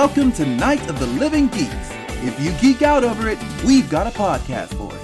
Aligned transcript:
Welcome 0.00 0.30
to 0.34 0.46
Night 0.46 0.88
of 0.88 1.00
the 1.00 1.08
Living 1.08 1.48
Geeks. 1.48 1.90
If 2.22 2.40
you 2.40 2.52
geek 2.60 2.82
out 2.82 3.02
over 3.02 3.28
it, 3.28 3.36
we've 3.66 3.90
got 3.90 4.06
a 4.06 4.10
podcast 4.10 4.68
for 4.78 4.94
it. 4.94 5.00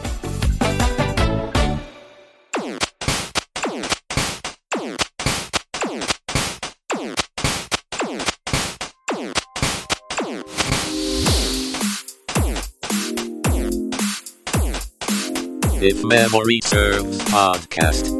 If 15.82 16.04
Memory 16.04 16.60
Serves 16.62 17.18
podcast. 17.24 18.12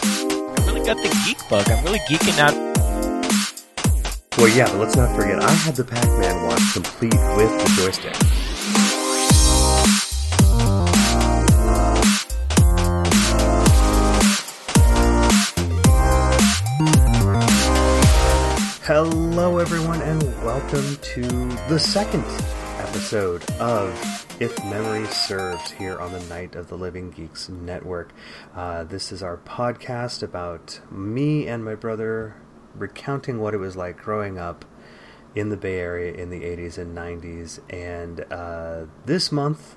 I 0.00 0.72
really 0.72 0.86
got 0.86 0.96
the 0.96 1.22
geek 1.26 1.46
bug. 1.50 1.68
I'm 1.70 1.84
really 1.84 1.98
geeking 2.08 2.38
out. 2.38 2.71
Well, 4.42 4.50
yeah, 4.56 4.66
but 4.66 4.78
let's 4.78 4.96
not 4.96 5.14
forget, 5.14 5.40
I 5.40 5.52
had 5.52 5.76
the 5.76 5.84
Pac-Man 5.84 6.44
watch 6.44 6.72
complete 6.72 7.14
with 7.36 7.48
the 7.60 7.72
joystick. 7.76 8.16
Hello, 18.82 19.58
everyone, 19.58 20.02
and 20.02 20.20
welcome 20.44 20.96
to 20.96 21.22
the 21.68 21.78
second 21.78 22.24
episode 22.80 23.48
of 23.60 24.26
If 24.40 24.58
Memory 24.64 25.06
Serves 25.06 25.70
here 25.70 26.00
on 26.00 26.10
the 26.10 26.24
Night 26.24 26.56
of 26.56 26.66
the 26.66 26.76
Living 26.76 27.12
Geeks 27.12 27.48
Network. 27.48 28.10
Uh, 28.56 28.82
this 28.82 29.12
is 29.12 29.22
our 29.22 29.36
podcast 29.36 30.20
about 30.20 30.80
me 30.90 31.46
and 31.46 31.64
my 31.64 31.76
brother 31.76 32.34
recounting 32.74 33.40
what 33.40 33.54
it 33.54 33.58
was 33.58 33.76
like 33.76 33.96
growing 33.96 34.38
up 34.38 34.64
in 35.34 35.48
the 35.48 35.56
Bay 35.56 35.78
Area 35.78 36.12
in 36.12 36.30
the 36.30 36.40
80s 36.40 36.78
and 36.78 36.96
90s. 36.96 37.60
And 37.70 38.24
uh, 38.30 38.86
this 39.04 39.32
month, 39.32 39.76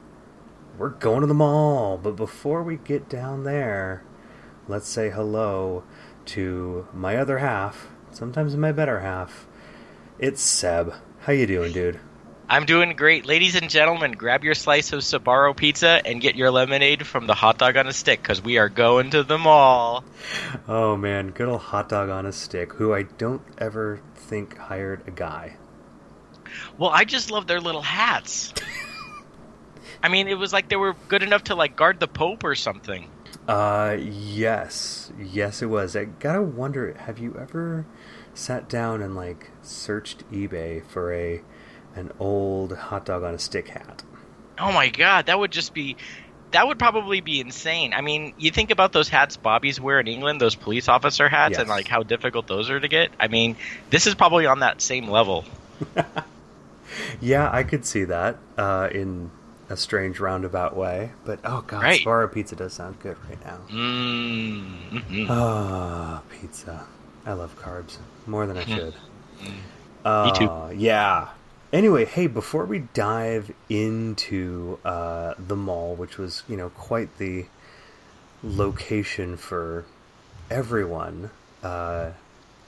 we're 0.78 0.90
going 0.90 1.22
to 1.22 1.28
the 1.28 1.34
mall. 1.34 1.98
But 1.98 2.16
before 2.16 2.64
we 2.64 2.78
get 2.78 3.10
down 3.10 3.44
there, 3.44 4.04
let's 4.68 4.90
say 4.90 5.10
hello 5.10 5.84
to 6.26 6.88
my 6.94 7.18
other 7.18 7.40
half, 7.40 7.88
sometimes 8.12 8.56
my 8.56 8.72
better 8.72 9.00
half. 9.00 9.48
It's 10.20 10.42
Seb. 10.42 10.94
How 11.22 11.34
you 11.34 11.48
doing, 11.48 11.72
dude? 11.72 12.00
I'm 12.48 12.66
doing 12.66 12.96
great. 12.96 13.26
Ladies 13.26 13.56
and 13.56 13.72
gentlemen, 13.72 14.12
grab 14.12 14.44
your 14.44 14.54
slice 14.54 14.94
of 14.94 15.00
Sbarro 15.00 15.56
pizza 15.56 16.00
and 16.06 16.22
get 16.22 16.36
your 16.36 16.52
lemonade 16.52 17.08
from 17.08 17.26
the 17.26 17.34
hot 17.34 17.58
dog 17.58 17.76
on 17.76 17.88
a 17.88 17.94
stick 17.94 18.22
because 18.22 18.40
we 18.40 18.60
are 18.60 18.70
going 18.70 19.10
to 19.12 19.24
the 19.24 19.40
mall. 19.40 20.04
Oh 20.68 20.96
man, 20.96 21.32
good 21.32 21.50
old 21.50 21.62
hot 21.62 21.90
dog 21.90 22.10
on 22.10 22.28
a 22.28 22.32
stick, 22.32 22.74
who 22.74 22.94
I 22.94 23.04
don't 23.04 23.42
ever 23.58 24.00
think 24.16 24.58
hired 24.58 25.08
a 25.08 25.12
guy. 25.12 25.58
Well, 26.78 26.92
I 26.92 27.04
just 27.04 27.32
love 27.32 27.48
their 27.48 27.60
little 27.60 27.82
hats. 27.82 28.54
I 30.04 30.10
mean, 30.10 30.28
it 30.28 30.38
was 30.38 30.54
like 30.54 30.70
they 30.70 30.76
were 30.76 30.96
good 31.08 31.24
enough 31.24 31.46
to 31.46 31.56
like 31.56 31.76
guard 31.76 32.00
the 32.00 32.08
Pope 32.08 32.44
or 32.44 32.54
something. 32.54 33.10
Uh, 33.48 33.98
yes, 34.00 35.12
yes, 35.20 35.64
it 35.64 35.68
was. 35.68 35.96
I 35.96 36.06
gotta 36.06 36.44
wonder, 36.44 36.94
have 36.94 37.18
you 37.18 37.36
ever 37.40 37.88
sat 38.36 38.70
down 38.70 39.02
and 39.02 39.16
like 39.16 39.50
searched 39.64 40.30
eBay 40.32 40.86
for 40.86 41.12
a 41.12 41.42
an 41.96 42.12
old 42.20 42.76
hot 42.76 43.06
dog 43.06 43.24
on 43.24 43.34
a 43.34 43.40
stick 43.40 43.68
hat? 43.70 44.04
Oh 44.60 44.72
my 44.72 44.90
god, 44.90 45.26
that 45.28 45.38
would 45.40 45.52
just 45.52 45.74
be. 45.74 45.98
That 46.52 46.68
would 46.68 46.80
probably 46.80 47.20
be 47.20 47.42
insane. 47.42 47.94
I 47.94 48.00
mean, 48.02 48.34
you 48.38 48.50
think 48.52 48.72
about 48.72 48.94
those 48.94 49.10
hats 49.10 49.36
Bobby's 49.36 49.82
wear 49.82 50.00
in 50.00 50.08
England, 50.08 50.40
those 50.40 50.56
police 50.56 50.88
officer 50.88 51.28
hats, 51.28 51.54
Yes. 51.54 51.60
and 51.62 51.70
like 51.70 51.88
how 51.88 52.04
difficult 52.04 52.48
those 52.48 52.70
are 52.70 52.80
to 52.80 52.88
get. 52.88 53.10
I 53.20 53.28
mean, 53.28 53.58
this 53.90 54.08
is 54.08 54.16
probably 54.16 54.46
on 54.46 54.60
that 54.60 54.82
same 54.82 55.10
level. 55.10 55.44
Yeah, 57.20 57.50
I 57.52 57.64
could 57.64 57.86
see 57.86 58.06
that 58.06 58.38
uh, 58.58 58.88
in 58.92 59.30
a 59.70 59.76
strange 59.76 60.20
roundabout 60.20 60.76
way. 60.78 61.12
But 61.26 61.40
oh 61.44 61.62
god, 61.66 61.82
Right. 61.84 62.00
Sbarro 62.02 62.32
pizza 62.32 62.56
does 62.56 62.74
sound 62.74 63.00
good 63.00 63.18
right 63.28 63.44
now. 63.46 63.58
Mm-hmm. 63.70 65.26
Ah, 65.30 66.22
pizza. 66.30 66.86
I 67.26 67.34
love 67.34 67.60
carbs 67.60 67.98
more 68.28 68.46
than 68.46 68.58
I 68.58 68.64
should. 68.66 68.94
Me 69.42 70.32
too. 70.36 70.48
Uh, 70.50 70.72
Yeah. 70.76 71.30
Anyway, 71.76 72.06
hey, 72.06 72.26
before 72.26 72.64
we 72.64 72.80
dive 72.94 73.54
into 73.68 74.80
uh, 74.86 75.34
the 75.38 75.58
mall, 75.58 75.94
which 75.94 76.18
was, 76.18 76.42
you 76.48 76.56
know, 76.56 76.70
quite 76.70 77.18
the 77.18 77.46
location 78.42 79.36
for 79.36 79.84
everyone 80.50 81.30
uh, 81.64 82.12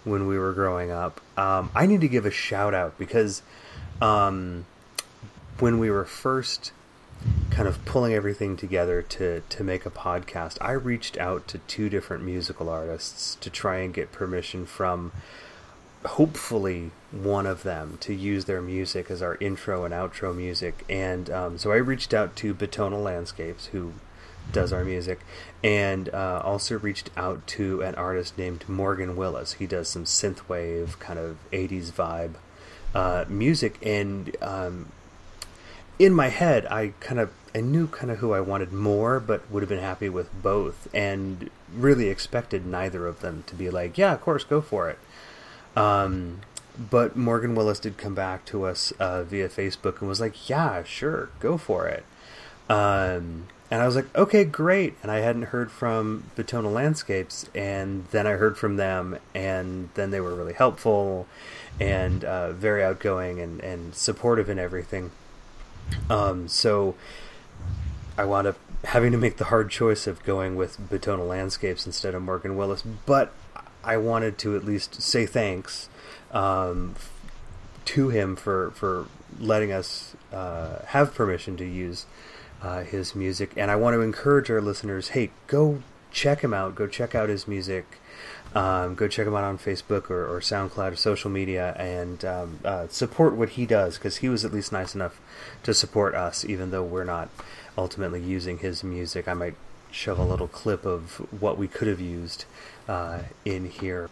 when 0.03 0.27
we 0.27 0.37
were 0.37 0.51
growing 0.51 0.91
up, 0.91 1.21
um, 1.37 1.71
I 1.73 1.85
need 1.85 2.01
to 2.01 2.09
give 2.09 2.25
a 2.25 2.31
shout 2.31 2.73
out 2.73 2.99
because 2.99 3.43
um, 4.01 4.65
when 5.59 5.79
we 5.79 5.89
were 5.89 6.03
first 6.03 6.73
kind 7.49 7.69
of 7.69 7.85
pulling 7.85 8.13
everything 8.13 8.57
together 8.57 9.01
to 9.03 9.41
to 9.47 9.63
make 9.63 9.85
a 9.85 9.89
podcast, 9.89 10.57
I 10.59 10.73
reached 10.73 11.17
out 11.17 11.47
to 11.47 11.59
two 11.59 11.87
different 11.87 12.25
musical 12.25 12.67
artists 12.67 13.35
to 13.35 13.49
try 13.49 13.77
and 13.77 13.93
get 13.93 14.11
permission 14.11 14.65
from 14.65 15.13
hopefully 16.05 16.91
one 17.11 17.45
of 17.45 17.63
them 17.63 17.97
to 18.01 18.13
use 18.13 18.45
their 18.45 18.61
music 18.61 19.09
as 19.09 19.21
our 19.21 19.35
intro 19.39 19.85
and 19.85 19.93
outro 19.93 20.35
music. 20.35 20.85
And 20.89 21.29
um, 21.29 21.57
so 21.57 21.71
I 21.71 21.77
reached 21.77 22.13
out 22.13 22.35
to 22.37 22.53
Batona 22.53 23.01
Landscapes, 23.01 23.67
who 23.67 23.93
does 24.51 24.71
our 24.71 24.83
music, 24.83 25.19
and 25.63 26.09
uh, 26.13 26.41
also 26.43 26.77
reached 26.79 27.09
out 27.17 27.45
to 27.47 27.81
an 27.81 27.95
artist 27.95 28.37
named 28.37 28.67
Morgan 28.67 29.15
Willis. 29.15 29.53
He 29.53 29.67
does 29.67 29.87
some 29.87 30.05
synthwave 30.05 30.99
kind 30.99 31.19
of 31.19 31.37
80s 31.51 31.91
vibe 31.91 32.35
uh, 32.93 33.25
music, 33.27 33.77
and 33.85 34.35
um, 34.41 34.91
in 35.99 36.13
my 36.13 36.29
head, 36.29 36.65
I 36.67 36.93
kind 36.99 37.19
of 37.19 37.31
I 37.55 37.61
knew 37.61 37.87
kind 37.87 38.11
of 38.11 38.19
who 38.19 38.33
I 38.33 38.39
wanted 38.39 38.71
more, 38.71 39.19
but 39.19 39.49
would 39.49 39.63
have 39.63 39.69
been 39.69 39.79
happy 39.79 40.09
with 40.09 40.29
both, 40.41 40.87
and 40.93 41.49
really 41.73 42.07
expected 42.07 42.65
neither 42.65 43.07
of 43.07 43.21
them 43.21 43.43
to 43.47 43.55
be 43.55 43.69
like, 43.69 43.97
yeah, 43.97 44.13
of 44.13 44.21
course, 44.21 44.43
go 44.43 44.61
for 44.61 44.89
it. 44.89 44.99
Um, 45.77 46.41
but 46.89 47.15
Morgan 47.15 47.53
Willis 47.53 47.79
did 47.79 47.97
come 47.97 48.15
back 48.15 48.45
to 48.45 48.65
us 48.65 48.91
uh, 48.99 49.23
via 49.23 49.47
Facebook 49.47 49.99
and 49.99 50.09
was 50.09 50.19
like, 50.19 50.49
yeah, 50.49 50.83
sure, 50.83 51.29
go 51.39 51.57
for 51.57 51.87
it. 51.87 52.03
Um, 52.67 53.47
and 53.69 53.81
I 53.81 53.85
was 53.85 53.95
like, 53.95 54.13
okay, 54.15 54.43
great. 54.43 54.95
And 55.03 55.11
I 55.11 55.19
hadn't 55.19 55.43
heard 55.43 55.71
from 55.71 56.23
Batona 56.35 56.71
Landscapes, 56.73 57.47
and 57.53 58.05
then 58.11 58.25
I 58.25 58.31
heard 58.31 58.57
from 58.57 58.77
them, 58.77 59.19
and 59.35 59.89
then 59.93 60.09
they 60.11 60.19
were 60.19 60.33
really 60.33 60.53
helpful 60.53 61.27
and 61.79 62.23
uh, 62.23 62.53
very 62.53 62.83
outgoing 62.83 63.39
and, 63.39 63.59
and 63.61 63.93
supportive 63.93 64.49
and 64.49 64.59
everything. 64.59 65.11
Um, 66.09 66.47
so 66.47 66.95
I 68.17 68.25
wound 68.25 68.47
up 68.47 68.57
having 68.85 69.11
to 69.11 69.17
make 69.17 69.37
the 69.37 69.45
hard 69.45 69.69
choice 69.69 70.07
of 70.07 70.23
going 70.23 70.55
with 70.55 70.79
Batona 70.89 71.27
Landscapes 71.27 71.85
instead 71.85 72.15
of 72.15 72.21
Morgan 72.23 72.55
Willis, 72.57 72.83
but 73.05 73.31
I 73.87 73.95
wanted 73.97 74.37
to 74.39 74.55
at 74.57 74.65
least 74.65 75.01
say 75.01 75.25
thanks 75.25 75.87
um, 76.31 76.95
to 77.85 78.09
him 78.09 78.35
for 78.35 78.71
for 78.71 79.07
letting 79.39 79.71
us 79.71 80.15
uh, 80.33 80.79
have 80.87 81.15
permission 81.15 81.55
to 81.57 81.65
use 81.65 82.05
uh, 82.61 82.83
his 82.83 83.15
music, 83.15 83.51
and 83.55 83.71
I 83.71 83.77
want 83.77 83.93
to 83.95 84.01
encourage 84.01 84.51
our 84.51 84.61
listeners: 84.61 85.09
hey, 85.09 85.31
go 85.47 85.81
check 86.11 86.41
him 86.41 86.53
out. 86.53 86.75
Go 86.75 86.85
check 86.85 87.15
out 87.15 87.29
his 87.29 87.47
music. 87.47 87.85
Um, 88.53 88.95
go 88.95 89.07
check 89.07 89.27
him 89.27 89.35
out 89.35 89.43
on 89.43 89.57
Facebook 89.57 90.09
or, 90.09 90.25
or 90.25 90.39
SoundCloud 90.39 90.93
or 90.93 90.95
social 90.95 91.29
media 91.29 91.75
and 91.77 92.23
um, 92.25 92.59
uh, 92.65 92.87
support 92.87 93.35
what 93.35 93.49
he 93.49 93.65
does 93.65 93.97
because 93.97 94.17
he 94.17 94.29
was 94.29 94.43
at 94.43 94.53
least 94.53 94.71
nice 94.71 94.95
enough 94.95 95.19
to 95.63 95.73
support 95.73 96.15
us, 96.15 96.43
even 96.45 96.71
though 96.71 96.83
we're 96.83 97.03
not 97.03 97.29
ultimately 97.77 98.21
using 98.21 98.59
his 98.59 98.83
music. 98.83 99.27
I 99.27 99.33
might 99.33 99.55
shove 99.91 100.17
a 100.17 100.23
little 100.23 100.47
clip 100.47 100.85
of 100.85 101.25
what 101.41 101.57
we 101.57 101.67
could 101.67 101.87
have 101.87 102.01
used 102.01 102.45
uh, 102.87 103.19
in 103.45 103.69
here. 103.69 104.09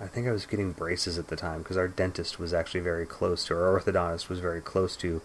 I 0.00 0.06
think 0.06 0.26
I 0.26 0.32
was 0.32 0.46
getting 0.46 0.72
braces 0.72 1.18
at 1.18 1.28
the 1.28 1.36
time 1.36 1.62
because 1.62 1.76
our 1.76 1.88
dentist 1.88 2.38
was 2.38 2.52
actually 2.52 2.80
very 2.80 3.06
close 3.06 3.46
to, 3.46 3.54
our 3.54 3.80
orthodontist 3.80 4.28
was 4.28 4.40
very 4.40 4.60
close 4.60 4.96
to 4.96 5.22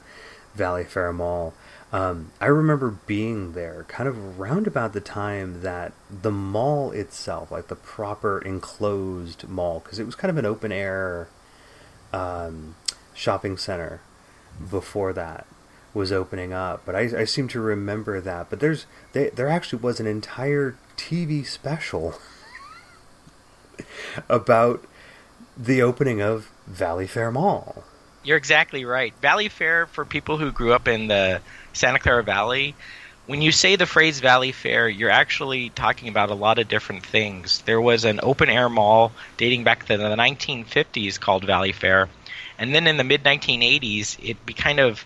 Valley 0.55 0.83
Fair 0.83 1.11
Mall. 1.11 1.53
Um, 1.91 2.31
I 2.39 2.45
remember 2.45 2.99
being 3.07 3.53
there 3.53 3.85
kind 3.87 4.07
of 4.07 4.39
around 4.39 4.67
about 4.67 4.93
the 4.93 5.01
time 5.01 5.61
that 5.61 5.91
the 6.09 6.31
mall 6.31 6.91
itself, 6.91 7.51
like 7.51 7.67
the 7.67 7.75
proper 7.75 8.39
enclosed 8.39 9.49
mall, 9.49 9.79
because 9.79 9.97
it 9.97 10.05
was 10.05 10.13
kind 10.15 10.29
of 10.29 10.37
an 10.37 10.45
open 10.45 10.71
air 10.71 11.29
um, 12.13 12.75
shopping 13.13 13.57
center 13.57 14.01
before 14.69 15.13
that 15.13 15.45
was 15.93 16.11
opening 16.11 16.53
up. 16.53 16.83
But 16.85 16.95
I, 16.95 17.21
I 17.21 17.25
seem 17.25 17.47
to 17.49 17.59
remember 17.59 18.21
that. 18.21 18.49
But 18.49 18.59
there's 18.59 18.85
they, 19.13 19.29
there 19.29 19.47
actually 19.47 19.81
was 19.81 19.99
an 19.99 20.07
entire 20.07 20.75
TV 20.97 21.45
special 21.45 22.15
about 24.29 24.83
the 25.57 25.81
opening 25.81 26.21
of 26.21 26.49
Valley 26.67 27.07
Fair 27.07 27.31
Mall. 27.31 27.83
You're 28.23 28.37
exactly 28.37 28.85
right. 28.85 29.13
Valley 29.21 29.49
Fair, 29.49 29.85
for 29.87 30.05
people 30.05 30.37
who 30.37 30.51
grew 30.51 30.73
up 30.73 30.87
in 30.87 31.07
the 31.07 31.41
Santa 31.73 31.99
Clara 31.99 32.23
Valley, 32.23 32.75
when 33.29 33.43
you 33.43 33.51
say 33.51 33.75
the 33.75 33.85
phrase 33.85 34.21
Valley 34.21 34.51
Fair, 34.51 34.89
you're 34.89 35.11
actually 35.11 35.69
talking 35.69 36.07
about 36.09 36.31
a 36.31 36.33
lot 36.33 36.57
of 36.57 36.67
different 36.67 37.05
things. 37.05 37.61
There 37.61 37.79
was 37.79 38.03
an 38.03 38.19
open 38.23 38.49
air 38.49 38.69
mall 38.69 39.11
dating 39.37 39.63
back 39.63 39.85
to 39.85 39.97
the 39.97 40.03
1950s 40.03 41.19
called 41.19 41.43
Valley 41.43 41.71
Fair. 41.71 42.09
And 42.57 42.73
then 42.73 42.87
in 42.87 42.97
the 42.97 43.03
mid 43.03 43.23
1980s, 43.23 44.17
it 44.19 44.57
kind 44.57 44.79
of 44.79 45.05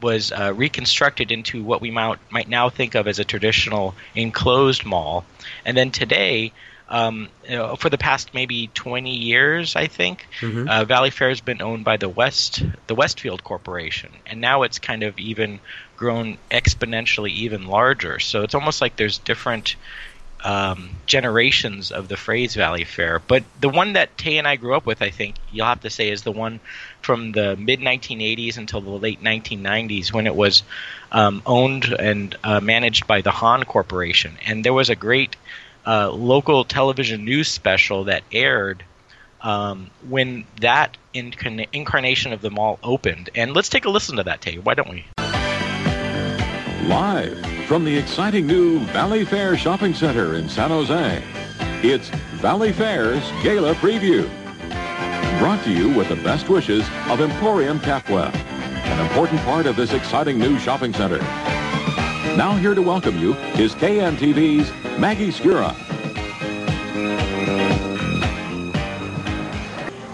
was 0.00 0.30
uh, 0.30 0.52
reconstructed 0.54 1.32
into 1.32 1.64
what 1.64 1.80
we 1.80 1.90
might, 1.90 2.20
might 2.30 2.48
now 2.48 2.70
think 2.70 2.94
of 2.94 3.08
as 3.08 3.18
a 3.18 3.24
traditional 3.24 3.96
enclosed 4.14 4.84
mall. 4.84 5.24
And 5.64 5.76
then 5.76 5.90
today, 5.90 6.52
um, 6.88 7.28
you 7.48 7.56
know, 7.56 7.76
for 7.76 7.88
the 7.88 7.98
past 7.98 8.34
maybe 8.34 8.68
20 8.74 9.16
years, 9.16 9.74
I 9.76 9.86
think, 9.86 10.26
Mhm. 10.42 10.68
uh, 10.68 10.84
Valley 10.84 11.10
Fair 11.10 11.30
has 11.30 11.40
been 11.40 11.62
owned 11.62 11.84
by 11.84 11.96
the 11.96 12.08
West 12.08 12.62
the 12.86 12.94
Westfield 12.94 13.42
Corporation, 13.42 14.10
and 14.26 14.40
now 14.40 14.62
it's 14.62 14.78
kind 14.78 15.02
of 15.02 15.18
even 15.18 15.60
grown 15.96 16.38
exponentially 16.50 17.30
even 17.30 17.66
larger. 17.66 18.18
So 18.18 18.42
it's 18.42 18.54
almost 18.54 18.80
like 18.80 18.96
there's 18.96 19.18
different 19.18 19.76
um, 20.44 20.90
generations 21.06 21.90
of 21.90 22.08
the 22.08 22.18
phrase 22.18 22.54
Valley 22.54 22.84
Fair. 22.84 23.18
But 23.18 23.44
the 23.58 23.70
one 23.70 23.94
that 23.94 24.16
Tay 24.18 24.36
and 24.36 24.46
I 24.46 24.56
grew 24.56 24.74
up 24.74 24.84
with, 24.84 25.00
I 25.00 25.08
think 25.08 25.36
you'll 25.50 25.66
have 25.66 25.80
to 25.80 25.90
say, 25.90 26.10
is 26.10 26.22
the 26.22 26.32
one 26.32 26.60
from 27.00 27.32
the 27.32 27.56
mid 27.56 27.80
1980s 27.80 28.58
until 28.58 28.82
the 28.82 28.90
late 28.90 29.22
1990s 29.22 30.12
when 30.12 30.26
it 30.26 30.34
was 30.36 30.62
um, 31.10 31.40
owned 31.46 31.84
and 31.98 32.36
uh, 32.44 32.60
managed 32.60 33.06
by 33.06 33.22
the 33.22 33.30
Hahn 33.30 33.64
Corporation. 33.64 34.36
And 34.46 34.62
there 34.62 34.74
was 34.74 34.90
a 34.90 34.96
great 34.96 35.36
uh, 35.86 36.10
local 36.10 36.64
television 36.64 37.24
news 37.24 37.48
special 37.48 38.04
that 38.04 38.22
aired 38.32 38.84
um, 39.42 39.90
when 40.08 40.46
that 40.60 40.96
incarna- 41.14 41.68
incarnation 41.72 42.32
of 42.32 42.40
the 42.40 42.50
mall 42.50 42.78
opened. 42.82 43.30
And 43.34 43.52
let's 43.54 43.68
take 43.68 43.84
a 43.84 43.90
listen 43.90 44.16
to 44.16 44.22
that, 44.24 44.40
Tay. 44.40 44.58
Why 44.58 44.74
don't 44.74 44.88
we? 44.88 45.04
Live 46.88 47.38
from 47.66 47.84
the 47.84 47.96
exciting 47.96 48.46
new 48.46 48.80
Valley 48.86 49.24
Fair 49.24 49.56
Shopping 49.56 49.94
Center 49.94 50.34
in 50.34 50.48
San 50.48 50.70
Jose, 50.70 51.22
it's 51.82 52.08
Valley 52.40 52.72
Fair's 52.72 53.22
Gala 53.42 53.74
Preview. 53.74 54.28
Brought 55.38 55.64
to 55.64 55.72
you 55.72 55.88
with 55.94 56.08
the 56.08 56.16
best 56.16 56.48
wishes 56.48 56.86
of 57.08 57.20
Emporium 57.20 57.80
Capwell, 57.80 58.34
an 58.34 59.06
important 59.06 59.40
part 59.42 59.66
of 59.66 59.76
this 59.76 59.92
exciting 59.92 60.38
new 60.38 60.58
shopping 60.58 60.92
center. 60.92 61.18
Now 62.36 62.56
here 62.56 62.74
to 62.74 62.82
welcome 62.82 63.18
you 63.18 63.34
is 63.56 63.74
KNTV's 63.74 64.83
Maggie 64.98 65.32
Skura. 65.32 65.74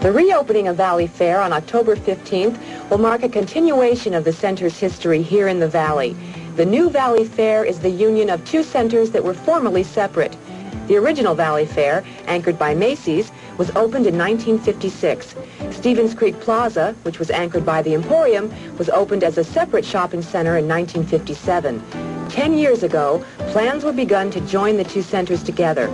The 0.00 0.10
reopening 0.10 0.68
of 0.68 0.76
Valley 0.76 1.06
Fair 1.06 1.42
on 1.42 1.52
October 1.52 1.94
15th 1.94 2.58
will 2.88 2.96
mark 2.98 3.22
a 3.22 3.28
continuation 3.28 4.14
of 4.14 4.24
the 4.24 4.32
center's 4.32 4.78
history 4.78 5.20
here 5.20 5.48
in 5.48 5.60
the 5.60 5.68
Valley. 5.68 6.16
The 6.56 6.64
new 6.64 6.88
Valley 6.88 7.24
Fair 7.24 7.64
is 7.64 7.80
the 7.80 7.90
union 7.90 8.30
of 8.30 8.42
two 8.46 8.62
centers 8.62 9.10
that 9.10 9.22
were 9.22 9.34
formerly 9.34 9.82
separate. 9.82 10.34
The 10.88 10.96
original 10.96 11.34
Valley 11.34 11.66
Fair, 11.66 12.02
anchored 12.26 12.58
by 12.58 12.74
Macy's, 12.74 13.30
was 13.58 13.68
opened 13.70 14.06
in 14.06 14.16
1956. 14.16 15.34
Stevens 15.70 16.14
Creek 16.14 16.40
Plaza, 16.40 16.96
which 17.02 17.18
was 17.18 17.30
anchored 17.30 17.66
by 17.66 17.82
the 17.82 17.92
Emporium, 17.92 18.50
was 18.78 18.88
opened 18.88 19.22
as 19.22 19.36
a 19.36 19.44
separate 19.44 19.84
shopping 19.84 20.22
center 20.22 20.56
in 20.56 20.66
1957. 20.66 22.19
Ten 22.30 22.56
years 22.56 22.84
ago, 22.84 23.24
plans 23.48 23.82
were 23.82 23.92
begun 23.92 24.30
to 24.30 24.40
join 24.42 24.76
the 24.76 24.84
two 24.84 25.02
centers 25.02 25.42
together. 25.42 25.88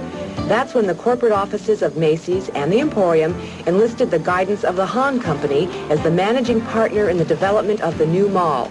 That's 0.48 0.74
when 0.74 0.86
the 0.86 0.94
corporate 0.94 1.32
offices 1.32 1.80
of 1.80 1.96
Macy's 1.96 2.50
and 2.50 2.70
the 2.70 2.78
Emporium 2.78 3.34
enlisted 3.66 4.10
the 4.10 4.18
guidance 4.18 4.62
of 4.62 4.76
the 4.76 4.84
Hahn 4.84 5.18
Company 5.18 5.66
as 5.88 6.02
the 6.02 6.10
managing 6.10 6.60
partner 6.60 7.08
in 7.08 7.16
the 7.16 7.24
development 7.24 7.80
of 7.80 7.96
the 7.96 8.06
new 8.06 8.28
mall. 8.28 8.70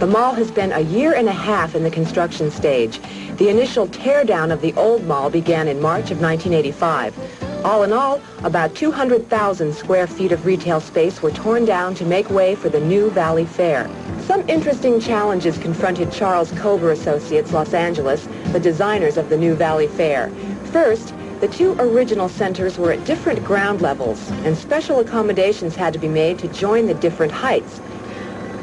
The 0.00 0.08
mall 0.08 0.34
has 0.34 0.50
been 0.50 0.72
a 0.72 0.80
year 0.80 1.14
and 1.14 1.28
a 1.28 1.32
half 1.32 1.76
in 1.76 1.84
the 1.84 1.90
construction 1.90 2.50
stage. 2.50 3.00
The 3.36 3.48
initial 3.48 3.86
teardown 3.86 4.52
of 4.52 4.60
the 4.60 4.74
old 4.74 5.06
mall 5.06 5.30
began 5.30 5.68
in 5.68 5.80
March 5.80 6.10
of 6.10 6.20
1985. 6.20 7.64
All 7.64 7.84
in 7.84 7.92
all, 7.92 8.20
about 8.42 8.74
200,000 8.74 9.72
square 9.72 10.08
feet 10.08 10.32
of 10.32 10.44
retail 10.44 10.80
space 10.80 11.22
were 11.22 11.30
torn 11.30 11.64
down 11.64 11.94
to 11.94 12.04
make 12.04 12.28
way 12.28 12.56
for 12.56 12.68
the 12.68 12.80
new 12.80 13.08
Valley 13.10 13.46
Fair. 13.46 13.88
Some 14.26 14.46
interesting 14.48 14.98
challenges 14.98 15.58
confronted 15.58 16.10
Charles 16.10 16.50
Kober 16.52 16.90
Associates 16.90 17.52
Los 17.52 17.72
Angeles, 17.72 18.26
the 18.46 18.58
designers 18.58 19.16
of 19.16 19.28
the 19.28 19.38
new 19.38 19.54
Valley 19.54 19.86
Fair. 19.86 20.28
First, 20.72 21.14
the 21.40 21.48
two 21.48 21.76
original 21.78 22.28
centers 22.28 22.78
were 22.78 22.90
at 22.90 23.04
different 23.04 23.44
ground 23.44 23.80
levels, 23.80 24.28
and 24.42 24.58
special 24.58 24.98
accommodations 24.98 25.76
had 25.76 25.92
to 25.92 26.00
be 26.00 26.08
made 26.08 26.40
to 26.40 26.48
join 26.48 26.86
the 26.86 26.94
different 26.94 27.32
heights. 27.32 27.80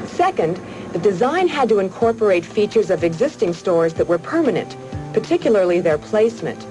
Second, 0.08 0.60
the 0.92 1.00
design 1.00 1.48
had 1.48 1.70
to 1.70 1.80
incorporate 1.80 2.44
features 2.46 2.90
of 2.90 3.06
existing 3.06 3.54
stores 3.54 3.94
that 3.94 4.08
were 4.08 4.18
permanent, 4.18 4.76
particularly 5.14 5.80
their 5.80 5.98
placement. 5.98 6.66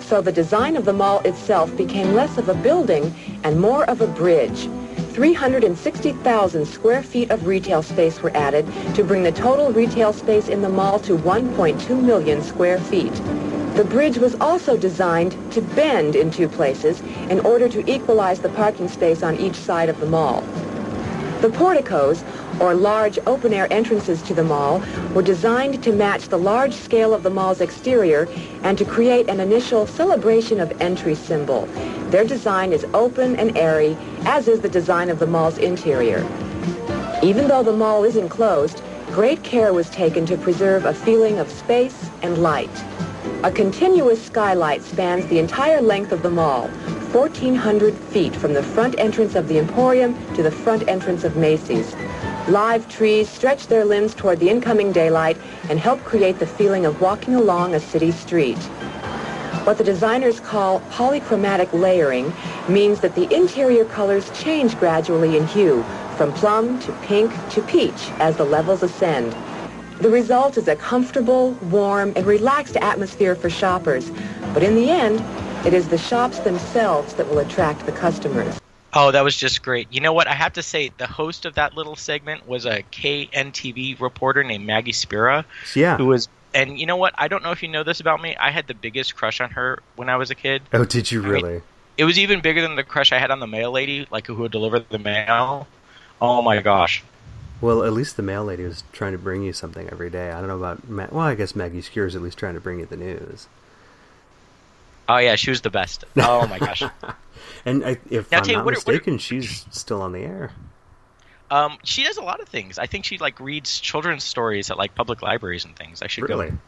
So 0.00 0.20
the 0.20 0.32
design 0.32 0.76
of 0.76 0.84
the 0.84 0.92
mall 0.92 1.20
itself 1.20 1.74
became 1.74 2.12
less 2.12 2.36
of 2.36 2.50
a 2.50 2.54
building 2.54 3.14
and 3.42 3.58
more 3.58 3.88
of 3.88 4.02
a 4.02 4.06
bridge. 4.06 4.68
360,000 5.14 6.66
square 6.66 7.02
feet 7.02 7.30
of 7.30 7.46
retail 7.46 7.82
space 7.82 8.20
were 8.20 8.36
added 8.36 8.66
to 8.94 9.02
bring 9.02 9.22
the 9.22 9.32
total 9.32 9.72
retail 9.72 10.12
space 10.12 10.48
in 10.48 10.60
the 10.60 10.68
mall 10.68 10.98
to 10.98 11.16
1.2 11.16 12.02
million 12.02 12.42
square 12.42 12.78
feet. 12.78 13.14
The 13.76 13.86
bridge 13.88 14.18
was 14.18 14.34
also 14.42 14.76
designed 14.76 15.36
to 15.52 15.62
bend 15.62 16.16
in 16.16 16.30
two 16.30 16.48
places 16.48 17.00
in 17.30 17.40
order 17.40 17.68
to 17.70 17.90
equalize 17.90 18.40
the 18.40 18.50
parking 18.50 18.88
space 18.88 19.22
on 19.22 19.36
each 19.36 19.56
side 19.56 19.88
of 19.88 19.98
the 20.00 20.06
mall. 20.06 20.42
The 21.40 21.50
porticos, 21.50 22.24
or 22.60 22.74
large 22.74 23.18
open-air 23.26 23.66
entrances 23.72 24.22
to 24.22 24.34
the 24.34 24.44
mall, 24.44 24.82
were 25.14 25.22
designed 25.22 25.82
to 25.82 25.92
match 25.92 26.28
the 26.28 26.38
large 26.38 26.74
scale 26.74 27.14
of 27.14 27.22
the 27.22 27.30
mall's 27.30 27.60
exterior 27.60 28.28
and 28.62 28.76
to 28.78 28.84
create 28.84 29.28
an 29.28 29.40
initial 29.40 29.86
celebration 29.86 30.60
of 30.60 30.72
entry 30.80 31.14
symbol. 31.14 31.66
Their 32.10 32.24
design 32.24 32.72
is 32.72 32.86
open 32.94 33.36
and 33.36 33.56
airy, 33.56 33.96
as 34.24 34.48
is 34.48 34.60
the 34.60 34.68
design 34.68 35.10
of 35.10 35.18
the 35.18 35.26
mall's 35.26 35.58
interior. 35.58 36.26
Even 37.22 37.48
though 37.48 37.62
the 37.62 37.72
mall 37.72 38.04
is 38.04 38.16
enclosed, 38.16 38.82
great 39.12 39.42
care 39.42 39.72
was 39.72 39.88
taken 39.90 40.26
to 40.26 40.36
preserve 40.36 40.84
a 40.84 40.94
feeling 40.94 41.38
of 41.38 41.50
space 41.50 42.10
and 42.22 42.38
light. 42.38 42.84
A 43.42 43.50
continuous 43.50 44.24
skylight 44.24 44.82
spans 44.82 45.26
the 45.26 45.38
entire 45.38 45.80
length 45.80 46.12
of 46.12 46.22
the 46.22 46.30
mall, 46.30 46.68
1,400 47.12 47.94
feet 47.94 48.34
from 48.34 48.54
the 48.54 48.62
front 48.62 48.98
entrance 48.98 49.34
of 49.34 49.48
the 49.48 49.58
Emporium 49.58 50.14
to 50.34 50.42
the 50.42 50.50
front 50.50 50.88
entrance 50.88 51.24
of 51.24 51.36
Macy's. 51.36 51.94
Live 52.48 52.86
trees 52.90 53.26
stretch 53.26 53.68
their 53.68 53.86
limbs 53.86 54.14
toward 54.14 54.38
the 54.38 54.50
incoming 54.50 54.92
daylight 54.92 55.38
and 55.70 55.80
help 55.80 56.04
create 56.04 56.38
the 56.38 56.46
feeling 56.46 56.84
of 56.84 57.00
walking 57.00 57.34
along 57.34 57.74
a 57.74 57.80
city 57.80 58.10
street. 58.10 58.58
What 59.64 59.78
the 59.78 59.84
designers 59.84 60.40
call 60.40 60.80
polychromatic 60.90 61.72
layering 61.72 62.34
means 62.68 63.00
that 63.00 63.14
the 63.14 63.34
interior 63.34 63.86
colors 63.86 64.30
change 64.38 64.78
gradually 64.78 65.38
in 65.38 65.46
hue, 65.46 65.82
from 66.18 66.34
plum 66.34 66.78
to 66.80 66.92
pink 67.00 67.32
to 67.52 67.62
peach 67.62 68.10
as 68.18 68.36
the 68.36 68.44
levels 68.44 68.82
ascend. 68.82 69.34
The 70.00 70.10
result 70.10 70.58
is 70.58 70.68
a 70.68 70.76
comfortable, 70.76 71.52
warm, 71.70 72.12
and 72.14 72.26
relaxed 72.26 72.76
atmosphere 72.76 73.34
for 73.34 73.48
shoppers. 73.48 74.10
But 74.52 74.62
in 74.62 74.74
the 74.74 74.90
end, 74.90 75.24
it 75.66 75.72
is 75.72 75.88
the 75.88 75.96
shops 75.96 76.40
themselves 76.40 77.14
that 77.14 77.26
will 77.26 77.38
attract 77.38 77.86
the 77.86 77.92
customers. 77.92 78.60
Oh, 78.94 79.10
that 79.10 79.22
was 79.24 79.36
just 79.36 79.62
great. 79.62 79.88
You 79.90 80.00
know 80.00 80.12
what? 80.12 80.28
I 80.28 80.34
have 80.34 80.52
to 80.54 80.62
say, 80.62 80.90
the 80.96 81.06
host 81.06 81.46
of 81.46 81.54
that 81.54 81.74
little 81.74 81.96
segment 81.96 82.46
was 82.46 82.64
a 82.64 82.82
KNTV 82.92 84.00
reporter 84.00 84.44
named 84.44 84.64
Maggie 84.66 84.92
Spira, 84.92 85.44
Yeah. 85.74 85.96
who 85.96 86.06
was 86.06 86.28
and 86.54 86.78
you 86.78 86.86
know 86.86 86.96
what? 86.96 87.12
I 87.18 87.26
don't 87.26 87.42
know 87.42 87.50
if 87.50 87.64
you 87.64 87.68
know 87.68 87.82
this 87.82 87.98
about 87.98 88.22
me. 88.22 88.36
I 88.36 88.52
had 88.52 88.68
the 88.68 88.74
biggest 88.74 89.16
crush 89.16 89.40
on 89.40 89.50
her 89.50 89.80
when 89.96 90.08
I 90.08 90.16
was 90.16 90.30
a 90.30 90.36
kid. 90.36 90.62
Oh, 90.72 90.84
did 90.84 91.10
you 91.10 91.20
I 91.20 91.24
mean, 91.24 91.32
really? 91.32 91.62
It 91.98 92.04
was 92.04 92.16
even 92.18 92.40
bigger 92.40 92.62
than 92.62 92.76
the 92.76 92.84
crush 92.84 93.10
I 93.12 93.18
had 93.18 93.32
on 93.32 93.40
the 93.40 93.46
mail 93.48 93.72
lady, 93.72 94.06
like 94.10 94.28
who 94.28 94.34
would 94.36 94.52
deliver 94.52 94.78
the 94.78 94.98
mail. 95.00 95.66
Oh 96.22 96.42
my 96.42 96.60
gosh. 96.62 97.02
Well, 97.60 97.82
at 97.82 97.92
least 97.92 98.16
the 98.16 98.22
mail 98.22 98.44
lady 98.44 98.62
was 98.64 98.84
trying 98.92 99.12
to 99.12 99.18
bring 99.18 99.42
you 99.42 99.52
something 99.52 99.88
every 99.90 100.10
day. 100.10 100.30
I 100.30 100.38
don't 100.38 100.46
know 100.48 100.56
about 100.56 100.88
Ma- 100.88 101.08
well, 101.10 101.26
I 101.26 101.34
guess 101.34 101.56
Maggie 101.56 101.82
Skewers 101.82 102.14
at 102.14 102.22
least 102.22 102.38
trying 102.38 102.54
to 102.54 102.60
bring 102.60 102.78
you 102.78 102.86
the 102.86 102.96
news. 102.96 103.48
Oh 105.08 105.18
yeah, 105.18 105.36
she 105.36 105.50
was 105.50 105.60
the 105.60 105.70
best. 105.70 106.04
Oh 106.16 106.46
my 106.46 106.58
gosh. 106.58 106.82
And 107.66 107.84
I, 107.84 107.98
if 108.10 108.30
Now, 108.30 108.38
I'm 108.38 108.44
you, 108.48 108.56
not 108.56 108.64
what 108.64 108.74
are- 108.74 108.78
what 108.78 108.88
are- 108.88 108.92
mistaken, 108.92 109.18
she's 109.18 109.66
still 109.70 110.02
on 110.02 110.12
the 110.12 110.20
air. 110.20 110.52
Um, 111.50 111.78
she 111.84 112.04
does 112.04 112.16
a 112.16 112.22
lot 112.22 112.40
of 112.40 112.48
things. 112.48 112.78
I 112.78 112.86
think 112.86 113.04
she 113.04 113.18
like 113.18 113.38
reads 113.38 113.78
children's 113.80 114.24
stories 114.24 114.70
at 114.70 114.78
like 114.78 114.94
public 114.94 115.22
libraries 115.22 115.64
and 115.64 115.76
things. 115.76 116.02
I 116.02 116.06
should 116.08 116.28
Really? 116.28 116.50
go. 116.50 116.58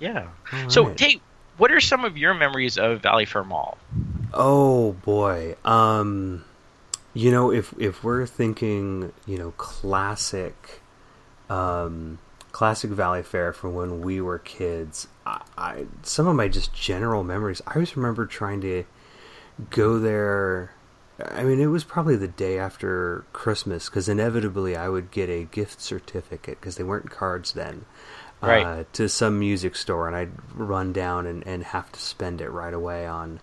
Yeah. 0.00 0.26
All 0.52 0.70
So, 0.70 0.86
right. 0.88 0.96
Tate, 0.96 1.22
what 1.56 1.72
are 1.72 1.80
some 1.80 2.04
of 2.04 2.16
your 2.18 2.34
memories 2.34 2.78
of 2.78 3.00
Valley 3.00 3.24
Fair 3.24 3.44
Mall? 3.44 3.78
Oh 4.34 4.92
boy. 4.92 5.54
Um 5.64 6.44
you 7.14 7.30
know 7.30 7.50
if 7.52 7.72
if 7.78 8.04
we're 8.04 8.26
thinking, 8.26 9.12
you 9.26 9.38
know, 9.38 9.52
classic 9.56 10.82
um 11.48 12.18
classic 12.52 12.90
Valley 12.90 13.22
Fair 13.22 13.52
from 13.52 13.74
when 13.74 14.00
we 14.02 14.20
were 14.20 14.38
kids, 14.38 15.06
I, 15.28 15.42
I 15.56 15.86
some 16.02 16.26
of 16.26 16.36
my 16.36 16.48
just 16.48 16.72
general 16.72 17.22
memories. 17.22 17.62
I 17.66 17.74
always 17.74 17.96
remember 17.96 18.26
trying 18.26 18.60
to 18.62 18.84
go 19.70 19.98
there 19.98 20.70
I 21.24 21.42
mean, 21.42 21.60
it 21.60 21.66
was 21.66 21.82
probably 21.82 22.16
the 22.16 22.28
day 22.28 22.58
after 22.58 23.24
Christmas 23.32 23.88
because 23.88 24.08
inevitably 24.08 24.76
I 24.76 24.88
would 24.88 25.10
get 25.10 25.28
a 25.28 25.44
gift 25.44 25.80
certificate 25.80 26.60
because 26.60 26.76
they 26.76 26.84
weren't 26.84 27.10
cards 27.10 27.52
then. 27.52 27.86
Right. 28.40 28.64
Uh, 28.64 28.84
to 28.92 29.08
some 29.08 29.40
music 29.40 29.74
store, 29.74 30.06
and 30.06 30.14
I'd 30.14 30.30
run 30.54 30.92
down 30.92 31.26
and, 31.26 31.44
and 31.44 31.64
have 31.64 31.90
to 31.90 31.98
spend 31.98 32.40
it 32.40 32.50
right 32.50 32.72
away 32.72 33.04
on, 33.04 33.40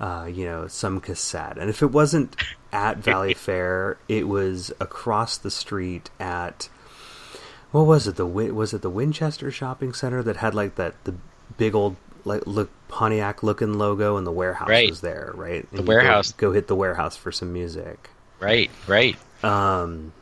uh, 0.00 0.30
you 0.32 0.46
know, 0.46 0.66
some 0.66 0.98
cassette. 0.98 1.58
And 1.58 1.68
if 1.68 1.82
it 1.82 1.92
wasn't 1.92 2.36
at 2.72 2.98
Valley 2.98 3.34
Fair, 3.36 3.98
it 4.08 4.26
was 4.28 4.72
across 4.80 5.36
the 5.36 5.50
street 5.50 6.08
at 6.18 6.70
what 7.72 7.86
was 7.86 8.06
it? 8.08 8.16
The 8.16 8.26
was 8.26 8.72
it 8.74 8.82
the 8.82 8.90
Winchester 8.90 9.50
Shopping 9.50 9.92
Center 9.92 10.22
that 10.22 10.36
had 10.36 10.54
like 10.54 10.74
that 10.76 10.94
the 11.04 11.14
big 11.56 11.74
old 11.74 11.96
like 12.24 12.46
look 12.46 12.70
Pontiac 12.88 13.42
looking 13.42 13.74
logo, 13.78 14.16
and 14.16 14.26
the 14.26 14.32
warehouse 14.32 14.68
Right. 14.68 14.90
was 14.90 15.00
there, 15.00 15.32
right? 15.34 15.66
And 15.70 15.72
The 15.72 15.76
you 15.78 15.82
go- 15.84 15.88
warehouse. 15.88 16.32
Go, 16.32 16.52
hit 16.52 16.66
the 16.68 16.74
warehouse 16.76 17.16
for 17.16 17.30
some 17.32 17.52
music. 17.52 18.10
Right, 18.40 18.70
right. 18.86 19.16
Um, 19.44 20.12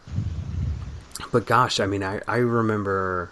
but 1.33 1.47
gosh, 1.47 1.81
I 1.81 1.87
mean, 1.87 2.03
I 2.03 2.21
I 2.29 2.37
remember 2.37 3.31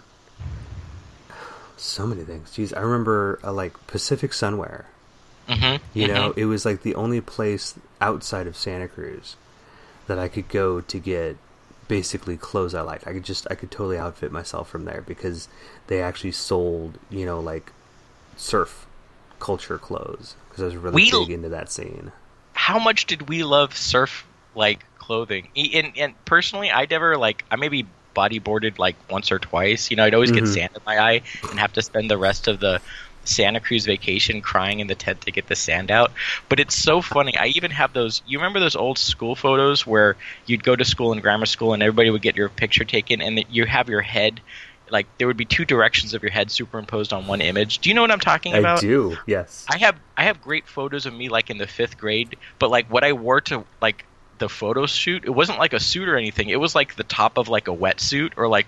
so 1.77 2.07
many 2.07 2.23
things. 2.23 2.49
Jeez, 2.51 2.75
I 2.75 2.81
remember 2.81 3.39
uh, 3.43 3.51
like 3.53 3.73
Pacific 3.87 4.31
Sunwear. 4.31 4.85
Mm-hmm. 5.47 5.83
You 5.97 6.07
know, 6.09 6.33
it 6.35 6.45
was 6.45 6.65
like 6.65 6.81
the 6.81 6.95
only 6.95 7.21
place 7.21 7.75
outside 8.01 8.47
of 8.47 8.57
Santa 8.57 8.87
Cruz 8.87 9.35
that 10.07 10.19
I 10.19 10.27
could 10.27 10.49
go 10.49 10.81
to 10.81 10.99
get 10.99 11.37
basically 11.87 12.37
clothes 12.37 12.73
I 12.75 12.81
liked. 12.81 13.07
I 13.07 13.13
could 13.13 13.23
just 13.23 13.47
I 13.49 13.55
could 13.55 13.71
totally 13.71 13.97
outfit 13.97 14.31
myself 14.31 14.69
from 14.69 14.85
there 14.85 15.01
because 15.05 15.47
they 15.87 16.01
actually 16.01 16.31
sold, 16.33 16.97
you 17.09 17.25
know, 17.25 17.39
like 17.39 17.71
surf 18.35 18.85
culture 19.39 19.77
clothes 19.77 20.35
because 20.49 20.61
I 20.63 20.65
was 20.65 20.75
really 20.75 20.95
We- 20.95 21.11
big 21.11 21.29
into 21.29 21.49
that 21.49 21.71
scene. 21.71 22.11
how 22.53 22.79
much 22.79 23.05
did 23.05 23.29
we 23.29 23.43
love 23.43 23.75
surf 23.77 24.25
like 24.55 24.83
clothing? 24.97 25.47
And, 25.55 25.93
and 25.95 26.25
personally, 26.25 26.71
I 26.71 26.85
never 26.89 27.17
like 27.17 27.45
I 27.51 27.55
maybe 27.55 27.85
bodyboarded 28.15 28.79
like 28.79 28.95
once 29.11 29.31
or 29.31 29.37
twice. 29.39 29.91
You 29.91 29.97
know, 29.97 30.03
I'd 30.03 30.13
always 30.15 30.31
get 30.31 30.43
Mhm. 30.45 30.53
sand 30.53 30.71
in 30.75 30.81
my 30.85 30.97
eye 30.99 31.21
and 31.51 31.59
have 31.59 31.71
to 31.73 31.81
spend 31.83 32.09
the 32.09 32.17
rest 32.17 32.47
of 32.47 32.59
the 32.59 32.81
Santa 33.27 33.59
Cruz 33.59 33.85
vacation 33.85 34.41
crying 34.41 34.79
in 34.79 34.87
the 34.87 34.95
tent 34.95 35.21
to 35.21 35.31
get 35.31 35.47
the 35.47 35.55
sand 35.55 35.91
out. 35.91 36.11
But 36.49 36.59
it's 36.59 36.75
so 36.75 37.01
funny. 37.01 37.37
I 37.37 37.47
even 37.47 37.71
have 37.71 37.93
those. 37.93 38.21
You 38.27 38.39
remember 38.39 38.59
those 38.59 38.75
old 38.75 38.97
school 38.97 39.35
photos 39.35 39.85
where 39.85 40.15
you'd 40.45 40.63
go 40.63 40.75
to 40.75 40.85
school 40.85 41.11
in 41.11 41.19
grammar 41.19 41.45
school 41.45 41.73
and 41.73 41.83
everybody 41.83 42.09
would 42.09 42.21
get 42.21 42.35
your 42.35 42.49
picture 42.49 42.85
taken, 42.85 43.21
and 43.21 43.43
you 43.49 43.65
have 43.65 43.89
your 43.89 44.01
head. 44.01 44.41
Like 44.89 45.05
there 45.17 45.27
would 45.27 45.37
be 45.37 45.45
two 45.45 45.65
directions 45.65 46.13
of 46.13 46.23
your 46.23 46.31
head 46.31 46.49
superimposed 46.49 47.11
on 47.11 47.27
one 47.27 47.41
image. 47.41 47.79
Do 47.79 47.89
you 47.89 47.95
know 47.95 48.01
what 48.01 48.11
I'm 48.11 48.21
talking 48.21 48.55
about? 48.55 48.77
I 48.77 48.81
do, 48.81 49.17
yes. 49.25 49.65
I 49.69 49.77
have 49.79 49.99
I 50.15 50.23
have 50.23 50.41
great 50.41 50.65
photos 50.65 51.05
of 51.05 51.13
me 51.13 51.27
like 51.27 51.49
in 51.49 51.57
the 51.57 51.67
fifth 51.67 51.97
grade, 51.97 52.37
but 52.57 52.69
like 52.69 52.89
what 52.89 53.03
I 53.03 53.11
wore 53.11 53.41
to 53.41 53.65
like 53.81 54.05
the 54.39 54.49
photo 54.49 54.85
shoot, 54.85 55.25
it 55.25 55.29
wasn't 55.29 55.59
like 55.59 55.73
a 55.73 55.79
suit 55.79 56.07
or 56.07 56.17
anything. 56.17 56.49
It 56.49 56.59
was 56.59 56.75
like 56.75 56.95
the 56.95 57.03
top 57.03 57.37
of 57.37 57.47
like 57.49 57.67
a 57.67 57.75
wetsuit 57.75 58.33
or 58.37 58.47
like 58.47 58.67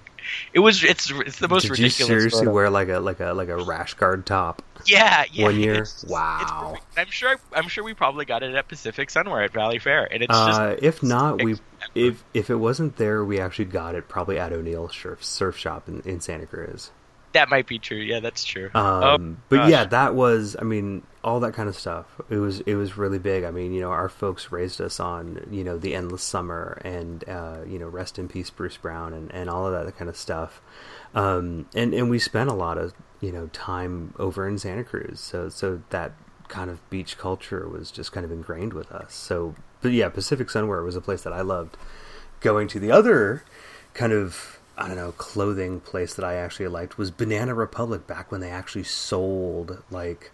it 0.54 0.60
was. 0.60 0.84
It's 0.84 1.10
it's 1.12 1.40
the 1.40 1.48
most 1.48 1.64
Did 1.64 1.78
you 1.80 1.86
ridiculous. 1.86 2.08
seriously 2.08 2.40
photo. 2.46 2.52
wear 2.54 2.70
like 2.70 2.90
a 2.90 3.00
like 3.00 3.20
a 3.20 3.34
like 3.34 3.50
a 3.50 3.58
rash 3.58 3.94
guard 3.96 4.26
top? 4.26 4.62
Yeah, 4.86 5.24
yeah. 5.32 5.44
one 5.46 5.60
year? 5.60 5.74
it's- 5.74 6.04
it's 6.04 6.12
Wow. 6.12 6.70
perfect. 6.72 6.86
I'm 6.98 7.08
sure. 7.12 7.36
I'm 7.54 7.68
sure 7.68 7.84
we 7.84 7.94
probably 7.94 8.26
got 8.26 8.44
it 8.44 8.54
at 8.56 8.68
Pacific 8.68 9.10
Sunwear 9.10 9.44
at 9.46 9.52
Valley 9.54 9.80
Fair, 9.80 10.08
and 10.12 10.24
it's 10.24 10.34
Uh, 10.34 10.72
just 10.72 10.84
if 10.84 11.04
not, 11.04 11.44
we 11.44 11.58
if 11.96 12.24
if 12.34 12.50
it 12.50 12.56
wasn't 12.56 12.96
there, 12.98 13.24
we 13.24 13.40
actually 13.40 13.66
got 13.66 13.96
it 13.96 14.08
probably 14.08 14.38
at 14.40 14.54
O'Neill 14.54 14.90
Surf 14.90 15.24
Surf 15.24 15.58
Shop 15.58 15.88
in, 15.88 16.02
in 16.06 16.20
Santa 16.22 16.46
Cruz. 16.46 16.92
That 17.34 17.50
might 17.50 17.68
be 17.68 17.80
true. 17.80 17.98
Yeah, 17.98 18.20
that's 18.20 18.44
true. 18.44 18.70
Um, 18.74 19.04
oh, 19.04 19.44
but 19.50 19.56
gosh. 19.58 19.70
yeah, 19.70 19.86
that 19.86 20.16
was 20.16 20.56
I 20.60 20.64
mean 20.64 21.04
all 21.24 21.40
that 21.42 21.54
kind 21.54 21.70
of 21.70 21.76
stuff. 21.76 22.06
It 22.30 22.38
was 22.38 22.62
it 22.62 22.76
was 22.76 22.98
really 22.98 23.20
big. 23.20 23.44
I 23.44 23.52
mean, 23.52 23.74
you 23.74 23.82
know, 23.82 23.92
our 23.92 24.10
folks 24.10 24.52
raised 24.52 24.82
us 24.82 25.00
on 25.00 25.48
you 25.52 25.64
know 25.64 25.78
the 25.78 25.94
endless 25.96 26.24
summer 26.24 26.82
and 26.84 27.28
uh, 27.28 27.60
you 27.68 27.80
know 27.80 27.88
rest 27.88 28.18
in 28.18 28.28
peace 28.28 28.50
Bruce 28.50 28.78
Brown 28.78 29.14
and, 29.14 29.32
and 29.34 29.50
all 29.50 29.68
of 29.68 29.86
that 29.86 29.98
kind 29.98 30.10
of 30.10 30.18
stuff. 30.18 30.62
Um, 31.14 31.68
and 31.76 31.94
and 31.94 32.10
we 32.10 32.20
spent 32.20 32.50
a 32.50 32.54
lot 32.54 32.78
of 32.78 32.94
you 33.22 33.32
know 33.32 33.48
time 33.48 34.14
over 34.18 34.48
in 34.48 34.58
Santa 34.58 34.84
Cruz. 34.84 35.20
So 35.20 35.50
so 35.50 35.82
that 35.90 36.14
kind 36.48 36.70
of 36.70 36.88
beach 36.90 37.18
culture 37.18 37.68
was 37.68 37.92
just 37.92 38.12
kind 38.12 38.26
of 38.26 38.32
ingrained 38.32 38.74
with 38.74 38.92
us. 38.92 39.14
So 39.14 39.56
but 39.82 39.92
yeah, 39.92 40.10
Pacific 40.10 40.48
Sunwear 40.48 40.84
was 40.84 40.96
a 40.96 41.02
place 41.02 41.22
that 41.24 41.34
I 41.34 41.42
loved 41.42 41.78
going 42.42 42.68
to. 42.70 42.80
The 42.80 42.92
other 42.92 43.44
kind 43.94 44.14
of 44.14 44.59
I 44.80 44.88
don't 44.88 44.96
know 44.96 45.12
clothing 45.12 45.82
place 45.82 46.14
that 46.16 46.26
I 46.26 46.36
actually 46.36 46.68
liked 46.70 46.98
was 46.98 47.12
Banana 47.12 47.54
Republic 47.54 48.08
back 48.08 48.32
when 48.32 48.42
they 48.42 48.50
actually 48.50 48.84
sold 48.86 49.84
like 49.92 50.32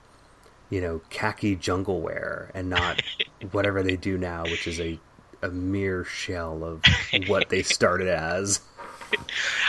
you 0.69 0.81
know 0.81 1.01
khaki 1.09 1.55
jungle 1.55 2.01
wear 2.01 2.51
and 2.53 2.69
not 2.69 3.01
whatever 3.51 3.83
they 3.83 3.95
do 3.97 4.17
now, 4.17 4.43
which 4.43 4.67
is 4.67 4.79
a 4.79 4.99
a 5.41 5.49
mere 5.49 6.03
shell 6.03 6.63
of 6.63 6.83
what 7.27 7.49
they 7.49 7.63
started 7.63 8.07
as. 8.07 8.61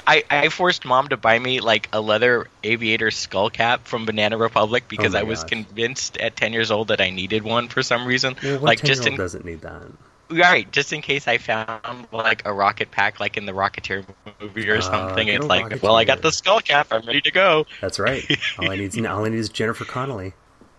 I, 0.06 0.24
I 0.30 0.48
forced 0.48 0.84
mom 0.84 1.08
to 1.08 1.16
buy 1.16 1.38
me 1.38 1.60
like 1.60 1.88
a 1.92 2.00
leather 2.00 2.48
aviator 2.64 3.10
skull 3.10 3.50
cap 3.50 3.86
from 3.86 4.06
Banana 4.06 4.36
Republic 4.38 4.88
because 4.88 5.14
Oh 5.14 5.18
I 5.18 5.22
was 5.24 5.44
gosh. 5.44 5.50
convinced 5.50 6.16
at 6.18 6.36
10 6.36 6.52
years 6.52 6.70
old 6.70 6.88
that 6.88 7.00
I 7.00 7.10
needed 7.10 7.42
one 7.44 7.68
for 7.68 7.82
some 7.82 8.06
reason. 8.06 8.36
Like 8.64 8.82
just 8.82 9.06
10-year-old 9.06 9.06
in 9.06 9.16
doesn't 9.16 9.44
need 9.44 9.60
that. 9.62 9.82
Right, 10.30 10.70
just 10.72 10.92
in 10.92 11.02
case 11.02 11.26
I 11.28 11.38
found 11.38 12.06
like 12.12 12.46
a 12.46 12.52
rocket 12.52 12.90
pack 12.90 13.20
like 13.20 13.36
in 13.36 13.46
the 13.46 13.52
Rocketeer 13.52 14.04
movie 14.40 14.68
or 14.70 14.78
Ah, 14.78 14.80
something. 14.80 15.28
It's 15.28 15.46
like, 15.46 15.82
well, 15.82 15.96
I 15.96 16.04
got 16.04 16.22
the 16.22 16.32
skull 16.32 16.60
cap. 16.60 16.88
I'm 16.90 17.06
ready 17.06 17.20
to 17.22 17.30
go. 17.30 17.66
That's 17.80 17.98
right. 17.98 18.24
All 18.58 18.70
I 18.70 18.76
need, 18.76 19.06
all 19.06 19.24
I 19.24 19.28
need 19.28 19.38
is 19.38 19.48
Jennifer 19.48 19.84
Connelly. 19.84 20.32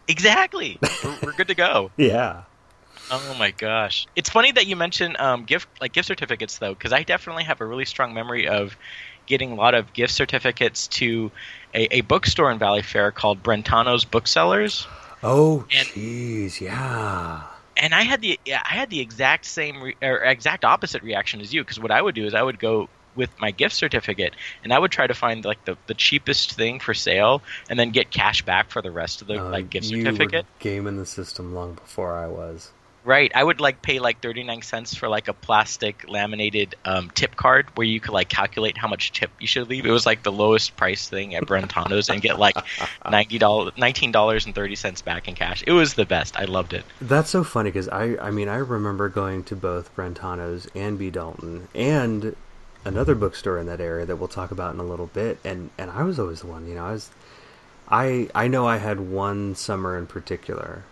Exactly. 0.07 0.79
we're, 1.03 1.17
we're 1.23 1.33
good 1.33 1.47
to 1.49 1.55
go. 1.55 1.91
Yeah. 1.97 2.43
Oh 3.09 3.35
my 3.39 3.51
gosh! 3.51 4.05
It's 4.17 4.29
funny 4.29 4.51
that 4.51 4.67
you 4.67 4.75
mention 4.75 5.15
um, 5.17 5.45
gift 5.45 5.69
like 5.79 5.93
gift 5.93 6.07
certificates 6.07 6.57
though, 6.57 6.73
because 6.73 6.91
I 6.91 7.03
definitely 7.03 7.45
have 7.45 7.61
a 7.61 7.65
really 7.65 7.85
strong 7.85 8.13
memory 8.13 8.49
of 8.49 8.75
getting 9.27 9.51
a 9.53 9.55
lot 9.55 9.75
of 9.75 9.93
gift 9.93 10.13
certificates 10.13 10.87
to 10.87 11.31
a, 11.73 11.97
a 11.97 12.01
bookstore 12.01 12.51
in 12.51 12.59
Valley 12.59 12.81
Fair 12.81 13.11
called 13.11 13.41
Brentano's 13.41 14.03
Booksellers, 14.03 14.87
Oh, 15.23 15.65
jeez, 15.69 16.61
yeah. 16.61 17.43
And 17.79 17.93
I 17.93 18.03
had 18.03 18.21
the 18.21 18.39
I 18.47 18.73
had 18.75 18.89
the 18.89 18.99
exact 18.99 19.45
same 19.45 19.81
re- 19.81 19.95
or 20.01 20.17
exact 20.23 20.65
opposite 20.65 21.03
reaction 21.03 21.41
as 21.41 21.53
you 21.53 21.61
because 21.63 21.79
what 21.79 21.91
I 21.91 22.01
would 22.01 22.15
do 22.15 22.25
is 22.25 22.33
I 22.33 22.41
would 22.43 22.59
go 22.59 22.89
with 23.15 23.29
my 23.39 23.51
gift 23.51 23.75
certificate 23.75 24.35
and 24.63 24.71
I 24.73 24.79
would 24.79 24.91
try 24.91 25.07
to 25.07 25.13
find 25.13 25.43
like 25.43 25.65
the, 25.65 25.75
the 25.87 25.95
cheapest 25.95 26.53
thing 26.53 26.79
for 26.79 26.93
sale 26.93 27.43
and 27.69 27.79
then 27.79 27.89
get 27.91 28.11
cash 28.11 28.43
back 28.43 28.69
for 28.69 28.81
the 28.81 28.91
rest 28.91 29.21
of 29.21 29.27
the 29.27 29.41
Uh, 29.41 29.49
like 29.51 29.69
gift 29.69 29.87
you 29.87 29.97
certificate. 30.03 30.45
were 30.45 30.59
gaming 30.59 30.97
the 30.97 31.05
system 31.05 31.53
long 31.53 31.73
before 31.75 32.15
I 32.15 32.27
was. 32.27 32.71
Right. 33.07 33.31
I 33.33 33.41
would 33.41 33.61
like 33.61 33.81
pay 33.81 33.99
like 33.99 34.19
39 34.19 34.63
cents 34.63 34.93
for 34.93 35.07
like 35.07 35.29
a 35.29 35.33
plastic 35.33 36.09
laminated 36.09 36.75
um, 36.83 37.09
tip 37.11 37.37
card 37.37 37.67
where 37.75 37.87
you 37.87 38.01
could 38.01 38.11
like 38.11 38.27
calculate 38.27 38.77
how 38.77 38.89
much 38.89 39.13
tip 39.13 39.31
you 39.39 39.47
should 39.47 39.69
leave. 39.69 39.85
It 39.85 39.91
was 39.91 40.05
like 40.05 40.23
the 40.23 40.31
lowest 40.31 40.75
price 40.75 41.07
thing 41.07 41.33
at 41.33 41.43
Brentano's 41.43 42.09
and 42.09 42.21
get 42.21 42.37
like 42.37 42.55
$90, 43.05 43.39
$19.30 43.39 45.03
back 45.05 45.29
in 45.29 45.35
cash. 45.35 45.63
It 45.65 45.71
was 45.71 45.93
the 45.93 46.05
best. 46.05 46.37
I 46.37 46.43
loved 46.43 46.73
it. 46.73 46.83
That's 46.99 47.29
so 47.29 47.45
funny 47.45 47.69
because 47.69 47.87
I, 47.87 48.17
I 48.17 48.29
mean, 48.29 48.49
I 48.49 48.57
remember 48.57 49.07
going 49.07 49.45
to 49.45 49.55
both 49.55 49.95
Brentano's 49.95 50.67
and 50.75 50.99
B. 50.99 51.09
Dalton 51.09 51.69
and 51.73 52.35
another 52.83 53.15
bookstore 53.15 53.57
in 53.57 53.67
that 53.67 53.79
area 53.79 54.05
that 54.05 54.17
we'll 54.17 54.27
talk 54.27 54.51
about 54.51 54.73
in 54.73 54.81
a 54.81 54.85
little 54.85 55.07
bit, 55.07 55.39
and 55.45 55.69
and 55.77 55.89
I 55.91 56.03
was 56.03 56.19
always 56.19 56.41
the 56.41 56.47
one, 56.47 56.67
you 56.67 56.75
know, 56.75 56.83
I 56.85 56.91
was, 56.91 57.09
I 57.87 58.29
I 58.35 58.49
know 58.49 58.67
I 58.67 58.77
had 58.77 58.99
one 58.99 59.55
summer 59.55 59.97
in 59.97 60.07
particular 60.07 60.83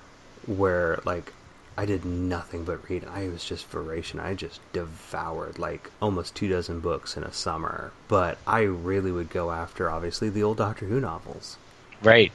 where 0.45 1.01
like 1.05 1.33
I 1.77 1.85
did 1.85 2.05
nothing 2.05 2.63
but 2.63 2.89
read. 2.89 3.05
I 3.05 3.27
was 3.27 3.43
just 3.43 3.67
voracious. 3.67 4.19
I 4.19 4.33
just 4.33 4.61
devoured 4.71 5.59
like 5.59 5.91
almost 6.01 6.35
two 6.35 6.47
dozen 6.47 6.79
books 6.79 7.17
in 7.17 7.23
a 7.23 7.33
summer. 7.33 7.91
But 8.07 8.37
I 8.47 8.61
really 8.61 9.11
would 9.11 9.29
go 9.29 9.51
after, 9.51 9.89
obviously, 9.89 10.29
the 10.29 10.43
old 10.43 10.57
Doctor 10.57 10.85
Who 10.85 10.99
novels. 11.01 11.57
Right. 12.01 12.31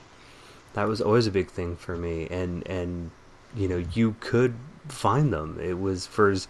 That 0.75 0.89
was 0.89 1.01
always 1.01 1.27
a 1.27 1.33
big 1.33 1.49
thing 1.49 1.77
for 1.77 1.97
me, 1.97 2.29
and 2.31 2.67
and 2.67 3.11
you 3.57 3.67
know 3.67 3.85
you 3.93 4.17
could 4.21 4.55
find 4.89 5.33
them. 5.33 5.59
It 5.61 5.81
was 5.81 6.07
for 6.07 6.31
as 6.31 6.47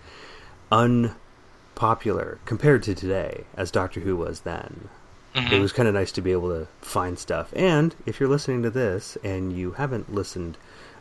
unpopular 0.73 2.38
compared 2.44 2.82
to 2.85 2.94
today 2.94 3.44
as 3.56 3.70
Doctor 3.70 4.00
Who 4.00 4.16
was 4.16 4.40
then. 4.40 4.88
Mm-hmm. 5.35 5.54
It 5.54 5.61
was 5.61 5.73
kind 5.73 5.88
of 5.88 5.94
nice 5.94 6.11
to 6.12 6.20
be 6.20 6.32
able 6.32 6.49
to 6.49 6.66
find 6.80 7.18
stuff. 7.18 7.52
And 7.54 7.94
if 8.04 8.18
you're 8.18 8.28
listening 8.28 8.62
to 8.64 8.70
this 8.70 9.16
and 9.23 9.56
you 9.56 9.73
haven't 9.73 10.12
listened 10.12 10.59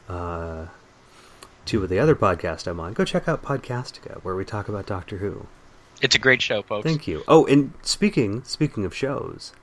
uh, 0.07 0.67
to 1.69 1.85
the 1.85 1.99
other 1.99 2.15
podcast 2.15 2.65
I'm 2.65 2.79
on, 2.79 2.93
go 2.93 3.05
check 3.05 3.27
out 3.27 3.43
Podcastica, 3.43 4.21
where 4.23 4.35
we 4.35 4.43
talk 4.43 4.67
about 4.69 4.87
Doctor 4.87 5.17
Who. 5.17 5.45
It's 6.01 6.15
a 6.15 6.19
great 6.19 6.41
show, 6.41 6.63
folks. 6.63 6.83
Thank 6.83 7.07
you. 7.07 7.23
Oh, 7.27 7.45
and 7.45 7.73
speaking 7.83 8.43
speaking 8.43 8.85
of 8.85 8.95
shows, 8.95 9.53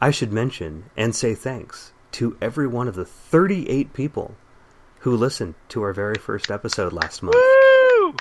I 0.00 0.10
should 0.10 0.30
mention 0.32 0.90
and 0.94 1.14
say 1.16 1.34
thanks 1.34 1.92
to 2.12 2.36
every 2.42 2.66
one 2.66 2.86
of 2.86 2.96
the 2.96 3.06
38 3.06 3.94
people 3.94 4.34
who 5.00 5.16
listened 5.16 5.54
to 5.70 5.82
our 5.82 5.94
very 5.94 6.16
first 6.16 6.50
episode 6.50 6.92
last 6.92 7.22
month. 7.22 7.34
Woo! 7.36 8.14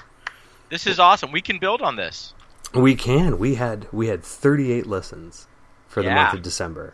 This 0.69 0.87
is 0.87 0.97
awesome. 0.97 1.31
We 1.33 1.41
can 1.41 1.59
build 1.59 1.81
on 1.81 1.97
this. 1.97 2.33
We 2.73 2.95
can. 2.95 3.37
We 3.39 3.55
had 3.55 3.87
we 3.91 4.07
had 4.07 4.23
38 4.23 4.85
listens 4.87 5.47
for 5.89 6.01
the 6.01 6.07
Yeah. 6.09 6.15
month 6.15 6.33
of 6.35 6.41
December. 6.43 6.93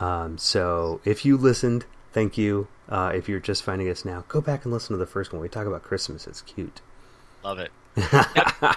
Um, 0.00 0.36
so 0.36 1.00
if 1.04 1.24
you 1.24 1.36
listened, 1.36 1.86
thank 2.16 2.38
you. 2.38 2.66
Uh, 2.88 3.12
if 3.14 3.28
you're 3.28 3.40
just 3.40 3.62
finding 3.62 3.90
us 3.90 4.02
now, 4.02 4.24
go 4.28 4.40
back 4.40 4.64
and 4.64 4.72
listen 4.72 4.94
to 4.94 4.96
the 4.96 5.06
first 5.06 5.34
one. 5.34 5.42
We 5.42 5.50
talk 5.50 5.66
about 5.66 5.82
Christmas. 5.82 6.26
It's 6.26 6.40
cute. 6.40 6.80
Love 7.44 7.58
it. 7.58 7.70
now, 8.12 8.74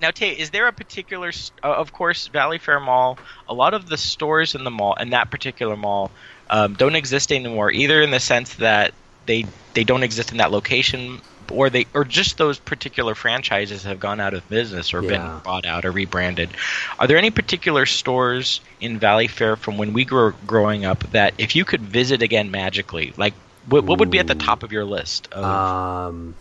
now, 0.00 0.10
Tate, 0.12 0.38
is 0.38 0.50
there 0.50 0.68
a 0.68 0.72
particular? 0.72 1.32
Uh, 1.64 1.72
of 1.72 1.92
course, 1.92 2.28
Valley 2.28 2.58
Fair 2.58 2.78
Mall. 2.78 3.18
A 3.48 3.54
lot 3.54 3.74
of 3.74 3.88
the 3.88 3.96
stores 3.96 4.54
in 4.54 4.62
the 4.62 4.70
mall, 4.70 4.94
and 4.96 5.12
that 5.12 5.28
particular 5.28 5.76
mall, 5.76 6.12
um, 6.50 6.74
don't 6.74 6.94
exist 6.94 7.32
anymore. 7.32 7.72
Either 7.72 8.00
in 8.00 8.12
the 8.12 8.20
sense 8.20 8.54
that 8.54 8.94
they 9.26 9.44
they 9.74 9.82
don't 9.82 10.04
exist 10.04 10.30
in 10.30 10.38
that 10.38 10.52
location, 10.52 11.20
or 11.52 11.70
they 11.70 11.86
or 11.94 12.04
just 12.04 12.38
those 12.38 12.58
particular 12.58 13.14
franchises 13.14 13.84
have 13.84 14.00
gone 14.00 14.20
out 14.20 14.34
of 14.34 14.48
business 14.48 14.92
or 14.94 15.02
Yeah. 15.02 15.08
been 15.18 15.40
bought 15.44 15.66
out 15.66 15.84
or 15.84 15.90
rebranded. 15.90 16.50
Are 16.98 17.06
there 17.06 17.18
any 17.18 17.30
particular 17.30 17.86
stores 17.86 18.60
in 18.80 18.98
Valley 18.98 19.28
Fair 19.28 19.56
from 19.56 19.76
when 19.78 19.92
we 19.92 20.04
were 20.10 20.34
growing 20.46 20.84
up 20.84 20.98
that 21.12 21.34
if 21.38 21.54
you 21.54 21.64
could 21.64 21.82
visit 21.82 22.22
again 22.22 22.50
magically, 22.50 23.12
like 23.16 23.34
what, 23.68 23.84
what 23.84 23.98
would 24.00 24.10
be 24.10 24.18
at 24.18 24.26
the 24.26 24.34
top 24.34 24.62
of 24.62 24.72
your 24.72 24.84
list? 24.84 25.28
Of, 25.32 25.44
Um, 25.44 26.34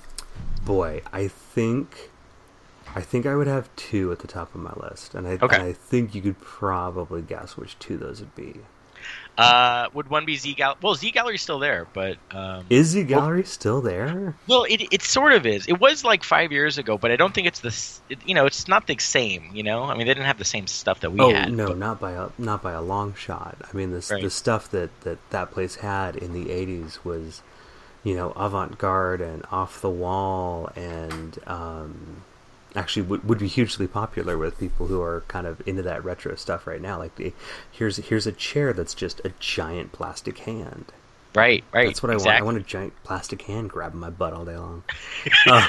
boy, 0.65 1.01
I 1.13 1.27
think 1.27 2.09
I 2.95 3.01
think 3.01 3.25
I 3.25 3.35
would 3.35 3.47
have 3.47 3.73
two 3.75 4.11
at 4.11 4.19
the 4.19 4.27
top 4.27 4.53
of 4.53 4.59
my 4.61 4.73
list, 4.75 5.15
and 5.15 5.25
I, 5.25 5.31
Okay. 5.41 5.55
and 5.55 5.63
I 5.63 5.71
think 5.71 6.13
you 6.13 6.21
could 6.21 6.41
probably 6.41 7.21
guess 7.21 7.55
which 7.55 7.79
two 7.79 7.95
those 7.97 8.19
would 8.19 8.35
be. 8.35 8.59
Uh, 9.41 9.89
would 9.93 10.10
one 10.10 10.25
be 10.25 10.36
Z 10.38 10.53
Gallery? 10.53 10.77
Well, 10.81 10.95
Z 10.95 11.12
Gallery's 11.12 11.41
still 11.41 11.60
there, 11.60 11.88
but 11.93 12.17
um, 12.31 12.65
Is 12.69 12.88
Z 12.89 13.03
gallery 13.03 13.43
still 13.43 13.81
there? 13.81 14.36
well, 14.48 14.63
it 14.63 14.81
it 14.93 15.01
sort 15.01 15.33
of 15.33 15.45
is. 15.45 15.67
It 15.67 15.79
was 15.79 16.03
like 16.03 16.24
five 16.24 16.51
years 16.51 16.77
ago, 16.77 16.98
but 16.98 17.12
I 17.12 17.15
don't 17.15 17.33
think 17.33 17.48
it's 17.48 17.60
the 17.60 18.13
it, 18.13 18.19
you 18.25 18.36
know 18.36 18.45
it's 18.45 18.67
not 18.67 18.88
the 18.88 18.98
same. 19.00 19.51
You 19.53 19.63
know, 19.63 19.83
I 19.83 19.91
mean 19.95 20.07
they 20.07 20.13
didn't 20.13 20.25
have 20.27 20.38
the 20.38 20.45
same 20.45 20.67
stuff 20.67 21.00
that 21.01 21.12
we 21.12 21.19
oh 21.19 21.33
had. 21.33 21.51
no, 21.53 21.67
but- 21.69 21.77
not 21.77 22.00
by 22.00 22.12
a 22.12 22.29
not 22.38 22.62
by 22.62 22.71
a 22.74 22.81
long 22.81 23.13
shot. 23.15 23.57
I 23.71 23.75
mean, 23.75 23.91
this 23.91 24.12
Right. 24.12 24.21
the 24.24 24.29
stuff 24.29 24.69
that, 24.71 24.89
that 25.01 25.17
that 25.31 25.51
place 25.51 25.75
had 25.75 26.15
in 26.15 26.33
the 26.33 26.45
'80s 26.51 27.03
was, 27.03 27.41
you 28.03 28.15
know, 28.15 28.31
avant-garde 28.31 29.21
and 29.21 29.45
off 29.51 29.81
the 29.81 29.89
wall, 29.89 30.69
and 30.75 31.38
um, 31.48 32.24
actually 32.75 33.03
would, 33.03 33.27
would 33.27 33.39
be 33.39 33.47
hugely 33.47 33.87
popular 33.87 34.37
with 34.37 34.59
people 34.59 34.87
who 34.87 35.01
are 35.01 35.21
kind 35.27 35.47
of 35.47 35.65
into 35.67 35.81
that 35.83 36.03
retro 36.03 36.35
stuff 36.35 36.67
right 36.67 36.81
now. 36.81 36.97
Like, 36.97 37.15
the, 37.15 37.33
here's 37.71 37.97
here's 37.97 38.27
a 38.27 38.31
chair 38.31 38.73
that's 38.73 38.93
just 38.93 39.21
a 39.25 39.31
giant 39.39 39.91
plastic 39.91 40.39
hand. 40.39 40.91
right, 41.35 41.63
right. 41.74 41.87
That's 41.87 42.03
what 42.03 42.11
I 42.11 42.15
want. 42.15 42.27
I 42.29 42.41
want 42.41 42.57
a 42.57 42.61
giant 42.61 42.93
plastic 43.03 43.41
hand 43.43 43.69
grabbing 43.69 44.00
my 44.00 44.09
butt 44.09 44.33
all 44.33 44.46
day 44.46 44.57
long. 44.57 44.83
Um, 45.50 45.63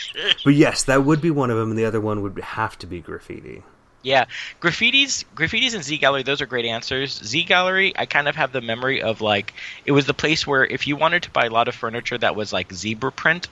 but 0.44 0.54
yes, 0.54 0.84
that 0.84 1.04
would 1.04 1.20
be 1.20 1.30
one 1.30 1.50
of 1.50 1.56
them, 1.56 1.70
and 1.70 1.78
the 1.78 1.84
other 1.84 2.00
one 2.00 2.22
would 2.22 2.38
have 2.38 2.78
to 2.80 2.86
be 2.86 3.00
graffiti. 3.00 3.62
Yeah, 4.02 4.26
graffitis, 4.60 5.24
graffitis, 5.34 5.74
and 5.74 5.82
Z 5.82 5.98
Gallery. 5.98 6.22
Those 6.22 6.40
are 6.40 6.46
great 6.46 6.64
answers. 6.64 7.20
Z 7.22 7.44
Gallery, 7.44 7.92
I 7.96 8.06
kind 8.06 8.28
of 8.28 8.36
have 8.36 8.52
the 8.52 8.60
memory 8.60 9.02
of 9.02 9.20
like 9.20 9.52
it 9.84 9.92
was 9.92 10.06
the 10.06 10.14
place 10.14 10.46
where 10.46 10.64
if 10.64 10.86
you 10.86 10.96
wanted 10.96 11.24
to 11.24 11.30
buy 11.30 11.46
a 11.46 11.50
lot 11.50 11.68
of 11.68 11.74
furniture 11.74 12.16
that 12.16 12.36
was 12.36 12.52
like 12.52 12.72
zebra 12.72 13.10
print, 13.10 13.48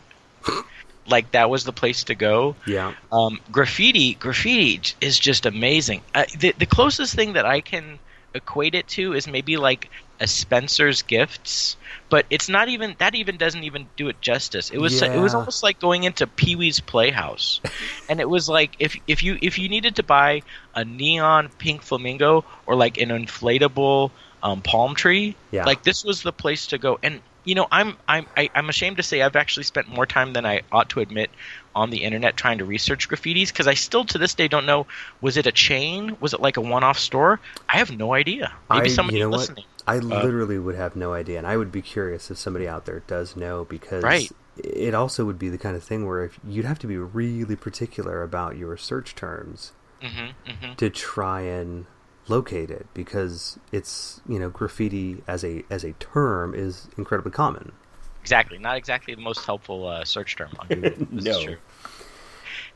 like 1.08 1.30
that 1.32 1.48
was 1.50 1.64
the 1.64 1.72
place 1.72 2.04
to 2.04 2.14
go. 2.14 2.56
Yeah. 2.66 2.92
um, 3.12 3.40
graffiti 3.52 4.14
graffiti 4.14 4.80
is 5.00 5.18
just 5.18 5.46
amazing 5.46 6.02
uh, 6.14 6.24
the, 6.38 6.54
the 6.58 6.66
closest 6.66 7.14
thing 7.14 7.34
that 7.34 7.46
i 7.46 7.60
can 7.60 7.98
equate 8.34 8.74
it 8.74 8.86
to 8.88 9.14
is 9.14 9.26
maybe 9.26 9.56
like 9.56 9.88
a 10.20 10.26
spencer's 10.26 11.02
gifts 11.02 11.76
but 12.08 12.24
it's 12.30 12.48
not 12.48 12.68
even 12.68 12.94
that 12.98 13.14
even 13.14 13.36
doesn't 13.36 13.64
even 13.64 13.86
do 13.96 14.08
it 14.08 14.20
justice 14.20 14.70
it 14.70 14.78
was 14.78 15.00
it 15.02 15.18
was 15.20 15.34
almost 15.34 15.62
like 15.62 15.78
going 15.80 16.04
into 16.04 16.26
pee-wee's 16.26 16.80
playhouse 16.80 17.60
and 18.08 18.20
it 18.20 18.28
was 18.28 18.48
like 18.48 18.72
if 18.78 18.96
if 19.06 19.22
you 19.22 19.38
if 19.42 19.58
you 19.58 19.68
needed 19.68 19.96
to 19.96 20.02
buy 20.02 20.42
a 20.74 20.84
neon 20.84 21.48
pink 21.58 21.82
flamingo 21.82 22.44
or 22.66 22.74
like 22.74 22.98
an 22.98 23.08
inflatable 23.10 24.10
um, 24.42 24.60
palm 24.62 24.94
tree 24.94 25.34
Yeah. 25.50 25.64
like 25.64 25.82
this 25.82 26.04
was 26.04 26.22
the 26.22 26.32
place 26.32 26.68
to 26.68 26.78
go 26.78 26.98
and 27.02 27.20
you 27.46 27.54
know 27.54 27.66
i'm 27.70 27.96
i'm 28.08 28.26
I, 28.36 28.50
i'm 28.54 28.68
ashamed 28.68 28.98
to 28.98 29.02
say 29.02 29.22
i've 29.22 29.36
actually 29.36 29.64
spent 29.64 29.88
more 29.88 30.06
time 30.06 30.34
than 30.34 30.44
i 30.44 30.62
ought 30.72 30.90
to 30.90 31.00
admit 31.00 31.30
on 31.74 31.90
the 31.90 32.02
internet 32.04 32.36
trying 32.36 32.58
to 32.58 32.64
research 32.66 33.08
graffitis 33.08 33.48
because 33.48 33.66
i 33.66 33.74
still 33.74 34.04
to 34.06 34.18
this 34.18 34.34
day 34.34 34.48
don't 34.48 34.66
know 34.66 34.86
was 35.20 35.36
it 35.36 35.46
a 35.46 35.52
chain? 35.52 36.16
Was 36.20 36.34
it 36.34 36.40
like 36.40 36.56
a 36.56 36.60
one-off 36.60 36.98
store? 36.98 37.40
I 37.68 37.78
have 37.78 37.90
no 37.90 38.12
idea. 38.14 38.52
Maybe 38.70 38.88
I, 38.88 38.92
somebody 38.94 39.18
you 39.18 39.24
know 39.24 39.30
listening 39.30 39.64
What? 39.84 39.88
I 39.88 39.98
literally 39.98 40.58
would 40.58 40.74
have 40.74 40.96
no 40.96 41.12
idea, 41.12 41.38
and 41.38 41.46
I 41.46 41.56
would 41.56 41.70
be 41.70 41.82
curious 41.82 42.30
if 42.30 42.38
somebody 42.38 42.66
out 42.66 42.86
there 42.86 43.00
does 43.06 43.36
know 43.36 43.64
because 43.64 44.02
Right. 44.02 44.30
it 44.56 44.94
also 44.94 45.24
would 45.24 45.38
be 45.38 45.48
the 45.48 45.58
kind 45.58 45.76
of 45.76 45.84
thing 45.84 46.06
where 46.06 46.24
if 46.24 46.38
you'd 46.44 46.64
have 46.64 46.78
to 46.80 46.86
be 46.88 46.96
really 46.98 47.56
particular 47.56 48.22
about 48.22 48.56
your 48.56 48.76
search 48.76 49.14
terms 49.14 49.72
hmm 50.00 50.30
hmm 50.46 50.72
to 50.76 50.90
try 50.90 51.42
and 51.42 51.86
locate 52.28 52.70
it 52.70 52.86
because 52.94 53.58
it's 53.72 54.20
you 54.28 54.38
know 54.38 54.48
graffiti 54.50 55.22
as 55.28 55.44
a 55.44 55.64
as 55.70 55.84
a 55.84 55.92
term 55.94 56.54
is 56.54 56.88
incredibly 56.98 57.30
common. 57.32 57.72
exactly 58.20 58.58
not 58.58 58.76
exactly 58.76 59.14
the 59.14 59.20
most 59.20 59.44
helpful 59.46 59.86
uh, 59.86 60.04
search 60.04 60.36
term 60.36 60.50
on 60.58 60.68
Google. 60.68 61.06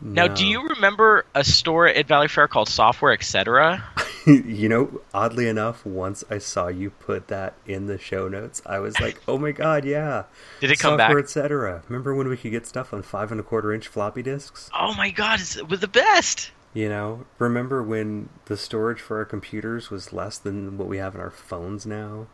No. 0.02 0.24
now 0.24 0.28
do 0.28 0.46
you 0.46 0.66
remember 0.68 1.26
a 1.34 1.44
store 1.44 1.86
at 1.86 2.06
valley 2.08 2.26
fair 2.28 2.48
called 2.48 2.68
software 2.70 3.12
etc 3.12 3.84
you 4.26 4.68
know, 4.68 5.00
oddly 5.14 5.48
enough, 5.48 5.86
once 5.86 6.22
I 6.28 6.36
saw 6.38 6.68
you 6.68 6.90
put 6.90 7.28
that 7.28 7.54
in 7.66 7.86
the 7.86 7.96
show 7.98 8.28
notes, 8.28 8.60
I 8.66 8.78
was 8.78 9.00
like, 9.00 9.18
"Oh 9.26 9.38
my 9.38 9.50
god, 9.52 9.86
yeah!" 9.86 10.24
Did 10.60 10.70
it 10.70 10.78
come 10.78 10.98
Software, 10.98 11.16
back? 11.16 11.24
etc. 11.24 11.82
Remember 11.88 12.14
when 12.14 12.28
we 12.28 12.36
could 12.36 12.50
get 12.50 12.66
stuff 12.66 12.92
on 12.92 13.00
five 13.02 13.30
and 13.32 13.40
a 13.40 13.42
quarter 13.42 13.72
inch 13.72 13.88
floppy 13.88 14.22
disks? 14.22 14.68
oh 14.78 14.92
my 14.94 15.10
god 15.10 15.40
it 15.40 15.66
was 15.70 15.80
the 15.80 15.88
best 15.88 16.50
You 16.72 16.88
know, 16.88 17.26
remember 17.38 17.82
when 17.82 18.28
the 18.44 18.56
storage 18.56 19.00
for 19.00 19.18
our 19.18 19.24
computers 19.24 19.90
was 19.90 20.12
less 20.12 20.38
than 20.38 20.78
what 20.78 20.86
we 20.88 20.98
have 20.98 21.14
in 21.16 21.20
our 21.20 21.30
phones 21.30 21.84
now? 21.84 22.26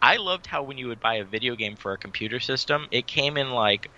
I 0.00 0.16
loved 0.18 0.46
how 0.46 0.62
when 0.62 0.78
you 0.78 0.88
would 0.88 1.00
buy 1.00 1.14
a 1.14 1.24
video 1.24 1.56
game 1.56 1.74
for 1.76 1.92
a 1.92 1.98
computer 1.98 2.38
system, 2.38 2.86
it 2.90 3.06
came 3.06 3.36
in 3.36 3.50
like 3.50 3.90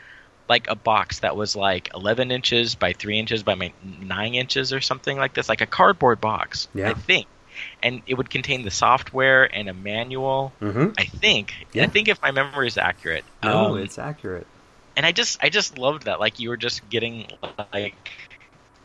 like 0.48 0.68
a 0.68 0.74
box 0.74 1.20
that 1.20 1.36
was 1.36 1.54
like 1.54 1.90
11 1.94 2.30
inches 2.30 2.74
by 2.74 2.92
3 2.92 3.18
inches 3.18 3.42
by 3.42 3.54
9 3.54 4.34
inches 4.34 4.72
or 4.72 4.80
something 4.80 5.16
like 5.16 5.34
this, 5.34 5.48
like 5.48 5.60
a 5.60 5.66
cardboard 5.66 6.20
box, 6.20 6.68
Yeah. 6.74 6.90
I 6.90 6.94
think. 6.94 7.26
And 7.82 8.02
it 8.06 8.14
would 8.14 8.28
contain 8.28 8.62
the 8.62 8.70
software 8.70 9.44
and 9.54 9.68
a 9.68 9.74
manual, 9.74 10.52
Mm-hmm. 10.60 10.90
I 10.98 11.04
think. 11.04 11.54
Yeah. 11.72 11.84
I 11.84 11.86
think 11.86 12.08
if 12.08 12.20
my 12.22 12.32
memory 12.32 12.66
is 12.66 12.76
accurate. 12.76 13.24
No, 13.42 13.74
Um, 13.74 13.78
it's 13.78 13.98
accurate. 13.98 14.46
and 14.96 15.06
I 15.06 15.12
just 15.12 15.38
I 15.42 15.48
just 15.48 15.78
loved 15.78 16.04
that. 16.04 16.18
Like 16.18 16.38
you 16.40 16.48
were 16.48 16.56
just 16.56 16.88
getting 16.90 17.26
like 17.72 18.10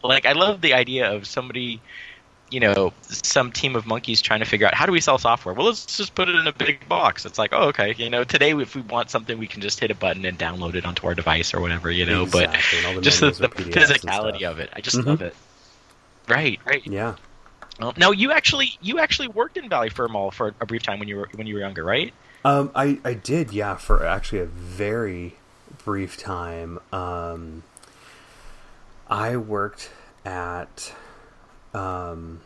like 0.03 0.25
I 0.25 0.33
love 0.33 0.61
the 0.61 0.73
idea 0.73 1.11
of 1.11 1.27
somebody 1.27 1.81
you 2.49 2.59
know, 2.59 2.93
some 3.01 3.51
team 3.51 3.75
of 3.75 3.85
monkeys 3.85 4.21
trying 4.21 4.39
to 4.39 4.45
figure 4.45 4.67
out 4.67 4.73
how 4.73 4.85
do 4.85 4.91
we 4.91 5.01
sell 5.01 5.17
software? 5.17 5.53
Well, 5.53 5.65
let's 5.65 5.85
just 5.85 6.15
put 6.15 6.29
it 6.29 6.35
in 6.35 6.47
a 6.47 6.53
big 6.53 6.87
box. 6.87 7.25
It's 7.25 7.37
like, 7.37 7.49
oh, 7.51 7.67
okay, 7.69 7.93
you 7.97 8.09
know, 8.09 8.23
today 8.23 8.51
if 8.51 8.75
we 8.75 8.81
want 8.81 9.09
something, 9.09 9.37
we 9.37 9.47
can 9.47 9.61
just 9.61 9.79
hit 9.79 9.91
a 9.91 9.95
button 9.95 10.23
and 10.25 10.37
download 10.39 10.75
it 10.75 10.85
onto 10.85 11.07
our 11.07 11.13
device 11.13 11.53
or 11.53 11.59
whatever, 11.59 11.91
you 11.91 12.05
know. 12.05 12.23
Exactly, 12.23 12.79
and 12.79 12.85
the 12.85 12.93
But 12.93 13.03
just 13.03 13.19
the, 13.19 13.31
the 13.31 13.45
are 13.45 13.49
PDFs 13.49 13.75
and 13.75 14.01
physicality 14.01 14.43
of 14.43 14.59
it, 14.59 14.69
I 14.73 14.81
just 14.81 14.97
Mhm. 14.97 15.05
love 15.07 15.21
it. 15.21 15.35
Right, 16.29 16.59
right. 16.65 16.85
Yeah. 16.85 17.15
Well, 17.79 17.93
now 17.97 18.11
you 18.11 18.31
actually 18.31 18.71
you 18.81 18.99
actually 18.99 19.27
worked 19.27 19.57
in 19.57 19.69
Valley 19.69 19.89
Fair 19.89 20.07
Mall 20.07 20.31
for 20.31 20.53
a 20.59 20.65
brief 20.65 20.83
time 20.83 20.99
when 20.99 21.07
you 21.07 21.17
were 21.17 21.29
when 21.35 21.47
you 21.47 21.53
were 21.53 21.59
younger, 21.59 21.83
right? 21.83 22.13
Um, 22.45 22.71
I, 22.75 22.99
I 23.03 23.13
did, 23.13 23.51
yeah, 23.51 23.75
for 23.75 24.05
actually 24.05 24.39
a 24.39 24.45
very 24.45 25.35
brief 25.83 26.17
time. 26.17 26.79
Um, 26.93 27.63
I 29.09 29.37
worked 29.37 29.89
at, 30.25 30.93
um, 31.73 32.41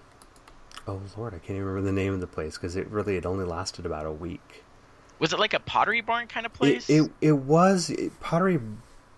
oh 0.88 1.02
Lord, 1.18 1.34
I 1.34 1.38
can't 1.40 1.52
even 1.52 1.66
remember 1.66 1.88
the 1.90 1.96
name 1.96 2.14
of 2.14 2.20
the 2.22 2.28
place 2.28 2.56
because 2.58 2.76
it 2.76 2.88
really 2.88 3.18
it 3.18 3.26
only 3.26 3.46
lasted 3.46 3.86
about 3.86 4.06
a 4.06 4.12
week. 4.12 4.64
Was 5.20 5.34
it 5.34 5.40
like 5.40 5.54
a 5.54 5.60
Pottery 5.60 6.02
Barn 6.02 6.28
kind 6.28 6.46
of 6.46 6.54
place? 6.54 6.90
It, 6.90 7.04
it 7.04 7.12
it 7.22 7.32
was 7.34 7.90
it, 7.90 8.20
Pottery 8.20 8.60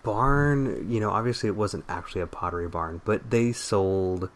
barn, 0.02 0.90
you 0.90 1.00
know, 1.00 1.10
obviously 1.10 1.48
it 1.48 1.56
wasn't 1.56 1.82
actually 1.88 2.20
a 2.20 2.26
pottery 2.26 2.68
barn, 2.68 3.00
but 3.06 3.30
they 3.30 3.52
sold, 3.52 4.28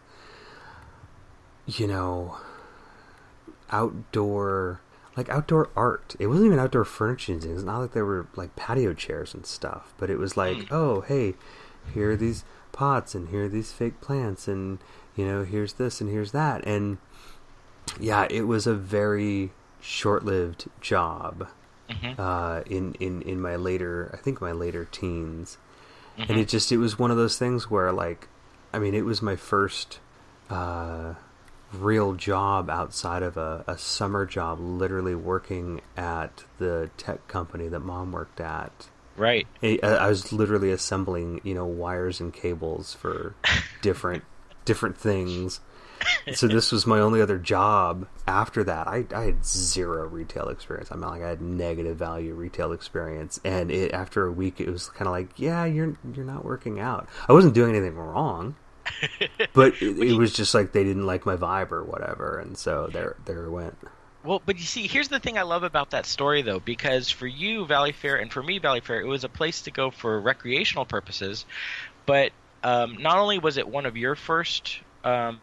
you 1.67 1.85
know, 1.85 2.37
outdoor, 3.71 4.81
like 5.15 5.29
outdoor 5.29 5.69
art. 5.75 6.15
It 6.19 6.25
wasn't 6.27 6.47
even 6.47 6.59
outdoor 6.59 6.85
furniture. 6.85 7.33
It's 7.33 7.63
not 7.63 7.77
like 7.79 7.93
there 7.93 8.03
were 8.05 8.27
like 8.35 8.55
patio 8.55 8.93
chairs 8.93 9.33
and 9.35 9.45
stuff, 9.45 9.93
but 9.97 10.09
it 10.09 10.17
was 10.17 10.35
like, 10.35 10.57
Mm. 10.57 10.67
oh, 10.71 11.01
hey, 11.01 11.35
here 11.93 12.11
are 12.11 12.15
these 12.15 12.43
pots 12.71 13.15
and 13.15 13.29
here 13.29 13.45
are 13.45 13.49
these 13.49 13.71
fake 13.71 13.99
plants 14.01 14.47
and, 14.47 14.79
you 15.15 15.25
know, 15.25 15.43
here's 15.43 15.73
this 15.73 16.01
and 16.01 16.09
here's 16.09 16.31
that. 16.31 16.65
And 16.65 16.97
yeah, 17.99 18.27
it 18.29 18.43
was 18.43 18.67
a 18.67 18.73
very 18.75 19.51
short-lived 19.81 20.69
job 20.81 21.47
Mhm. 21.89 22.19
uh, 22.19 22.61
in 22.67 22.93
in 22.99 23.21
in 23.23 23.41
my 23.41 23.55
later, 23.55 24.11
I 24.13 24.17
think 24.17 24.41
my 24.41 24.51
later 24.51 24.85
teens, 24.91 25.57
Mhm. 26.17 26.29
and 26.29 26.39
it 26.39 26.47
just 26.47 26.71
it 26.71 26.77
was 26.77 26.99
one 26.99 27.09
of 27.11 27.17
those 27.17 27.37
things 27.39 27.69
where 27.71 27.91
like, 27.91 28.27
I 28.73 28.77
mean, 28.79 28.93
it 28.93 29.05
was 29.05 29.21
my 29.21 29.35
first 29.35 29.99
uh, 30.51 31.13
real 31.73 32.13
job 32.13 32.69
outside 32.69 33.21
of 33.23 33.37
a, 33.37 33.63
a 33.67 33.77
summer 33.77 34.25
job, 34.25 34.59
literally 34.59 35.15
working 35.15 35.81
at 35.97 36.43
the 36.57 36.89
tech 36.97 37.27
company 37.27 37.67
that 37.67 37.79
mom 37.79 38.11
worked 38.11 38.39
at. 38.41 38.87
Right. 39.19 39.47
I, 39.61 39.79
I 39.83 40.07
was 40.07 40.31
literally 40.31 40.71
assembling, 40.71 41.41
you 41.43 41.53
know, 41.53 41.65
wires 41.65 42.21
and 42.21 42.33
cables 42.33 42.93
for 42.93 43.35
different 43.81 44.23
different 44.65 44.97
things. 44.97 45.59
So 46.33 46.47
this 46.47 46.71
was 46.71 46.87
my 46.87 46.99
only 46.99 47.21
other 47.21 47.37
job. 47.37 48.07
After 48.25 48.63
that, 48.63 48.87
I, 48.87 49.05
I 49.13 49.23
had 49.23 49.45
zero 49.45 50.07
retail 50.07 50.47
experience. 50.47 50.89
I'm 50.91 51.01
mean, 51.01 51.09
like 51.09 51.21
I 51.21 51.27
had 51.27 51.41
negative 51.41 51.97
value 51.97 52.33
retail 52.33 52.71
experience, 52.71 53.41
and 53.43 53.69
it 53.69 53.91
after 53.91 54.25
a 54.25 54.31
week, 54.31 54.61
it 54.61 54.69
was 54.69 54.87
kind 54.89 55.07
of 55.07 55.11
like, 55.11 55.37
yeah, 55.37 55.65
you're 55.65 55.97
you're 56.13 56.25
not 56.25 56.45
working 56.45 56.79
out. 56.79 57.09
I 57.27 57.33
wasn't 57.33 57.53
doing 57.53 57.75
anything 57.75 57.97
wrong, 57.97 58.55
but 59.53 59.73
it, 59.81 59.97
it 59.99 60.17
was 60.17 60.31
just 60.31 60.53
like 60.53 60.71
they 60.71 60.85
didn't 60.85 61.05
like 61.05 61.25
my 61.25 61.35
vibe 61.35 61.73
or 61.73 61.83
whatever, 61.83 62.39
and 62.39 62.57
so 62.57 62.87
there 62.87 63.17
there 63.25 63.43
it 63.43 63.51
went. 63.51 63.77
Well, 64.29 64.43
but 64.45 64.59
you 64.59 64.65
see, 64.65 64.87
here's 64.87 65.07
the 65.07 65.19
thing 65.19 65.39
I 65.39 65.41
love 65.41 65.63
about 65.63 65.89
that 65.89 66.05
story, 66.05 66.43
though, 66.43 66.59
because 66.59 67.09
for 67.09 67.25
you, 67.25 67.65
Valley 67.65 67.93
Fair, 67.93 68.17
and 68.17 68.31
for 68.31 68.43
me, 68.43 68.59
Valley 68.59 68.79
Fair, 68.79 69.01
it 69.01 69.07
was 69.07 69.23
a 69.23 69.29
place 69.29 69.63
to 69.63 69.71
go 69.71 69.89
for 69.89 70.21
recreational 70.21 70.85
purposes. 70.85 71.47
But 72.05 72.31
um, 72.61 72.97
not 73.01 73.17
only 73.17 73.39
was 73.39 73.57
it 73.57 73.67
one 73.67 73.87
of 73.87 73.97
your 73.97 74.15
first 74.15 74.77
um, 75.03 75.41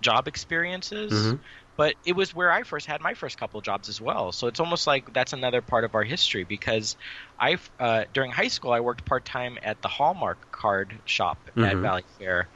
job 0.00 0.26
experiences, 0.26 1.12
Mhm. 1.12 1.38
But 1.80 1.94
it 2.04 2.14
was 2.14 2.34
where 2.34 2.52
I 2.52 2.62
first 2.62 2.84
had 2.84 3.00
my 3.00 3.14
first 3.14 3.38
couple 3.38 3.58
jobs 3.62 3.88
as 3.88 4.02
well. 4.02 4.32
So 4.32 4.48
it's 4.48 4.60
almost 4.60 4.86
like 4.86 5.14
that's 5.14 5.32
another 5.32 5.62
part 5.62 5.84
of 5.84 5.94
our 5.94 6.02
history 6.02 6.44
because 6.44 6.94
I, 7.38 7.56
uh, 7.78 8.04
during 8.12 8.30
high 8.30 8.48
school, 8.48 8.72
I 8.72 8.80
worked 8.80 9.06
part 9.06 9.24
time 9.24 9.56
at 9.62 9.80
the 9.80 9.88
Hallmark 9.88 10.52
card 10.52 10.94
shop 11.06 11.38
at 11.48 11.54
Mhm. 11.54 11.80
Valley 11.80 12.04
Fair. 12.18 12.48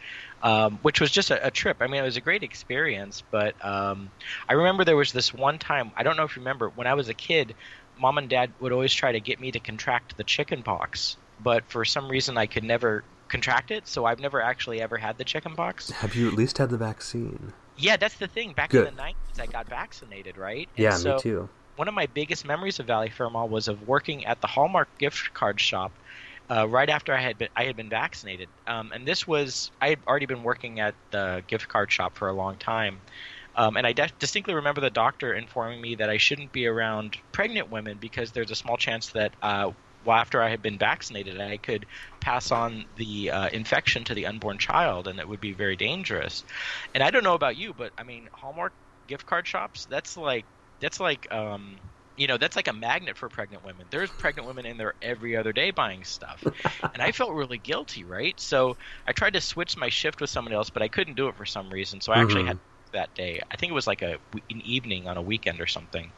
Um, 0.43 0.79
which 0.83 1.01
was 1.01 1.11
just 1.11 1.31
a, 1.31 1.47
a 1.47 1.51
trip. 1.51 1.79
I 1.81 1.87
mean, 1.87 2.03
it 2.03 2.05
was 2.05 2.19
a 2.19 2.21
great 2.21 2.43
experience, 2.43 3.23
but 3.31 3.55
um, 3.65 4.11
I 4.47 4.53
remember 4.53 4.85
there 4.85 4.95
was 4.95 5.11
this 5.11 5.33
one 5.33 5.59
time. 5.59 5.91
I 5.97 6.03
don't 6.03 6.19
know 6.19 6.25
if 6.25 6.37
you 6.37 6.41
remember 6.41 6.69
when 6.69 6.87
I 6.87 6.93
was 6.93 7.09
a 7.09 7.15
kid. 7.15 7.55
Mom 7.99 8.19
and 8.19 8.29
Dad 8.29 8.53
would 8.61 8.73
always 8.73 8.93
try 8.93 9.13
to 9.13 9.21
get 9.21 9.41
me 9.41 9.53
to 9.53 9.59
contract 9.59 10.19
the 10.19 10.25
chicken 10.25 10.63
pox, 10.63 11.17
but 11.43 11.65
for 11.69 11.87
some 11.87 12.11
reason 12.11 12.37
I 12.37 12.45
could 12.45 12.65
never 12.65 13.05
contract 13.29 13.71
it. 13.71 13.89
So 13.89 14.05
I've 14.05 14.21
never 14.21 14.43
actually 14.43 14.83
ever 14.83 14.99
had 14.99 15.17
the 15.17 15.25
chicken 15.25 15.55
pox. 15.55 15.89
Have 15.89 16.15
you 16.15 16.29
at 16.29 16.35
least 16.35 16.59
had 16.59 16.69
the 16.69 16.77
vaccine? 16.77 17.55
Yeah, 17.77 17.97
that's 17.97 18.19
the 18.19 18.29
thing. 18.29 18.55
Back 18.55 18.71
Good. 18.71 18.77
in 18.77 18.83
the 18.85 18.91
'90s, 19.03 19.39
I 19.41 19.47
got 19.47 19.69
vaccinated, 19.69 20.39
right? 20.39 20.71
And 20.77 20.93
Yeah, 20.93 20.93
so 20.93 21.11
me 21.11 21.15
too. 21.15 21.49
One 21.77 21.89
of 21.89 21.95
my 21.95 22.07
biggest 22.07 22.47
memories 22.47 22.81
of 22.81 22.87
Valley 22.89 23.11
Fair 23.11 23.31
Mall 23.31 23.49
was 23.49 23.69
of 23.69 23.83
working 23.83 24.27
at 24.27 24.41
the 24.41 24.49
Hallmark 24.49 24.99
gift 24.99 25.33
card 25.35 25.61
shop 25.61 25.99
uh, 26.51 26.69
right 26.69 26.91
after 26.91 27.13
I 27.15 27.21
had 27.21 27.39
been 27.39 27.49
I 27.57 27.65
had 27.65 27.77
been 27.77 27.91
vaccinated. 27.91 28.51
Um, 28.67 28.93
and 28.93 29.07
this 29.09 29.27
was 29.27 29.73
I 29.81 29.91
had 29.91 30.05
already 30.09 30.27
been 30.27 30.43
working 30.45 30.81
at 30.81 30.97
the 31.11 31.45
gift 31.49 31.69
card 31.69 31.93
shop 31.93 32.17
for 32.19 32.29
a 32.29 32.35
long 32.35 32.59
time. 32.59 33.03
Um, 33.57 33.77
and 33.77 33.87
I 33.87 33.93
de- 33.93 34.11
distinctly 34.19 34.55
remember 34.55 34.81
the 34.81 34.91
doctor 34.91 35.35
informing 35.35 35.81
me 35.81 35.97
that 35.97 36.11
I 36.11 36.19
shouldn't 36.19 36.53
be 36.53 36.67
around 36.67 37.19
pregnant 37.33 37.71
women 37.71 37.99
because 37.99 38.33
there's 38.33 38.51
a 38.51 38.57
small 38.57 38.77
chance 38.77 39.11
that 39.13 39.37
uh, 39.43 39.73
well, 40.05 40.17
after 40.17 40.43
I 40.43 40.51
had 40.51 40.62
been 40.62 40.79
vaccinated, 40.79 41.40
I 41.40 41.59
could 41.59 41.87
pass 42.21 42.51
on 42.53 42.87
the 42.97 43.31
uh, 43.31 43.49
infection 43.51 44.05
to 44.05 44.14
the 44.14 44.27
unborn 44.27 44.59
child, 44.59 45.09
and 45.09 45.19
it 45.21 45.29
would 45.29 45.40
be 45.40 45.53
very 45.53 45.77
dangerous. 45.77 46.45
And 46.95 47.03
I 47.03 47.11
don't 47.11 47.25
know 47.25 47.35
about 47.35 47.57
you, 47.57 47.75
but 47.75 47.93
I 47.99 48.05
mean, 48.05 48.29
Hallmark 48.35 48.75
gift 49.07 49.27
card 49.27 49.47
shops, 49.47 49.87
that's 49.87 50.17
like 50.17 50.47
that's 50.81 51.01
like 51.01 51.27
um, 51.33 51.79
you 52.17 52.27
know 52.27 52.37
that's 52.38 52.57
like 52.57 52.69
a 52.69 52.73
magnet 52.73 53.17
for 53.19 53.29
pregnant 53.29 53.62
women. 53.64 53.88
There's 53.90 54.11
pregnant 54.12 54.47
women 54.47 54.67
in 54.67 54.77
there 54.77 54.95
every 55.03 55.37
other 55.37 55.53
day 55.53 55.71
buying 55.71 56.05
stuff, 56.05 56.49
and 56.93 57.03
I 57.03 57.12
felt 57.12 57.33
really 57.35 57.59
guilty, 57.59 58.05
right? 58.05 58.38
So 58.40 58.77
I 59.07 59.12
tried 59.12 59.35
to 59.35 59.40
switch 59.40 59.77
my 59.77 59.88
shift 59.88 60.21
with 60.21 60.31
someone 60.31 60.53
else, 60.55 60.71
but 60.71 60.83
I 60.83 60.88
couldn't 60.88 61.14
do 61.17 61.29
it 61.29 61.37
for 61.37 61.47
some 61.47 61.71
reason. 61.71 62.01
So 62.01 62.12
I 62.12 62.19
actually 62.21 62.45
Mhm. 62.45 62.45
had 62.45 62.61
that 62.95 63.15
day. 63.15 63.41
I 63.51 63.57
think 63.57 63.71
it 63.71 63.75
was 63.75 63.87
like 63.87 64.03
a 64.03 64.17
an 64.51 64.63
evening 64.65 65.07
on 65.07 65.17
a 65.17 65.23
weekend 65.23 65.61
or 65.61 65.67
something, 65.67 66.11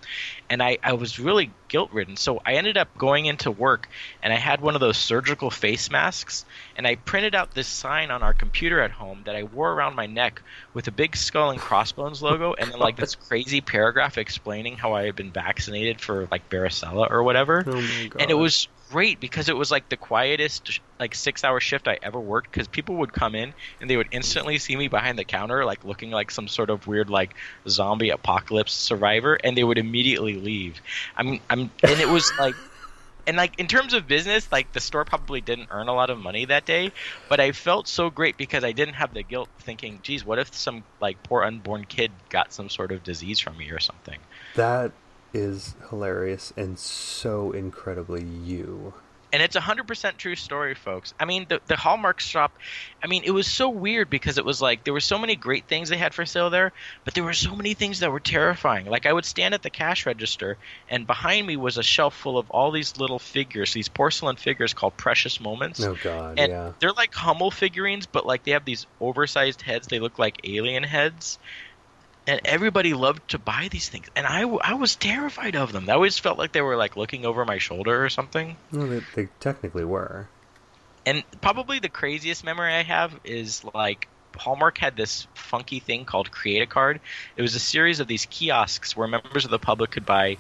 and 0.48 0.62
I 0.62 0.78
I 0.82 0.94
was 0.94 1.18
really 1.18 1.50
guilt 1.68 1.90
ridden. 1.92 2.16
So 2.16 2.40
I 2.46 2.54
ended 2.54 2.76
up 2.76 2.96
going 2.96 3.26
into 3.26 3.50
work, 3.50 3.88
and 4.22 4.32
I 4.32 4.36
had 4.36 4.60
one 4.60 4.74
of 4.74 4.80
those 4.80 4.96
surgical 4.96 5.50
face 5.50 5.90
masks, 5.90 6.44
and 6.76 6.86
I 6.86 6.94
printed 6.94 7.34
out 7.34 7.52
this 7.54 7.66
sign 7.66 8.10
on 8.10 8.22
our 8.22 8.32
computer 8.32 8.80
at 8.80 8.92
home 8.92 9.22
that 9.24 9.36
I 9.36 9.42
wore 9.42 9.72
around 9.72 9.96
my 9.96 10.06
neck 10.06 10.42
with 10.72 10.88
a 10.88 10.92
big 10.92 11.16
skull 11.16 11.50
and 11.50 11.60
crossbones 11.60 12.22
logo, 12.22 12.54
and 12.54 12.70
then 12.70 12.78
like 12.78 12.96
this 12.96 13.14
crazy 13.14 13.60
paragraph 13.60 14.18
explaining 14.18 14.76
how 14.76 14.94
I 14.94 15.04
had 15.06 15.16
been 15.16 15.32
vaccinated 15.32 16.00
for 16.00 16.28
like 16.30 16.48
varicella 16.48 17.10
or 17.10 17.22
whatever 17.22 17.64
Oh 17.66 17.80
my 17.80 18.06
god! 18.08 18.22
and 18.22 18.30
it 18.30 18.34
was 18.34 18.68
great 18.90 19.20
because 19.20 19.48
it 19.48 19.56
was 19.56 19.70
like 19.70 19.88
the 19.88 19.96
quietest 19.96 20.80
like 20.98 21.14
six 21.14 21.44
hour 21.44 21.60
shift 21.60 21.88
i 21.88 21.98
ever 22.02 22.20
worked 22.20 22.50
because 22.50 22.68
people 22.68 22.96
would 22.96 23.12
come 23.12 23.34
in 23.34 23.52
and 23.80 23.90
they 23.90 23.96
would 23.96 24.08
instantly 24.12 24.58
see 24.58 24.76
me 24.76 24.88
behind 24.88 25.18
the 25.18 25.24
counter 25.24 25.64
like 25.64 25.84
looking 25.84 26.10
like 26.10 26.30
some 26.30 26.48
sort 26.48 26.70
of 26.70 26.86
weird 26.86 27.10
like 27.10 27.34
zombie 27.68 28.10
apocalypse 28.10 28.72
survivor 28.72 29.38
and 29.42 29.56
they 29.56 29.64
would 29.64 29.78
immediately 29.78 30.36
leave. 30.36 30.80
I'm 31.16 31.40
i'm 31.50 31.70
and 31.82 32.00
it 32.00 32.08
was 32.08 32.32
like 32.38 32.56
and 33.26 33.36
like 33.36 33.58
in 33.58 33.66
terms 33.66 33.92
of 33.92 34.06
business 34.06 34.50
like 34.52 34.72
the 34.72 34.80
store 34.80 35.04
probably 35.04 35.40
didn't 35.40 35.68
earn 35.70 35.88
a 35.88 35.94
lot 35.94 36.10
of 36.10 36.18
money 36.18 36.44
that 36.44 36.64
day 36.64 36.92
but 37.28 37.40
i 37.40 37.50
felt 37.52 37.88
so 37.88 38.08
great 38.08 38.36
because 38.36 38.62
i 38.62 38.72
didn't 38.72 38.94
have 38.94 39.12
the 39.12 39.22
guilt 39.22 39.48
thinking 39.60 39.98
geez 40.02 40.24
what 40.24 40.38
if 40.38 40.54
some 40.54 40.84
like 41.00 41.20
poor 41.24 41.42
unborn 41.42 41.84
kid 41.84 42.12
got 42.28 42.52
some 42.52 42.68
sort 42.68 42.92
of 42.92 43.02
disease 43.02 43.40
from 43.40 43.56
me 43.56 43.70
or 43.70 43.80
something? 43.80 44.18
That 44.54 44.92
is 45.36 45.74
hilarious 45.90 46.52
and 46.56 46.78
so 46.78 47.52
incredibly 47.52 48.24
you. 48.24 48.94
and 49.32 49.42
it's 49.42 49.56
a 49.56 49.60
hundred 49.60 49.86
percent 49.86 50.16
true 50.16 50.36
story, 50.36 50.74
folks. 50.74 51.12
I 51.20 51.24
mean, 51.26 51.46
the 51.48 51.60
the 51.66 51.76
Hallmark 51.76 52.20
shop. 52.20 52.56
I 53.02 53.06
mean, 53.06 53.22
it 53.24 53.32
was 53.32 53.46
so 53.46 53.68
weird 53.68 54.08
because 54.08 54.38
it 54.38 54.44
was 54.44 54.62
like 54.62 54.84
there 54.84 54.94
were 54.94 55.00
so 55.00 55.18
many 55.18 55.36
great 55.36 55.66
things 55.66 55.88
they 55.90 55.96
had 55.96 56.14
for 56.14 56.24
sale 56.24 56.48
there, 56.48 56.72
but 57.04 57.14
there 57.14 57.24
were 57.24 57.34
so 57.34 57.54
many 57.54 57.74
things 57.74 58.00
that 58.00 58.10
were 58.10 58.20
terrifying. 58.20 58.86
Like 58.86 59.04
I 59.04 59.12
would 59.12 59.26
stand 59.26 59.52
at 59.52 59.62
the 59.62 59.68
cash 59.68 60.06
register, 60.06 60.56
and 60.88 61.06
behind 61.06 61.46
me 61.46 61.56
was 61.56 61.76
a 61.76 61.82
shelf 61.82 62.16
full 62.16 62.38
of 62.38 62.50
all 62.50 62.70
these 62.70 62.96
little 62.96 63.18
figures, 63.18 63.74
these 63.74 63.88
porcelain 63.88 64.36
figures 64.36 64.72
called 64.72 64.96
Precious 64.96 65.40
Moments. 65.40 65.82
Oh 65.82 65.96
god, 66.02 66.38
and 66.38 66.50
yeah. 66.50 66.72
they're 66.80 66.92
like 66.92 67.12
Hummel 67.12 67.50
figurines, 67.50 68.06
but 68.06 68.24
like 68.24 68.44
they 68.44 68.52
have 68.52 68.64
these 68.64 68.86
oversized 69.00 69.60
heads. 69.60 69.88
They 69.88 70.00
look 70.00 70.18
like 70.18 70.40
alien 70.44 70.84
heads. 70.84 71.38
And 72.26 72.40
everybody 72.44 72.92
loved 72.92 73.28
to 73.30 73.38
buy 73.38 73.68
these 73.70 73.88
things, 73.88 74.08
and 74.16 74.26
i, 74.26 74.42
I 74.42 74.74
was 74.74 74.96
terrified 74.96 75.54
of 75.54 75.72
them. 75.72 75.88
I 75.88 75.92
always 75.92 76.18
felt 76.18 76.38
like 76.38 76.52
they 76.52 76.60
were 76.60 76.76
like 76.76 76.96
looking 76.96 77.24
over 77.24 77.44
my 77.44 77.58
shoulder 77.58 78.04
or 78.04 78.08
something. 78.08 78.56
Well, 78.72 78.88
they, 78.88 79.00
they 79.14 79.28
technically 79.38 79.84
were. 79.84 80.26
And 81.04 81.22
probably 81.40 81.78
the 81.78 81.88
craziest 81.88 82.44
memory 82.44 82.74
I 82.74 82.82
have 82.82 83.20
is 83.24 83.64
like 83.74 84.08
Hallmark 84.36 84.78
had 84.78 84.96
this 84.96 85.26
funky 85.34 85.78
thing 85.78 86.04
called 86.04 86.30
Create 86.32 86.62
a 86.62 86.66
Card. 86.66 87.00
It 87.36 87.42
was 87.42 87.54
a 87.54 87.60
series 87.60 88.00
of 88.00 88.08
these 88.08 88.26
kiosks 88.26 88.96
where 88.96 89.06
members 89.06 89.44
of 89.44 89.52
the 89.52 89.58
public 89.58 89.92
could 89.92 90.04
buy 90.04 90.36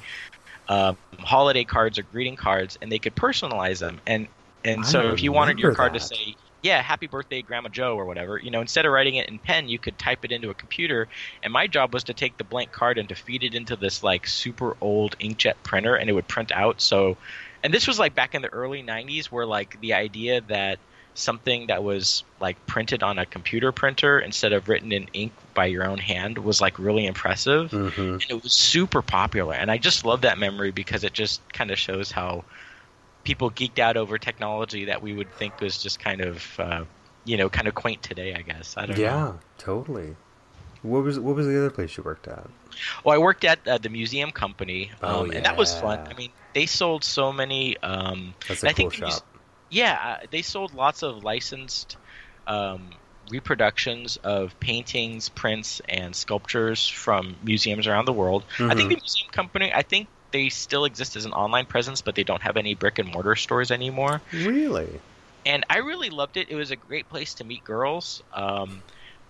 um, 0.68 0.96
holiday 1.20 1.64
cards 1.64 1.98
or 1.98 2.02
greeting 2.02 2.36
cards, 2.36 2.78
and 2.82 2.90
they 2.90 2.98
could 2.98 3.14
personalize 3.14 3.78
them. 3.78 4.00
And 4.06 4.28
and 4.64 4.80
I 4.80 4.84
so 4.84 5.12
if 5.12 5.22
you 5.22 5.32
wanted 5.32 5.58
your 5.60 5.74
card 5.74 5.94
to 5.94 6.00
say 6.00 6.34
yeah, 6.66 6.82
happy 6.82 7.06
birthday, 7.06 7.42
Grandma 7.42 7.68
Joe, 7.68 7.94
or 7.94 8.06
whatever. 8.06 8.38
You 8.38 8.50
know, 8.50 8.60
instead 8.60 8.86
of 8.86 8.92
writing 8.92 9.14
it 9.14 9.28
in 9.28 9.38
pen, 9.38 9.68
you 9.68 9.78
could 9.78 9.98
type 9.98 10.24
it 10.24 10.32
into 10.32 10.50
a 10.50 10.54
computer. 10.54 11.06
And 11.44 11.52
my 11.52 11.68
job 11.68 11.94
was 11.94 12.02
to 12.04 12.14
take 12.14 12.36
the 12.38 12.44
blank 12.44 12.72
card 12.72 12.98
and 12.98 13.08
to 13.08 13.14
feed 13.14 13.44
it 13.44 13.54
into 13.54 13.76
this 13.76 14.02
like 14.02 14.26
super 14.26 14.76
old 14.80 15.16
inkjet 15.20 15.54
printer, 15.62 15.94
and 15.94 16.10
it 16.10 16.12
would 16.12 16.26
print 16.26 16.50
out. 16.50 16.80
So, 16.80 17.18
and 17.62 17.72
this 17.72 17.86
was 17.86 18.00
like 18.00 18.16
back 18.16 18.34
in 18.34 18.42
the 18.42 18.52
early 18.52 18.82
'90s, 18.82 19.26
where 19.26 19.46
like 19.46 19.80
the 19.80 19.94
idea 19.94 20.40
that 20.48 20.80
something 21.14 21.68
that 21.68 21.82
was 21.84 22.24
like 22.40 22.56
printed 22.66 23.02
on 23.02 23.18
a 23.18 23.26
computer 23.26 23.72
printer 23.72 24.18
instead 24.18 24.52
of 24.52 24.68
written 24.68 24.92
in 24.92 25.04
ink 25.14 25.32
by 25.54 25.64
your 25.64 25.86
own 25.88 25.96
hand 25.98 26.36
was 26.36 26.60
like 26.60 26.78
really 26.78 27.06
impressive 27.06 27.70
hmm 27.70 27.88
and 27.96 28.24
it 28.28 28.42
was 28.42 28.52
super 28.52 29.00
popular 29.00 29.54
and 29.54 29.70
i 29.70 29.78
just 29.78 30.04
love 30.04 30.20
that 30.20 30.36
memory 30.36 30.70
because 30.70 31.04
it 31.04 31.14
just 31.14 31.40
kind 31.54 31.70
of 31.70 31.78
shows 31.78 32.10
how 32.10 32.44
people 33.26 33.50
geeked 33.50 33.80
out 33.80 33.98
over 33.98 34.18
technology 34.18 34.86
that 34.86 35.02
we 35.02 35.14
would 35.14 35.32
think 35.32 35.60
was 35.60 35.78
just 35.78 36.00
kind 36.00 36.22
of 36.22 36.60
uh, 36.60 36.84
you 37.24 37.36
know 37.36 37.50
kind 37.50 37.68
of 37.68 37.74
quaint 37.74 38.02
today 38.02 38.34
i 38.34 38.42
guess 38.42 38.76
i 38.78 38.86
don't 38.86 38.98
Yeah, 38.98 39.04
know 39.04 39.24
totally. 39.58 40.16
What 40.82 41.04
was 41.04 41.18
what 41.20 41.36
was 41.36 41.46
the 41.46 41.58
other 41.58 41.70
place 41.70 41.96
you 41.96 42.04
worked 42.04 42.28
at? 42.28 42.48
well 43.04 43.14
i 43.14 43.18
worked 43.18 43.44
at 43.44 43.66
uh, 43.68 43.78
the 43.78 43.88
museum 43.88 44.30
company 44.32 44.92
um, 45.02 45.30
Oh, 45.30 45.32
and 45.34 45.44
that 45.44 45.56
was 45.56 45.74
fun 45.74 46.00
i 46.10 46.14
mean 46.14 46.32
they 46.54 46.66
sold 46.66 47.04
so 47.04 47.32
many 47.32 47.76
um, 47.82 48.34
That's 48.48 48.64
a 48.64 48.68
I 48.68 48.72
cool 48.72 48.90
think 48.90 48.92
the 48.92 49.02
muse- 49.02 49.22
shop. 49.22 49.26
Yeah, 49.68 50.18
uh, 50.22 50.26
they 50.30 50.42
sold 50.42 50.74
lots 50.74 51.02
of 51.02 51.24
licensed 51.24 51.96
um, 52.46 52.90
reproductions 53.30 54.16
of 54.18 54.58
paintings, 54.60 55.28
prints, 55.28 55.80
and 55.88 56.14
sculptures 56.14 56.88
from 56.88 57.36
museums 57.42 57.86
around 57.88 58.06
the 58.06 58.12
world. 58.12 58.44
I 58.68 58.74
think 58.74 58.88
Mhm. 58.88 58.90
the 58.90 58.96
museum 58.96 59.28
company, 59.32 59.72
I 59.74 59.82
think 59.82 60.08
they 60.36 60.50
still 60.50 60.84
exist 60.84 61.16
as 61.16 61.24
an 61.24 61.32
online 61.32 61.64
presence, 61.64 62.02
but 62.02 62.14
they 62.14 62.22
don't 62.22 62.42
have 62.42 62.58
any 62.58 62.74
brick 62.74 62.98
and 62.98 63.10
mortar 63.10 63.36
stores 63.36 63.70
anymore. 63.70 64.20
Really? 64.34 65.00
And 65.46 65.64
I 65.70 65.78
really 65.78 66.10
loved 66.10 66.36
it. 66.36 66.50
It 66.50 66.56
was 66.56 66.70
a 66.70 66.76
great 66.76 67.08
place 67.08 67.32
to 67.34 67.44
meet 67.44 67.64
girls. 67.64 68.22
Um, 68.34 68.82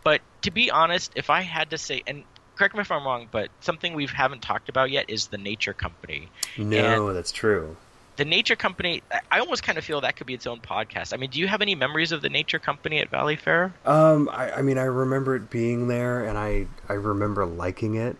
but 0.02 0.20
to 0.42 0.50
be 0.50 0.72
honest, 0.72 1.12
if 1.14 1.30
I 1.30 1.42
had 1.42 1.70
to 1.70 1.78
say, 1.78 2.02
and 2.08 2.24
correct 2.56 2.74
me 2.74 2.80
if 2.80 2.90
I'm 2.90 3.04
wrong, 3.04 3.28
but 3.30 3.50
something 3.60 3.94
we 3.94 4.06
haven't 4.06 4.42
talked 4.42 4.68
about 4.68 4.90
yet 4.90 5.04
is 5.08 5.28
the 5.28 5.38
Nature 5.38 5.74
Company 5.74 6.28
No, 6.58 7.12
that's 7.12 7.30
true. 7.30 7.76
the 8.16 8.24
Nature 8.24 8.56
Company, 8.56 9.02
I- 9.12 9.20
I 9.30 9.38
almost 9.38 9.62
kind 9.62 9.78
of 9.78 9.84
feel 9.84 10.00
that 10.00 10.16
could 10.16 10.26
be 10.26 10.34
its 10.34 10.46
own 10.48 10.58
podcast. 10.60 11.12
I 11.14 11.18
mean, 11.18 11.30
do 11.30 11.38
you 11.38 11.46
have 11.46 11.62
any 11.62 11.76
memories 11.76 12.10
of 12.10 12.20
the 12.22 12.30
Nature 12.30 12.58
Company 12.58 12.98
at 12.98 13.10
Valley 13.10 13.36
Fair? 13.36 13.74
Um, 13.84 14.28
I, 14.32 14.50
I 14.52 14.62
mean, 14.62 14.78
I 14.78 14.84
remember 14.84 15.36
it 15.36 15.50
being 15.50 15.86
there, 15.86 16.24
and 16.24 16.36
I 16.36 16.66
I 16.88 16.94
remember 16.94 17.46
liking 17.46 17.94
it 17.94 18.16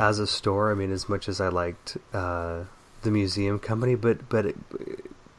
as 0.00 0.18
a 0.18 0.26
store. 0.26 0.72
I 0.72 0.74
mean, 0.74 0.90
as 0.90 1.08
much 1.08 1.28
as 1.28 1.40
I 1.40 1.48
liked 1.48 1.98
uh, 2.12 2.64
the 3.02 3.10
museum 3.10 3.60
company, 3.60 3.94
but 3.94 4.28
but 4.28 4.46
it, 4.46 4.56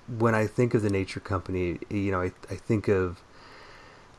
when 0.08 0.36
I 0.36 0.48
think 0.48 0.74
of 0.74 0.84
the 0.84 0.90
Nature 0.90 1.20
Company, 1.20 1.80
you 1.90 2.12
know, 2.12 2.22
I 2.22 2.32
I 2.50 2.56
think 2.56 2.88
of 2.88 3.22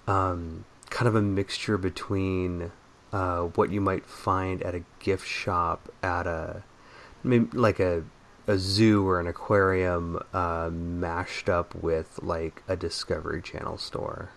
um, 0.07 0.65
kind 0.91 1.09
of 1.09 1.15
a 1.15 1.23
mixture 1.23 1.79
between 1.79 2.73
uh, 3.13 3.43
what 3.43 3.71
you 3.71 3.81
might 3.81 4.05
find 4.05 4.63
at 4.63 4.75
a 4.75 4.83
gift 4.99 5.27
shop 5.27 5.89
at 6.03 6.27
a 6.27 6.65
maybe 7.23 7.57
like 7.57 7.79
a 7.79 8.03
a 8.49 8.59
zoo 8.59 9.07
or 9.07 9.21
an 9.21 9.29
aquarium 9.29 10.21
uh, 10.35 10.69
mashed 10.73 11.49
up 11.49 11.75
with 11.77 12.19
like 12.21 12.65
a 12.67 12.77
Discovery 12.77 13.41
Channel 13.41 13.79
store. 13.79 14.31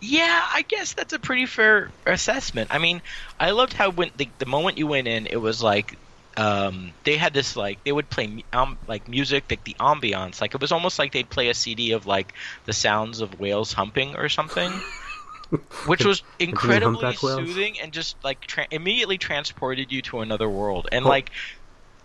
Yeah, 0.00 0.42
I 0.52 0.62
guess 0.62 0.94
that's 0.94 1.12
a 1.12 1.18
pretty 1.18 1.46
fair 1.46 1.90
assessment. 2.06 2.68
I 2.72 2.78
mean, 2.78 3.02
I 3.40 3.50
loved 3.50 3.72
how 3.72 3.90
when 3.90 4.10
the, 4.16 4.28
the 4.38 4.46
moment 4.46 4.78
you 4.78 4.86
went 4.86 5.08
in, 5.08 5.26
it 5.26 5.40
was 5.40 5.62
like 5.62 5.98
um, 6.36 6.92
they 7.04 7.16
had 7.16 7.32
this 7.32 7.56
like 7.56 7.82
they 7.84 7.92
would 7.92 8.10
play 8.10 8.44
um, 8.52 8.76
like 8.86 9.08
music, 9.08 9.44
like 9.48 9.64
the 9.64 9.74
ambiance, 9.80 10.40
like 10.40 10.54
it 10.54 10.60
was 10.60 10.70
almost 10.72 10.98
like 10.98 11.12
they'd 11.12 11.30
play 11.30 11.48
a 11.48 11.54
CD 11.54 11.92
of 11.92 12.06
like 12.06 12.34
the 12.66 12.72
sounds 12.74 13.20
of 13.20 13.40
whales 13.40 13.72
humping 13.72 14.16
or 14.16 14.28
something. 14.28 14.70
Which 15.86 16.04
was 16.04 16.22
incredibly 16.38 17.14
soothing 17.14 17.76
and 17.80 17.92
just 17.92 18.16
like 18.24 18.40
tra- 18.40 18.66
immediately 18.70 19.18
transported 19.18 19.92
you 19.92 20.02
to 20.02 20.20
another 20.20 20.48
world. 20.48 20.88
And 20.90 21.04
Oh. 21.04 21.08
like, 21.08 21.30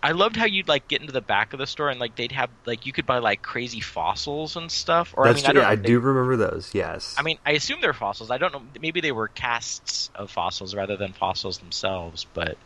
I 0.04 0.14
loved 0.14 0.36
how 0.36 0.46
you'd 0.46 0.68
like 0.68 0.88
get 0.88 1.02
into 1.02 1.14
the 1.14 1.22
back 1.22 1.54
of 1.54 1.60
the 1.60 1.68
store 1.68 1.90
and 1.90 2.00
like 2.00 2.16
they'd 2.16 2.32
have 2.32 2.50
like 2.66 2.86
you 2.86 2.92
could 2.94 3.06
buy 3.06 3.20
like 3.20 3.42
crazy 3.42 3.82
fossils 3.82 4.56
and 4.56 4.72
stuff. 4.72 5.14
Or 5.16 5.26
That's 5.26 5.44
I 5.44 5.48
mean, 5.50 5.56
true. 5.56 5.62
I, 5.62 5.66
I, 5.66 5.68
know 5.68 5.74
if 5.74 5.82
they- 5.84 5.88
do 5.90 6.00
remember 6.00 6.38
those. 6.38 6.72
Yes. 6.74 7.16
I 7.18 7.22
mean, 7.22 7.38
I 7.46 7.52
assume 7.52 7.82
they're 7.82 7.94
fossils. 7.94 8.32
I 8.32 8.38
don't 8.38 8.52
know. 8.52 8.64
Maybe 8.82 9.02
they 9.02 9.12
were 9.12 9.28
casts 9.28 10.10
of 10.16 10.32
fossils 10.32 10.74
rather 10.74 10.98
than 10.98 11.14
fossils 11.14 11.60
themselves. 11.60 12.26
But 12.34 12.58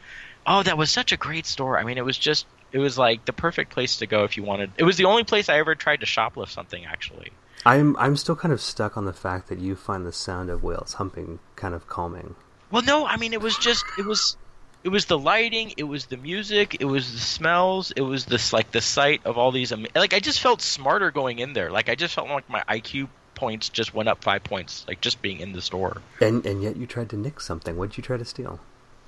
oh, 0.47 0.63
that 0.63 0.77
was 0.77 0.91
such 0.91 1.11
a 1.11 1.17
great 1.17 1.45
store. 1.45 1.77
I 1.77 1.83
mean, 1.83 1.97
it 1.97 2.05
was 2.05 2.17
just 2.17 2.45
it 2.71 2.79
was 2.79 2.97
like 2.97 3.25
the 3.25 3.33
perfect 3.33 3.71
place 3.71 3.97
to 3.97 4.07
go 4.07 4.23
if 4.23 4.37
you 4.37 4.43
wanted. 4.43 4.71
It 4.77 4.83
was 4.83 4.95
the 4.97 5.05
only 5.05 5.23
place 5.25 5.49
I 5.49 5.59
ever 5.59 5.75
tried 5.75 5.99
to 6.01 6.05
shoplift 6.05 6.49
something. 6.49 6.85
Actually, 6.85 7.31
I'm 7.65 7.97
I'm 7.97 8.15
still 8.15 8.35
kind 8.37 8.53
of 8.53 8.61
stuck 8.61 8.95
on 8.95 9.03
the 9.05 9.13
fact 9.13 9.49
that 9.49 9.59
you 9.59 9.75
find 9.75 10.05
the 10.05 10.13
sound 10.13 10.49
of 10.49 10.63
whales 10.63 10.93
humping 10.93 11.39
kind 11.57 11.73
of 11.73 11.87
calming. 11.87 12.35
well, 12.71 12.81
no, 12.83 13.05
I 13.05 13.17
mean 13.17 13.33
it 13.33 13.41
was 13.41 13.57
just 13.57 13.83
it 13.99 14.05
was 14.05 14.37
it 14.85 14.91
was 14.91 15.05
the 15.05 15.17
lighting, 15.17 15.73
it 15.77 15.83
was 15.83 16.05
the 16.05 16.17
music, 16.17 16.77
it 16.79 16.85
was 16.85 17.11
the 17.11 17.17
smells, 17.17 17.89
it 17.89 18.01
was 18.01 18.25
this 18.25 18.53
like 18.53 18.69
the 18.71 18.81
sight 18.81 19.21
of 19.25 19.35
all 19.35 19.51
these. 19.51 19.71
Am- 19.71 19.87
like 19.95 20.13
I 20.13 20.19
just 20.19 20.39
felt 20.39 20.61
smarter 20.61 21.09
going 21.09 21.39
in 21.39 21.53
there. 21.53 21.71
Like 21.71 21.89
I 21.89 21.95
just 21.95 22.13
felt 22.13 22.29
like 22.29 22.47
my 22.47 22.63
IQ 22.69 23.07
points 23.33 23.69
just 23.69 23.95
went 23.95 24.09
up 24.09 24.23
five 24.23 24.43
points. 24.43 24.85
Like 24.87 25.01
just 25.01 25.23
being 25.23 25.39
in 25.39 25.53
the 25.53 25.61
store. 25.61 26.03
And 26.21 26.45
and 26.45 26.61
yet 26.61 26.77
you 26.77 26.85
tried 26.85 27.09
to 27.09 27.17
nick 27.17 27.41
something. 27.41 27.77
What'd 27.77 27.97
you 27.97 28.03
try 28.03 28.17
to 28.17 28.25
steal? 28.25 28.59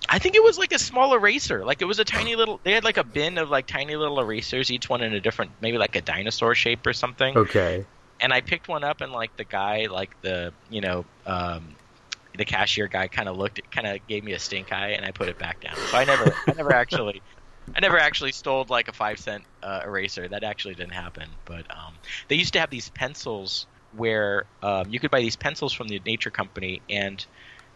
I 0.09 0.17
think 0.17 0.33
it 0.33 0.43
was 0.43 0.57
like 0.57 0.71
a 0.71 0.79
small 0.79 1.13
eraser. 1.13 1.63
Like 1.63 1.83
it 1.83 1.85
was 1.85 1.99
a 1.99 2.05
tiny 2.05 2.35
little. 2.35 2.59
They 2.63 2.71
had 2.71 2.83
like 2.83 2.97
a 2.97 3.03
bin 3.03 3.37
of 3.37 3.51
like 3.51 3.67
tiny 3.67 3.95
little 3.95 4.19
erasers, 4.19 4.71
each 4.71 4.89
one 4.89 5.03
in 5.03 5.13
a 5.13 5.19
different, 5.19 5.51
maybe 5.61 5.77
like 5.77 5.95
a 5.95 6.01
dinosaur 6.01 6.55
shape 6.55 6.87
or 6.87 6.93
something. 6.93 7.37
Okay. 7.37 7.85
And 8.19 8.33
I 8.33 8.41
picked 8.41 8.67
one 8.67 8.83
up, 8.83 9.01
and 9.01 9.11
like 9.11 9.37
the 9.37 9.43
guy, 9.43 9.85
like 9.91 10.19
the 10.23 10.53
you 10.71 10.81
know, 10.81 11.05
um, 11.27 11.75
the 12.37 12.45
cashier 12.45 12.87
guy, 12.87 13.07
kind 13.07 13.29
of 13.29 13.37
looked, 13.37 13.59
kind 13.71 13.87
of 13.87 14.05
gave 14.07 14.23
me 14.23 14.33
a 14.33 14.39
stink 14.39 14.71
eye, 14.71 14.91
and 14.91 15.05
I 15.05 15.11
put 15.11 15.29
it 15.29 15.37
back 15.37 15.61
down. 15.61 15.85
So 15.85 15.97
I 15.97 16.05
never, 16.05 16.37
I 16.47 16.53
never 16.53 16.71
actually. 16.73 17.23
I 17.75 17.79
never 17.79 17.99
actually 17.99 18.31
stole 18.31 18.65
like 18.69 18.87
a 18.87 18.93
five 18.93 19.19
cent 19.19 19.45
uh, 19.61 19.81
eraser. 19.85 20.27
That 20.27 20.43
actually 20.43 20.75
didn't 20.75 20.93
happen. 20.93 21.29
But 21.45 21.67
um, 21.69 21.99
they 22.27 22.35
used 22.35 22.53
to 22.53 22.59
have 22.59 22.69
these 22.71 22.89
pencils 22.89 23.67
where 23.91 24.47
um, 24.63 24.85
you 24.89 24.99
could 24.99 25.11
buy 25.11 25.21
these 25.21 25.35
pencils 25.35 25.73
from 25.73 25.87
the 25.87 25.99
Nature 26.05 26.31
Company, 26.31 26.81
and 26.89 27.23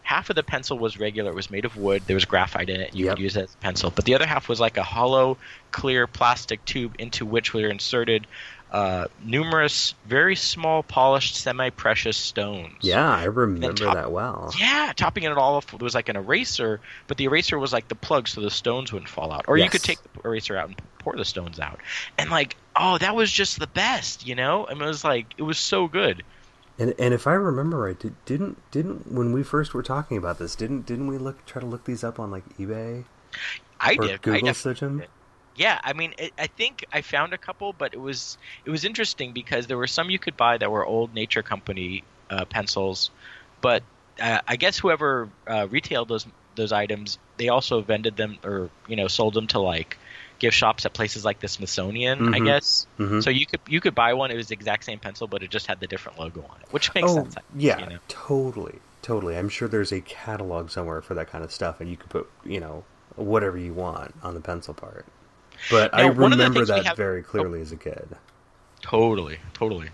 half 0.02 0.30
of 0.30 0.36
the 0.36 0.42
pencil 0.42 0.78
was 0.78 0.98
regular. 0.98 1.30
It 1.30 1.34
was 1.34 1.50
made 1.50 1.64
of 1.64 1.76
wood. 1.76 2.04
There 2.06 2.16
was 2.16 2.24
graphite 2.24 2.68
in 2.68 2.80
it. 2.80 2.88
and 2.90 2.98
You 2.98 3.06
Yep. 3.06 3.14
could 3.16 3.22
use 3.22 3.36
it 3.36 3.44
as 3.44 3.54
a 3.54 3.58
pencil. 3.58 3.90
But 3.94 4.04
the 4.04 4.14
other 4.14 4.26
half 4.26 4.48
was 4.48 4.60
like 4.60 4.76
a 4.76 4.82
hollow, 4.82 5.38
clear 5.70 6.06
plastic 6.06 6.64
tube 6.64 6.96
into 6.98 7.24
which 7.24 7.54
were 7.54 7.68
inserted 7.70 8.26
uh, 8.72 9.06
numerous, 9.22 9.94
very 10.06 10.34
small, 10.34 10.82
polished, 10.82 11.36
semi-precious 11.36 12.16
stones. 12.16 12.78
Yeah, 12.80 13.06
I 13.06 13.24
remember 13.24 13.84
top- 13.84 13.94
that 13.94 14.10
well. 14.10 14.52
Yeah, 14.58 14.94
topping 14.96 15.24
it 15.24 15.32
all 15.32 15.56
off 15.56 15.72
was 15.74 15.94
like 15.94 16.08
an 16.08 16.16
eraser, 16.16 16.80
but 17.06 17.18
the 17.18 17.24
eraser 17.24 17.58
was 17.58 17.72
like 17.72 17.88
the 17.88 17.94
plug, 17.94 18.28
so 18.28 18.40
the 18.40 18.50
stones 18.50 18.90
wouldn't 18.90 19.10
fall 19.10 19.30
out. 19.30 19.44
Or 19.46 19.58
you 19.58 19.68
could 19.68 19.82
take 19.82 19.98
the 20.02 20.26
eraser 20.26 20.56
out 20.56 20.68
and 20.68 20.82
pour 20.98 21.14
the 21.14 21.24
stones 21.24 21.60
out. 21.60 21.80
And 22.16 22.30
like, 22.30 22.56
oh, 22.74 22.96
that 22.96 23.14
was 23.14 23.30
just 23.30 23.60
the 23.60 23.66
best, 23.66 24.26
you 24.26 24.34
know? 24.34 24.66
I 24.66 24.72
mean, 24.72 24.84
it 24.84 24.86
was 24.86 25.04
like 25.04 25.26
it 25.36 25.42
was 25.42 25.58
so 25.58 25.86
good. 25.86 26.22
And 26.78 26.94
and 26.98 27.12
if 27.12 27.26
I 27.26 27.34
remember 27.34 27.78
right, 27.78 27.98
did, 27.98 28.14
didn't 28.24 28.58
didn't 28.70 29.12
when 29.12 29.32
we 29.32 29.42
first 29.42 29.74
were 29.74 29.82
talking 29.82 30.16
about 30.16 30.38
this, 30.38 30.56
didn't 30.56 30.86
didn't 30.86 31.08
we 31.08 31.18
look 31.18 31.44
try 31.44 31.60
to 31.60 31.66
look 31.66 31.84
these 31.84 32.02
up 32.02 32.18
on 32.18 32.30
like 32.30 32.44
eBay 32.56 33.04
I 33.78 33.96
or 33.98 34.06
did. 34.06 34.12
I 34.12 34.16
Google 34.16 34.46
def- 34.46 34.56
search 34.56 34.80
them? 34.80 35.02
Yeah, 35.54 35.78
I 35.84 35.92
mean, 35.92 36.14
it, 36.18 36.32
I 36.38 36.46
think 36.46 36.84
I 36.92 37.02
found 37.02 37.32
a 37.34 37.38
couple, 37.38 37.72
but 37.72 37.92
it 37.92 38.00
was 38.00 38.38
it 38.64 38.70
was 38.70 38.84
interesting 38.84 39.32
because 39.32 39.66
there 39.66 39.76
were 39.76 39.86
some 39.86 40.10
you 40.10 40.18
could 40.18 40.36
buy 40.36 40.56
that 40.58 40.70
were 40.70 40.84
old 40.86 41.14
Nature 41.14 41.42
Company 41.42 42.02
uh, 42.30 42.44
pencils, 42.46 43.10
but 43.60 43.82
uh, 44.20 44.40
I 44.48 44.56
guess 44.56 44.78
whoever 44.78 45.28
uh, 45.46 45.66
retailed 45.70 46.08
those 46.08 46.26
those 46.54 46.72
items, 46.72 47.18
they 47.36 47.48
also 47.48 47.80
vended 47.82 48.16
them 48.16 48.38
or 48.44 48.70
you 48.86 48.96
know 48.96 49.08
sold 49.08 49.34
them 49.34 49.46
to 49.48 49.58
like 49.58 49.98
gift 50.38 50.56
shops 50.56 50.84
at 50.86 50.92
places 50.92 51.24
like 51.24 51.40
the 51.40 51.48
Smithsonian, 51.48 52.34
I 52.34 52.40
Mhm. 52.40 52.44
guess. 52.44 52.86
Mhm. 52.98 53.22
So 53.22 53.30
you 53.30 53.46
could 53.46 53.60
you 53.68 53.80
could 53.80 53.94
buy 53.94 54.14
one; 54.14 54.30
it 54.30 54.36
was 54.36 54.48
the 54.48 54.54
exact 54.54 54.84
same 54.84 54.98
pencil, 54.98 55.26
but 55.26 55.42
it 55.42 55.50
just 55.50 55.66
had 55.66 55.80
the 55.80 55.86
different 55.86 56.18
logo 56.18 56.42
on 56.42 56.60
it, 56.60 56.72
which 56.72 56.94
makes 56.94 57.10
oh, 57.10 57.14
sense. 57.14 57.36
yeah, 57.56 57.78
you 57.78 57.86
know? 57.86 57.98
totally, 58.08 58.78
totally. 59.02 59.36
I'm 59.36 59.48
sure 59.48 59.68
there's 59.68 59.92
a 59.92 60.00
catalog 60.00 60.70
somewhere 60.70 61.02
for 61.02 61.14
that 61.14 61.28
kind 61.28 61.44
of 61.44 61.52
stuff, 61.52 61.80
and 61.80 61.90
you 61.90 61.96
could 61.96 62.10
put 62.10 62.30
you 62.44 62.58
know 62.58 62.84
whatever 63.16 63.58
you 63.58 63.74
want 63.74 64.14
on 64.22 64.34
the 64.34 64.40
pencil 64.40 64.72
part. 64.72 65.04
But 65.70 65.94
I 65.94 66.02
Now, 66.02 66.12
the 66.12 66.20
remember 66.20 66.64
that 66.64 66.84
have- 66.86 66.96
very 66.96 67.22
clearly 67.22 67.60
as 67.60 67.72
a 67.72 67.76
kid. 67.76 68.16
Totally, 68.82 69.38
totally. 69.54 69.90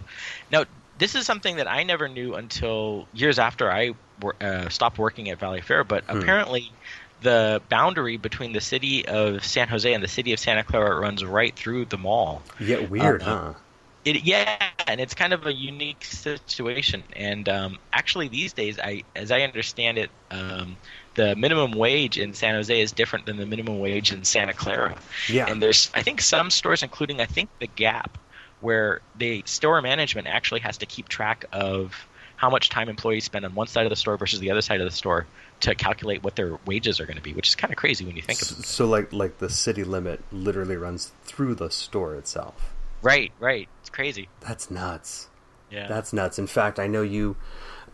Now, 0.51 0.65
this 0.99 1.15
is 1.15 1.27
something 1.27 1.57
that 1.57 1.69
I 1.69 1.83
never 1.83 2.09
knew 2.09 2.35
until 2.35 3.07
years 3.13 3.39
after 3.39 3.71
I 3.71 3.95
uh, 4.41 4.69
stopped 4.69 4.99
working 4.99 5.31
at 5.31 5.39
Valley 5.39 5.61
Fair. 5.61 5.85
But 5.85 6.05
Hmm. 6.05 6.19
apparently, 6.19 6.73
the 7.23 7.61
boundary 7.69 8.17
between 8.17 8.53
the 8.53 8.61
city 8.61 9.07
of 9.07 9.45
San 9.45 9.69
Jose 9.69 9.93
and 9.93 10.03
the 10.03 10.09
city 10.09 10.33
of 10.33 10.41
Santa 10.41 10.65
Clara 10.65 10.99
runs 10.99 11.25
right 11.25 11.55
through 11.55 11.85
the 11.87 11.99
mall. 11.99 12.43
Yeah, 12.61 12.79
weird, 12.79 13.23
Uh, 13.23 13.25
huh? 13.25 13.53
It, 14.05 14.25
yeah, 14.25 14.57
and 14.87 15.01
it's 15.01 15.15
kind 15.15 15.33
of 15.33 15.47
a 15.47 15.53
unique 15.53 16.05
situation. 16.05 17.03
And 17.15 17.49
um, 17.49 17.79
actually, 17.93 18.29
these 18.29 18.53
days, 18.53 18.79
I, 18.79 19.03
as 19.15 19.31
I 19.31 19.43
understand 19.43 19.99
it, 19.99 20.11
um, 20.31 20.77
the 21.19 21.35
minimum 21.35 21.73
wage 21.73 22.17
in 22.17 22.33
San 22.33 22.55
Jose 22.55 22.81
is 22.81 22.93
different 22.93 23.27
than 23.27 23.39
the 23.39 23.45
minimum 23.45 23.81
wage 23.81 24.13
in 24.13 24.23
Santa 24.23 24.53
Clara. 24.53 24.97
Yeah. 25.29 25.51
And 25.51 25.61
there's, 25.61 25.91
I 25.93 26.03
think, 26.03 26.21
some 26.21 26.49
stores, 26.49 26.85
including 26.85 27.21
I 27.21 27.27
think 27.27 27.51
the 27.59 27.67
Gap, 27.67 28.17
where 28.61 29.01
the 29.17 29.43
store 29.45 29.83
management 29.83 30.29
actually 30.29 30.61
has 30.61 30.79
to 30.79 30.87
keep 30.87 31.09
track 31.09 31.45
of 31.53 31.93
how 32.37 32.51
much 32.51 32.69
time 32.71 32.89
employees 32.89 33.25
spend 33.25 33.45
on 33.45 33.53
one 33.57 33.67
side 33.67 33.85
of 33.85 33.91
the 33.91 33.97
store 33.97 34.17
versus 34.17 34.39
the 34.39 34.53
other 34.53 34.61
side 34.61 34.81
of 34.81 34.89
the 34.89 34.95
store 34.95 35.27
to 35.59 35.75
calculate 35.75 36.23
what 36.23 36.37
their 36.37 36.57
wages 36.67 37.01
are 37.01 37.05
going 37.05 37.17
to 37.17 37.23
be, 37.23 37.33
which 37.33 37.49
is 37.49 37.57
kind 37.57 37.73
of 37.73 37.77
crazy 37.77 38.05
when 38.07 38.15
you 38.15 38.23
think 38.23 38.41
of 38.41 38.53
it. 38.53 38.65
So 38.65 38.87
like 38.87 39.13
like 39.13 39.39
the 39.39 39.51
city 39.51 39.83
limit 39.83 40.23
literally 40.31 40.77
runs 40.77 41.11
through 41.25 41.57
the 41.57 41.69
store 41.69 42.15
itself. 42.15 42.73
Right, 43.03 43.33
right. 43.41 43.69
It's 43.81 43.91
crazy. 43.91 44.29
That's 44.39 44.71
nuts. 44.71 45.27
Yeah. 45.69 45.89
That's 45.89 46.13
nuts. 46.13 46.39
In 46.39 46.47
fact, 46.47 46.79
I 46.79 46.87
know 46.87 47.03
you 47.03 47.37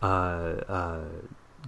uh, 0.03 0.05
uh, 0.05 1.03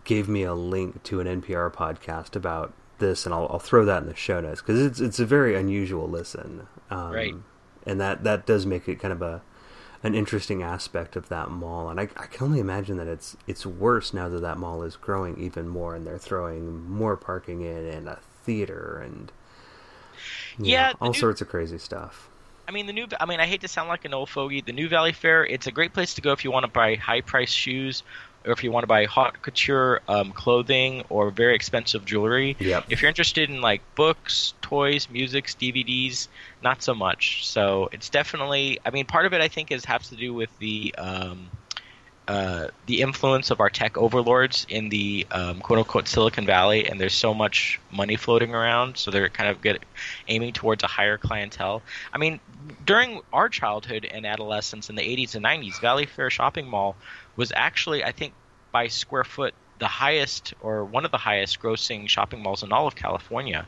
gave 0.03 0.27
me 0.27 0.43
a 0.43 0.53
link 0.53 1.03
to 1.03 1.19
an 1.19 1.41
NPR 1.41 1.71
podcast 1.73 2.35
about 2.35 2.73
this, 2.99 3.25
and 3.25 3.33
I'll, 3.33 3.47
I'll 3.51 3.59
throw 3.59 3.85
that 3.85 4.01
in 4.03 4.09
the 4.09 4.15
show 4.15 4.39
notes 4.41 4.61
because 4.61 4.81
it's 4.83 4.99
it's 4.99 5.19
a 5.19 5.25
very 5.25 5.55
unusual 5.55 6.07
listen, 6.09 6.67
um, 6.89 7.11
Right. 7.11 7.35
And 7.85 8.01
that 8.01 8.23
that 8.23 8.45
does 8.45 8.65
make 8.65 8.87
it 8.89 8.99
kind 8.99 9.11
of 9.13 9.21
a 9.21 9.41
an 10.03 10.13
interesting 10.13 10.61
aspect 10.61 11.15
of 11.15 11.27
that 11.29 11.49
mall, 11.49 11.89
and 11.89 11.99
I, 11.99 12.03
I 12.17 12.25
can 12.27 12.45
only 12.47 12.59
imagine 12.59 12.97
that 12.97 13.07
it's 13.07 13.35
it's 13.47 13.65
worse 13.65 14.13
now 14.13 14.29
that 14.29 14.41
that 14.41 14.57
mall 14.57 14.83
is 14.83 14.95
growing 14.95 15.37
even 15.39 15.67
more, 15.67 15.95
and 15.95 16.05
they're 16.05 16.17
throwing 16.17 16.87
more 16.89 17.15
parking 17.17 17.61
in 17.61 17.85
and 17.85 18.07
a 18.07 18.19
theater 18.43 19.01
and 19.03 19.31
you 20.57 20.71
Yeah, 20.73 20.93
all 21.01 21.11
new- 21.11 21.19
sorts 21.19 21.41
of 21.41 21.49
crazy 21.49 21.77
stuff. 21.77 22.29
I 22.67 22.71
mean, 22.73 22.85
the 22.85 22.91
new. 22.93 23.07
I 23.19 23.25
mean, 23.25 23.39
I 23.39 23.45
hate 23.45 23.61
to 23.61 23.67
sound 23.69 23.87
like 23.87 24.03
an 24.03 24.13
old 24.13 24.29
fogey. 24.29 24.59
The 24.59 24.73
New 24.73 24.89
Valley 24.89 25.13
Fair. 25.13 25.45
It's 25.45 25.67
a 25.67 25.71
great 25.71 25.93
place 25.93 26.15
to 26.15 26.21
go 26.21 26.33
if 26.33 26.43
you 26.43 26.51
want 26.51 26.65
to 26.65 26.71
buy 26.71 26.95
high 26.95 27.21
price 27.21 27.49
shoes, 27.51 28.03
or 28.47 28.53
if 28.53 28.63
you 28.63 28.71
want 28.71 28.83
to 28.83 28.87
buy 28.87 29.05
haute 29.05 29.41
couture 29.41 30.01
um, 30.07 30.31
clothing 30.31 31.03
or 31.09 31.29
very 31.31 31.55
expensive 31.55 32.05
jewelry. 32.05 32.55
Yep. 32.59 32.85
If 32.89 33.01
you're 33.01 33.09
interested 33.09 33.49
in 33.49 33.61
like 33.61 33.81
books, 33.95 34.53
toys, 34.61 35.09
music, 35.09 35.47
DVDs, 35.47 36.27
not 36.63 36.81
so 36.81 36.95
much. 36.95 37.47
So 37.47 37.89
it's 37.91 38.09
definitely. 38.09 38.79
I 38.85 38.89
mean, 38.89 39.05
part 39.05 39.25
of 39.25 39.33
it 39.33 39.41
I 39.41 39.47
think 39.47 39.71
is 39.71 39.85
has 39.85 40.09
to 40.09 40.15
do 40.15 40.33
with 40.33 40.49
the. 40.59 40.95
Um, 40.97 41.49
uh, 42.27 42.67
the 42.87 43.01
influence 43.01 43.51
of 43.51 43.61
our 43.61 43.69
tech 43.69 43.97
overlords 43.97 44.65
in 44.67 44.89
the 44.89 45.25
um, 45.31 45.61
quote 45.61 45.79
unquote 45.79 46.09
Silicon 46.09 46.45
Valley, 46.45 46.85
and 46.85 46.99
there's 46.99 47.13
so 47.13 47.33
much 47.33 47.79
money 47.89 48.17
floating 48.17 48.53
around, 48.53 48.97
so 48.97 49.09
they're 49.09 49.29
kind 49.29 49.49
of 49.49 49.61
get, 49.61 49.81
aiming 50.27 50.51
towards 50.51 50.83
a 50.83 50.87
higher 50.87 51.17
clientele. 51.17 51.81
I 52.11 52.17
mean, 52.17 52.41
during 52.85 53.21
our 53.31 53.47
childhood 53.47 54.03
and 54.03 54.25
adolescence 54.25 54.89
in 54.89 54.97
the 54.97 55.03
80s 55.03 55.35
and 55.35 55.45
90s, 55.45 55.79
Valley 55.79 56.05
Fair 56.05 56.29
Shopping 56.29 56.67
Mall 56.67 56.97
was 57.37 57.53
actually, 57.55 58.03
I 58.03 58.11
think, 58.11 58.33
by 58.71 58.87
square 58.87 59.23
foot, 59.23 59.53
the 59.79 59.87
highest 59.87 60.53
or 60.61 60.83
one 60.83 61.05
of 61.05 61.11
the 61.11 61.17
highest 61.17 61.61
grossing 61.61 62.09
shopping 62.09 62.43
malls 62.43 62.63
in 62.63 62.73
all 62.73 62.87
of 62.87 62.95
California. 62.95 63.65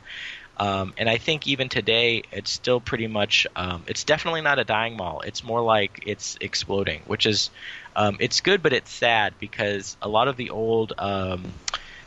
Um, 0.58 0.94
and 0.98 1.10
I 1.10 1.18
think 1.18 1.48
even 1.48 1.70
today, 1.70 2.24
it's 2.34 2.52
still 2.52 2.82
pretty 2.82 3.08
much. 3.08 3.48
Um, 3.56 3.84
it's 3.88 4.04
definitely 4.04 4.42
not 4.42 4.60
a 4.60 4.66
dying 4.66 4.98
mall. 4.98 5.22
It's 5.22 5.42
more 5.42 5.62
like 5.62 6.04
it's 6.06 6.38
exploding, 6.42 7.02
which 7.08 7.26
is, 7.26 7.50
um, 7.96 8.18
it's 8.20 8.42
good, 8.42 8.62
but 8.62 8.74
it's 8.74 8.92
sad 8.92 9.36
because 9.40 9.96
a 10.02 10.10
lot 10.10 10.28
of 10.28 10.36
the 10.36 10.50
old 10.50 10.92
um, 10.98 11.46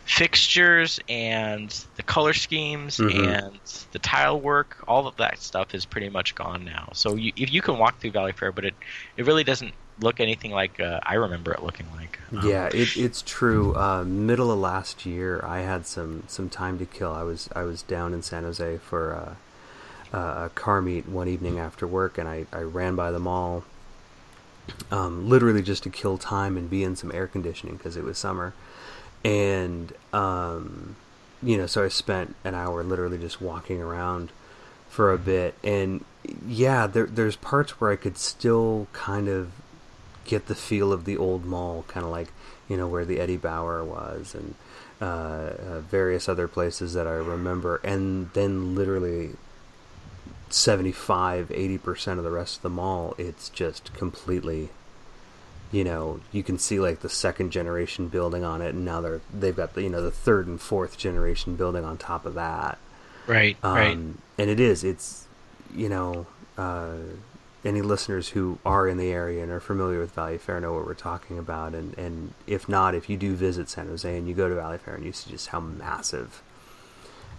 fixtures 0.04 0.98
and 1.08 1.70
the 1.96 2.02
color 2.02 2.32
schemes 2.32 2.98
Mhm. 2.98 3.24
and 3.24 3.60
the 3.92 3.98
tile 3.98 4.40
work, 4.40 4.76
all 4.88 5.06
of 5.06 5.16
that 5.16 5.38
stuff 5.38 5.74
is 5.74 5.84
pretty 5.86 6.08
much 6.08 6.34
gone 6.34 6.64
now. 6.64 6.90
So 6.92 7.14
you, 7.14 7.32
if 7.36 7.52
you 7.52 7.62
can 7.62 7.78
walk 7.78 8.00
through 8.00 8.10
Valley 8.12 8.32
Fair, 8.32 8.52
but 8.52 8.64
it 8.64 8.74
it 9.16 9.26
really 9.26 9.44
doesn't 9.44 9.74
look 10.00 10.20
anything 10.20 10.50
like 10.50 10.80
uh, 10.80 11.00
I 11.04 11.14
remember 11.14 11.52
it 11.52 11.62
looking 11.62 11.86
like. 11.96 12.18
Um, 12.36 12.48
Yeah, 12.48 12.66
it, 12.72 12.96
it's 12.96 13.22
true. 13.22 13.74
Uh, 13.76 14.04
middle 14.04 14.50
of 14.50 14.58
last 14.58 15.06
year, 15.06 15.40
I 15.44 15.60
had 15.60 15.86
some, 15.86 16.24
some 16.28 16.48
time 16.48 16.78
to 16.78 16.86
kill. 16.86 17.12
I 17.12 17.22
was 17.22 17.48
I 17.54 17.62
was 17.62 17.82
down 17.82 18.12
in 18.14 18.22
San 18.22 18.42
Jose 18.44 18.78
for 18.78 19.36
uh, 20.12 20.16
a 20.46 20.50
car 20.54 20.82
meet 20.82 21.08
one 21.08 21.28
evening 21.28 21.58
after 21.58 21.86
work, 21.86 22.18
and 22.18 22.28
I, 22.28 22.46
I 22.52 22.60
ran 22.60 22.96
by 22.96 23.10
the 23.10 23.18
mall, 23.18 23.64
um, 24.90 25.28
literally 25.28 25.62
just 25.62 25.82
to 25.84 25.90
kill 25.90 26.18
time 26.18 26.56
and 26.56 26.68
be 26.68 26.82
in 26.84 26.96
some 26.96 27.10
air 27.12 27.26
conditioning 27.26 27.76
because 27.76 27.96
it 27.96 28.04
was 28.04 28.18
summer, 28.18 28.52
and 29.24 29.92
um, 30.12 30.96
you 31.42 31.56
know, 31.56 31.66
so 31.66 31.84
I 31.84 31.88
spent 31.88 32.34
an 32.44 32.54
hour 32.54 32.82
literally 32.82 33.18
just 33.18 33.40
walking 33.40 33.80
around 33.80 34.30
for 34.88 35.12
a 35.12 35.18
bit, 35.18 35.54
and 35.64 36.04
yeah, 36.46 36.86
there, 36.86 37.06
there's 37.06 37.36
parts 37.36 37.80
where 37.80 37.90
I 37.90 37.96
could 37.96 38.18
still 38.18 38.86
kind 38.92 39.28
of 39.28 39.52
get 40.24 40.46
the 40.46 40.54
feel 40.54 40.92
of 40.92 41.04
the 41.04 41.16
old 41.16 41.44
mall, 41.44 41.84
kind 41.88 42.04
of 42.04 42.12
like 42.12 42.28
you 42.68 42.76
know 42.76 42.86
where 42.86 43.04
the 43.04 43.18
Eddie 43.18 43.36
Bauer 43.36 43.82
was, 43.84 44.34
and 44.34 44.54
uh, 45.00 45.04
uh, 45.04 45.80
various 45.80 46.28
other 46.28 46.46
places 46.46 46.94
that 46.94 47.06
I 47.06 47.12
remember, 47.12 47.80
and 47.82 48.30
then 48.34 48.74
literally 48.74 49.32
75 50.50 51.48
80% 51.48 52.18
of 52.18 52.24
the 52.24 52.30
rest 52.30 52.56
of 52.56 52.62
the 52.62 52.68
mall 52.68 53.14
it's 53.16 53.48
just 53.48 53.92
completely 53.94 54.68
you 55.72 55.82
know 55.82 56.20
you 56.30 56.42
can 56.44 56.58
see 56.58 56.78
like 56.78 57.00
the 57.00 57.08
second 57.08 57.50
generation 57.50 58.06
building 58.08 58.44
on 58.44 58.60
it 58.62 58.74
and 58.74 58.84
now 58.84 59.00
they're 59.00 59.20
they've 59.32 59.56
got 59.56 59.74
the 59.74 59.82
you 59.82 59.88
know 59.88 60.02
the 60.02 60.10
third 60.10 60.46
and 60.46 60.60
fourth 60.60 60.96
generation 60.98 61.56
building 61.56 61.84
on 61.84 61.96
top 61.98 62.24
of 62.26 62.34
that 62.34 62.78
Right. 63.26 63.56
um, 63.64 63.74
right. 63.74 63.96
and 63.96 64.50
it 64.50 64.60
is 64.60 64.84
it's 64.84 65.26
you 65.74 65.88
know 65.88 66.26
uh, 66.58 66.96
any 67.64 67.80
listeners 67.80 68.28
who 68.28 68.58
are 68.66 68.86
in 68.88 68.98
the 68.98 69.10
area 69.10 69.42
and 69.42 69.50
are 69.52 69.60
familiar 69.60 70.00
with 70.00 70.12
Valley 70.12 70.36
Fair 70.38 70.60
know 70.60 70.74
what 70.74 70.84
we're 70.84 70.94
talking 70.94 71.38
about 71.38 71.72
and 71.74 71.96
and 71.96 72.34
if 72.46 72.68
not 72.68 72.94
if 72.94 73.08
you 73.08 73.16
do 73.16 73.34
visit 73.34 73.68
San 73.70 73.86
Jose 73.86 74.16
and 74.16 74.28
you 74.28 74.34
go 74.34 74.48
to 74.48 74.54
Valley 74.56 74.78
Fair 74.78 74.94
and 74.96 75.04
you 75.04 75.12
see 75.12 75.30
just 75.30 75.48
how 75.48 75.60
massive 75.60 76.42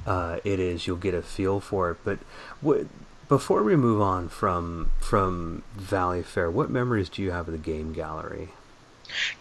uh, 0.08 0.40
it 0.44 0.60
is 0.60 0.88
you'll 0.88 0.98
get 0.98 1.14
a 1.14 1.22
feel 1.22 1.60
for 1.60 1.92
it 1.92 1.98
but 2.04 2.20
what 2.62 2.88
before 3.34 3.64
we 3.64 3.76
move 3.76 4.00
on 4.00 4.30
from 4.30 4.92
from 5.00 5.64
Valley 5.74 6.22
Fair 6.22 6.52
what 6.52 6.70
memories 6.70 7.10
do 7.10 7.24
you 7.24 7.32
have 7.32 7.48
of 7.48 7.52
the 7.52 7.58
game 7.58 7.92
gallery 7.94 8.50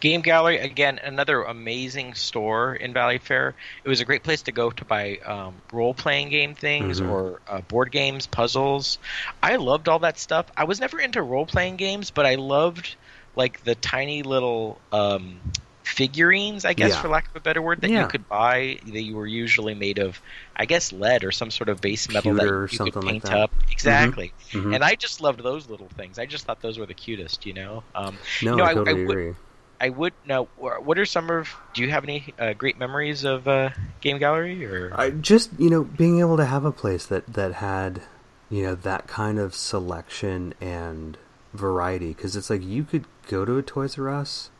Game 0.00 0.20
Gallery 0.20 0.58
again, 0.58 0.98
another 1.02 1.42
amazing 1.44 2.12
store 2.12 2.74
in 2.74 2.92
Valley 2.92 3.16
Fair. 3.18 3.54
It 3.84 3.88
was 3.88 4.00
a 4.00 4.04
great 4.04 4.22
place 4.22 4.42
to 4.42 4.52
go 4.52 4.70
to 4.70 4.84
buy 4.84 5.16
um, 5.24 5.54
role-playing 5.72 6.28
game 6.28 6.54
things 6.54 7.00
Mhm. 7.00 7.08
or 7.10 7.40
uh, 7.48 7.60
board 7.62 7.90
games, 7.90 8.26
puzzles. 8.26 8.98
I 9.42 9.56
loved 9.56 9.88
all 9.88 10.00
that 10.00 10.18
stuff. 10.18 10.46
I 10.56 10.64
was 10.64 10.78
never 10.80 10.98
into 11.00 11.22
role-playing 11.22 11.76
games, 11.76 12.10
but 12.10 12.26
I 12.26 12.34
loved 12.34 12.96
like 13.34 13.64
the 13.64 13.74
tiny 13.74 14.22
little 14.22 14.78
um, 14.92 15.40
figurines, 15.82 16.64
I 16.64 16.72
guess, 16.74 16.90
Yeah. 16.92 17.02
for 17.02 17.08
lack 17.08 17.28
of 17.28 17.36
a 17.36 17.40
better 17.40 17.60
word, 17.62 17.80
that 17.82 17.90
Yeah. 17.90 18.02
you 18.02 18.08
could 18.08 18.28
buy. 18.28 18.78
That 18.86 19.02
you 19.02 19.16
were 19.16 19.26
usually 19.26 19.74
made 19.74 19.98
of, 19.98 20.20
I 20.56 20.64
guess, 20.64 20.92
lead 20.92 21.24
or 21.24 21.32
some 21.32 21.50
sort 21.50 21.68
of 21.68 21.80
base 21.80 22.08
metal 22.08 22.32
Pewter 22.34 22.68
that 22.70 22.72
you 22.86 22.92
could 22.92 23.04
like 23.04 23.12
paint 23.12 23.22
that. 23.24 23.36
up. 23.38 23.50
Exactly. 23.70 24.32
Mhm. 24.52 24.74
And 24.74 24.84
I 24.84 24.94
just 24.94 25.20
loved 25.20 25.42
those 25.42 25.68
little 25.68 25.88
things. 25.96 26.18
I 26.18 26.26
just 26.26 26.44
thought 26.44 26.60
those 26.62 26.78
were 26.78 26.86
the 26.86 26.94
cutest, 26.94 27.46
you 27.46 27.52
know. 27.54 27.82
Um, 27.94 28.16
no 28.42 28.54
no, 28.56 28.64
I 28.64 28.70
I- 28.70 28.74
totally 28.74 28.90
I 28.90 29.04
would- 29.06 29.10
agree 29.18 29.34
I 29.80 29.88
would 29.88 30.12
know. 30.24 30.44
What 30.58 30.96
are 30.96 31.04
some 31.04 31.28
of? 31.28 31.48
Do 31.74 31.82
you 31.82 31.90
have 31.90 32.04
any 32.04 32.32
uh, 32.38 32.52
great 32.52 32.78
memories 32.78 33.24
of 33.24 33.48
uh, 33.48 33.70
Game 34.00 34.18
Gallery? 34.18 34.64
Or 34.64 34.92
I 34.96 35.10
just 35.10 35.50
you 35.58 35.68
know 35.70 35.82
being 35.82 36.20
able 36.20 36.36
to 36.36 36.44
have 36.44 36.64
a 36.64 36.70
place 36.70 37.04
that 37.06 37.26
that 37.34 37.54
had 37.54 38.02
you 38.48 38.62
know 38.62 38.76
that 38.76 39.08
kind 39.08 39.40
of 39.40 39.56
selection 39.56 40.54
and 40.60 41.18
variety 41.52 42.10
because 42.14 42.36
it's 42.36 42.48
like 42.48 42.62
you 42.62 42.84
could 42.84 43.06
go 43.28 43.44
to 43.44 43.58
a 43.58 43.62
Toys 43.62 43.98
R 43.98 44.08
Us 44.08 44.50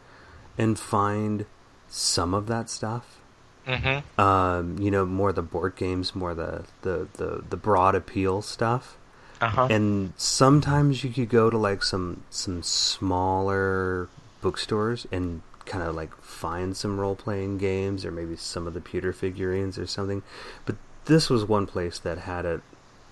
and 0.58 0.78
find 0.78 1.46
some 1.88 2.34
of 2.34 2.46
that 2.46 2.70
stuff. 2.70 3.20
mm-hmm. 3.66 4.20
Um, 4.20 4.78
you 4.78 4.90
know, 4.90 5.04
more 5.04 5.32
the 5.32 5.42
board 5.42 5.76
games, 5.76 6.14
more 6.14 6.34
the 6.34 6.64
the 6.82 7.08
the, 7.14 7.44
the 7.48 7.56
broad 7.56 7.94
appeal 7.94 8.42
stuff. 8.42 8.96
uh 9.40 9.48
huh. 9.48 9.66
And 9.70 10.12
sometimes 10.16 11.04
you 11.04 11.10
could 11.10 11.28
go 11.28 11.50
to 11.50 11.58
like 11.58 11.82
some 11.82 12.22
some 12.30 12.62
smaller 12.62 14.08
bookstores 14.40 15.06
and 15.12 15.42
kind 15.64 15.84
of 15.84 15.94
like 15.94 16.14
find 16.16 16.76
some 16.76 16.98
role 16.98 17.14
playing 17.14 17.58
games 17.58 18.04
or 18.04 18.10
maybe 18.10 18.36
some 18.36 18.66
of 18.66 18.74
the 18.74 18.80
pewter 18.80 19.12
figurines 19.12 19.78
or 19.78 19.86
something. 19.86 20.22
But 20.66 20.76
this 21.04 21.30
was 21.30 21.44
one 21.44 21.66
place 21.66 21.98
that 22.00 22.18
had 22.18 22.44
it 22.44 22.60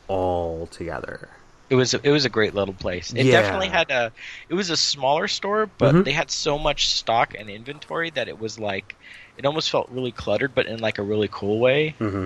all 0.08 0.66
together. 0.66 1.28
It 1.70 1.76
was 1.76 1.94
it 1.94 2.10
was 2.10 2.24
a 2.24 2.28
great 2.28 2.52
little 2.54 2.74
place. 2.74 3.12
It 3.12 3.26
Yeah. 3.26 3.40
definitely 3.40 3.68
had 3.68 3.90
a. 3.90 4.12
It 4.48 4.54
was 4.54 4.70
a 4.70 4.76
smaller 4.76 5.28
store, 5.28 5.66
but 5.78 5.94
Mhm. 5.94 6.04
they 6.04 6.12
had 6.12 6.30
so 6.30 6.58
much 6.58 6.88
stock 6.88 7.34
and 7.38 7.48
inventory 7.48 8.10
that 8.10 8.28
it 8.28 8.38
was 8.38 8.58
like, 8.58 8.96
it 9.38 9.46
almost 9.46 9.70
felt 9.70 9.88
really 9.90 10.10
cluttered, 10.10 10.52
but 10.54 10.66
in 10.66 10.80
like 10.80 10.98
a 10.98 11.02
really 11.02 11.28
cool 11.30 11.60
way. 11.60 11.94
Mm-hmm. 12.00 12.24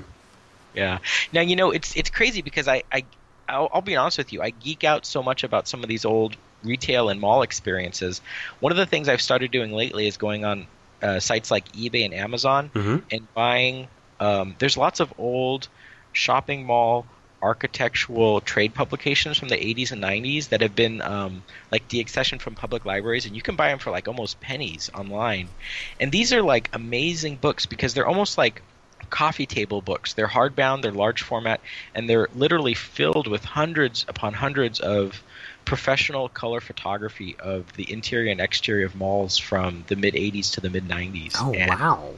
Yeah. 0.75 0.99
Now 1.33 1.43
you 1.43 1.57
know 1.57 1.71
it's 1.71 1.95
it's 1.95 2.11
crazy 2.11 2.41
because 2.41 2.69
I 2.69 2.83
I 2.91 3.05
I'll, 3.47 3.69
I'll 3.73 3.83
be 3.83 3.97
honest 3.97 4.17
with 4.17 4.33
you. 4.33 4.41
I 4.41 4.49
geek 4.51 4.83
out 4.83 5.05
so 5.05 5.23
much 5.23 5.45
about 5.45 5.69
some 5.69 5.83
of 5.83 5.89
these 5.91 6.07
old 6.07 6.37
retail 6.63 7.11
and 7.11 7.21
mall 7.21 7.43
experiences. 7.43 8.23
One 8.61 8.73
of 8.73 8.79
the 8.79 8.87
things 8.87 9.09
I've 9.11 9.21
started 9.21 9.51
doing 9.51 9.73
lately 9.73 10.07
is 10.07 10.17
going 10.17 10.47
on 10.47 10.67
uh, 11.03 11.21
sites 11.21 11.51
like 11.51 11.71
eBay 11.73 12.07
and 12.07 12.15
Amazon 12.15 12.71
Mhm. 12.75 13.03
and 13.13 13.35
buying. 13.35 13.89
Um, 14.21 14.57
there's 14.59 14.79
lots 14.79 15.01
of 15.01 15.13
old 15.19 15.69
shopping 16.15 16.65
mall 16.65 17.05
architectural 17.45 18.41
trade 18.41 18.75
publications 18.75 19.39
from 19.39 19.49
the 19.49 19.57
80s 19.57 19.93
and 19.93 20.03
90s 20.03 20.49
that 20.49 20.63
have 20.63 20.75
been 20.75 21.03
um, 21.03 21.43
like 21.71 21.87
deaccessioned 21.89 22.41
from 22.41 22.55
public 22.55 22.85
libraries, 22.87 23.27
and 23.27 23.37
you 23.37 23.43
can 23.43 23.57
buy 23.57 23.69
them 23.69 23.79
for 23.79 23.91
like 23.91 24.09
almost 24.09 24.41
pennies 24.41 24.91
online. 24.95 25.49
And 26.01 26.11
these 26.11 26.33
are 26.33 26.43
like 26.43 26.71
amazing 26.73 27.37
books 27.37 27.67
because 27.67 27.95
they're 27.95 28.07
almost 28.07 28.39
like 28.39 28.63
coffee 29.11 29.47
table 29.47 29.83
books. 29.83 30.15
They're 30.15 30.27
hardbound, 30.29 30.83
they're 30.83 30.93
large 30.93 31.23
format, 31.23 31.61
and 31.95 32.09
they're 32.09 32.29
literally 32.35 32.75
filled 32.75 33.29
with 33.29 33.45
hundreds 33.45 34.05
upon 34.09 34.33
hundreds 34.33 34.81
of 34.81 35.23
professional 35.65 36.29
color 36.29 36.61
photography 36.61 37.37
of 37.39 37.73
the 37.75 37.91
interior 37.93 38.31
and 38.33 38.41
exterior 38.41 38.87
of 38.87 38.95
malls 38.95 39.39
from 39.39 39.85
the 39.89 39.97
mid 39.97 40.15
80s 40.15 40.53
to 40.55 40.61
the 40.61 40.71
mid 40.71 40.89
90s. 40.89 41.35
Oh 41.41 41.53
And 41.53 41.69
wow! 41.69 42.15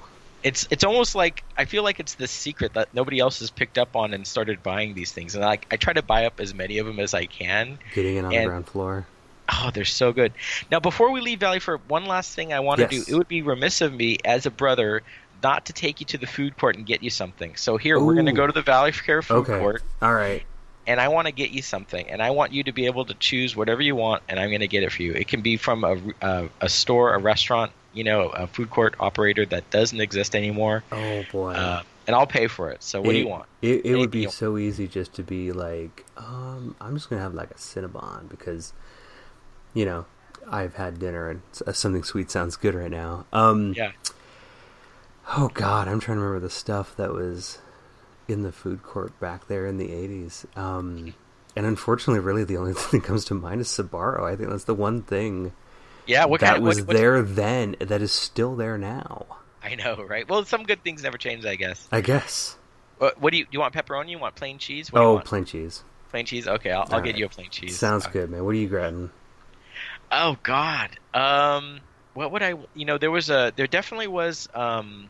It's 0.46 0.66
it's 0.70 0.84
almost 0.84 1.14
like 1.14 1.44
I 1.56 1.64
feel 1.64 1.82
like 1.82 1.98
it's 2.00 2.14
this 2.14 2.30
secret 2.30 2.72
that 2.74 2.94
nobody 2.94 3.18
else 3.18 3.40
has 3.40 3.50
picked 3.50 3.78
up 3.78 3.96
on 3.96 4.14
and 4.14 4.26
started 4.26 4.62
buying 4.62 4.94
these 4.94 5.12
things. 5.12 5.34
And 5.34 5.42
like 5.44 5.66
I 5.72 5.76
try 5.76 5.92
to 5.92 6.02
buy 6.02 6.26
up 6.26 6.40
as 6.40 6.54
many 6.54 6.78
of 6.78 6.86
them 6.86 7.00
as 7.00 7.14
I 7.14 7.26
can. 7.26 7.78
Getting 7.90 8.16
it 8.16 8.24
on 8.24 8.36
the 8.36 8.42
ground 8.42 8.66
floor. 8.68 9.06
Oh, 9.48 9.70
they're 9.72 9.84
so 9.84 10.12
good. 10.12 10.34
Now, 10.70 10.80
before 10.80 11.10
we 11.12 11.20
leave 11.20 11.40
Valley 11.40 11.60
Fair 11.60 11.78
one 11.78 12.06
last 12.06 12.34
thing, 12.34 12.52
I 12.52 12.60
want 12.60 12.80
to 12.80 12.86
do. 12.86 13.04
It 13.06 13.14
would 13.14 13.28
be 13.28 13.42
remiss 13.42 13.80
of 13.80 13.92
me 13.94 14.18
as 14.24 14.46
a 14.46 14.50
brother 14.50 15.02
not 15.42 15.66
to 15.66 15.72
take 15.72 16.00
you 16.00 16.06
to 16.06 16.18
the 16.18 16.26
food 16.26 16.56
court 16.56 16.76
and 16.76 16.86
get 16.86 17.02
you 17.02 17.10
something. 17.10 17.56
So 17.56 17.76
here 17.76 18.00
we're 18.00 18.14
going 18.14 18.26
to 18.26 18.32
go 18.32 18.46
to 18.46 18.52
the 18.52 18.62
Valley 18.62 18.92
Fair 18.92 19.22
food 19.22 19.48
Okay. 19.48 19.58
court, 19.58 19.82
All 20.02 20.14
right. 20.14 20.44
and 20.86 21.00
I 21.00 21.08
want 21.08 21.26
to 21.26 21.32
get 21.32 21.50
you 21.50 21.62
something, 21.62 22.08
and 22.10 22.22
I 22.22 22.30
want 22.30 22.52
you 22.52 22.62
to 22.64 22.72
be 22.72 22.86
able 22.86 23.04
to 23.06 23.14
choose 23.14 23.56
whatever 23.56 23.82
you 23.82 23.96
want, 23.96 24.22
and 24.28 24.38
I'm 24.40 24.50
going 24.50 24.60
to 24.60 24.68
get 24.68 24.82
it 24.82 24.92
for 24.92 25.02
you. 25.02 25.12
It 25.12 25.28
can 25.28 25.42
be 25.42 25.56
from 25.56 25.84
a 25.84 25.96
a, 26.22 26.48
a 26.60 26.68
store, 26.68 27.14
a 27.14 27.18
restaurant, 27.18 27.72
you 27.96 28.04
know, 28.04 28.28
a 28.28 28.46
food 28.46 28.70
court 28.70 28.94
operator 29.00 29.46
that 29.46 29.70
doesn't 29.70 30.00
exist 30.00 30.36
anymore. 30.36 30.84
Oh 30.92 31.24
boy. 31.32 31.52
Uh, 31.52 31.82
and 32.06 32.14
I'll 32.14 32.26
pay 32.26 32.46
for 32.46 32.70
it. 32.70 32.82
So 32.82 33.00
what 33.00 33.12
do 33.12 33.18
you 33.18 33.26
want? 33.26 33.46
It, 33.62 33.84
it 33.84 33.96
would 33.96 34.10
be 34.10 34.28
so 34.28 34.58
easy 34.58 34.86
just 34.86 35.14
to 35.14 35.22
be 35.22 35.50
like, 35.52 36.04
um, 36.16 36.76
I'm 36.80 36.94
just 36.94 37.10
gonna 37.10 37.22
have 37.22 37.34
like 37.34 37.50
a 37.50 37.54
Cinnabon 37.54 38.28
because, 38.28 38.72
you 39.74 39.84
know, 39.84 40.04
I've 40.48 40.74
had 40.74 40.98
dinner 41.00 41.30
and 41.30 41.42
uh, 41.66 41.72
something 41.72 42.04
sweet 42.04 42.30
sounds 42.30 42.56
good 42.56 42.74
right 42.74 42.90
now. 42.90 43.24
Um, 43.32 43.72
Yeah. 43.76 43.92
Oh 45.36 45.48
God, 45.52 45.88
I'm 45.88 45.98
trying 45.98 46.18
to 46.18 46.22
remember 46.22 46.46
the 46.46 46.50
stuff 46.50 46.96
that 46.96 47.12
was 47.12 47.58
in 48.28 48.42
the 48.42 48.52
food 48.52 48.82
court 48.84 49.18
back 49.18 49.48
there 49.48 49.66
in 49.66 49.76
the 49.76 49.88
'80s. 49.88 50.44
Um, 50.56 51.14
and 51.56 51.66
unfortunately, 51.66 52.20
really, 52.20 52.44
the 52.44 52.58
only 52.58 52.74
thing 52.74 53.00
that 53.00 53.06
comes 53.06 53.24
to 53.24 53.34
mind 53.34 53.62
is 53.62 53.68
Sbarro. 53.68 54.22
I 54.22 54.36
think 54.36 54.50
that's 54.50 54.64
the 54.64 54.74
one 54.74 55.02
thing 55.02 55.52
Yeah. 56.06 56.24
What 56.26 56.40
that 56.40 56.46
kind 56.46 56.58
of 56.58 56.62
was 56.64 56.78
what, 56.78 56.88
what- 56.88 56.96
there 56.96 57.22
then 57.22 57.76
that 57.80 58.02
is 58.02 58.12
still 58.12 58.56
there 58.56 58.78
now. 58.78 59.26
I 59.62 59.74
know, 59.74 59.96
right? 60.04 60.28
Well, 60.28 60.44
some 60.44 60.62
good 60.62 60.84
things 60.84 61.02
never 61.02 61.18
change, 61.18 61.44
I 61.44 61.56
guess. 61.56 61.88
I 61.90 62.00
guess. 62.00 62.56
What, 62.98 63.20
what 63.20 63.32
do 63.32 63.38
you 63.38 63.44
do? 63.44 63.48
You 63.52 63.60
want 63.60 63.74
pepperoni? 63.74 64.10
You 64.10 64.18
want 64.18 64.36
plain 64.36 64.58
cheese? 64.58 64.92
What 64.92 65.02
Oh, 65.02 65.18
plain 65.18 65.44
cheese. 65.44 65.82
plain 66.10 66.24
cheese. 66.24 66.46
Okay, 66.46 66.70
I'll, 66.70 66.82
I'll 66.82 67.00
get 67.00 67.10
right. 67.10 67.16
you 67.18 67.26
a 67.26 67.28
plain 67.28 67.50
cheese. 67.50 67.76
Sounds 67.76 68.06
good, 68.06 68.30
man. 68.30 68.44
What 68.44 68.50
are 68.50 68.58
you 68.58 68.68
grabbing? 68.68 69.10
Oh 70.12 70.36
God. 70.44 70.90
Um, 71.12 71.80
what 72.14 72.30
would 72.32 72.42
I? 72.42 72.54
You 72.74 72.84
know, 72.84 72.96
there 72.96 73.10
was 73.10 73.28
a. 73.28 73.52
There 73.56 73.66
definitely 73.66 74.06
was. 74.06 74.48
Um, 74.54 75.08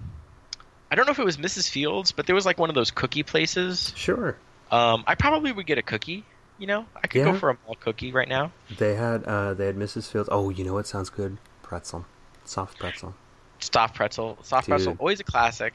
I 0.90 0.94
don't 0.94 1.04
know 1.06 1.12
if 1.12 1.18
it 1.18 1.24
was 1.24 1.36
Mrs. 1.36 1.68
Fields, 1.68 2.12
but 2.12 2.26
there 2.26 2.34
was 2.34 2.46
like 2.46 2.58
one 2.58 2.68
of 2.70 2.74
those 2.74 2.90
cookie 2.90 3.22
places. 3.24 3.92
Sure. 3.94 4.36
Um, 4.70 5.04
I 5.06 5.14
probably 5.16 5.52
would 5.52 5.66
get 5.66 5.78
a 5.78 5.82
cookie. 5.82 6.24
You 6.58 6.66
know, 6.66 6.86
I 7.02 7.06
could 7.06 7.18
Yeah. 7.18 7.32
go 7.32 7.38
for 7.38 7.50
a 7.50 7.58
mall 7.66 7.76
cookie 7.78 8.12
right 8.12 8.28
now. 8.28 8.52
They 8.78 8.94
had 8.94 9.24
uh, 9.24 9.54
they 9.54 9.66
had 9.66 9.76
Mrs. 9.76 10.10
Fields. 10.10 10.28
Oh, 10.32 10.48
you 10.50 10.64
know 10.64 10.72
what 10.74 10.86
sounds 10.86 11.10
good? 11.10 11.36
Pretzel, 11.62 12.06
soft 12.44 12.78
pretzel. 12.78 13.14
Soft 13.58 13.94
pretzel, 13.94 14.38
soft 14.42 14.68
pretzel, 14.68 14.96
always 14.98 15.20
a 15.20 15.24
classic. 15.24 15.74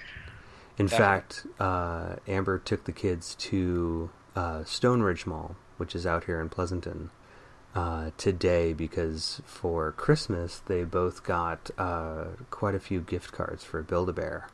In 0.78 0.88
Definitely. 0.88 1.16
fact, 1.16 1.46
uh, 1.60 2.16
Amber 2.28 2.58
took 2.58 2.86
the 2.86 2.92
kids 2.92 3.36
to 3.36 4.10
uh, 4.36 4.60
Stoneridge 4.60 5.26
Mall, 5.26 5.56
which 5.78 5.96
is 5.96 6.06
out 6.06 6.24
here 6.24 6.40
in 6.40 6.50
Pleasanton, 6.50 7.10
uh, 7.76 8.12
today 8.18 8.74
because 8.74 9.42
for 9.46 9.92
Christmas 9.92 10.60
they 10.66 10.84
both 10.84 11.24
got 11.24 11.70
uh, 11.78 12.26
quite 12.50 12.74
a 12.76 12.80
few 12.80 13.02
gift 13.02 13.32
cards 13.32 13.64
for 13.64 13.82
Build 13.84 14.10
a 14.10 14.14
Bear, 14.14 14.48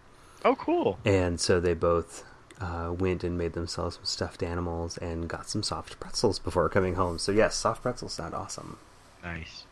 Oh, 0.44 0.56
cool. 0.56 1.00
and 1.06 1.40
so 1.40 1.60
they 1.60 1.74
both 1.74 2.24
uh, 2.60 2.92
went 2.98 3.24
and 3.24 3.38
made 3.38 3.54
themselves 3.54 3.96
some 3.96 4.06
stuffed 4.06 4.42
animals 4.44 4.98
and 4.98 5.28
got 5.28 5.50
some 5.50 5.64
soft 5.64 6.00
pretzels 6.00 6.40
before 6.40 6.70
coming 6.70 6.96
home. 6.96 7.20
So 7.20 7.32
yes, 7.32 7.56
soft 7.56 7.82
pretzels 7.84 8.14
sound 8.14 8.34
awesome. 8.34 8.78
Nice. 9.24 9.64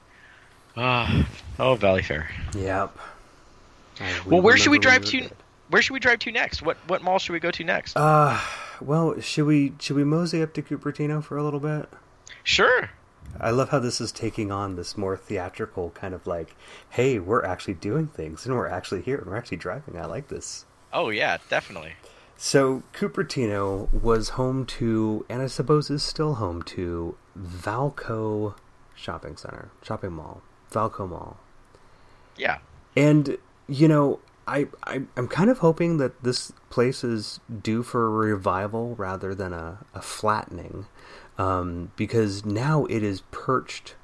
Ah, 0.78 1.28
oh, 1.60 1.76
Valley 1.76 2.02
Fair. 2.02 2.30
Yep. 2.56 2.98
Uh, 4.00 4.04
Well, 4.26 4.42
where 4.42 4.58
should 4.58 4.72
we 4.72 4.80
drive 4.80 5.02
were 5.06 5.12
to? 5.12 5.22
good. 5.22 5.32
Where 5.70 5.82
should 5.82 5.94
we 5.94 6.00
drive 6.00 6.20
to 6.20 6.32
next? 6.32 6.62
What 6.62 6.78
what 6.88 7.02
mall 7.02 7.18
should 7.18 7.34
we 7.34 7.40
go 7.40 7.50
to 7.52 7.64
next? 7.64 7.96
Uh, 7.98 8.40
well, 8.82 9.20
should 9.20 9.46
we 9.46 9.74
should 9.80 9.96
we 9.96 10.04
mosey 10.04 10.42
up 10.44 10.54
to 10.54 10.62
Cupertino 10.62 11.24
for 11.24 11.38
a 11.38 11.44
little 11.44 11.60
bit? 11.60 11.90
sure. 12.44 12.90
I 13.40 13.50
love 13.50 13.70
how 13.70 13.80
this 13.80 14.00
is 14.00 14.12
taking 14.12 14.52
on 14.52 14.76
this 14.76 14.96
more 14.96 15.18
theatrical 15.18 15.90
kind 15.90 16.14
of 16.14 16.26
like, 16.28 16.56
hey, 16.92 17.18
we're 17.20 17.44
actually 17.44 17.74
doing 17.74 18.08
things 18.08 18.46
and 18.46 18.56
we're 18.56 18.68
actually 18.68 19.02
here 19.02 19.18
and 19.18 19.26
we're 19.26 19.36
actually 19.36 19.58
driving. 19.58 19.98
I 19.98 20.06
like 20.06 20.28
this. 20.28 20.66
Oh 20.94 21.10
yeah, 21.10 21.38
definitely. 21.50 21.94
So 22.38 22.84
Cupertino 22.94 23.92
was 23.94 24.30
home 24.30 24.66
to, 24.66 25.26
and 25.30 25.42
I 25.42 25.48
suppose 25.48 25.90
is 25.90 26.04
still 26.04 26.36
home 26.36 26.62
to, 26.64 27.18
Vallco 27.38 28.56
Shopping 28.94 29.38
Center, 29.38 29.70
shopping 29.82 30.12
mall, 30.12 30.42
Vallco 30.72 31.08
Mall. 31.08 31.38
Yeah. 32.38 32.60
And 32.96 33.38
you 33.68 33.88
know, 33.88 34.20
I, 34.48 34.68
I 34.84 35.02
I'm 35.18 35.28
kind 35.28 35.50
of 35.50 35.60
hoping 35.60 35.98
that 35.98 36.24
this 36.24 36.52
place 36.70 37.04
is 37.04 37.40
due 37.64 37.84
for 37.84 38.06
a 38.06 38.10
revival 38.10 38.96
rather 38.96 39.34
than 39.34 39.54
a, 39.54 39.80
a 39.94 40.02
flattening, 40.02 40.88
um, 41.38 41.92
because 41.96 42.46
now 42.46 42.86
it 42.86 43.04
is 43.04 43.22
perched 43.32 43.96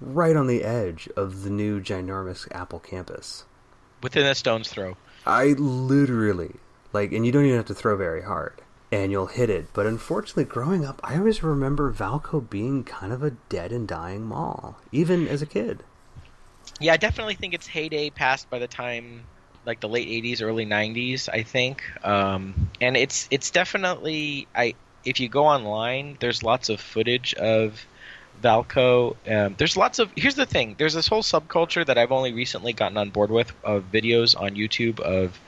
right 0.00 0.36
on 0.36 0.46
the 0.46 0.62
edge 0.62 1.08
of 1.16 1.42
the 1.42 1.50
new 1.50 1.80
ginormous 1.80 2.46
Apple 2.52 2.78
campus. 2.78 3.44
Within 4.02 4.26
a 4.26 4.34
stone's 4.34 4.68
throw. 4.68 4.96
I 5.26 5.48
literally 5.58 6.54
like, 6.92 7.12
and 7.12 7.24
you 7.24 7.32
don't 7.32 7.44
even 7.44 7.56
have 7.56 7.66
to 7.66 7.74
throw 7.74 7.96
very 7.96 8.22
hard, 8.22 8.60
and 8.90 9.10
you'll 9.12 9.26
hit 9.26 9.50
it. 9.50 9.68
But 9.72 9.86
unfortunately, 9.86 10.44
growing 10.44 10.84
up, 10.84 11.00
I 11.04 11.16
always 11.16 11.42
remember 11.42 11.92
Vallco 11.92 12.48
being 12.48 12.84
kind 12.84 13.12
of 13.12 13.22
a 13.22 13.32
dead 13.48 13.72
and 13.72 13.86
dying 13.86 14.24
mall, 14.24 14.78
even 14.92 15.28
as 15.28 15.42
a 15.42 15.46
kid. 15.46 15.82
Yeah, 16.80 16.92
I 16.92 16.96
definitely 16.96 17.34
think 17.34 17.54
its 17.54 17.66
heyday 17.66 18.10
passed 18.10 18.48
by 18.50 18.58
the 18.58 18.68
time 18.68 19.24
like 19.64 19.80
the 19.80 19.88
late 19.88 20.08
'80s, 20.08 20.42
early 20.42 20.66
'90s. 20.66 21.28
I 21.28 21.42
think, 21.42 21.82
um, 22.04 22.70
and 22.80 22.96
it's 22.96 23.28
it's 23.30 23.50
definitely 23.50 24.46
I. 24.54 24.74
If 25.04 25.20
you 25.20 25.28
go 25.28 25.46
online, 25.46 26.16
there's 26.20 26.42
lots 26.42 26.68
of 26.68 26.80
footage 26.80 27.32
of 27.34 27.86
Vallco. 28.42 29.16
Um, 29.26 29.54
there's 29.58 29.76
lots 29.76 29.98
of. 29.98 30.10
Here's 30.16 30.34
the 30.34 30.46
thing. 30.46 30.74
There's 30.78 30.94
this 30.94 31.08
whole 31.08 31.22
subculture 31.22 31.84
that 31.84 31.98
I've 31.98 32.12
only 32.12 32.32
recently 32.32 32.72
gotten 32.72 32.96
on 32.96 33.10
board 33.10 33.30
with 33.30 33.52
of 33.64 33.90
videos 33.92 34.40
on 34.40 34.52
YouTube 34.52 35.00
of 35.00 35.38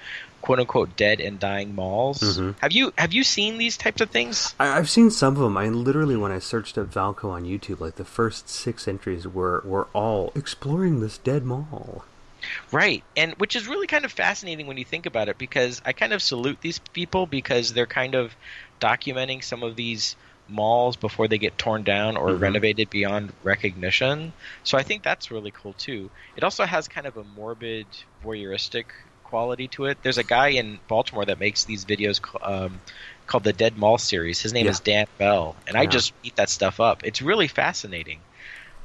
quote 0.42 0.58
unquote 0.60 0.96
dead 0.96 1.20
and 1.20 1.38
dying 1.38 1.74
malls. 1.74 2.20
Mhm. 2.20 2.54
Have 2.60 2.72
you 2.72 2.92
have 2.96 3.12
you 3.12 3.24
seen 3.24 3.58
these 3.58 3.76
types 3.76 4.00
of 4.00 4.10
things? 4.10 4.54
I, 4.58 4.78
I've 4.78 4.90
seen 4.90 5.10
some 5.10 5.34
of 5.36 5.42
them. 5.42 5.56
I 5.56 5.68
literally, 5.68 6.16
when 6.16 6.32
I 6.32 6.38
searched 6.38 6.78
up 6.78 6.90
Vallco 6.92 7.30
on 7.30 7.44
YouTube, 7.44 7.80
like 7.80 7.96
the 7.96 8.04
first 8.04 8.48
six 8.48 8.88
entries 8.88 9.26
were 9.26 9.62
were 9.64 9.88
all 9.92 10.32
exploring 10.34 11.00
this 11.00 11.18
dead 11.18 11.44
mall. 11.44 12.04
Right, 12.72 13.04
and 13.18 13.34
which 13.34 13.54
is 13.54 13.68
really 13.68 13.86
kind 13.86 14.06
of 14.06 14.12
fascinating 14.12 14.66
when 14.66 14.78
you 14.78 14.84
think 14.84 15.04
about 15.04 15.28
it, 15.28 15.36
because 15.36 15.82
I 15.84 15.92
kind 15.92 16.14
of 16.14 16.22
salute 16.22 16.58
these 16.62 16.78
people 16.78 17.26
because 17.26 17.74
they're 17.74 17.84
kind 17.86 18.14
of 18.14 18.34
documenting 18.80 19.44
some 19.44 19.62
of 19.62 19.76
these 19.76 20.16
malls 20.48 20.96
before 20.96 21.28
they 21.28 21.36
get 21.38 21.56
torn 21.58 21.82
down 21.84 22.16
or 22.16 22.30
Mhm. 22.30 22.40
renovated 22.40 22.88
beyond 22.90 23.32
recognition. 23.44 24.32
So 24.64 24.78
I 24.78 24.82
think 24.82 25.02
that's 25.02 25.30
really 25.30 25.50
cool 25.52 25.74
too. 25.74 26.10
It 26.34 26.42
also 26.42 26.64
has 26.64 26.88
kind 26.88 27.06
of 27.06 27.16
a 27.18 27.24
morbid, 27.24 27.86
voyeuristic 28.24 28.86
quality 29.30 29.68
to 29.68 29.86
it. 29.86 29.98
There's 30.02 30.18
a 30.18 30.24
guy 30.24 30.48
in 30.48 30.78
Baltimore 30.88 31.24
that 31.24 31.38
makes 31.40 31.64
these 31.64 31.84
videos 31.84 32.20
um, 32.42 32.80
called 33.26 33.44
the 33.44 33.52
Dead 33.52 33.78
Mall 33.78 33.96
series. 33.98 34.40
His 34.40 34.52
name 34.52 34.66
Yeah. 34.66 34.72
is 34.72 34.80
Dan 34.80 35.06
Bell, 35.18 35.54
and 35.66 35.76
I 35.76 35.86
just 35.86 36.12
eat 36.22 36.36
that 36.36 36.50
stuff 36.50 36.80
up. 36.80 37.04
It's 37.04 37.22
really 37.22 37.48
fascinating. 37.48 38.18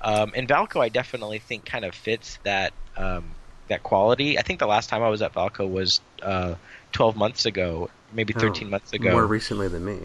Um, 0.02 0.34
and 0.36 0.48
Vallco, 0.48 0.82
I 0.82 0.90
definitely 0.90 1.40
think 1.40 1.66
kind 1.66 1.84
of 1.84 1.96
fits 1.96 2.38
that 2.44 2.74
um, 2.96 3.24
that 3.68 3.82
quality. 3.82 4.38
I 4.38 4.44
think 4.44 4.60
the 4.60 4.68
last 4.68 4.90
time 4.90 5.02
I 5.02 5.10
was 5.10 5.22
at 5.22 5.34
Vallco 5.34 5.70
was 5.70 6.00
uh, 6.22 6.56
12 6.92 7.16
months 7.18 7.46
ago, 7.46 7.90
maybe 8.14 8.34
13 8.34 8.68
Oh, 8.68 8.72
months 8.72 8.94
ago. 8.94 9.12
more 9.12 9.26
recently 9.26 9.68
than 9.68 9.84
me. 9.84 9.98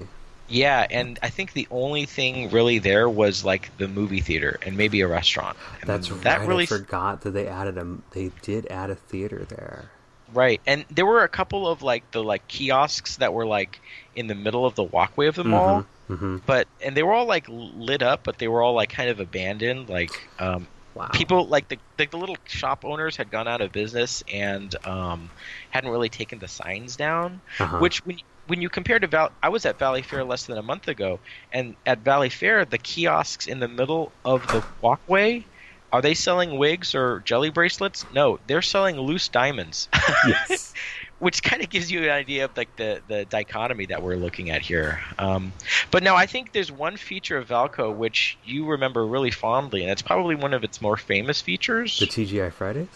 yeah, 0.49 0.87
and 0.91 1.19
I 1.23 1.29
think 1.29 1.53
the 1.53 1.69
only 1.71 2.07
thing 2.07 2.51
really 2.51 2.79
there 2.79 3.09
was 3.09 3.45
like 3.45 3.71
the 3.79 3.87
movie 3.89 4.21
theater 4.21 4.59
and 4.65 4.77
maybe 4.77 5.03
a 5.03 5.07
restaurant. 5.09 5.57
And 5.81 5.89
That's 5.91 6.09
that 6.09 6.41
right. 6.41 6.49
really 6.49 6.65
I 6.65 6.67
forgot 6.67 7.21
that 7.23 7.31
they 7.33 7.47
added 7.47 7.77
a. 7.79 7.99
They 8.13 8.31
did 8.43 8.67
add 8.67 8.91
a 8.91 8.97
theater 8.97 9.45
there. 9.45 9.91
Right. 10.33 10.61
And 10.67 10.85
there 10.91 11.07
were 11.07 11.23
a 11.23 11.29
couple 11.29 11.69
of 11.69 11.83
like 11.83 12.11
the 12.11 12.23
like 12.23 12.47
kiosks 12.49 13.17
that 13.17 13.33
were 13.33 13.47
like 13.47 13.81
in 14.15 14.27
the 14.27 14.35
middle 14.35 14.67
of 14.67 14.75
the 14.75 14.85
walkway 14.85 15.27
of 15.27 15.35
the 15.35 15.45
mall. 15.45 15.85
hmm 16.09 16.39
But 16.47 16.67
and 16.83 16.97
they 16.97 17.03
were 17.03 17.13
all 17.13 17.27
like 17.27 17.47
lit 17.49 18.03
up, 18.03 18.21
but 18.25 18.39
they 18.39 18.49
were 18.49 18.63
all 18.63 18.75
like 18.75 18.91
kind 18.91 19.11
of 19.11 19.21
abandoned. 19.21 19.89
Like 19.89 20.29
um, 20.39 20.67
Wow. 20.95 21.09
people 21.13 21.47
like 21.47 21.69
the 21.69 21.79
like 21.99 22.11
the 22.11 22.19
little 22.19 22.37
shop 22.47 22.85
owners 22.85 23.17
had 23.17 23.31
gone 23.31 23.47
out 23.47 23.61
of 23.61 23.71
business 23.71 24.25
and 24.33 24.75
um, 24.85 25.31
hadn't 25.71 25.91
really 25.91 26.09
taken 26.09 26.41
the 26.41 26.49
signs 26.49 26.97
down. 26.97 27.41
Uh-huh. 27.61 27.79
Which 27.79 28.05
when 28.05 28.19
when 28.49 28.61
you 28.61 28.69
compare 28.69 28.99
to 28.99 29.07
Val, 29.07 29.31
I 29.41 29.51
was 29.51 29.65
at 29.67 29.79
Valley 29.79 30.03
Fair 30.03 30.25
less 30.25 30.47
than 30.47 30.59
a 30.59 30.63
month 30.63 30.89
ago, 30.89 31.21
and 31.53 31.77
at 31.87 31.99
Valley 32.01 32.29
Fair, 32.29 32.65
the 32.65 32.79
kiosks 32.79 33.47
in 33.47 33.61
the 33.61 33.69
middle 33.69 34.11
of 34.25 34.45
the 34.49 34.65
walkway. 34.81 35.45
Are 35.93 36.03
they 36.03 36.15
selling 36.15 36.57
wigs 36.57 36.95
or 36.95 37.21
jelly 37.21 37.51
bracelets? 37.51 38.07
No, 38.15 38.39
they're 38.47 38.63
selling 38.63 38.99
loose 38.99 39.29
diamonds, 39.29 39.89
yes. 40.27 40.73
which 41.19 41.43
kind 41.43 41.63
of 41.63 41.71
gives 41.71 41.91
you 41.91 42.05
an 42.05 42.11
idea 42.11 42.45
of 42.45 42.57
like 42.57 42.75
the, 42.77 43.03
the 43.09 43.25
dichotomy 43.25 43.87
that 43.87 44.03
we're 44.03 44.17
looking 44.17 44.51
at 44.51 44.63
here. 44.63 45.01
Um, 45.19 45.53
but 45.91 46.03
no, 46.03 46.15
I 46.15 46.27
think 46.27 46.53
there's 46.53 46.71
one 46.71 46.97
feature 46.97 47.39
of 47.39 47.49
Vallco 47.49 47.95
which 47.95 48.39
you 48.45 48.67
remember 48.67 49.05
really 49.05 49.33
fondly, 49.33 49.83
and 49.83 49.91
it's 49.91 50.03
probably 50.03 50.37
one 50.37 50.55
of 50.55 50.63
its 50.63 50.81
more 50.81 50.97
famous 50.97 51.41
features. 51.41 51.99
The 51.99 52.07
TGI 52.07 52.53
Fridays. 52.53 52.87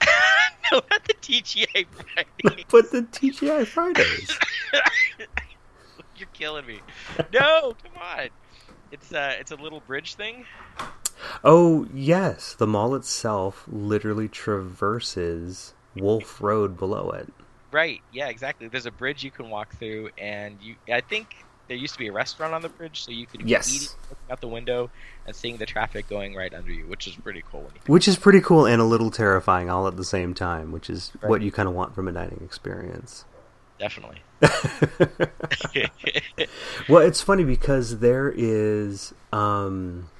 no, 0.72 0.82
not 0.90 1.04
the 1.04 1.14
TGI 1.14 1.86
Fridays. 1.86 2.64
But 2.70 2.90
the 2.90 3.02
TGI 3.02 3.66
Fridays. 3.66 4.38
You're 6.16 6.28
killing 6.32 6.66
me. 6.66 6.80
No, 7.32 7.74
come 7.82 8.02
on. 8.02 8.28
It's 8.90 9.12
uh, 9.12 9.34
it's 9.38 9.50
a 9.50 9.56
little 9.56 9.80
bridge 9.80 10.14
thing. 10.14 10.44
Oh 11.42 11.86
yes, 11.92 12.54
the 12.54 12.66
mall 12.66 12.94
itself 12.94 13.64
literally 13.68 14.28
traverses 14.28 15.74
Wolfe 15.96 16.40
Road 16.40 16.78
below 16.78 17.10
it. 17.10 17.32
Right. 17.70 18.00
Yeah, 18.12 18.28
exactly. 18.28 18.68
There's 18.68 18.86
a 18.86 18.90
bridge 18.92 19.24
you 19.24 19.30
can 19.30 19.50
walk 19.50 19.74
through, 19.76 20.10
and 20.16 20.58
you. 20.60 20.76
I 20.92 21.00
think 21.00 21.34
there 21.66 21.76
used 21.76 21.94
to 21.94 21.98
be 21.98 22.08
a 22.08 22.12
restaurant 22.12 22.54
on 22.54 22.62
the 22.62 22.68
bridge, 22.68 23.04
so 23.04 23.10
you 23.10 23.26
could 23.26 23.42
be 23.42 23.50
Yes. 23.50 23.74
eating, 23.74 23.88
looking 24.10 24.30
out 24.30 24.40
the 24.40 24.48
window, 24.48 24.90
and 25.26 25.34
seeing 25.34 25.56
the 25.56 25.66
traffic 25.66 26.08
going 26.08 26.34
right 26.34 26.52
under 26.54 26.70
you, 26.70 26.86
which 26.86 27.06
is 27.06 27.16
pretty 27.16 27.42
cool. 27.50 27.60
When 27.62 27.74
you 27.74 27.80
think. 27.80 27.88
Which 27.88 28.06
is 28.06 28.16
pretty 28.16 28.40
cool 28.40 28.66
and 28.66 28.80
a 28.80 28.84
little 28.84 29.10
terrifying 29.10 29.70
all 29.70 29.88
at 29.88 29.96
the 29.96 30.04
same 30.04 30.34
time, 30.34 30.72
which 30.72 30.88
is 30.90 31.10
Right. 31.22 31.30
what 31.30 31.42
you 31.42 31.50
kind 31.50 31.68
of 31.68 31.74
want 31.74 31.94
from 31.94 32.06
a 32.06 32.12
dining 32.12 32.40
experience. 32.44 33.24
definitely. 33.78 34.22
well, 36.88 37.04
it's 37.04 37.20
funny 37.20 37.44
because 37.44 37.98
there 37.98 38.32
is. 38.36 39.12
Um, 39.32 40.10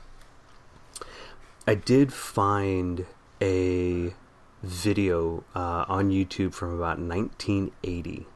I 1.67 1.75
did 1.75 2.13
find 2.13 3.07
a 3.41 4.15
video 4.63 5.45
uh, 5.55 5.85
on 5.89 6.11
YouTube 6.11 6.53
from 6.55 6.75
about 6.75 6.99
1980, 6.99 8.27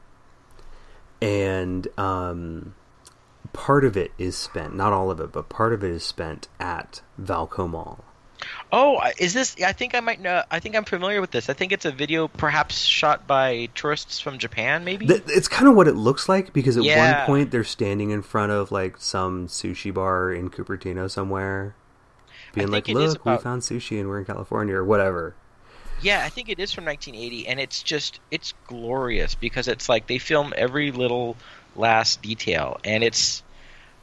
and 1.21 1.87
um, 1.97 2.75
part 3.53 3.85
of 3.85 3.97
it 3.97 4.11
is 4.17 4.35
spent, 4.35 4.75
not 4.75 4.93
all 4.93 5.11
of 5.11 5.19
it, 5.19 5.31
but 5.31 5.49
part 5.49 5.73
of 5.73 5.83
it 5.83 5.91
is 5.91 6.03
spent 6.03 6.47
at 6.59 7.01
Vallco 7.21 7.69
Mall. 7.69 8.03
Oh, 8.71 9.01
is 9.17 9.33
this? 9.33 9.57
I 9.61 9.73
think 9.73 9.93
I 9.95 9.99
might 9.99 10.21
know. 10.21 10.43
I 10.49 10.59
think 10.61 10.75
I'm 10.77 10.85
familiar 10.85 11.19
with 11.19 11.31
this. 11.31 11.49
I 11.49 11.53
think 11.53 11.73
it's 11.73 11.83
a 11.83 11.91
video, 11.91 12.29
perhaps 12.29 12.79
shot 12.83 13.27
by 13.27 13.67
tourists 13.75 14.21
from 14.21 14.37
Japan, 14.37 14.85
maybe. 14.85 15.07
It's 15.09 15.49
kind 15.49 15.67
of 15.67 15.75
what 15.75 15.89
it 15.89 15.95
looks 15.95 16.29
like 16.29 16.53
because 16.53 16.77
at 16.77 16.83
Yeah. 16.85 17.17
one 17.17 17.25
point 17.25 17.51
they're 17.51 17.65
standing 17.65 18.11
in 18.11 18.21
front 18.21 18.53
of 18.53 18.71
like 18.71 18.95
some 18.97 19.47
sushi 19.47 19.93
bar 19.93 20.31
in 20.31 20.49
Cupertino 20.49 21.11
somewhere, 21.11 21.75
being 22.53 22.71
like, 22.71 22.87
"Look, 22.87 23.25
we 23.25 23.37
found 23.37 23.61
sushi 23.61 23.99
and 23.99 24.09
we're 24.09 24.19
in 24.19 24.25
California" 24.25 24.75
or 24.75 24.83
whatever. 24.85 25.35
Yeah, 25.97 26.23
I 26.23 26.29
think 26.29 26.49
it 26.49 26.59
is 26.59 26.71
from 26.71 26.85
1980, 26.85 27.47
and 27.47 27.59
it's 27.59 27.83
just 27.83 28.21
it's 28.31 28.53
glorious 28.67 29.35
because 29.35 29.67
it's 29.67 29.89
like 29.89 30.07
they 30.07 30.17
film 30.17 30.53
every 30.55 30.91
little 30.91 31.37
last 31.75 32.21
detail, 32.21 32.77
and 32.85 33.03
it's 33.03 33.43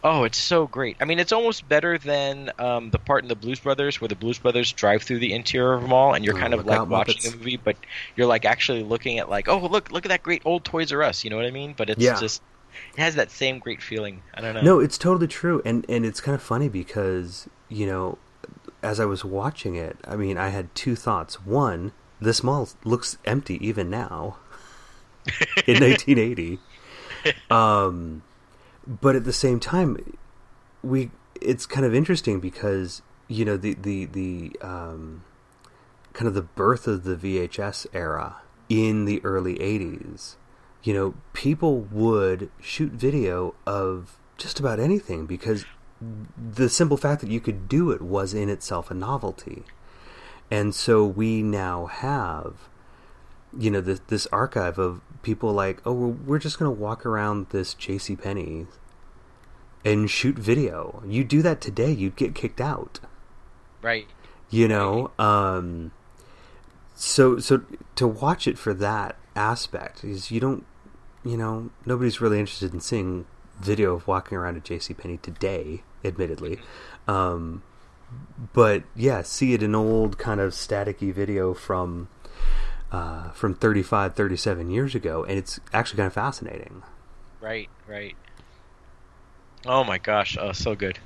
oh, 0.04 0.24
it's 0.24 0.38
so 0.38 0.66
great. 0.68 0.96
I 1.00 1.06
mean, 1.06 1.18
it's 1.20 1.32
almost 1.32 1.68
better 1.68 1.98
than 1.98 2.50
um, 2.58 2.90
the 2.90 2.98
part 2.98 3.24
in 3.24 3.28
the 3.28 3.36
Blues 3.36 3.60
Brothers 3.60 4.00
where 4.00 4.08
the 4.08 4.16
Blues 4.16 4.38
Brothers 4.38 4.72
drive 4.72 5.02
through 5.04 5.20
the 5.20 5.32
interior 5.34 5.74
of 5.74 5.84
a 5.84 5.88
mall, 5.88 6.14
and 6.14 6.24
you're 6.24 6.34
Oh, 6.34 6.38
kind 6.40 6.54
of 6.54 6.66
like 6.66 6.88
watching 6.90 7.22
Muppets. 7.22 7.30
the 7.30 7.36
movie, 7.38 7.56
but 7.56 7.76
you're 8.16 8.26
like 8.26 8.44
actually 8.44 8.82
looking 8.84 9.18
at 9.18 9.30
like 9.30 9.48
oh 9.48 9.58
look 9.66 9.90
look 9.92 10.06
at 10.06 10.10
that 10.10 10.22
great 10.22 10.42
old 10.44 10.64
Toys 10.64 10.92
R 10.92 11.02
Us, 11.02 11.24
you 11.24 11.30
know 11.30 11.36
what 11.36 11.46
I 11.46 11.50
mean? 11.52 11.74
But 11.76 11.90
it's 11.90 12.02
Yeah. 12.02 12.20
just 12.20 12.42
it 12.94 13.00
has 13.00 13.14
that 13.16 13.30
same 13.30 13.58
great 13.60 13.82
feeling. 13.82 14.22
I 14.34 14.40
don't 14.42 14.54
know. 14.54 14.64
No, 14.64 14.80
it's 14.80 14.98
totally 14.98 15.26
true, 15.28 15.62
and 15.64 15.84
and 15.88 16.04
it's 16.04 16.20
kind 16.20 16.34
of 16.34 16.42
funny 16.42 16.68
because 16.68 17.48
you 17.68 17.86
know, 17.86 18.18
as 18.82 19.00
I 19.00 19.04
was 19.04 19.24
watching 19.24 19.76
it, 19.76 19.98
I 20.06 20.16
mean, 20.16 20.38
I 20.38 20.48
had 20.48 20.74
two 20.74 20.96
thoughts. 20.96 21.44
One, 21.44 21.92
this 22.20 22.42
mall 22.42 22.68
looks 22.84 23.18
empty 23.24 23.64
even 23.66 23.90
now 23.90 24.36
in 25.66 25.80
1980. 25.82 26.58
Um, 27.50 28.22
but 28.86 29.16
at 29.16 29.24
the 29.24 29.32
same 29.32 29.58
time, 29.58 30.16
we 30.82 31.10
it's 31.40 31.66
kind 31.66 31.84
of 31.84 31.94
interesting 31.94 32.38
because 32.40 33.02
you 33.28 33.44
know 33.44 33.56
the 33.56 33.74
the 33.74 34.04
the 34.06 34.56
um, 34.62 35.24
kind 36.12 36.28
of 36.28 36.34
the 36.34 36.42
birth 36.42 36.86
of 36.86 37.02
the 37.02 37.16
VHS 37.16 37.86
era 37.92 38.36
in 38.68 39.04
the 39.04 39.24
early 39.24 39.56
80s 39.56 40.36
you 40.86 40.94
know, 40.94 41.14
people 41.32 41.80
would 41.80 42.48
shoot 42.60 42.92
video 42.92 43.56
of 43.66 44.18
just 44.36 44.60
about 44.60 44.78
anything 44.78 45.26
because 45.26 45.64
the 46.36 46.68
simple 46.68 46.96
fact 46.96 47.20
that 47.22 47.30
you 47.30 47.40
could 47.40 47.68
do 47.68 47.90
it 47.90 48.02
was 48.02 48.34
in 48.34 48.48
itself 48.48 48.90
a 48.90 48.94
novelty. 48.94 49.64
And 50.50 50.74
so 50.74 51.04
we 51.04 51.42
now 51.42 51.86
have, 51.86 52.68
you 53.56 53.70
know, 53.70 53.80
this, 53.80 54.00
this 54.08 54.26
archive 54.28 54.78
of 54.78 55.00
people 55.22 55.52
like, 55.52 55.80
oh, 55.84 55.92
we're, 55.92 56.38
just 56.38 56.58
going 56.58 56.74
to 56.74 56.80
walk 56.80 57.04
around 57.04 57.48
this 57.50 57.74
J.C. 57.74 58.14
Penney 58.14 58.66
and 59.84 60.10
shoot 60.10 60.36
video. 60.36 61.02
You 61.06 61.24
do 61.24 61.42
that 61.42 61.60
today, 61.60 61.90
you'd 61.90 62.16
get 62.16 62.34
kicked 62.34 62.60
out 62.60 63.00
right? 63.86 64.06
you 64.50 64.68
know 64.68 65.10
um 65.18 65.92
so 66.94 67.38
so 67.38 67.62
to 67.94 68.06
watch 68.06 68.46
it 68.46 68.58
for 68.58 68.74
that 68.74 69.16
aspect 69.34 70.04
is 70.04 70.30
you 70.30 70.40
don't 70.40 70.64
you 71.24 71.36
know 71.36 71.70
nobody's 71.84 72.20
really 72.20 72.38
interested 72.38 72.72
in 72.72 72.80
seeing 72.80 73.26
video 73.60 73.94
of 73.94 74.06
walking 74.06 74.36
around 74.38 74.56
at 74.56 74.64
JCPenney 74.64 75.20
today 75.22 75.82
admittedly 76.04 76.58
um 77.08 77.62
but 78.52 78.84
yeah 78.94 79.22
see 79.22 79.54
it 79.54 79.62
an 79.62 79.74
old 79.74 80.18
kind 80.18 80.40
of 80.40 80.52
staticky 80.52 81.12
video 81.12 81.52
from 81.54 82.08
uh 82.92 83.30
from 83.30 83.54
35 83.54 84.14
37 84.14 84.70
years 84.70 84.94
ago 84.94 85.24
and 85.24 85.36
it's 85.38 85.58
actually 85.72 85.96
kind 85.96 86.06
of 86.06 86.12
fascinating 86.12 86.82
Right, 87.40 87.68
right. 87.86 88.16
Oh 89.66 89.84
my 89.84 89.98
gosh! 89.98 90.36
Oh, 90.40 90.52
so 90.52 90.74
good. 90.74 90.98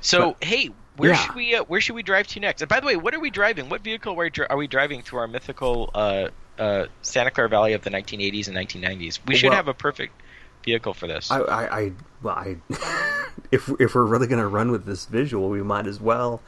So, 0.00 0.36
hey, 0.40 0.70
where 0.96 1.10
yeah. 1.10 1.16
should 1.16 1.34
we 1.34 1.54
uh, 1.54 1.64
where 1.64 1.80
should 1.80 1.94
we 1.94 2.02
drive 2.02 2.26
to 2.28 2.40
next? 2.40 2.62
And 2.62 2.68
by 2.68 2.80
the 2.80 2.86
way, 2.86 2.96
what 2.96 3.14
are 3.14 3.20
we 3.20 3.30
driving? 3.30 3.68
What 3.68 3.82
vehicle 3.82 4.12
are 4.14 4.16
we, 4.16 4.30
dri- 4.30 4.46
are 4.48 4.56
we 4.56 4.66
driving 4.66 5.02
through 5.02 5.20
our 5.20 5.28
mythical 5.28 5.90
uh, 5.94 6.28
uh, 6.58 6.86
Santa 7.02 7.30
Clara 7.30 7.48
Valley 7.48 7.72
of 7.74 7.82
the 7.82 7.90
1980s 7.90 8.48
and 8.48 8.56
1990s? 8.56 9.18
We 9.26 9.36
should 9.36 9.48
Well- 9.48 9.56
have 9.56 9.68
a 9.68 9.74
perfect 9.74 10.20
vehicle 10.66 10.92
for 10.92 11.06
this. 11.06 11.30
I, 11.30 11.38
I, 11.38 11.78
I 11.80 11.92
well, 12.22 12.34
I, 12.34 12.56
if 13.50 13.70
if 13.80 13.94
we're 13.94 14.04
really 14.04 14.26
gonna 14.26 14.48
run 14.48 14.70
with 14.70 14.84
this 14.84 15.06
visual, 15.06 15.48
we 15.48 15.62
might 15.62 15.86
as 15.86 16.00
well. 16.00 16.42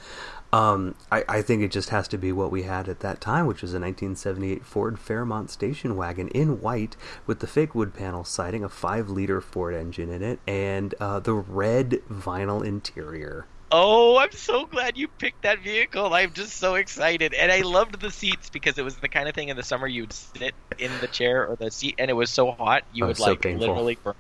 Um, 0.51 0.95
I, 1.13 1.25
I 1.29 1.43
think 1.43 1.63
it 1.63 1.71
just 1.71 1.91
has 1.91 2.09
to 2.09 2.17
be 2.17 2.33
what 2.33 2.51
we 2.51 2.63
had 2.63 2.89
at 2.89 3.01
that 3.01 3.21
time, 3.21 3.47
which 3.47 3.61
was 3.61 3.73
a 3.73 3.81
1978 3.81 4.65
Ford 4.65 4.99
Fairmont 4.99 5.51
station 5.51 5.95
wagon 5.95 6.29
in 6.29 6.63
white 6.63 6.97
with 7.27 7.41
the 7.41 7.47
fake 7.47 7.75
wood 7.75 7.93
panel 7.93 8.25
siding, 8.25 8.65
a 8.65 8.69
five-liter 8.71 9.43
Ford 9.43 9.75
engine 9.75 10.11
in 10.11 10.23
it, 10.23 10.41
and 10.47 10.95
uh, 11.01 11.21
the 11.21 11.35
red 11.35 12.01
vinyl 12.11 12.65
interior. 12.65 13.47
Oh, 13.71 14.17
I'm 14.17 14.33
so 14.33 14.65
glad 14.65 14.97
you 14.97 15.09
picked 15.09 15.43
that 15.43 15.59
vehicle. 15.61 16.15
I'm 16.15 16.33
just 16.33 16.55
so 16.57 16.75
excited. 16.77 17.35
And 17.35 17.53
I 17.53 17.61
loved 17.61 18.01
the 18.01 18.11
seats 18.11 18.49
because 18.49 18.79
it 18.79 18.83
was 18.85 18.97
the 18.97 19.09
kind 19.09 19.29
of 19.29 19.35
thing 19.35 19.49
in 19.51 19.57
the 19.57 19.63
summer 19.63 19.87
you'd 19.87 20.13
sit 20.13 20.55
in 20.79 20.91
the 21.01 21.07
chair 21.09 21.47
or 21.47 21.57
the 21.57 21.71
seat 21.71 21.97
and 21.99 22.11
it 22.11 22.15
was 22.15 22.31
so 22.31 22.51
hot 22.53 22.85
you 22.95 23.05
Oh, 23.05 23.09
would 23.09 23.19
so 23.19 23.25
like 23.25 23.43
painful. 23.43 23.67
literally 23.69 23.99
burn. 24.03 24.15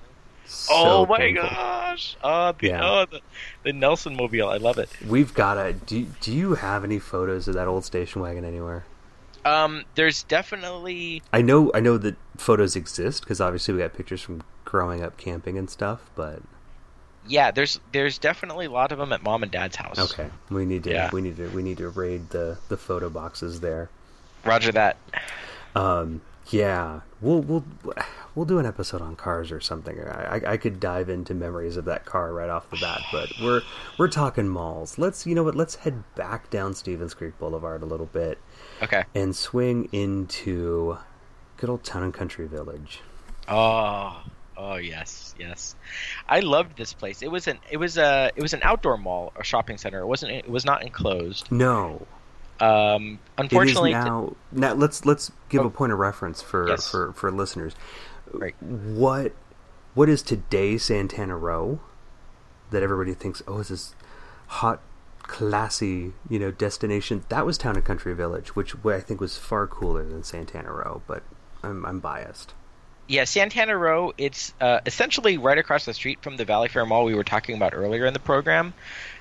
So 0.44 0.72
oh 0.74 1.06
my 1.06 1.18
painful. 1.18 1.44
gosh. 1.44 2.16
Oh, 2.22 2.52
the, 2.58 2.66
Yeah. 2.66 2.80
oh, 2.84 3.06
the, 3.10 3.20
the 3.64 3.72
Nelson 3.72 4.16
mobile. 4.16 4.48
I 4.48 4.56
love 4.58 4.78
it. 4.78 4.90
We've 5.06 5.32
got 5.34 5.56
a. 5.58 5.72
Do 5.72 6.06
Do 6.20 6.32
you 6.32 6.54
have 6.56 6.84
any 6.84 6.98
photos 6.98 7.48
of 7.48 7.54
that 7.54 7.68
old 7.68 7.84
station 7.84 8.20
wagon 8.22 8.44
anywhere? 8.44 8.84
Um, 9.44 9.84
there's 9.94 10.24
definitely 10.24 11.22
I 11.32 11.40
know 11.42 11.70
I 11.74 11.80
know 11.80 11.96
that 11.98 12.16
photos 12.36 12.76
exist 12.76 13.22
because 13.22 13.40
obviously 13.40 13.72
we 13.74 13.80
got 13.80 13.94
pictures 13.94 14.20
from 14.20 14.42
growing 14.66 15.02
up 15.02 15.16
camping 15.16 15.56
and 15.56 15.70
stuff, 15.70 16.10
but 16.14 16.42
yeah, 17.28 17.50
there's 17.50 17.78
there's 17.92 18.18
definitely 18.18 18.66
a 18.66 18.70
lot 18.70 18.90
of 18.92 18.98
them 18.98 19.12
at 19.12 19.22
mom 19.22 19.42
and 19.42 19.52
dad's 19.52 19.76
house. 19.76 19.98
Okay, 19.98 20.28
we 20.50 20.64
need 20.64 20.84
to 20.84 20.90
Yeah. 20.90 21.10
we 21.12 21.20
need 21.20 21.36
to 21.36 21.48
we 21.50 21.62
need 21.62 21.78
to 21.78 21.88
raid 21.88 22.30
the 22.30 22.58
the 22.68 22.76
photo 22.76 23.08
boxes 23.10 23.60
there. 23.60 23.88
Roger 24.44 24.72
that. 24.72 24.96
Um, 25.74 26.22
yeah, 26.50 27.00
we'll 27.20 27.40
we'll 27.42 27.64
we'll 28.34 28.46
do 28.46 28.58
an 28.58 28.64
episode 28.66 29.02
on 29.02 29.16
cars 29.16 29.52
or 29.52 29.60
something. 29.60 30.00
I, 30.00 30.36
I 30.38 30.52
I 30.52 30.56
could 30.56 30.80
dive 30.80 31.08
into 31.10 31.34
memories 31.34 31.76
of 31.76 31.84
that 31.84 32.04
car 32.06 32.32
right 32.32 32.48
off 32.48 32.70
the 32.70 32.78
bat, 32.78 33.02
but 33.12 33.30
we're 33.42 33.60
we're 33.98 34.08
talking 34.08 34.48
malls. 34.48 34.96
Let's 34.98 35.26
you 35.26 35.34
know 35.34 35.42
what? 35.42 35.54
Let's 35.54 35.74
head 35.76 36.02
back 36.14 36.48
down 36.50 36.74
Stevens 36.74 37.12
Creek 37.14 37.38
Boulevard 37.38 37.82
a 37.82 37.86
little 37.86 38.06
bit 38.06 38.38
Okay. 38.82 39.04
and 39.14 39.36
swing 39.36 39.88
into 39.92 40.96
good 41.58 41.68
old 41.68 41.84
Town 41.84 42.02
and 42.02 42.14
Country 42.14 42.46
Village. 42.46 43.00
Oh, 43.48 44.22
oh 44.58 44.74
yes, 44.76 45.34
yes. 45.38 45.74
I 46.28 46.40
loved 46.40 46.76
this 46.76 46.92
place. 46.92 47.22
It 47.22 47.30
was 47.30 47.46
an 47.46 47.58
it 47.70 47.76
was 47.78 47.96
a 47.96 48.30
it 48.36 48.42
was 48.42 48.52
an 48.52 48.60
outdoor 48.62 48.98
mall 48.98 49.32
or 49.36 49.44
shopping 49.44 49.78
center. 49.78 50.00
It 50.00 50.06
wasn't 50.06 50.32
it 50.32 50.48
was 50.48 50.64
not 50.64 50.82
enclosed. 50.82 51.50
No, 51.52 52.06
Um, 52.60 53.02
it 53.04 53.12
is 53.12 53.18
unfortunately, 53.38 53.92
now. 53.92 54.34
Now 54.52 54.72
let's 54.74 55.06
let's 55.06 55.30
give 55.48 55.62
Oh. 55.62 55.66
a 55.66 55.70
point 55.70 55.92
of 55.92 55.98
reference 55.98 56.42
for 56.42 56.68
Yes. 56.68 56.90
for 56.90 57.12
for 57.12 57.30
listeners. 57.30 57.74
Right. 58.32 58.54
What 58.60 59.32
what 59.94 60.08
is 60.08 60.22
today 60.22 60.76
Santana 60.76 61.36
Row 61.36 61.80
that 62.70 62.82
everybody 62.82 63.14
thinks 63.14 63.42
oh 63.48 63.58
is 63.60 63.68
this 63.68 63.94
hot 64.48 64.80
classy 65.22 66.12
you 66.28 66.38
know 66.38 66.50
destination 66.50 67.22
that 67.28 67.44
was 67.46 67.58
Town 67.58 67.76
and 67.76 67.84
Country 67.84 68.14
Village 68.14 68.56
which 68.56 68.74
I 68.84 69.00
think 69.00 69.20
was 69.20 69.36
far 69.38 69.66
cooler 69.66 70.04
than 70.04 70.22
Santana 70.22 70.72
Row 70.72 71.02
but 71.06 71.22
I'm 71.62 71.84
I'm 71.86 72.00
biased. 72.00 72.54
Yeah, 73.08 73.24
Santana 73.24 73.76
Row. 73.76 74.12
It's 74.18 74.52
uh, 74.60 74.80
essentially 74.86 75.38
right 75.38 75.58
across 75.58 75.84
the 75.86 75.94
street 75.94 76.18
from 76.22 76.36
the 76.36 76.44
Valley 76.44 76.68
Fair 76.68 76.84
Mall 76.86 77.04
we 77.04 77.14
were 77.14 77.24
talking 77.24 77.56
about 77.56 77.74
earlier 77.74 78.06
in 78.06 78.12
the 78.12 78.20
program. 78.20 78.74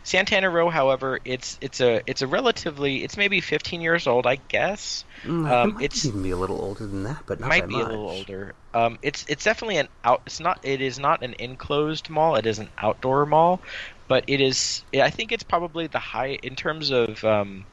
Santana 0.04 0.50
Row, 0.50 0.70
however, 0.70 1.20
it's 1.26 1.58
it's 1.62 1.82
a 1.82 2.02
it's 2.06 2.22
a 2.22 2.28
relatively 2.28 3.04
it's 3.04 3.18
maybe 3.18 3.42
15 3.42 3.82
years 3.82 4.06
old, 4.08 4.28
I 4.28 4.36
guess. 4.36 5.04
Mm, 5.24 5.50
Um, 5.52 5.70
it 5.70 5.74
might 5.76 5.84
it's- 5.86 6.06
even 6.06 6.22
be 6.22 6.32
a 6.32 6.38
little 6.38 6.62
older 6.62 6.86
than 6.86 7.04
that 7.04 7.24
but 7.26 7.40
not 7.40 7.50
might 7.50 7.68
be 7.68 7.76
much. 7.76 7.86
a 7.86 7.90
little 7.90 8.10
older. 8.10 8.54
Um, 8.74 9.00
it's 9.02 9.26
it's 9.28 9.44
definitely 9.44 9.78
an 9.78 9.88
out. 10.04 10.22
It's 10.28 10.40
not. 10.40 10.60
It 10.64 10.82
is 10.82 11.00
not 11.00 11.24
an 11.24 11.36
enclosed 11.40 12.10
mall. 12.10 12.36
It 12.36 12.46
is 12.46 12.60
an 12.60 12.70
outdoor 12.78 13.26
mall, 13.26 13.60
but 14.08 14.26
it 14.28 14.40
is. 14.42 14.84
I 14.94 15.10
think 15.10 15.32
it's 15.32 15.44
probably 15.44 15.88
the 15.88 16.00
high 16.00 16.38
in 16.44 16.56
terms 16.56 16.92
of 16.92 17.24
um, 17.24 17.66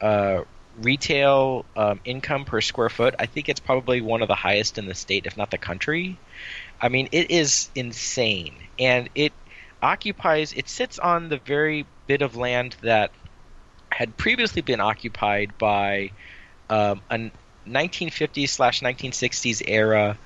uh, 0.00 0.40
retail 0.82 1.64
um, 1.76 2.00
income 2.04 2.44
per 2.44 2.60
square 2.60 2.88
foot. 2.88 3.14
I 3.18 3.26
think 3.26 3.48
it's 3.48 3.60
probably 3.60 4.00
one 4.00 4.22
of 4.22 4.28
the 4.28 4.34
highest 4.34 4.78
in 4.78 4.86
the 4.86 4.94
state, 4.94 5.26
if 5.26 5.36
not 5.36 5.50
the 5.50 5.58
country. 5.58 6.18
I 6.80 6.88
mean, 6.88 7.08
it 7.12 7.30
is 7.30 7.68
insane, 7.74 8.54
and 8.78 9.08
it 9.14 9.32
occupies. 9.82 10.52
It 10.52 10.68
sits 10.68 10.98
on 10.98 11.28
the 11.28 11.38
very 11.38 11.86
bit 12.06 12.22
of 12.22 12.36
land 12.36 12.76
that 12.82 13.10
had 13.90 14.16
previously 14.16 14.62
been 14.62 14.80
occupied 14.80 15.56
by 15.58 16.10
um, 16.70 17.02
a 17.10 17.30
1950s 17.68 18.48
slash 18.48 18.80
1960s 18.80 19.62
era 19.66 20.16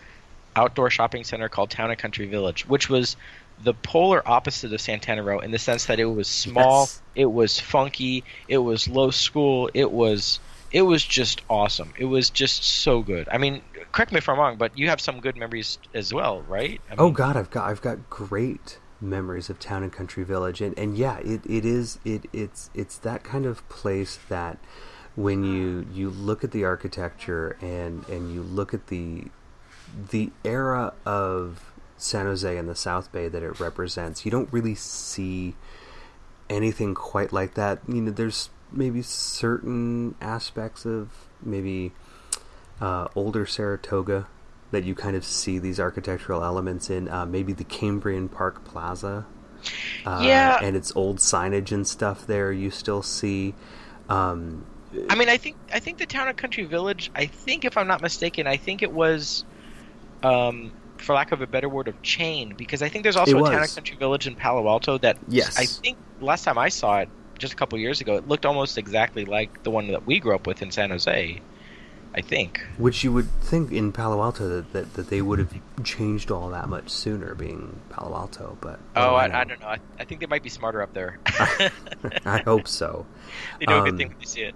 outdoor 0.57 0.90
shopping 0.90 1.24
center 1.24 1.49
called 1.49 1.70
Town 1.70 1.90
and 1.90 1.99
Country 1.99 2.26
Village, 2.26 2.66
which 2.66 2.88
was 2.88 3.16
the 3.64 3.74
polar 3.74 4.22
opposite 4.28 4.72
of 4.72 4.80
Santana 4.80 5.22
Row 5.22 5.40
in 5.40 5.50
the 5.50 5.58
sense 5.58 5.86
that 5.86 5.98
it 5.98 6.04
was 6.04 6.28
small, 6.28 6.82
Yes. 6.82 7.02
it 7.14 7.32
was 7.32 7.58
funky, 7.58 8.24
it 8.48 8.58
was 8.58 8.86
low 8.88 9.10
school, 9.10 9.70
it 9.74 9.90
was 9.90 10.38
it 10.70 10.82
was 10.82 11.04
just 11.04 11.40
awesome. 11.48 11.92
It 11.96 12.06
was 12.06 12.30
just 12.30 12.64
so 12.64 13.00
good. 13.00 13.28
I 13.30 13.38
mean, 13.38 13.62
correct 13.92 14.10
me 14.10 14.18
if 14.18 14.28
I'm 14.28 14.38
wrong, 14.38 14.56
but 14.56 14.76
you 14.76 14.88
have 14.88 15.00
some 15.00 15.20
good 15.20 15.36
memories 15.36 15.78
as 15.94 16.12
well, 16.12 16.42
right? 16.42 16.80
I 16.90 16.94
Oh 16.98 17.10
God, 17.12 17.36
I've 17.36 17.50
got 17.50 17.70
I've 17.70 17.80
got 17.82 18.10
great 18.10 18.78
memories 19.00 19.48
of 19.50 19.58
Town 19.58 19.82
and 19.84 19.92
Country 19.92 20.24
Village, 20.24 20.60
and 20.60 20.76
and 20.78 20.96
yeah, 20.98 21.18
it, 21.18 21.42
it 21.46 21.64
is 21.64 21.98
it 22.04 22.26
it's 22.32 22.70
it's 22.74 22.96
that 22.98 23.22
kind 23.22 23.46
of 23.46 23.66
place 23.68 24.18
that 24.28 24.58
when 25.14 25.44
you 25.44 25.86
you 25.92 26.10
look 26.10 26.42
at 26.42 26.50
the 26.50 26.64
architecture 26.64 27.56
and 27.60 28.04
and 28.08 28.34
you 28.34 28.42
look 28.42 28.74
at 28.74 28.88
the 28.88 29.26
the 30.10 30.32
era 30.44 30.92
of 31.06 31.72
San 31.97 32.26
Jose 32.26 32.57
and 32.57 32.68
the 32.68 32.74
South 32.74 33.12
Bay 33.12 33.28
that 33.28 33.42
it 33.42 33.61
represents, 33.61 34.24
you 34.24 34.30
don't 34.30 34.53
really 34.53 34.74
see 34.74 35.55
anything 36.51 36.95
quite 36.95 37.32
like 37.32 37.55
that. 37.55 37.80
You 37.88 38.01
know, 38.03 38.11
there's 38.11 38.51
maybe 38.70 39.03
certain 39.03 40.14
aspects 40.20 40.84
of 40.84 41.11
maybe 41.42 41.92
uh, 42.80 43.09
older 43.14 43.47
Saratoga 43.47 44.26
that 44.70 44.84
you 44.84 44.95
kind 44.95 45.14
of 45.14 45.24
see 45.24 45.59
these 45.59 45.78
architectural 45.78 46.42
elements 46.42 46.90
in. 46.90 47.09
Uh, 47.09 47.24
maybe 47.24 47.53
the 47.53 47.64
Cambrian 47.64 48.28
Park 48.28 48.64
Plaza. 48.64 49.24
Uh, 50.05 50.20
Yeah. 50.24 50.59
And 50.61 50.76
its 50.76 50.92
old 50.97 51.18
signage 51.18 51.72
and 51.72 51.86
stuff 51.86 52.26
there 52.26 52.51
you 52.53 52.70
still 52.70 53.03
see. 53.03 53.55
Um, 54.09 54.66
I 55.09 55.14
mean, 55.14 55.28
I 55.28 55.38
think 55.38 55.57
I 55.72 55.80
think 55.80 55.99
the 55.99 56.07
town 56.07 56.28
of 56.28 56.36
country 56.36 56.64
village. 56.64 57.11
I 57.14 57.26
think, 57.26 57.64
if 57.64 57.76
I'm 57.76 57.86
not 57.86 58.03
mistaken, 58.03 58.47
I 58.47 58.57
think 58.59 58.82
it 58.82 58.92
was, 58.92 59.45
um, 60.22 60.72
for 61.05 61.14
lack 61.14 61.32
of 61.32 61.40
a 61.40 61.46
better 61.46 61.68
word, 61.68 61.88
of 61.88 62.00
chain 62.02 62.55
because 62.57 62.82
I 62.82 62.88
think 62.88 63.02
there's 63.02 63.16
also 63.16 63.38
a 63.38 63.50
town 63.50 63.62
and 63.62 63.74
country 63.74 63.96
village 63.96 64.26
in 64.26 64.34
Palo 64.34 64.68
Alto 64.68 64.98
that 64.98 65.18
Yes. 65.28 65.59
I 65.59 65.66
think 65.66 65.98
last 66.20 66.44
time 66.44 66.59
I 66.59 66.68
saw 66.68 66.98
it, 66.98 67.09
just 67.38 67.52
a 67.52 67.57
couple 67.57 67.78
years 67.78 68.00
ago, 68.00 68.16
it 68.16 68.26
looked 68.28 68.46
almost 68.46 68.78
exactly 68.78 69.24
like 69.24 69.62
the 69.64 69.70
one 69.70 69.88
that 69.88 70.07
we 70.07 70.18
grew 70.20 70.34
up 70.34 70.46
with 70.46 70.62
in 70.62 70.70
San 70.70 70.90
Jose. 70.90 71.40
I 72.16 72.20
think. 72.20 72.64
which 72.78 73.02
you 73.02 73.11
would 73.12 73.28
think 73.40 73.72
in 73.72 73.90
Palo 73.90 74.22
Alto 74.22 74.48
that, 74.48 74.72
that, 74.72 74.94
that 74.94 75.11
they 75.11 75.20
would 75.20 75.40
have 75.40 75.52
changed 75.82 76.30
all 76.30 76.48
that 76.50 76.68
much 76.68 76.88
sooner, 76.88 77.34
being 77.34 77.80
Palo 77.90 78.14
Alto. 78.14 78.57
But 78.61 78.78
Oh, 78.94 79.16
I, 79.16 79.26
know. 79.26 79.34
I 79.34 79.42
don't 79.42 79.61
know. 79.61 79.66
I, 79.66 79.78
I 79.98 80.05
think 80.05 80.20
they 80.20 80.26
might 80.26 80.44
be 80.44 80.48
smarter 80.48 80.80
up 80.80 80.94
there. 80.94 81.18
I 81.26 82.38
hope 82.44 82.68
so. 82.68 83.05
they 83.59 83.66
do 83.66 83.74
a 83.74 83.78
Um, 83.78 83.84
good 83.86 83.96
thing 83.96 84.09
when 84.11 84.20
you 84.20 84.26
see 84.26 84.42
it. 84.42 84.55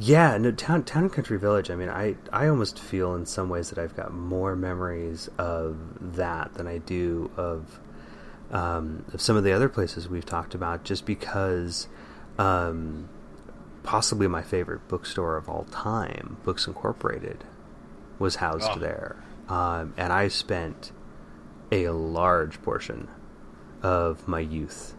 Yeah, 0.00 0.36
no, 0.38 0.52
town, 0.52 0.84
town 0.84 1.04
and 1.04 1.12
country 1.12 1.38
village. 1.38 1.70
I 1.70 1.74
mean, 1.74 1.88
I, 1.88 2.14
I 2.32 2.46
almost 2.46 2.78
feel 2.78 3.14
in 3.16 3.26
some 3.26 3.48
ways 3.48 3.70
that 3.70 3.78
I've 3.78 3.96
got 3.96 4.12
more 4.14 4.54
memories 4.54 5.28
of 5.38 5.76
that 6.16 6.54
than 6.54 6.68
I 6.68 6.78
do 6.78 7.30
of, 7.36 7.80
um, 8.52 9.04
of 9.12 9.20
some 9.20 9.36
of 9.36 9.42
the 9.42 9.52
other 9.52 9.68
places 9.68 10.08
we've 10.08 10.24
talked 10.24 10.54
about. 10.54 10.84
Just 10.84 11.04
because, 11.04 11.88
um, 12.38 13.08
possibly 13.82 14.28
my 14.28 14.42
favorite 14.42 14.86
bookstore 14.86 15.36
of 15.36 15.48
all 15.48 15.64
time, 15.64 16.36
Books 16.44 16.68
Incorporated, 16.68 17.42
was 18.20 18.36
housed 18.36 18.70
Oh. 18.74 18.78
there, 18.78 19.16
um, 19.48 19.94
and 19.96 20.12
I 20.12 20.28
spent 20.28 20.92
a 21.72 21.88
large 21.88 22.62
portion 22.62 23.08
of 23.82 24.28
my 24.28 24.40
youth 24.40 24.94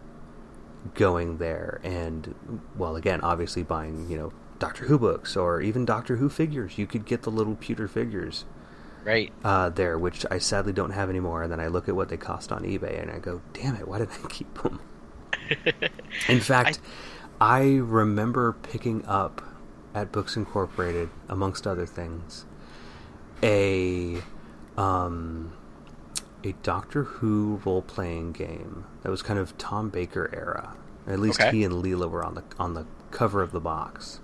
going 0.94 1.36
there 1.38 1.78
and 1.84 2.34
well 2.78 2.96
again 2.96 3.20
obviously 3.20 3.62
buying 3.62 4.08
you 4.08 4.16
know 4.16 4.32
doctor 4.60 4.84
who 4.84 4.96
books 4.98 5.36
or 5.36 5.60
even 5.60 5.84
doctor 5.84 6.16
who 6.16 6.28
figures 6.28 6.78
you 6.78 6.86
could 6.86 7.04
get 7.04 7.22
the 7.22 7.30
little 7.30 7.56
pewter 7.56 7.88
figures 7.88 8.44
Right. 9.04 9.32
uh, 9.42 9.70
there 9.70 9.98
which 9.98 10.24
i 10.30 10.38
sadly 10.38 10.72
don't 10.74 10.90
have 10.92 11.08
anymore 11.10 11.42
and 11.42 11.50
then 11.50 11.58
i 11.58 11.66
look 11.66 11.88
at 11.88 11.96
what 11.96 12.08
they 12.10 12.16
cost 12.18 12.52
on 12.52 12.62
ebay 12.62 13.00
and 13.02 13.10
i 13.10 13.18
go 13.18 13.40
damn 13.54 13.74
it 13.74 13.88
why 13.88 13.98
did 13.98 14.08
i 14.10 14.28
keep 14.28 14.52
them 14.62 14.78
in 16.28 16.40
fact 16.40 16.78
I, 17.40 17.76
remember 17.76 18.52
picking 18.52 19.04
up 19.06 19.40
at 19.94 20.12
books 20.12 20.36
incorporated 20.36 21.08
amongst 21.28 21.66
other 21.66 21.86
things 21.86 22.44
a 23.42 24.18
um 24.76 25.52
a 26.44 26.52
Doctor 26.62 27.04
Who 27.04 27.60
role 27.64 27.82
playing 27.82 28.32
game 28.32 28.84
that 29.02 29.10
was 29.10 29.20
kind 29.22 29.38
of 29.38 29.56
Tom 29.58 29.90
Baker 29.90 30.30
era. 30.32 30.74
At 31.06 31.18
least 31.18 31.40
Okay. 31.40 31.50
he 31.50 31.64
and 31.64 31.82
Leela 31.84 32.08
were 32.10 32.24
on 32.24 32.34
the 32.34 32.44
on 32.58 32.72
the 32.74 32.86
cover 33.10 33.42
of 33.42 33.52
the 33.52 33.60
box. 33.60 34.20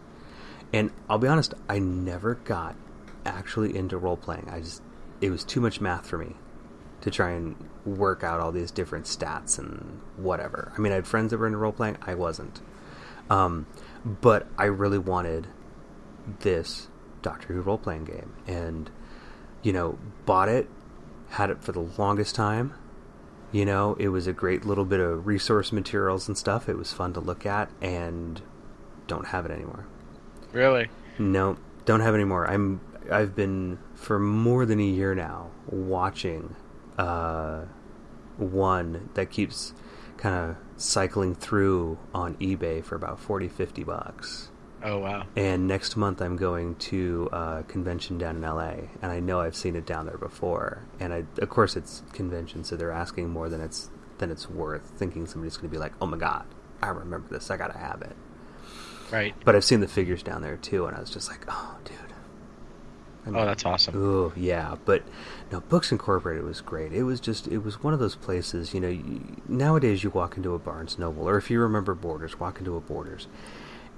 And 0.77 0.91
I'll 1.09 1.19
be 1.19 1.27
honest, 1.27 1.55
I 1.71 1.79
never 1.79 2.35
got 2.35 2.77
actually 3.25 3.75
into 3.75 3.97
role 3.97 4.19
playing. 4.19 4.49
I 4.51 4.61
just 4.61 4.83
it 5.23 5.31
was 5.31 5.43
too 5.43 5.63
much 5.63 5.81
math 5.81 6.07
for 6.07 6.19
me 6.19 6.37
to 7.01 7.11
try 7.11 7.31
and 7.31 7.57
work 7.87 8.23
out 8.23 8.41
all 8.41 8.53
these 8.53 8.71
different 8.71 9.07
stats 9.07 9.59
and 9.59 10.03
whatever. 10.17 10.73
I 10.77 10.81
mean, 10.81 10.93
I 10.93 10.97
had 10.97 11.07
friends 11.07 11.31
that 11.31 11.39
were 11.39 11.47
into 11.47 11.59
role 11.59 11.73
playing. 11.73 11.97
I 12.03 12.15
wasn't. 12.15 12.61
Um, 13.31 13.67
but 14.05 14.47
I 14.59 14.65
really 14.65 14.99
wanted 14.99 15.47
this 16.41 16.89
Doctor 17.23 17.55
Who 17.55 17.63
role 17.63 17.79
playing 17.79 18.05
game, 18.05 18.35
and 18.47 18.91
you 19.63 19.73
know, 19.73 19.99
bought 20.27 20.51
it, 20.51 20.69
had 21.31 21.49
it 21.49 21.63
for 21.65 21.73
the 21.73 21.81
longest 21.81 22.35
time. 22.35 22.75
You 23.51 23.65
know, 23.65 23.97
it 23.99 24.09
was 24.09 24.27
a 24.27 24.33
great 24.35 24.67
little 24.67 24.85
bit 24.85 25.01
of 25.01 25.27
resource 25.27 25.73
materials 25.73 26.29
and 26.29 26.37
stuff. 26.37 26.69
It 26.69 26.77
was 26.77 26.93
fun 26.93 27.15
to 27.15 27.21
look 27.21 27.47
at, 27.47 27.71
and 27.81 28.43
don't 29.07 29.29
have 29.29 29.47
it 29.47 29.53
anymore. 29.53 29.87
Really. 30.53 30.89
No, 31.19 31.57
don't 31.85 32.01
have 32.01 32.15
it 32.15 32.19
anymore. 32.19 32.49
I'm 32.49 32.81
I've 33.11 33.35
been 33.35 33.79
for 33.95 34.19
more 34.19 34.67
than 34.67 34.81
a 34.81 34.85
year 34.85 35.15
now 35.15 35.51
watching 35.69 36.55
uh, 36.99 37.65
one 38.37 39.11
that 39.15 39.31
keeps 39.31 39.73
kind 40.17 40.35
of 40.35 40.57
cycling 40.77 41.35
through 41.35 41.99
on 42.15 42.35
eBay 42.37 42.85
for 42.85 42.95
about 42.95 43.21
40 43.21 43.49
50 43.49 43.85
bucks. 43.85 44.51
Oh 44.83 44.99
wow. 44.99 45.27
And 45.37 45.67
next 45.67 45.97
month 45.97 46.21
I'm 46.21 46.37
going 46.37 46.77
to 46.77 47.29
a 47.33 47.65
convention 47.67 48.19
down 48.19 48.37
in 48.37 48.43
LA, 48.43 48.89
and 49.03 49.11
I 49.11 49.21
know 49.21 49.41
I've 49.41 49.57
seen 49.57 49.75
it 49.75 49.87
down 49.87 50.07
there 50.07 50.19
before. 50.19 50.83
And 51.01 51.13
I, 51.13 51.25
of 51.39 51.49
course, 51.49 51.77
it's 51.77 52.03
convention, 52.13 52.63
so 52.63 52.77
they're 52.77 52.93
asking 52.93 53.31
more 53.31 53.49
than 53.49 53.61
it's 53.61 53.91
than 54.19 54.31
it's 54.31 54.49
worth. 54.49 54.93
Thinking 54.97 55.27
somebody's 55.27 55.57
going 55.57 55.71
to 55.71 55.73
be 55.73 55.79
like, 55.79 55.93
"Oh 56.01 56.07
my 56.07 56.19
god, 56.19 56.45
I 56.83 56.89
remember 56.89 57.29
this. 57.31 57.51
I 57.51 57.57
got 57.57 57.73
to 57.73 57.79
have 57.79 58.03
it." 58.03 58.17
Right. 59.11 59.35
But 59.45 59.55
I've 59.55 59.65
seen 59.65 59.81
the 59.81 59.89
figures 59.89 60.23
down 60.23 60.43
there 60.43 60.57
too, 60.57 60.87
and 60.87 60.97
I 60.97 61.01
was 61.01 61.11
just 61.11 61.31
like, 61.31 61.45
"Oh, 61.49 61.77
dude." 61.85 61.97
Oh, 63.29 63.45
that's 63.45 63.65
awesome. 63.65 63.95
Oh 63.97 64.33
yeah, 64.37 64.77
but 64.85 65.03
no, 65.51 65.61
Books 65.61 65.91
Incorporated 65.91 66.45
was 66.45 66.61
great. 66.61 66.93
It 66.93 67.03
was 67.03 67.19
just 67.19 67.49
it 67.49 67.59
was 67.59 67.83
one 67.83 67.93
of 67.93 67.99
those 67.99 68.15
places. 68.15 68.73
You 68.73 68.81
know, 68.81 68.89
you, 68.89 69.43
nowadays 69.49 70.05
you 70.05 70.11
walk 70.11 70.37
into 70.37 70.55
a 70.55 70.59
Barnes 70.59 70.99
Noble, 70.99 71.29
or 71.29 71.37
if 71.37 71.51
you 71.51 71.61
remember 71.61 71.95
Borders, 71.95 72.39
walk 72.39 72.59
into 72.59 72.77
a 72.77 72.81
Borders, 72.81 73.27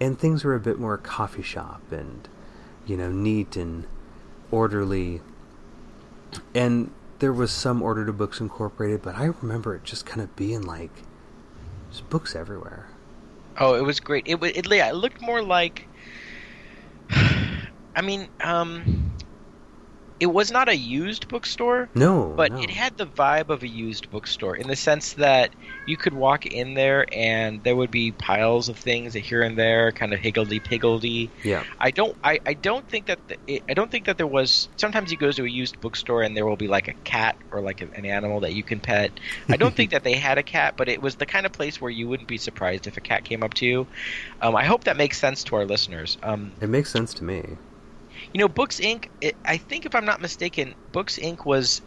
and 0.00 0.18
things 0.18 0.44
are 0.44 0.54
a 0.54 0.60
bit 0.60 0.78
more 0.78 0.96
coffee 0.96 1.42
shop 1.42 1.82
and 1.92 2.26
you 2.86 2.96
know 2.96 3.10
neat 3.10 3.56
and 3.56 3.86
orderly. 4.50 5.20
And 6.54 6.90
there 7.18 7.32
was 7.32 7.50
some 7.50 7.82
order 7.82 8.06
to 8.06 8.12
Books 8.12 8.40
Incorporated, 8.40 9.02
but 9.02 9.16
I 9.16 9.24
remember 9.42 9.74
it 9.74 9.84
just 9.84 10.06
kind 10.06 10.22
of 10.22 10.34
being 10.36 10.62
like, 10.62 10.90
there's 11.90 12.00
books 12.02 12.34
everywhere. 12.34 12.86
Oh, 13.58 13.74
it 13.74 13.82
was 13.82 14.00
great. 14.00 14.22
It 14.26 14.42
it, 14.42 14.56
it 14.56 14.66
looked 14.94 15.20
more 15.20 15.42
like. 15.42 15.88
I 17.94 18.02
mean, 18.02 18.28
um, 18.40 19.07
it 20.20 20.26
was 20.26 20.50
not 20.50 20.68
a 20.68 20.76
used 20.76 21.28
bookstore, 21.28 21.88
No, 21.94 22.32
but 22.36 22.52
no. 22.52 22.60
it 22.60 22.70
had 22.70 22.96
the 22.96 23.06
vibe 23.06 23.50
of 23.50 23.62
a 23.62 23.68
used 23.68 24.10
bookstore 24.10 24.56
in 24.56 24.66
the 24.68 24.76
sense 24.76 25.14
that 25.14 25.50
you 25.86 25.96
could 25.96 26.12
walk 26.14 26.44
in 26.46 26.74
there 26.74 27.06
and 27.12 27.62
there 27.64 27.74
would 27.76 27.90
be 27.90 28.12
piles 28.12 28.68
of 28.68 28.76
things 28.76 29.14
here 29.14 29.42
and 29.42 29.56
there, 29.56 29.92
kind 29.92 30.12
of 30.12 30.20
higgledy 30.20 30.60
piggledy. 30.60 31.30
yeah. 31.44 31.62
I 31.78 31.90
don't. 31.90 32.16
I, 32.22 32.40
I 32.44 32.54
don't 32.54 32.86
think 32.88 33.06
that. 33.06 33.18
The, 33.28 33.36
it, 33.46 33.62
I 33.68 33.74
don't 33.74 33.90
think 33.90 34.06
that 34.06 34.16
there 34.18 34.26
was. 34.26 34.68
Sometimes 34.76 35.10
you 35.12 35.16
go 35.18 35.30
to 35.30 35.44
a 35.44 35.48
used 35.48 35.80
bookstore 35.80 36.22
and 36.22 36.36
there 36.36 36.46
will 36.46 36.56
be 36.56 36.68
like 36.68 36.88
a 36.88 36.94
cat 36.94 37.36
or 37.50 37.60
like 37.60 37.80
an 37.80 38.04
animal 38.04 38.40
that 38.40 38.52
you 38.54 38.62
can 38.62 38.80
pet. 38.80 39.12
I 39.48 39.56
don't 39.56 39.74
think 39.74 39.90
that 39.92 40.04
they 40.04 40.14
had 40.14 40.38
a 40.38 40.42
cat, 40.42 40.74
but 40.76 40.88
it 40.88 41.00
was 41.00 41.16
the 41.16 41.26
kind 41.26 41.46
of 41.46 41.52
place 41.52 41.80
where 41.80 41.90
you 41.90 42.08
wouldn't 42.08 42.28
be 42.28 42.38
surprised 42.38 42.86
if 42.86 42.96
a 42.96 43.00
cat 43.00 43.24
came 43.24 43.42
up 43.42 43.54
to 43.54 43.66
you. 43.66 43.86
Um, 44.42 44.56
I 44.56 44.64
hope 44.64 44.84
that 44.84 44.96
makes 44.96 45.18
sense 45.18 45.44
to 45.44 45.56
our 45.56 45.64
listeners. 45.64 46.18
Um, 46.22 46.52
It 46.60 46.68
makes 46.68 46.90
sense 46.90 47.14
to 47.14 47.24
me. 47.24 47.56
You 48.32 48.40
know, 48.40 48.48
Books 48.48 48.80
Inc. 48.80 49.08
It, 49.20 49.36
I 49.44 49.56
think 49.56 49.86
if 49.86 49.94
I'm 49.94 50.04
not 50.04 50.20
mistaken, 50.20 50.74
Books 50.92 51.18
Inc. 51.18 51.44
was. 51.44 51.80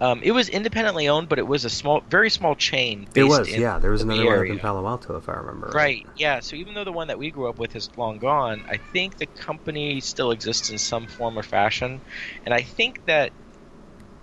Um, 0.00 0.20
it 0.22 0.30
was 0.30 0.48
independently 0.48 1.08
owned, 1.08 1.28
but 1.28 1.40
it 1.40 1.46
was 1.48 1.64
a 1.64 1.70
small, 1.70 2.02
very 2.08 2.30
small 2.30 2.54
chain. 2.54 3.08
It 3.16 3.24
was, 3.24 3.48
yeah. 3.48 3.80
There 3.80 3.90
was 3.90 4.04
the 4.04 4.12
another 4.12 4.26
one 4.26 4.38
up 4.38 4.52
in 4.52 4.58
Palo 4.60 4.86
Alto, 4.86 5.16
if 5.16 5.28
I 5.28 5.32
remember. 5.32 5.72
Right. 5.74 6.06
Yeah. 6.16 6.38
So 6.38 6.54
even 6.54 6.74
though 6.74 6.84
the 6.84 6.92
one 6.92 7.08
that 7.08 7.18
we 7.18 7.32
grew 7.32 7.48
up 7.48 7.58
with 7.58 7.74
is 7.74 7.90
long 7.96 8.18
gone, 8.18 8.64
I 8.70 8.76
think 8.76 9.16
the 9.16 9.26
company 9.26 10.00
still 10.00 10.30
exists 10.30 10.70
in 10.70 10.78
some 10.78 11.08
form 11.08 11.36
or 11.36 11.42
fashion, 11.42 12.00
and 12.44 12.54
I 12.54 12.60
think 12.60 13.04
that 13.06 13.32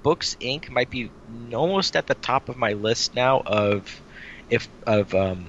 Books 0.02 0.38
Inc. 0.40 0.70
might 0.70 0.90
be 0.90 1.10
almost 1.54 1.98
at 1.98 2.08
the 2.08 2.16
top 2.16 2.48
of 2.48 2.56
my 2.56 2.72
list 2.72 3.14
now 3.14 3.42
of 3.46 4.02
if 4.50 4.70
of 4.88 5.14
um, 5.14 5.46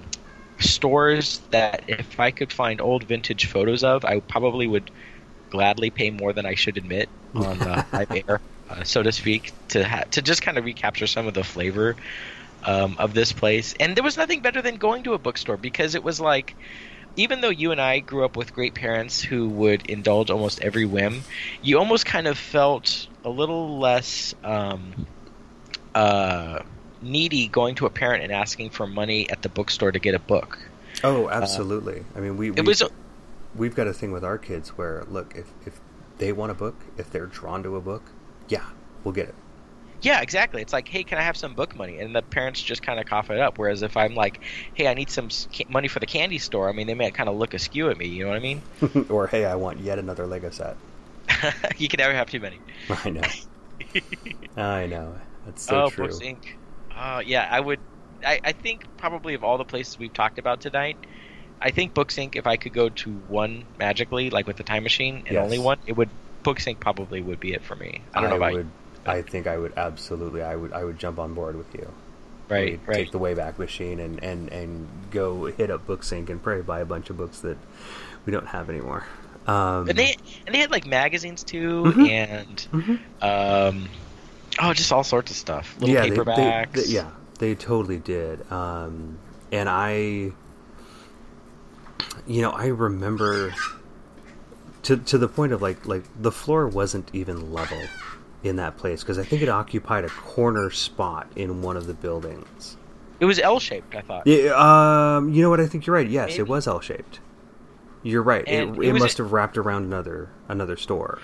stores 0.59 1.40
that 1.50 1.84
if 1.86 2.18
I 2.18 2.32
could 2.32 2.52
find 2.52 2.80
old 2.80 3.04
vintage 3.04 3.46
photos 3.46 3.84
of, 3.84 4.04
I 4.04 4.20
probably 4.20 4.66
would 4.66 4.90
gladly 5.51 5.90
pay 5.90 6.11
more 6.11 6.32
than 6.32 6.47
I 6.47 6.55
should 6.55 6.76
admit 6.76 7.09
on 7.34 7.61
uh, 7.62 7.84
iBear. 7.92 8.40
uh, 8.70 8.84
so 8.84 9.03
to 9.03 9.12
speak, 9.12 9.53
to 9.68 9.86
ha- 9.86 10.05
to 10.12 10.22
just 10.22 10.42
kind 10.42 10.59
of 10.59 10.64
recapture 10.64 11.07
some 11.07 11.26
of 11.26 11.34
the 11.34 11.44
flavor 11.44 11.97
um, 12.64 12.97
of 12.99 13.14
this 13.14 13.32
place. 13.32 13.74
And 13.78 13.97
there 13.97 14.05
was 14.05 14.16
nothing 14.16 14.40
better 14.40 14.62
than 14.62 14.76
going 14.76 15.05
to 15.05 15.14
a 15.14 15.18
bookstore 15.18 15.57
because 15.57 15.94
it 15.94 16.03
was 16.03 16.20
like, 16.20 16.55
even 17.16 17.40
though 17.40 17.51
you 17.51 17.72
and 17.72 17.80
I 17.80 18.01
grew 18.01 18.24
up 18.24 18.36
with 18.36 18.53
great 18.53 18.74
parents 18.74 19.22
who 19.22 19.49
would 19.49 19.88
indulge 19.88 20.30
almost 20.30 20.61
every 20.61 20.84
whim, 20.84 21.22
you 21.62 21.78
almost 21.78 22.05
kind 22.05 22.26
of 22.26 22.36
felt 22.36 23.07
a 23.24 23.30
little 23.30 23.78
less 23.78 24.34
um, 24.44 25.07
uh, 25.94 26.62
needy 27.01 27.49
going 27.49 27.74
to 27.76 27.86
a 27.86 27.90
parent 27.90 28.22
and 28.22 28.32
asking 28.32 28.70
for 28.70 28.86
money 28.86 29.30
at 29.30 29.42
the 29.42 29.49
bookstore 29.49 29.92
to 29.92 29.99
get 29.99 30.14
a 30.14 30.18
book. 30.18 30.59
Oh, 31.03 31.28
absolutely. 31.28 32.05
I 32.14 32.20
mean, 32.20 32.36
we, 32.36 32.51
we 32.51 32.59
It 32.59 32.66
was 32.66 32.82
we've 33.57 33.74
got 33.74 33.86
a 33.86 33.92
thing 33.92 34.12
with 34.12 34.24
our 34.24 34.38
kids 34.38 34.70
where 34.70 35.04
look 35.09 35.34
if 35.36 35.52
if 35.64 35.80
they 36.18 36.32
want 36.32 36.52
a 36.52 36.54
book, 36.54 36.76
if 36.96 37.11
they're 37.11 37.26
drawn 37.26 37.62
to 37.62 37.76
a 37.76 37.80
book, 37.80 38.11
yeah, 38.48 38.64
we'll 39.04 39.12
get 39.12 39.28
it. 39.28 39.34
Yeah, 40.02 40.20
exactly. 40.20 40.62
It's 40.62 40.72
like, 40.72 40.88
hey, 40.88 41.02
can 41.04 41.18
I 41.18 41.22
have 41.22 41.36
some 41.36 41.54
book 41.54 41.74
money? 41.74 41.98
And 41.98 42.14
the 42.14 42.22
parents 42.22 42.61
just 42.62 42.82
kind 42.82 43.00
of 43.00 43.07
cough 43.07 43.30
it 43.30 43.40
up. 43.40 43.59
Whereas 43.59 43.82
if 43.82 43.96
I'm 43.96 44.14
like, 44.14 44.40
hey, 44.74 44.88
I 44.88 44.94
need 44.94 45.11
some 45.11 45.28
money 45.68 45.88
for 45.88 46.00
the 46.00 46.07
candy 46.07 46.38
store, 46.38 46.68
I 46.68 46.72
mean, 46.72 46.86
they 46.86 46.94
might 46.94 47.14
kind 47.14 47.28
of 47.28 47.36
look 47.36 47.54
askew 47.54 47.90
at 47.90 47.96
me. 47.96 48.07
You 48.07 48.24
know 48.24 48.30
what 48.30 48.36
I 48.36 48.40
mean? 48.40 48.62
or 49.09 49.26
hey, 49.26 49.46
I 49.46 49.54
want 49.54 49.80
yet 49.80 49.98
another 49.98 50.26
Lego 50.26 50.50
set. 50.50 50.76
you 51.78 51.88
can 51.88 51.98
never 51.98 52.14
have 52.14 52.30
too 52.30 52.40
many. 52.40 52.61
I 53.04 53.11
know. 53.11 53.22
I 54.57 54.86
know. 54.86 55.14
That's 55.44 55.62
so 55.62 55.84
oh, 55.84 55.90
true. 55.90 56.09
Books 56.09 56.20
Inc. 56.20 56.38
Uh, 56.94 57.22
yeah, 57.24 57.48
I 57.50 57.61
would. 57.61 57.80
I, 58.24 58.40
I 58.44 58.52
think 58.52 58.86
probably 58.96 59.34
of 59.34 59.44
all 59.44 59.59
the 59.59 59.64
places 59.64 59.98
we've 59.98 60.12
talked 60.12 60.38
about 60.38 60.61
tonight, 60.61 60.96
I 61.61 61.70
think 61.70 61.94
Books 61.94 62.16
Inc. 62.16 62.36
If 62.36 62.46
I 62.46 62.57
could 62.57 62.72
go 62.72 62.88
to 62.90 63.11
one 63.28 63.64
magically, 63.78 64.30
like 64.30 64.46
with 64.46 64.57
the 64.57 64.62
time 64.62 64.82
machine, 64.82 65.16
and 65.26 65.32
Yes. 65.34 65.44
only 65.44 65.59
one, 65.59 65.78
it 65.86 65.92
would. 65.96 66.11
Books 66.42 66.64
Inc. 66.66 66.78
probably 66.80 67.20
would 67.20 67.40
be 67.40 67.52
it 67.54 67.62
for 67.64 67.74
me. 67.74 68.02
I 68.14 68.20
don't 68.20 68.30
know 68.30 68.36
about 68.36 68.52
would. 68.52 68.66
you. 68.66 68.70
I 69.12 69.22
think 69.22 69.46
I 69.46 69.57
would 69.59 69.72
absolutely. 69.76 70.42
I 70.42 70.54
would. 70.57 70.72
I 70.72 70.84
would 70.84 70.98
jump 70.98 71.18
on 71.18 71.34
board 71.34 71.57
with 71.57 71.72
you. 71.74 71.92
Right, 72.48 72.72
We'd 72.72 72.80
right. 72.86 72.96
Take 72.98 73.11
the 73.11 73.18
Wayback 73.18 73.59
Machine 73.59 73.98
and 73.98 74.22
and 74.22 74.48
and 74.52 74.86
go 75.11 75.46
hit 75.46 75.70
up 75.70 75.86
Books 75.86 76.11
Inc 76.11 76.28
and 76.30 76.40
pray 76.42 76.61
buy 76.61 76.80
a 76.80 76.84
bunch 76.84 77.11
of 77.11 77.16
books 77.16 77.40
that 77.40 77.57
we 78.24 78.32
don't 78.32 78.46
have 78.46 78.70
anymore. 78.70 79.04
Um, 79.48 79.88
and 79.88 79.98
they 79.98 80.16
and 80.46 80.54
they 80.54 80.59
had 80.61 80.70
like 80.70 80.86
magazines 80.86 81.42
too, 81.42 81.82
Mhm. 81.84 82.09
and 82.09 82.68
Mhm. 82.72 82.98
um, 83.22 83.88
oh, 84.61 84.72
just 84.72 84.92
all 84.92 85.02
sorts 85.04 85.30
of 85.32 85.36
stuff. 85.36 85.74
Little 85.80 85.94
yeah, 85.94 86.02
they- 86.02 86.11
they- 86.11 86.16
paperbacks. 86.16 86.72
they- 86.72 86.92
yeah, 86.92 87.11
they 87.40 87.54
totally 87.57 87.98
did. 87.98 88.50
Um, 88.52 89.18
and 89.52 89.68
I, 89.68 90.30
you 92.26 92.42
know, 92.42 92.51
I 92.51 92.66
remember 92.66 93.55
to 94.84 94.97
to 94.97 95.18
the 95.18 95.28
point 95.28 95.53
of 95.53 95.62
like 95.62 95.86
like 95.86 96.05
the 96.20 96.32
floor 96.32 96.68
wasn't 96.68 97.11
even 97.12 97.53
level 97.53 97.80
in 98.42 98.57
that 98.57 98.76
place 98.76 99.03
because 99.03 99.18
I 99.18 99.24
think 99.24 99.42
it 99.42 99.49
occupied 99.49 100.05
a 100.05 100.09
corner 100.09 100.70
spot 100.70 101.28
in 101.36 101.62
one 101.62 101.76
of 101.76 101.86
the 101.86 101.94
buildings. 101.94 102.76
It 103.18 103.24
was 103.24 103.38
L 103.38 103.59
shaped. 103.61 103.94
I 103.94 104.03
thought. 104.03 104.26
Yeah, 104.26 104.53
um, 105.16 105.32
you 105.32 105.42
know 105.42 105.51
what? 105.51 105.61
I 105.61 105.66
think 105.66 105.86
you're 105.86 105.97
right. 105.97 106.09
Yes, 106.09 106.38
it 106.38 106.47
was 106.47 106.66
L 106.66 106.80
shaped. 106.80 107.20
You're 108.03 108.22
right. 108.22 108.44
And 108.47 108.76
it 108.76 108.82
it 108.82 108.88
it 108.88 108.99
must 108.99 109.18
have 109.18 109.32
wrapped 109.32 109.59
around 109.59 109.84
another 109.84 110.30
another 110.49 110.76
store. 110.76 111.18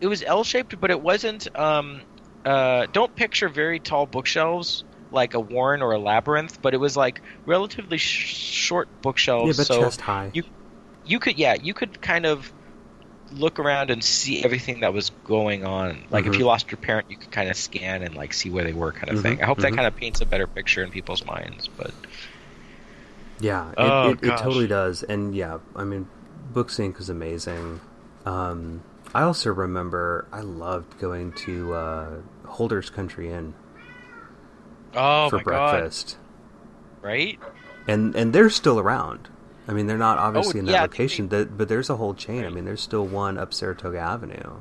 It 0.00 0.06
was 0.06 0.22
L 0.22 0.44
shaped, 0.44 0.80
but 0.80 0.90
it 0.90 1.00
wasn't. 1.00 1.54
Um, 1.58 2.00
uh, 2.44 2.86
don't 2.92 3.14
picture 3.16 3.48
very 3.48 3.80
tall 3.80 4.06
bookshelves 4.06 4.84
like 5.14 5.34
a 5.34 5.40
Warren 5.40 5.82
or 5.82 5.92
a 5.92 5.98
Labyrinth, 5.98 6.60
but 6.62 6.74
it 6.74 6.78
was 6.78 6.96
like 6.96 7.22
relatively 7.46 7.98
sh- 7.98 8.34
short 8.34 8.88
bookshelves. 9.02 9.56
Yeah, 9.58 9.64
but 9.64 9.66
so 9.66 9.80
chest 9.80 10.00
high. 10.02 10.32
you 10.32 10.42
you 11.04 11.18
could 11.20 11.38
yeah 11.38 11.54
you 11.54 11.74
could 11.74 12.00
kind 12.00 12.26
of 12.26 12.52
look 13.32 13.58
around 13.58 13.90
and 13.90 14.04
see 14.04 14.44
everything 14.44 14.80
that 14.80 14.92
was 14.92 15.10
going 15.24 15.64
on. 15.64 16.06
Like 16.10 16.26
if 16.26 16.34
Mhm. 16.34 16.38
you 16.38 16.46
lost 16.46 16.70
your 16.70 16.78
parent, 16.78 17.06
you 17.10 17.16
could 17.16 17.30
kind 17.30 17.50
of 17.50 17.56
scan 17.56 18.02
and 18.02 18.14
like 18.14 18.32
see 18.34 18.50
where 18.50 18.64
they 18.64 18.72
were, 18.74 18.92
kind 18.92 19.10
of 19.10 19.16
Mhm, 19.16 19.22
thing. 19.22 19.42
I 19.42 19.46
hope 19.46 19.60
that 19.60 19.72
mhm. 19.72 19.76
kind 19.76 19.86
of 19.88 19.96
paints 19.96 20.20
a 20.20 20.26
better 20.26 20.46
picture 20.46 20.82
in 20.84 20.90
people's 20.90 21.24
minds. 21.24 21.68
But 21.76 21.94
Yeah, 23.40 23.72
it, 23.72 23.76
Oh, 23.78 24.10
it, 24.10 24.22
it 24.22 24.36
totally 24.36 24.66
does. 24.68 25.02
And 25.02 25.34
yeah, 25.34 25.58
I 25.74 25.84
mean, 25.84 26.08
Books 26.52 26.76
Inc 26.78 27.00
is 27.00 27.08
amazing. 27.08 27.80
Um, 28.24 28.82
I 29.14 29.22
also 29.22 29.52
remember 29.52 30.26
I 30.32 30.40
loved 30.40 30.98
going 30.98 31.32
to 31.32 31.74
uh, 31.74 32.10
Holder's 32.46 32.90
Country 32.90 33.30
Inn 33.30 33.54
oh 34.96 35.30
for 35.30 35.38
breakfast, 35.40 36.16
god, 37.02 37.06
right? 37.06 37.38
and 37.88 38.14
and 38.14 38.32
they're 38.32 38.50
still 38.50 38.78
around. 38.78 39.28
I 39.66 39.72
mean, 39.72 39.86
they're 39.86 39.96
not 39.98 40.18
oh, 40.18 40.22
obviously 40.22 40.60
in 40.60 40.66
that 40.66 40.72
Oh, 40.72 40.74
yeah, 40.74 40.82
location, 40.82 41.28
that, 41.28 41.56
but 41.56 41.68
there's 41.68 41.88
a 41.88 41.96
whole 41.96 42.14
chain. 42.14 42.44
I 42.44 42.50
mean, 42.50 42.64
there's 42.64 42.82
still 42.82 43.06
one 43.06 43.38
up 43.38 43.54
Saratoga 43.54 43.98
Avenue. 43.98 44.60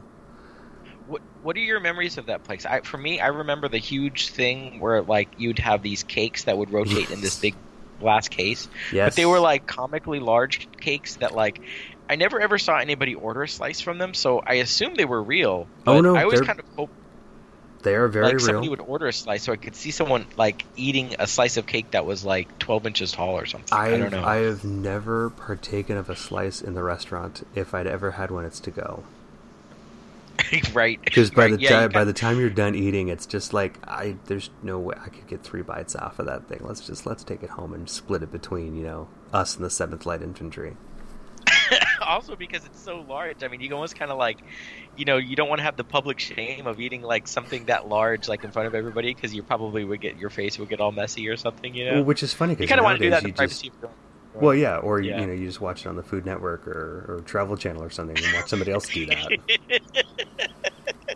What 1.07 1.21
What 1.41 1.55
are 1.57 1.59
your 1.59 1.79
memories 1.79 2.17
of 2.17 2.27
that 2.27 2.43
place? 2.43 2.65
I, 2.65 2.81
for 2.81 2.97
me, 2.97 3.19
I 3.19 3.27
remember 3.27 3.67
the 3.67 3.77
huge 3.79 4.29
thing 4.29 4.79
where 4.79 5.01
like 5.01 5.29
you'd 5.37 5.59
have 5.59 5.81
these 5.81 6.03
cakes 6.03 6.45
that 6.45 6.57
would 6.57 6.71
rotate 6.71 7.09
in 7.11 7.21
this 7.21 7.35
big 7.39 7.55
glass 7.99 8.29
case, 8.29 8.69
Yes, 8.91 9.11
but 9.11 9.15
they 9.15 9.25
were 9.25 9.39
like 9.39 9.65
comically 9.67 10.19
large 10.19 10.69
cakes 10.79 11.17
that 11.17 11.33
like 11.33 11.61
I 12.09 12.15
never 12.15 12.39
ever 12.39 12.57
saw 12.57 12.77
anybody 12.77 13.15
order 13.15 13.43
a 13.43 13.47
slice 13.47 13.81
from 13.81 13.97
them, 13.97 14.13
so 14.13 14.39
I 14.39 14.55
assumed 14.55 14.97
they 14.97 15.05
were 15.05 15.21
real. 15.21 15.67
Oh, 15.85 16.01
no, 16.01 16.15
I 16.15 16.23
always 16.23 16.39
they're 16.39 16.47
kind 16.47 16.59
of 16.59 16.65
hoped 16.75 16.93
they 17.83 17.95
are 17.95 18.07
very 18.07 18.25
like 18.25 18.33
real. 18.35 18.45
somebody 18.45 18.69
would 18.69 18.79
order 18.79 19.07
a 19.07 19.13
slice, 19.13 19.43
so 19.43 19.53
I 19.53 19.57
could 19.57 19.75
see 19.75 19.91
someone 19.91 20.25
like 20.37 20.65
eating 20.75 21.15
a 21.19 21.27
slice 21.27 21.57
of 21.57 21.65
cake 21.65 21.91
that 21.91 22.05
was 22.05 22.25
like 22.25 22.57
twelve 22.59 22.85
inches 22.87 23.11
tall 23.11 23.37
or 23.37 23.45
something. 23.45 23.77
I, 23.77 23.93
I've, 23.93 23.99
don't 23.99 24.11
know. 24.11 24.23
I 24.23 24.37
have 24.37 24.63
never 24.63 25.29
partaken 25.29 25.97
of 25.97 26.09
a 26.09 26.15
slice 26.15 26.61
in 26.61 26.73
the 26.73 26.83
restaurant. 26.83 27.45
If 27.55 27.73
I'd 27.73 27.87
ever 27.87 28.11
had 28.11 28.31
one, 28.31 28.45
it's 28.45 28.59
to 28.61 28.71
go. 28.71 29.03
right? 30.73 30.99
Because 31.03 31.31
by 31.31 31.43
right, 31.43 31.51
the 31.51 31.61
yeah, 31.61 31.69
time 31.69 31.91
by 31.91 32.03
the 32.03 32.13
time 32.13 32.39
you're 32.39 32.49
done 32.49 32.75
eating, 32.75 33.09
it's 33.09 33.25
just 33.25 33.53
like 33.53 33.77
I 33.87 34.15
there's 34.25 34.49
no 34.61 34.79
way 34.79 34.95
I 34.99 35.09
could 35.09 35.27
get 35.27 35.43
three 35.43 35.61
bites 35.61 35.95
off 35.95 36.19
of 36.19 36.25
that 36.25 36.47
thing. 36.47 36.59
Let's 36.61 36.81
just 36.81 37.05
let's 37.05 37.23
take 37.23 37.43
it 37.43 37.51
home 37.51 37.73
and 37.73 37.89
split 37.89 38.23
it 38.23 38.31
between 38.31 38.75
you 38.75 38.83
know 38.83 39.07
us 39.31 39.55
and 39.55 39.63
the 39.63 39.69
Seventh 39.69 40.05
Light 40.05 40.21
Infantry. 40.21 40.75
also 42.07 42.35
because 42.35 42.65
it's 42.65 42.79
so 42.79 43.01
large. 43.07 43.43
I 43.43 43.47
mean, 43.47 43.61
you 43.61 43.71
almost 43.73 43.95
kind 43.97 44.11
of 44.11 44.17
like, 44.17 44.39
you 44.97 45.05
know, 45.05 45.17
you 45.17 45.35
don't 45.35 45.49
want 45.49 45.59
to 45.59 45.63
have 45.63 45.75
the 45.77 45.83
public 45.83 46.19
shame 46.19 46.67
of 46.67 46.79
eating 46.79 47.01
like 47.01 47.27
something 47.27 47.65
that 47.65 47.87
large, 47.87 48.27
like 48.27 48.43
in 48.43 48.51
front 48.51 48.67
of 48.67 48.75
everybody, 48.75 49.13
because 49.13 49.33
you 49.33 49.43
probably 49.43 49.83
would 49.83 50.01
get 50.01 50.17
your 50.17 50.29
face 50.29 50.57
would 50.59 50.69
get 50.69 50.79
all 50.79 50.91
messy 50.91 51.27
or 51.27 51.37
something. 51.37 51.73
You 51.73 51.85
know, 51.85 51.93
Well, 51.95 52.03
which 52.03 52.23
is 52.23 52.33
funny 52.33 52.53
because 52.53 52.63
you 52.63 52.67
kind 52.69 52.79
of 52.79 52.85
want 52.85 52.99
to 52.99 53.03
do 53.05 53.09
that 53.11 53.23
in 53.23 53.33
privacy 53.33 53.67
just 53.69 53.77
of 53.77 53.81
your 53.83 53.89
own. 53.89 54.41
well 54.43 54.55
yeah, 54.55 54.77
or 54.77 54.99
you- 54.99 55.11
Yeah. 55.11 55.21
you 55.21 55.27
know 55.27 55.33
you 55.33 55.45
just 55.47 55.61
watch 55.61 55.85
it 55.85 55.89
on 55.89 55.95
the 55.95 56.03
Food 56.03 56.25
Network 56.25 56.67
or, 56.67 57.05
or 57.07 57.21
Travel 57.25 57.55
Channel 57.57 57.83
or 57.83 57.89
something 57.89 58.17
and 58.17 58.33
watch 58.33 58.47
somebody 58.47 58.71
else 58.71 58.87
do 58.89 59.05
that. 59.07 59.29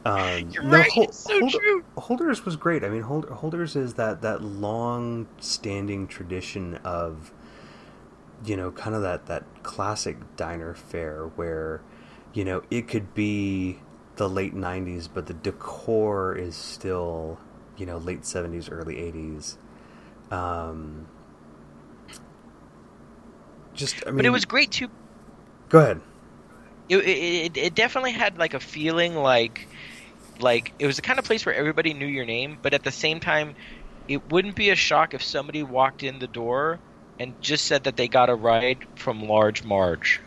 Um, 0.05 0.49
You're 0.51 0.63
no, 0.63 0.77
right. 0.77 0.91
Hol- 0.91 1.11
so 1.11 1.49
true. 1.49 1.83
Holders 1.97 2.45
was 2.45 2.55
great. 2.55 2.83
I 2.83 2.89
mean, 2.89 3.01
Hold- 3.01 3.27
Holders 3.29 3.75
is 3.75 3.95
that 3.95 4.21
that 4.21 4.41
long 4.41 5.27
standing 5.39 6.07
tradition 6.07 6.75
of 6.83 7.31
you 8.45 8.55
know, 8.55 8.71
kind 8.71 8.95
of 8.95 9.01
that 9.01 9.25
that 9.27 9.43
classic 9.63 10.17
diner 10.35 10.73
fare 10.73 11.25
where 11.35 11.81
you 12.33 12.45
know 12.45 12.61
it 12.69 12.87
could 12.87 13.13
be 13.13 13.79
the 14.15 14.29
late 14.29 14.55
'90s, 14.55 15.07
but 15.11 15.27
the 15.27 15.33
decor 15.33 16.35
is 16.35 16.55
still 16.55 17.39
you 17.77 17.85
know 17.85 17.97
late 17.97 18.21
'70s, 18.21 18.69
early 18.71 18.95
'80s. 18.95 19.57
Um, 20.31 21.07
just, 23.73 24.03
I 24.05 24.09
mean, 24.09 24.17
but 24.17 24.25
it 24.25 24.29
was 24.29 24.45
great 24.45 24.71
too. 24.71 24.89
Go 25.69 25.79
ahead. 25.79 26.01
It, 26.89 26.97
it 26.97 27.57
it 27.57 27.75
definitely 27.75 28.11
had 28.11 28.37
like 28.37 28.53
a 28.53 28.59
feeling 28.59 29.15
like 29.15 29.67
like 30.39 30.73
it 30.79 30.85
was 30.85 30.95
the 30.95 31.01
kind 31.01 31.19
of 31.19 31.25
place 31.25 31.45
where 31.45 31.55
everybody 31.55 31.93
knew 31.93 32.05
your 32.05 32.25
name, 32.25 32.57
but 32.61 32.73
at 32.73 32.83
the 32.83 32.91
same 32.91 33.19
time, 33.19 33.55
it 34.07 34.31
wouldn't 34.31 34.55
be 34.55 34.69
a 34.69 34.75
shock 34.75 35.13
if 35.13 35.23
somebody 35.23 35.63
walked 35.63 36.03
in 36.03 36.19
the 36.19 36.27
door 36.27 36.79
and 37.19 37.39
just 37.41 37.65
said 37.65 37.85
that 37.85 37.97
they 37.97 38.07
got 38.07 38.29
a 38.29 38.35
ride 38.35 38.79
from 38.95 39.23
Large 39.27 39.63
Marge. 39.63 40.21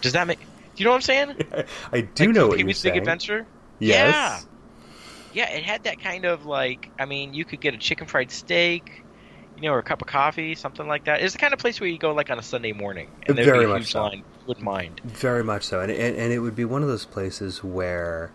Does 0.00 0.12
that 0.12 0.26
make? 0.26 0.38
Do 0.38 0.44
you 0.76 0.84
know 0.84 0.90
what 0.90 0.96
I'm 0.96 1.02
saying? 1.02 1.36
I 1.92 2.00
do 2.02 2.26
like 2.26 2.34
know 2.34 2.48
what 2.48 2.58
you're 2.58 2.66
Pee-wee's 2.66 2.82
Big. 2.82 2.96
Adventure. 2.96 3.46
Yes. 3.78 4.46
Yeah, 5.32 5.50
it 5.50 5.62
had 5.64 5.84
that 5.84 6.00
kind 6.00 6.24
of 6.24 6.44
like. 6.44 6.90
I 6.98 7.06
mean, 7.06 7.34
you 7.34 7.44
could 7.44 7.60
get 7.60 7.74
a 7.74 7.78
chicken 7.78 8.06
fried 8.06 8.30
steak, 8.30 9.02
you 9.56 9.62
know, 9.62 9.72
or 9.72 9.78
a 9.78 9.82
cup 9.82 10.02
of 10.02 10.08
coffee, 10.08 10.54
something 10.54 10.86
like 10.86 11.04
that. 11.04 11.22
It's 11.22 11.32
the 11.32 11.38
kind 11.38 11.52
of 11.52 11.58
place 11.58 11.80
where 11.80 11.88
you 11.88 11.98
go 11.98 12.12
like 12.12 12.30
on 12.30 12.38
a 12.38 12.42
Sunday 12.42 12.72
morning, 12.72 13.10
and 13.26 13.36
there'd 13.36 13.46
Very 13.46 13.66
be 13.66 13.72
a 13.72 13.76
huge 13.76 13.92
so. 13.92 14.02
line. 14.02 14.24
Wouldn't 14.46 14.64
mind. 14.64 15.00
Very 15.04 15.44
much 15.44 15.62
so, 15.64 15.80
and, 15.80 15.90
and 15.90 16.16
and 16.16 16.32
it 16.32 16.40
would 16.40 16.56
be 16.56 16.64
one 16.64 16.82
of 16.82 16.88
those 16.88 17.06
places 17.06 17.62
where, 17.62 18.32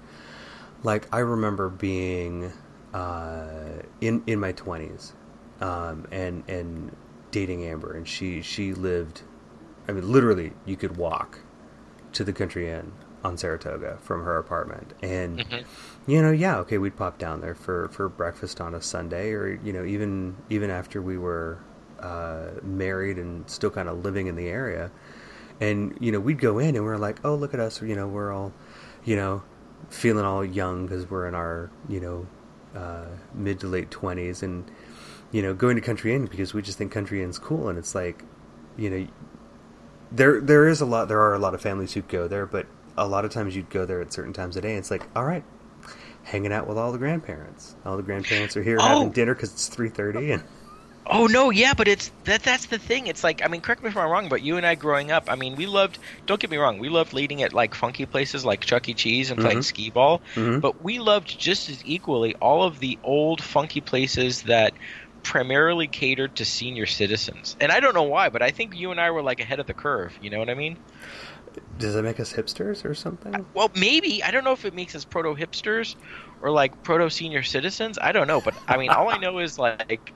like, 0.84 1.08
I 1.14 1.20
remember 1.20 1.70
being 1.70 2.52
uh, 2.94 3.82
in 4.00 4.24
in 4.26 4.40
my 4.40 4.54
twenties, 4.54 5.14
um, 5.60 6.08
and 6.12 6.44
and 6.48 6.96
dating 7.32 7.64
Amber, 7.66 7.94
and 7.94 8.08
she 8.08 8.42
she 8.42 8.74
lived, 8.74 9.22
I 9.88 9.92
mean, 9.92 10.12
literally, 10.12 10.54
you 10.66 10.76
could 10.76 10.98
walk 10.98 11.40
to 12.14 12.24
the 12.24 12.34
country 12.34 12.70
inn 12.70 12.94
on 13.24 13.38
Saratoga 13.38 13.98
from 14.02 14.24
her 14.24 14.38
apartment, 14.38 14.94
and 15.02 15.40
Mhm. 15.40 15.66
you 16.06 16.22
know, 16.22 16.32
yeah, 16.32 16.58
okay, 16.60 16.78
we'd 16.78 16.96
pop 16.96 17.18
down 17.18 17.42
there 17.42 17.56
for 17.56 17.88
for 17.90 18.08
breakfast 18.10 18.62
on 18.62 18.74
a 18.74 18.82
Sunday, 18.82 19.32
or 19.34 19.60
you 19.64 19.74
know, 19.74 19.84
even 19.84 20.36
even 20.50 20.70
after 20.70 21.02
we 21.02 21.18
were 21.18 21.58
uh, 22.00 22.52
married 22.64 23.18
and 23.18 23.50
still 23.50 23.72
kind 23.72 23.90
of 23.90 24.04
living 24.06 24.28
in 24.28 24.36
the 24.36 24.48
area. 24.48 24.92
And 25.60 25.98
you 26.00 26.12
know 26.12 26.20
we'd 26.20 26.40
go 26.40 26.60
in 26.60 26.76
and 26.76 26.86
we're 26.86 26.98
like 26.98 27.18
oh 27.26 27.34
look 27.34 27.56
at 27.56 27.60
us 27.60 27.82
you 27.82 27.96
know 27.96 28.08
we're 28.08 28.32
all 28.32 28.54
you 29.04 29.16
know 29.16 29.42
feeling 29.90 30.24
all 30.24 30.46
young 30.46 30.86
because 30.86 31.10
we're 31.10 31.28
in 31.28 31.34
our 31.34 31.72
you 31.90 32.00
know 32.00 32.28
uh, 32.80 33.06
mid 33.34 33.60
to 33.62 33.68
late 33.68 33.90
twenties, 33.90 34.44
and 34.44 34.70
you 35.32 35.42
know 35.42 35.54
going 35.54 35.76
to 35.76 35.82
Country 35.82 36.14
Inn 36.16 36.26
because 36.26 36.54
we 36.54 36.62
just 36.62 36.78
think 36.78 36.92
Country 36.92 37.22
Inn's 37.24 37.38
cool, 37.40 37.70
and 37.70 37.78
it's 37.78 37.94
like 37.96 38.24
you 38.78 38.90
know 38.90 39.08
there 40.12 40.40
there 40.42 40.68
is 40.68 40.82
a 40.82 40.86
lot 40.86 41.08
there 41.08 41.22
are 41.22 41.34
a 41.34 41.40
lot 41.40 41.54
of 41.54 41.62
families 41.62 41.94
who 41.94 42.02
go 42.02 42.28
there, 42.28 42.46
but 42.46 42.66
a 42.98 43.08
lot 43.08 43.26
of 43.26 43.32
times 43.32 43.56
you'd 43.56 43.70
go 43.70 43.86
there 43.86 44.02
at 44.02 44.12
certain 44.14 44.34
times 44.34 44.56
of 44.56 44.64
day. 44.64 44.70
And 44.72 44.80
it's 44.80 44.92
like 44.92 45.04
all 45.16 45.26
right, 45.26 45.44
hanging 46.24 46.54
out 46.54 46.68
with 46.68 46.78
all 46.78 46.92
the 46.92 46.98
grandparents. 46.98 47.76
All 47.86 47.98
the 47.98 48.04
grandparents 48.04 48.56
are 48.58 48.64
here 48.64 48.78
Oh. 48.80 48.86
having 48.88 49.12
dinner 49.12 49.34
because 49.34 49.52
it's 49.54 49.68
three 49.68 49.90
thirty, 49.90 50.32
and 50.32 50.44
Oh 51.10 51.26
no, 51.26 51.52
yeah, 51.52 51.74
but 51.74 51.88
it's 51.88 52.12
that 52.26 52.44
that's 52.44 52.66
the 52.66 52.78
thing. 52.78 53.08
It's 53.08 53.24
like 53.24 53.42
I 53.44 53.48
mean, 53.48 53.62
correct 53.62 53.82
me 53.82 53.90
if 53.90 53.96
I'm 53.96 54.10
wrong, 54.10 54.28
but 54.28 54.42
you 54.42 54.58
and 54.58 54.66
I 54.66 54.76
growing 54.76 55.10
up, 55.10 55.30
I 55.30 55.36
mean, 55.36 55.56
we 55.56 55.66
loved. 55.66 56.00
Don't 56.26 56.38
get 56.40 56.50
me 56.52 56.58
wrong, 56.58 56.80
we 56.80 56.90
loved 56.90 57.14
leading 57.14 57.44
at 57.44 57.54
like 57.54 57.76
funky 57.76 58.06
places 58.06 58.44
like 58.44 58.60
Chuck 58.62 58.90
E. 58.90 58.94
Cheese 58.94 59.32
and 59.32 59.40
playing 59.40 59.60
Mhm. 59.60 59.64
skee 59.64 59.90
ball. 59.90 60.22
Mhm. 60.36 60.60
But 60.60 60.84
we 60.84 61.00
loved 61.00 61.40
just 61.40 61.70
as 61.70 61.82
equally 61.86 62.36
all 62.36 62.64
of 62.64 62.80
the 62.80 62.98
old 63.04 63.42
funky 63.42 63.80
places 63.80 64.42
that 64.44 64.74
primarily 65.28 65.88
catered 65.88 66.38
to 66.38 66.46
senior 66.46 66.86
citizens. 66.86 67.58
And 67.60 67.70
I 67.70 67.82
don't 67.82 67.94
know 67.94 68.04
why, 68.04 68.30
but 68.30 68.42
I 68.42 68.52
think 68.52 68.76
you 68.76 68.92
and 68.92 69.00
I 69.00 69.12
were 69.12 69.22
like 69.22 69.42
ahead 69.42 69.60
of 69.60 69.68
the 69.68 69.74
curve. 69.74 70.18
You 70.22 70.30
know 70.30 70.40
what 70.40 70.50
I 70.50 70.54
mean? 70.56 70.78
does 71.80 71.96
that 71.96 72.04
make 72.04 72.20
us 72.20 72.32
hipsters 72.32 72.86
or 72.86 72.94
something? 72.94 73.46
Well, 73.56 73.72
maybe 73.76 74.24
I 74.24 74.32
don't 74.32 74.44
know 74.44 74.52
if 74.52 74.64
it 74.64 74.76
makes 74.76 74.96
us 74.96 75.06
proto 75.06 75.36
hipsters 75.36 75.96
or 76.42 76.52
like 76.52 76.84
proto 76.84 77.10
senior 77.10 77.44
citizens. 77.44 77.98
I 78.00 78.12
don't 78.12 78.28
know, 78.28 78.42
but 78.42 78.54
I 78.68 78.78
mean, 78.78 78.90
all 78.90 79.10
I 79.10 79.18
know 79.18 79.40
is 79.40 79.60
like. 79.60 80.14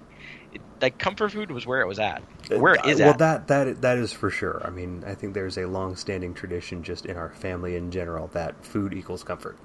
Like 0.82 0.97
comfort 0.97 1.32
food 1.32 1.51
was 1.51 1.66
where 1.66 1.80
it 1.82 1.88
was 1.88 1.99
at, 1.99 2.24
where 2.49 2.74
it 2.74 2.86
is 2.86 2.99
Uh, 2.99 3.03
well, 3.03 3.12
at. 3.12 3.20
that 3.20 3.47
that 3.47 3.82
that 3.84 3.97
is 3.97 4.12
for 4.12 4.30
sure. 4.30 4.62
I 4.66 4.70
mean, 4.70 5.03
I 5.07 5.14
think 5.14 5.34
there's 5.34 5.57
a 5.57 5.66
long-standing 5.66 6.34
tradition 6.34 6.84
just 6.84 7.05
in 7.05 7.16
our 7.16 7.30
family 7.30 7.76
in 7.78 7.91
general 7.91 8.28
that 8.34 8.66
food 8.66 8.93
equals 8.93 9.24
comfort. 9.24 9.57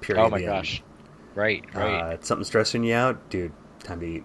Period. 0.00 0.20
Oh 0.24 0.30
my 0.30 0.38
end. 0.38 0.46
gosh. 0.46 0.82
Right, 1.36 1.64
right. 1.74 2.00
Uh, 2.00 2.14
it's 2.14 2.26
something 2.26 2.44
stressing 2.44 2.82
you 2.82 2.94
out, 2.94 3.30
dude. 3.30 3.52
Time 3.84 4.00
to 4.00 4.06
eat. 4.06 4.24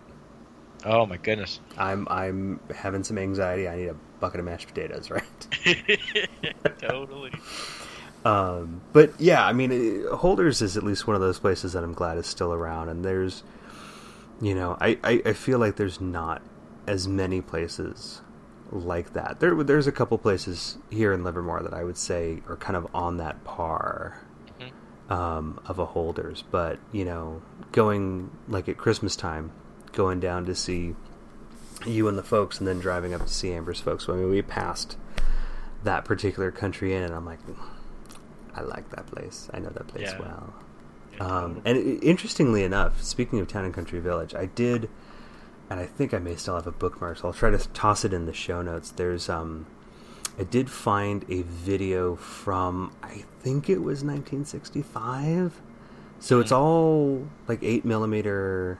Oh 0.85 1.05
my 1.05 1.17
goodness. 1.17 1.59
I'm 1.77 2.07
I'm 2.09 2.59
having 2.75 3.03
some 3.03 3.17
anxiety. 3.17 3.67
I 3.67 3.75
need 3.75 3.87
a 3.87 3.95
bucket 4.19 4.39
of 4.39 4.45
mashed 4.45 4.67
potatoes, 4.67 5.09
right? 5.11 5.47
totally. 6.79 7.31
Um, 8.25 8.81
but 8.93 9.19
yeah, 9.19 9.45
I 9.45 9.53
mean, 9.53 9.71
it- 9.71 10.11
Holders 10.11 10.61
is 10.61 10.75
at 10.77 10.83
least 10.83 11.07
one 11.07 11.15
of 11.15 11.21
those 11.21 11.39
places 11.39 11.73
that 11.73 11.83
I'm 11.83 11.93
glad 11.93 12.17
is 12.17 12.27
still 12.27 12.53
around. 12.53 12.89
And 12.89 13.05
there's, 13.05 13.43
you 14.41 14.53
know, 14.55 14.77
I, 14.81 14.97
I, 15.03 15.21
I 15.27 15.33
feel 15.33 15.59
like 15.59 15.75
there's 15.77 16.01
not 16.01 16.41
as 16.87 17.07
many 17.07 17.41
places 17.41 18.21
like 18.71 19.13
that. 19.13 19.39
There, 19.39 19.55
there's 19.63 19.87
a 19.87 19.91
couple 19.91 20.17
places 20.17 20.77
here 20.89 21.13
in 21.13 21.23
Livermore 21.23 21.63
that 21.63 21.73
I 21.73 21.83
would 21.83 21.97
say 21.97 22.41
are 22.49 22.57
kind 22.57 22.75
of 22.75 22.87
on 22.93 23.17
that 23.17 23.43
par 23.45 24.21
um, 25.09 25.59
of 25.65 25.79
a 25.79 25.85
Holders. 25.85 26.43
But 26.51 26.79
you 26.91 27.05
know, 27.05 27.41
going 27.71 28.31
like 28.49 28.67
at 28.67 28.77
Christmas 28.77 29.15
time, 29.15 29.51
going 29.93 30.19
down 30.19 30.45
to 30.45 30.55
see 30.55 30.95
you 31.85 32.07
and 32.07 32.17
the 32.17 32.23
folks, 32.23 32.59
and 32.59 32.67
then 32.67 32.79
driving 32.79 33.13
up 33.13 33.21
to 33.21 33.31
see 33.31 33.51
Amber's 33.53 33.79
folks. 33.79 34.07
I 34.09 34.13
mean, 34.13 34.29
we 34.29 34.41
passed 34.41 34.97
that 35.83 36.05
particular 36.05 36.51
country 36.51 36.93
inn, 36.95 37.03
and 37.03 37.13
I'm 37.13 37.25
like, 37.25 37.39
I 38.55 38.61
like 38.61 38.89
that 38.91 39.05
place. 39.07 39.49
I 39.53 39.59
know 39.59 39.69
that 39.69 39.87
place 39.87 40.09
Yeah. 40.11 40.19
well. 40.19 40.53
Um, 41.19 41.61
and 41.65 42.03
interestingly 42.03 42.63
enough, 42.63 43.01
speaking 43.01 43.39
of 43.39 43.47
Town 43.47 43.65
and 43.65 43.73
Country 43.73 43.99
Village, 43.99 44.35
I 44.35 44.45
did, 44.45 44.89
and 45.69 45.79
I 45.79 45.85
think 45.85 46.13
I 46.13 46.19
may 46.19 46.35
still 46.35 46.55
have 46.55 46.67
a 46.67 46.71
bookmark, 46.71 47.17
so 47.17 47.27
I'll 47.27 47.33
try 47.33 47.49
to 47.49 47.57
toss 47.69 48.05
it 48.05 48.13
in 48.13 48.25
the 48.25 48.33
show 48.33 48.61
notes. 48.61 48.91
There's, 48.91 49.27
um, 49.29 49.65
I 50.39 50.43
did 50.43 50.69
find 50.69 51.25
a 51.29 51.41
video 51.41 52.15
from, 52.15 52.91
I 53.01 53.23
think 53.41 53.67
it 53.69 53.81
was 53.81 54.03
1965. 54.03 55.61
So 56.19 56.39
it's 56.39 56.51
all 56.51 57.27
like 57.47 57.59
8 57.63 57.85
millimeter. 57.85 58.79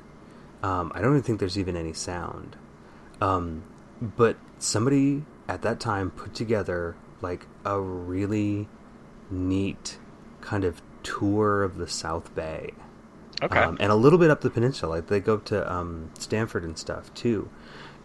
Um, 0.67 0.91
I 0.93 0.99
don't 0.99 1.11
even 1.11 1.23
think 1.23 1.39
there's 1.39 1.57
even 1.57 1.77
any 1.77 1.93
sound. 1.93 2.57
Um, 3.21 3.63
but 4.01 4.35
somebody 4.59 5.23
at 5.47 5.61
that 5.61 5.79
time 5.79 6.11
put 6.11 6.33
together 6.33 6.97
like 7.21 7.47
a 7.63 7.79
really 7.79 8.67
neat 9.31 9.97
kind 10.41 10.65
of 10.65 10.81
tour 11.03 11.63
of 11.63 11.77
the 11.77 11.87
South 11.87 12.35
Bay. 12.35 12.73
Okay. 13.41 13.57
Um, 13.57 13.77
and 13.79 13.93
a 13.93 13.95
little 13.95 14.19
bit 14.19 14.29
up 14.29 14.41
the 14.41 14.49
peninsula. 14.49 14.95
Like 14.95 15.07
they 15.07 15.21
go 15.21 15.37
to 15.37 15.71
um, 15.71 16.11
Stanford 16.19 16.65
and 16.65 16.77
stuff 16.77 17.13
too. 17.13 17.49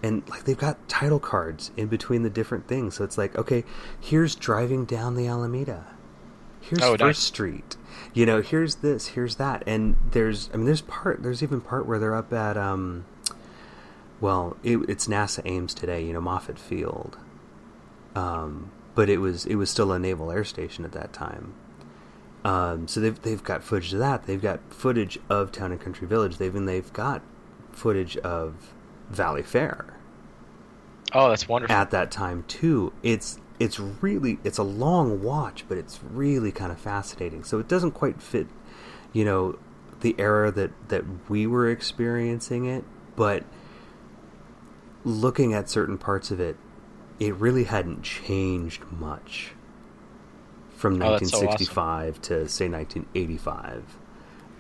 And 0.00 0.28
like 0.28 0.44
they've 0.44 0.56
got 0.56 0.88
title 0.88 1.18
cards 1.18 1.72
in 1.76 1.88
between 1.88 2.22
the 2.22 2.30
different 2.30 2.68
things. 2.68 2.94
So 2.94 3.02
it's 3.02 3.18
like, 3.18 3.36
okay, 3.36 3.64
here's 4.00 4.36
driving 4.36 4.84
down 4.84 5.16
the 5.16 5.26
Alameda. 5.26 5.86
Here's 6.62 6.82
Oh, 6.82 6.92
First 6.92 7.00
nice. 7.00 7.18
Street. 7.18 7.76
You 8.14 8.26
know, 8.26 8.40
here's 8.42 8.76
this, 8.76 9.08
here's 9.08 9.36
that. 9.36 9.62
And 9.66 9.96
there's 10.12 10.48
I 10.52 10.56
mean 10.56 10.66
there's 10.66 10.80
part 10.82 11.22
there's 11.22 11.42
even 11.42 11.60
part 11.60 11.86
where 11.86 11.98
they're 11.98 12.14
up 12.14 12.32
at 12.32 12.56
um 12.56 13.04
well, 14.20 14.56
it, 14.62 14.78
it's 14.88 15.08
NASA 15.08 15.42
Ames 15.44 15.74
today, 15.74 16.04
you 16.04 16.12
know, 16.12 16.20
Moffett 16.20 16.58
Field. 16.58 17.18
Um, 18.14 18.70
but 18.94 19.08
it 19.08 19.18
was 19.18 19.44
it 19.46 19.56
was 19.56 19.68
still 19.70 19.90
a 19.92 19.98
naval 19.98 20.30
air 20.30 20.44
station 20.44 20.84
at 20.84 20.92
that 20.92 21.12
time. 21.12 21.54
Um, 22.44 22.86
so 22.88 23.00
they've 23.00 23.20
they've 23.22 23.42
got 23.42 23.62
footage 23.64 23.92
of 23.92 23.98
that. 24.00 24.26
They've 24.26 24.40
got 24.42 24.60
footage 24.72 25.18
of 25.28 25.50
Town 25.52 25.72
and 25.72 25.80
Country 25.80 26.06
Village. 26.06 26.36
They've 26.38 26.54
and 26.54 26.68
they've 26.68 26.92
got 26.92 27.22
footage 27.72 28.16
of 28.18 28.72
Valley 29.10 29.42
Fair 29.42 29.86
oh, 31.14 31.28
that's 31.28 31.48
wonderful. 31.48 31.74
at 31.74 31.90
that 31.90 32.10
time 32.10 32.44
too. 32.48 32.92
It's 33.02 33.38
it's 33.62 33.78
really 33.78 34.40
it's 34.42 34.58
a 34.58 34.64
long 34.64 35.22
watch, 35.22 35.64
but 35.68 35.78
it's 35.78 36.00
really 36.02 36.50
kind 36.50 36.72
of 36.72 36.78
fascinating. 36.80 37.44
So 37.44 37.60
it 37.60 37.68
doesn't 37.68 37.92
quite 37.92 38.20
fit, 38.20 38.48
you 39.12 39.24
know, 39.24 39.56
the 40.00 40.16
era 40.18 40.50
that 40.50 40.72
that 40.88 41.04
we 41.28 41.46
were 41.46 41.70
experiencing 41.70 42.64
it, 42.64 42.84
but 43.14 43.44
looking 45.04 45.54
at 45.54 45.70
certain 45.70 45.96
parts 45.96 46.32
of 46.32 46.40
it, 46.40 46.56
it 47.20 47.36
really 47.36 47.62
hadn't 47.62 48.02
changed 48.02 48.82
much 48.90 49.52
from 50.74 50.94
Oh, 51.00 51.12
that's 51.12 51.30
so 51.30 51.46
awesome. 51.46 51.76
1965 51.76 52.22
to 52.22 52.48
say 52.48 52.68
1985. 52.68 53.84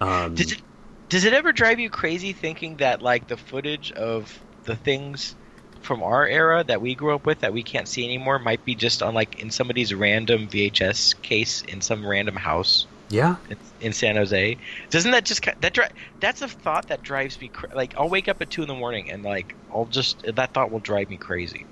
Um, 0.00 0.34
Does 0.36 0.52
it 0.52 0.62
does 1.08 1.24
it 1.24 1.32
ever 1.32 1.50
drive 1.50 1.80
you 1.80 1.90
crazy 1.90 2.32
thinking 2.32 2.76
that 2.76 3.02
like 3.02 3.26
the 3.26 3.36
footage 3.36 3.90
of 3.90 4.40
the 4.62 4.76
things 4.76 5.34
from 5.82 6.02
our 6.02 6.26
era 6.26 6.64
that 6.64 6.80
we 6.80 6.94
grew 6.94 7.14
up 7.14 7.26
with 7.26 7.40
that 7.40 7.52
we 7.52 7.62
can't 7.62 7.88
see 7.88 8.04
anymore 8.04 8.38
might 8.38 8.64
be 8.64 8.74
just 8.74 9.02
on 9.02 9.14
like 9.14 9.40
in 9.40 9.50
somebody's 9.50 9.92
random 9.92 10.48
VHS 10.48 11.20
case 11.22 11.62
in 11.62 11.80
some 11.80 12.06
random 12.06 12.36
house 12.36 12.86
yeah, 13.12 13.36
in, 13.50 13.58
in 13.80 13.92
San 13.92 14.16
Jose? 14.16 14.56
Doesn't 14.88 15.10
that 15.10 15.24
just 15.26 15.44
that 15.44 15.74
dri- 15.74 15.84
that's 16.18 16.40
a 16.40 16.48
thought 16.48 16.88
that 16.88 17.02
drives 17.02 17.38
me 17.40 17.48
cra- 17.48 17.74
like 17.74 17.94
I'll 17.98 18.08
wake 18.08 18.28
up 18.28 18.40
at 18.40 18.48
two 18.48 18.62
in 18.62 18.68
the 18.68 18.74
morning 18.74 19.10
and 19.10 19.22
like 19.22 19.54
I'll 19.70 19.84
just 19.84 20.22
that 20.22 20.54
thought 20.54 20.70
will 20.70 20.80
drive 20.80 21.10
me 21.10 21.18
crazy. 21.18 21.66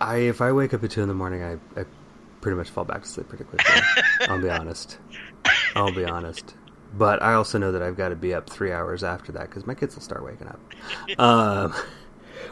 I 0.00 0.16
if 0.16 0.42
I 0.42 0.52
wake 0.52 0.74
up 0.74 0.84
at 0.84 0.90
two 0.90 1.00
in 1.00 1.08
the 1.08 1.14
morning, 1.14 1.42
I, 1.42 1.54
I 1.80 1.84
pretty 2.42 2.56
much 2.56 2.68
fall 2.68 2.84
back 2.84 3.02
to 3.02 3.08
sleep 3.08 3.28
pretty 3.28 3.44
quickly. 3.44 3.74
I'll 4.28 4.42
be 4.42 4.50
honest. 4.50 4.98
I'll 5.74 5.92
be 5.92 6.04
honest. 6.04 6.54
But 6.96 7.22
I 7.22 7.32
also 7.32 7.58
know 7.58 7.72
that 7.72 7.82
I've 7.82 7.96
got 7.96 8.10
to 8.10 8.16
be 8.16 8.34
up 8.34 8.48
three 8.48 8.70
hours 8.70 9.02
after 9.02 9.32
that 9.32 9.48
because 9.48 9.66
my 9.66 9.74
kids 9.74 9.94
will 9.96 10.02
start 10.02 10.22
waking 10.22 10.48
up. 10.48 10.60
Um, 11.18 11.74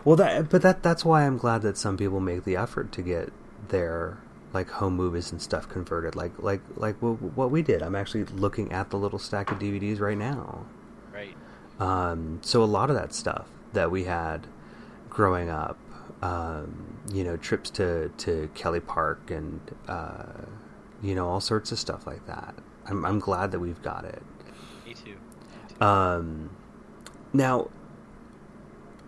well, 0.05 0.17
that 0.17 0.49
but 0.51 0.63
that 0.63 0.83
that's 0.83 1.05
why 1.05 1.27
I'm 1.27 1.39
glad 1.39 1.63
that 1.63 1.77
some 1.77 1.97
people 1.97 2.21
make 2.21 2.45
the 2.45 2.57
effort 2.57 2.93
to 2.93 3.03
get 3.03 3.33
their 3.69 4.19
like 4.53 4.69
home 4.71 4.95
movies 4.95 5.33
and 5.33 5.41
stuff 5.41 5.69
converted, 5.69 6.15
like 6.15 6.33
like 6.39 6.61
like 6.77 7.01
what, 7.01 7.21
what 7.21 7.51
we 7.51 7.63
did. 7.63 7.83
I'm 7.83 7.95
actually 7.95 8.25
looking 8.25 8.73
at 8.73 8.91
the 8.91 8.99
little 8.99 9.19
stack 9.19 9.51
of 9.51 9.59
DVDs 9.59 10.01
right 10.01 10.19
now. 10.19 10.67
Right. 11.13 11.35
Um, 11.79 12.41
so 12.43 12.63
a 12.63 12.67
lot 12.67 12.91
of 12.91 12.97
that 12.97 13.13
stuff 13.13 13.49
that 13.73 13.91
we 13.91 14.05
had 14.05 14.47
growing 15.09 15.51
up, 15.51 15.79
um, 16.23 16.99
you 17.13 17.25
know, 17.25 17.37
trips 17.37 17.71
to, 17.71 18.09
to 18.19 18.49
Kelly 18.55 18.81
Park 18.81 19.31
and, 19.31 19.61
uh, 19.89 20.25
you 21.03 21.15
know, 21.15 21.29
all 21.29 21.41
sorts 21.41 21.73
of 21.73 21.79
stuff 21.79 22.07
like 22.07 22.27
that. 22.27 22.55
I'm, 22.87 23.05
I'm 23.05 23.19
glad 23.19 23.51
that 23.53 23.61
we've 23.61 23.83
got 23.83 24.05
it. 24.05 24.23
Me 24.87 24.95
too. 24.95 25.85
Um, 25.85 26.51
now, 27.33 27.69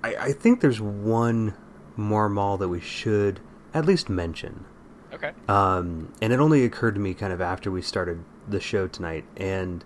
I, 0.04 0.26
I 0.26 0.32
think 0.32 0.60
there's 0.60 0.80
one 0.82 1.54
more 1.96 2.28
mall 2.28 2.58
that 2.58 2.68
we 2.68 2.80
should 2.80 3.40
at 3.72 3.86
least 3.86 4.10
mention. 4.10 4.66
Okay. 5.14 5.32
Um, 5.48 6.12
and 6.20 6.32
it 6.32 6.40
only 6.40 6.64
occurred 6.64 6.94
to 6.96 7.00
me 7.00 7.14
kind 7.14 7.32
of 7.32 7.40
after 7.40 7.70
we 7.70 7.80
started 7.80 8.22
the 8.46 8.60
show 8.60 8.86
tonight. 8.86 9.24
And 9.36 9.82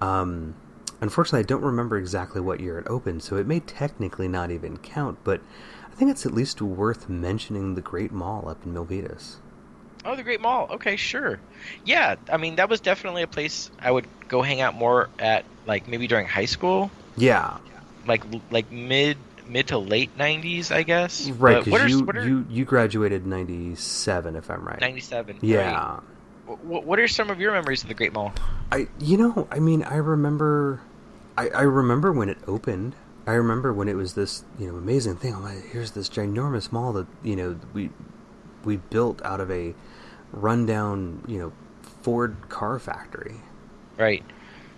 um, 0.00 0.54
unfortunately, 1.00 1.40
I 1.40 1.42
don't 1.42 1.62
remember 1.62 1.98
exactly 1.98 2.40
what 2.40 2.60
year 2.60 2.78
it 2.78 2.86
opened, 2.88 3.22
so 3.24 3.36
it 3.36 3.46
may 3.48 3.58
technically 3.60 4.28
not 4.28 4.52
even 4.52 4.76
count. 4.76 5.18
But 5.24 5.40
I 5.90 5.94
think 5.96 6.12
it's 6.12 6.24
at 6.24 6.32
least 6.32 6.62
worth 6.62 7.08
mentioning 7.08 7.74
the 7.74 7.80
Great 7.80 8.12
Mall 8.12 8.48
up 8.48 8.64
in 8.64 8.72
Milpitas. 8.72 9.36
Oh, 10.04 10.14
the 10.14 10.22
Great 10.22 10.40
Mall. 10.40 10.68
Okay, 10.70 10.94
sure. 10.94 11.40
Yeah, 11.84 12.14
I 12.30 12.36
mean 12.36 12.54
that 12.56 12.68
was 12.68 12.80
definitely 12.80 13.22
a 13.22 13.26
place 13.26 13.72
I 13.80 13.90
would 13.90 14.06
go 14.28 14.40
hang 14.40 14.60
out 14.60 14.76
more 14.76 15.08
at, 15.18 15.44
like 15.66 15.88
maybe 15.88 16.06
during 16.06 16.26
high 16.28 16.44
school, 16.44 16.92
Yeah, 17.16 17.58
like 18.06 18.22
like 18.52 18.70
mid 18.70 19.18
mid 19.48 19.68
to 19.68 19.78
late 19.78 20.16
'90s, 20.18 20.70
I 20.70 20.82
guess. 20.82 21.28
right. 21.30 21.66
What 21.66 21.80
are, 21.80 21.84
Because 21.84 21.90
you, 21.90 22.06
are 22.08 22.26
you 22.26 22.46
you 22.50 22.64
graduated 22.64 23.26
'97, 23.26 24.36
if 24.36 24.50
I'm 24.50 24.64
right. 24.64 24.80
'97? 24.80 25.38
Yeah. 25.42 26.00
wh- 26.46 26.60
what 26.86 26.98
are 26.98 27.08
some 27.08 27.30
of 27.30 27.40
your 27.40 27.52
memories 27.52 27.82
of 27.82 27.88
the 27.88 27.94
Great 27.94 28.12
Mall? 28.12 28.32
I 28.70 28.88
you 29.00 29.16
know 29.16 29.48
I 29.50 29.58
mean 29.58 29.82
I 29.82 29.96
remember 29.96 30.80
I, 31.36 31.48
I 31.50 31.62
remember 31.62 32.12
when 32.12 32.28
it 32.28 32.38
opened. 32.46 32.94
I 33.26 33.32
remember 33.32 33.72
when 33.72 33.88
it 33.88 33.94
was 33.94 34.14
this 34.14 34.44
you 34.58 34.68
know 34.70 34.76
amazing 34.76 35.16
thing. 35.16 35.34
I'm 35.34 35.42
like, 35.42 35.64
here's 35.70 35.92
this 35.92 36.08
ginormous 36.08 36.72
mall 36.72 36.92
that 36.94 37.06
you 37.22 37.36
know 37.36 37.58
we 37.72 37.90
we 38.64 38.76
built 38.76 39.22
out 39.24 39.40
of 39.40 39.50
a 39.50 39.74
rundown 40.32 41.22
you 41.26 41.38
know 41.38 41.52
Ford 42.02 42.36
car 42.48 42.78
factory. 42.78 43.36
Right. 43.96 44.22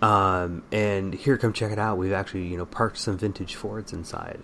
Um, 0.01 0.63
and 0.71 1.13
here, 1.13 1.37
come 1.37 1.53
check 1.53 1.71
it 1.71 1.77
out. 1.77 1.97
We've 1.97 2.11
actually 2.11 2.47
you 2.47 2.57
know 2.57 2.65
parked 2.65 2.97
some 2.97 3.17
vintage 3.17 3.55
Fords 3.55 3.93
inside. 3.93 4.39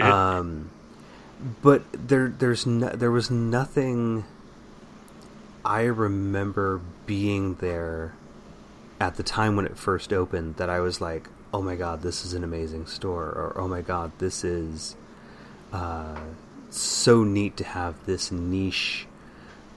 Um, 0.00 0.70
but 1.62 1.82
there 1.92 2.28
there's 2.28 2.66
no, 2.66 2.88
there 2.90 3.10
was 3.10 3.30
nothing. 3.30 4.24
I 5.64 5.82
remember 5.82 6.80
being 7.06 7.54
there 7.56 8.14
at 9.00 9.16
the 9.16 9.22
time 9.22 9.56
when 9.56 9.66
it 9.66 9.76
first 9.76 10.12
opened 10.12 10.56
that 10.56 10.70
I 10.70 10.80
was 10.80 11.00
like, 11.00 11.28
oh 11.52 11.62
my 11.62 11.76
god, 11.76 12.02
this 12.02 12.24
is 12.24 12.32
an 12.34 12.44
amazing 12.44 12.86
store, 12.86 13.26
or 13.26 13.52
oh 13.56 13.68
my 13.68 13.82
god, 13.82 14.12
this 14.18 14.44
is 14.44 14.96
uh, 15.72 16.16
so 16.70 17.24
neat 17.24 17.56
to 17.58 17.64
have 17.64 18.04
this 18.06 18.32
niche 18.32 19.06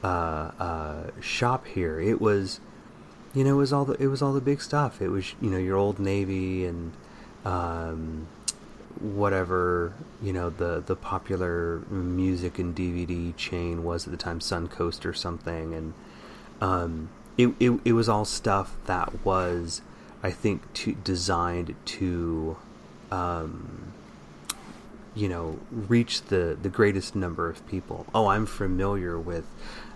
uh, 0.04 0.52
uh, 0.60 1.04
shop 1.20 1.68
here. 1.68 2.00
It 2.00 2.20
was, 2.20 2.60
you 3.34 3.44
know, 3.44 3.52
it 3.52 3.58
was 3.58 3.74
all 3.74 3.86
the 3.86 3.94
it 3.94 4.08
was 4.08 4.22
all 4.22 4.34
the 4.34 4.42
big 4.42 4.62
stuff. 4.62 5.02
It 5.02 5.10
was 5.10 5.36
you 5.42 5.50
know 5.50 5.58
your 5.58 5.78
old 5.78 6.00
Navy 6.00 6.66
and 6.66 6.94
um, 7.46 8.28
whatever 9.00 9.94
you 10.22 10.34
know 10.34 10.50
the 10.50 10.84
the 10.86 10.96
popular 10.96 11.80
music 11.90 12.60
and 12.60 12.76
DVD 12.76 13.36
chain 13.36 13.84
was 13.84 14.06
at 14.06 14.12
the 14.12 14.18
time, 14.18 14.40
Suncoast 14.40 15.06
or 15.06 15.14
something, 15.14 15.74
and 15.74 15.94
um, 16.62 17.10
it, 17.38 17.54
it 17.60 17.80
it 17.84 17.94
was 17.94 18.08
all 18.08 18.26
stuff 18.26 18.76
that 18.86 19.26
was, 19.26 19.82
I 20.22 20.32
think, 20.32 20.72
to, 20.74 20.94
designed 20.94 21.76
to, 21.86 22.58
um, 23.12 23.94
you 25.16 25.28
know, 25.28 25.60
reach 25.72 26.24
the 26.24 26.58
the 26.62 26.70
greatest 26.70 27.16
number 27.16 27.50
of 27.50 27.68
people. 27.68 28.06
Oh, 28.14 28.28
I'm 28.28 28.46
familiar 28.46 29.20
with 29.20 29.46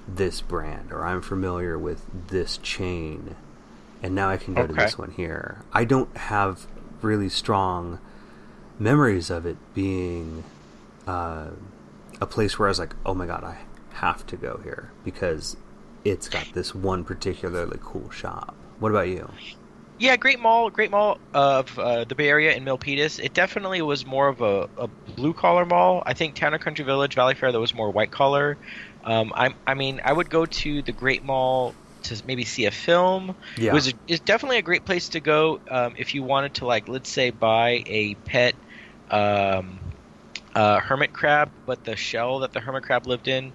this 0.08 0.42
brand, 0.42 0.92
or 0.92 1.06
I'm 1.06 1.22
familiar 1.22 1.78
with 1.78 2.04
this 2.28 2.58
chain, 2.58 3.36
and 4.02 4.16
now 4.16 4.30
I 4.30 4.38
can 4.38 4.54
go 4.54 4.68
to 4.68 4.74
this 4.74 4.98
one 4.98 5.12
here. 5.12 5.60
I 5.74 5.86
don't 5.86 6.16
have 6.18 6.68
really 7.02 7.30
strong 7.30 8.00
memories 8.80 9.30
of 9.30 9.46
it 9.46 9.58
being 9.74 10.44
uh, 11.08 11.48
a 12.20 12.26
place 12.26 12.58
where 12.60 12.68
I 12.68 12.72
was 12.72 12.80
like, 12.80 12.96
oh 13.06 13.14
my 13.14 13.26
god, 13.26 13.44
I 13.44 13.58
have 13.94 14.26
to 14.28 14.38
go 14.38 14.60
here 14.64 14.92
because 15.04 15.58
it's 16.04 16.30
got 16.30 16.48
this 16.54 16.76
one 16.76 17.04
particularly 17.04 17.80
cool 17.82 18.10
shop. 18.12 18.56
What 18.80 18.92
about 18.92 19.08
you? 19.08 19.30
Yeah, 19.98 20.18
Great 20.18 20.42
Mall, 20.42 20.70
Great 20.70 20.92
Mall 20.92 21.20
of 21.34 21.80
uh, 21.80 22.04
the 22.04 22.16
Bay 22.16 22.28
Area 22.28 22.54
in 22.54 22.66
Milpitas. 22.66 23.24
It 23.24 23.34
definitely 23.34 23.82
was 23.82 24.06
more 24.06 24.28
of 24.28 24.42
a, 24.42 24.68
a 24.78 24.88
blue 25.16 25.34
collar 25.34 25.66
mall. 25.66 26.04
I 26.06 26.14
think 26.14 26.36
Town 26.36 26.54
and 26.54 26.62
Country 26.62 26.84
Village, 26.84 27.16
Valley 27.16 27.34
Fair, 27.34 27.54
that 27.54 27.60
was 27.60 27.74
more 27.74 27.90
white 27.90 28.12
collar. 28.12 28.58
Um, 29.06 29.32
I, 29.34 29.56
I 29.66 29.74
mean, 29.74 30.02
I 30.04 30.12
would 30.12 30.30
go 30.30 30.46
to 30.46 30.82
the 30.82 30.92
Great 30.92 31.24
Mall 31.24 31.74
to 32.04 32.22
maybe 32.28 32.44
see 32.44 32.66
a 32.66 32.72
film. 32.72 33.36
Yeah. 33.58 33.72
It 33.72 33.74
was 33.74 33.88
a, 33.88 33.94
it's 34.08 34.20
definitely 34.20 34.58
a 34.58 34.64
great 34.64 34.84
place 34.84 35.10
to 35.10 35.22
go 35.22 35.62
um, 35.72 35.96
if 35.98 36.14
you 36.14 36.24
wanted 36.24 36.56
to, 36.56 36.66
like, 36.66 36.90
let's 36.90 37.10
say, 37.10 37.30
buy 37.30 37.84
a 37.88 38.16
pet 38.16 38.56
um, 39.12 39.80
uh, 40.54 40.80
hermit 40.80 41.14
crab, 41.14 41.50
but 41.66 41.84
the 41.84 41.96
shell 41.96 42.40
that 42.40 42.54
the 42.54 42.60
hermit 42.60 42.84
crab 42.84 43.08
lived 43.08 43.28
in 43.28 43.52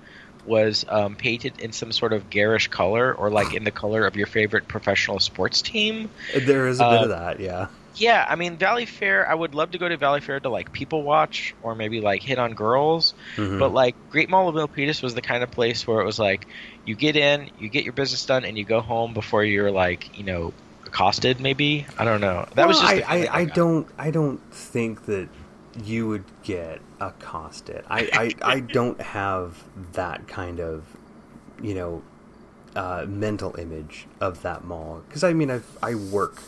was 0.46 0.84
um, 0.88 1.16
painted 1.16 1.60
in 1.60 1.72
some 1.72 1.92
sort 1.92 2.12
of 2.12 2.30
garish 2.30 2.68
color 2.68 3.12
or 3.14 3.30
like 3.30 3.52
in 3.54 3.64
the 3.64 3.70
color 3.70 4.06
of 4.06 4.16
your 4.16 4.26
favorite 4.26 4.66
professional 4.68 5.20
sports 5.20 5.60
team. 5.62 6.08
There 6.34 6.66
is 6.66 6.80
a 6.80 6.84
bit 6.84 7.00
Uh, 7.00 7.02
of 7.04 7.08
that, 7.10 7.40
yeah. 7.40 7.66
Yeah, 7.96 8.24
I 8.26 8.36
mean 8.36 8.56
Valley 8.56 8.86
Fair. 8.86 9.28
I 9.28 9.34
would 9.34 9.54
love 9.54 9.72
to 9.72 9.78
go 9.78 9.88
to 9.88 9.96
Valley 9.96 10.20
Fair 10.20 10.38
to 10.40 10.48
like 10.48 10.72
people 10.72 11.02
watch 11.02 11.54
or 11.62 11.74
maybe 11.74 12.00
like 12.00 12.22
hit 12.22 12.38
on 12.38 12.54
girls. 12.54 13.12
Mhm. 13.36 13.58
But 13.58 13.74
like 13.74 13.96
Great 14.10 14.30
Mall 14.30 14.48
of 14.48 14.54
Milpitas 14.54 15.02
was 15.02 15.14
the 15.14 15.20
kind 15.20 15.42
of 15.42 15.50
place 15.50 15.86
where 15.86 16.00
it 16.00 16.04
was 16.06 16.18
like 16.18 16.46
you 16.86 16.94
get 16.94 17.16
in, 17.16 17.50
you 17.58 17.68
get 17.68 17.82
your 17.84 17.92
business 17.92 18.24
done, 18.24 18.44
and 18.44 18.56
you 18.56 18.64
go 18.64 18.80
home 18.80 19.12
before 19.12 19.42
you're 19.44 19.72
like 19.72 20.16
you 20.16 20.24
know 20.24 20.54
accosted. 20.86 21.40
Maybe 21.40 21.84
I 21.98 22.04
don't 22.04 22.20
know. 22.20 22.46
That 22.54 22.68
was 22.68 22.78
just 22.80 22.90
I, 22.92 23.00
feeling 23.02 23.28
I, 23.28 23.38
I 23.40 23.44
don't 23.44 23.88
I 23.98 24.10
don't 24.12 24.40
think 24.52 25.04
that 25.06 25.28
you 25.84 26.08
would 26.08 26.24
get 26.42 26.80
accosted. 27.00 27.84
I, 27.88 28.34
I, 28.42 28.54
I 28.56 28.60
don't 28.60 29.00
have 29.00 29.64
that 29.92 30.26
kind 30.28 30.60
of 30.60 30.84
you 31.62 31.74
know 31.74 32.02
uh, 32.76 33.04
mental 33.08 33.54
image 33.58 34.06
of 34.20 34.42
that 34.42 34.64
mall 34.64 35.02
because 35.08 35.24
I 35.24 35.32
mean 35.32 35.50
I 35.50 35.60
I 35.82 35.94
work 35.94 36.42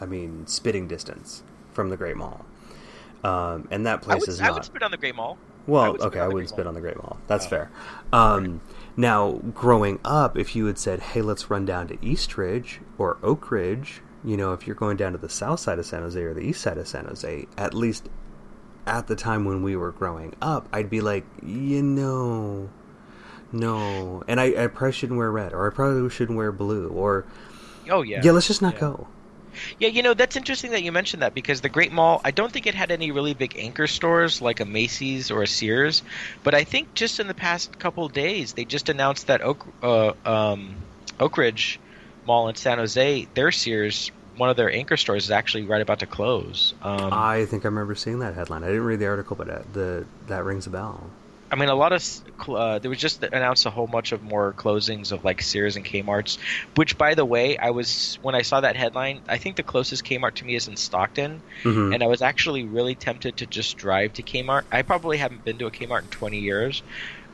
I 0.00 0.06
mean 0.06 0.46
spitting 0.46 0.88
distance 0.88 1.42
from 1.72 1.90
the 1.90 1.96
Great 1.96 2.16
Mall, 2.16 2.44
um, 3.24 3.68
and 3.70 3.86
that 3.86 4.02
place 4.02 4.20
would, 4.20 4.28
is 4.28 4.40
I 4.40 4.46
not. 4.46 4.54
would 4.54 4.64
spit 4.64 4.82
on 4.82 4.90
the 4.90 4.96
Great 4.96 5.14
Mall. 5.14 5.38
I 5.40 5.70
Well, 5.70 5.96
okay, 6.02 6.18
I 6.20 6.26
wouldn't 6.26 6.48
spit 6.48 6.66
on 6.66 6.74
the 6.74 6.80
Great 6.80 6.96
Mall. 6.96 7.18
That's 7.28 7.46
Oh. 7.46 7.50
fair. 7.50 7.70
Um, 8.12 8.60
now, 8.96 9.40
growing 9.54 10.00
up, 10.04 10.36
if 10.36 10.56
you 10.56 10.66
had 10.66 10.76
said, 10.78 11.00
"Hey, 11.00 11.22
let's 11.22 11.48
run 11.50 11.64
down 11.64 11.86
to 11.88 12.04
Eastridge 12.04 12.80
or 12.98 13.16
Oakridge," 13.22 14.00
you 14.24 14.36
know, 14.36 14.52
if 14.52 14.66
you're 14.66 14.76
going 14.76 14.96
down 14.96 15.12
to 15.12 15.18
the 15.18 15.28
south 15.28 15.60
side 15.60 15.78
of 15.78 15.86
San 15.86 16.02
Jose 16.02 16.20
or 16.20 16.34
the 16.34 16.40
east 16.40 16.60
side 16.62 16.78
of 16.78 16.88
San 16.88 17.04
Jose, 17.06 17.46
at 17.56 17.74
least 17.74 18.08
at 18.86 19.06
the 19.06 19.16
time 19.16 19.44
when 19.44 19.62
we 19.62 19.76
were 19.76 19.92
growing 19.92 20.34
up, 20.42 20.68
I'd 20.72 20.90
be 20.90 21.00
like, 21.00 21.24
you 21.44 21.82
know, 21.82 22.68
no, 23.52 24.22
and 24.26 24.40
I, 24.40 24.64
I 24.64 24.66
probably 24.68 24.92
shouldn't 24.92 25.18
wear 25.18 25.30
red, 25.30 25.52
or 25.52 25.70
I 25.70 25.74
probably 25.74 26.08
shouldn't 26.10 26.36
wear 26.38 26.52
blue, 26.52 26.88
or 26.88 27.24
Oh 27.90 28.02
yeah. 28.02 28.22
yeah, 28.24 28.32
let's 28.32 28.46
just 28.46 28.62
not 28.62 28.74
Yeah. 28.74 28.80
go. 28.80 29.08
Yeah, 29.78 29.88
you 29.88 30.02
know 30.02 30.14
that's 30.14 30.34
interesting 30.36 30.70
that 30.70 30.82
you 30.82 30.92
mentioned 30.92 31.22
that 31.22 31.34
because 31.34 31.60
the 31.60 31.68
Great 31.68 31.92
Mall, 31.92 32.22
I 32.24 32.30
don't 32.30 32.50
think 32.50 32.66
it 32.66 32.74
had 32.74 32.90
any 32.90 33.10
really 33.10 33.34
big 33.34 33.54
anchor 33.58 33.86
stores 33.86 34.40
like 34.40 34.60
a 34.60 34.64
Macy's 34.64 35.30
or 35.30 35.42
a 35.42 35.46
Sears, 35.46 36.02
but 36.42 36.54
I 36.54 36.64
think 36.64 36.94
just 36.94 37.20
in 37.20 37.26
the 37.26 37.34
past 37.34 37.78
couple 37.78 38.06
of 38.06 38.12
days 38.14 38.54
they 38.54 38.64
just 38.64 38.88
announced 38.88 39.26
that 39.26 39.42
Oak 39.42 39.66
uh, 39.82 40.12
um, 40.24 40.76
Oakridge 41.20 41.76
Mall 42.24 42.48
in 42.48 42.54
San 42.54 42.78
Jose, 42.78 43.28
their 43.34 43.52
Sears, 43.52 44.10
one 44.36 44.48
of 44.50 44.56
their 44.56 44.70
anchor 44.72 44.96
stores 44.96 45.24
is 45.24 45.30
actually 45.30 45.64
right 45.64 45.82
about 45.82 45.98
to 46.00 46.06
close. 46.06 46.74
Um, 46.82 47.12
I 47.12 47.44
think 47.46 47.64
I 47.64 47.68
remember 47.68 47.94
seeing 47.94 48.20
that 48.20 48.34
headline. 48.34 48.64
I 48.64 48.68
didn't 48.68 48.84
read 48.84 48.98
the 49.00 49.06
article, 49.06 49.36
but 49.36 49.48
uh, 49.48 49.58
the 49.72 50.04
that 50.28 50.44
rings 50.44 50.66
a 50.66 50.70
bell. 50.70 51.10
I 51.50 51.54
mean, 51.54 51.68
a 51.68 51.74
lot 51.74 51.92
of 51.92 52.02
uh, 52.48 52.78
there 52.78 52.88
was 52.88 52.98
just 52.98 53.22
announced 53.22 53.66
a 53.66 53.70
whole 53.70 53.86
bunch 53.86 54.12
of 54.12 54.22
more 54.22 54.54
closings 54.54 55.12
of 55.12 55.22
like 55.22 55.42
Sears 55.42 55.76
and 55.76 55.84
Kmart's. 55.84 56.38
Which, 56.76 56.96
by 56.96 57.14
the 57.14 57.26
way, 57.26 57.58
I 57.58 57.70
was 57.72 58.18
when 58.22 58.34
I 58.34 58.40
saw 58.40 58.62
that 58.62 58.74
headline, 58.74 59.20
I 59.28 59.36
think 59.36 59.56
the 59.56 59.62
closest 59.62 60.02
Kmart 60.04 60.32
to 60.36 60.46
me 60.46 60.54
is 60.54 60.66
in 60.66 60.76
Stockton, 60.76 61.42
Mhm. 61.62 61.92
and 61.92 62.02
I 62.02 62.06
was 62.06 62.22
actually 62.22 62.64
really 62.64 62.94
tempted 62.94 63.36
to 63.36 63.46
just 63.46 63.76
drive 63.76 64.14
to 64.14 64.22
Kmart. 64.22 64.62
I 64.72 64.80
probably 64.80 65.18
haven't 65.18 65.44
been 65.44 65.58
to 65.58 65.66
a 65.66 65.70
Kmart 65.70 66.02
in 66.04 66.08
20 66.08 66.38
years, 66.38 66.82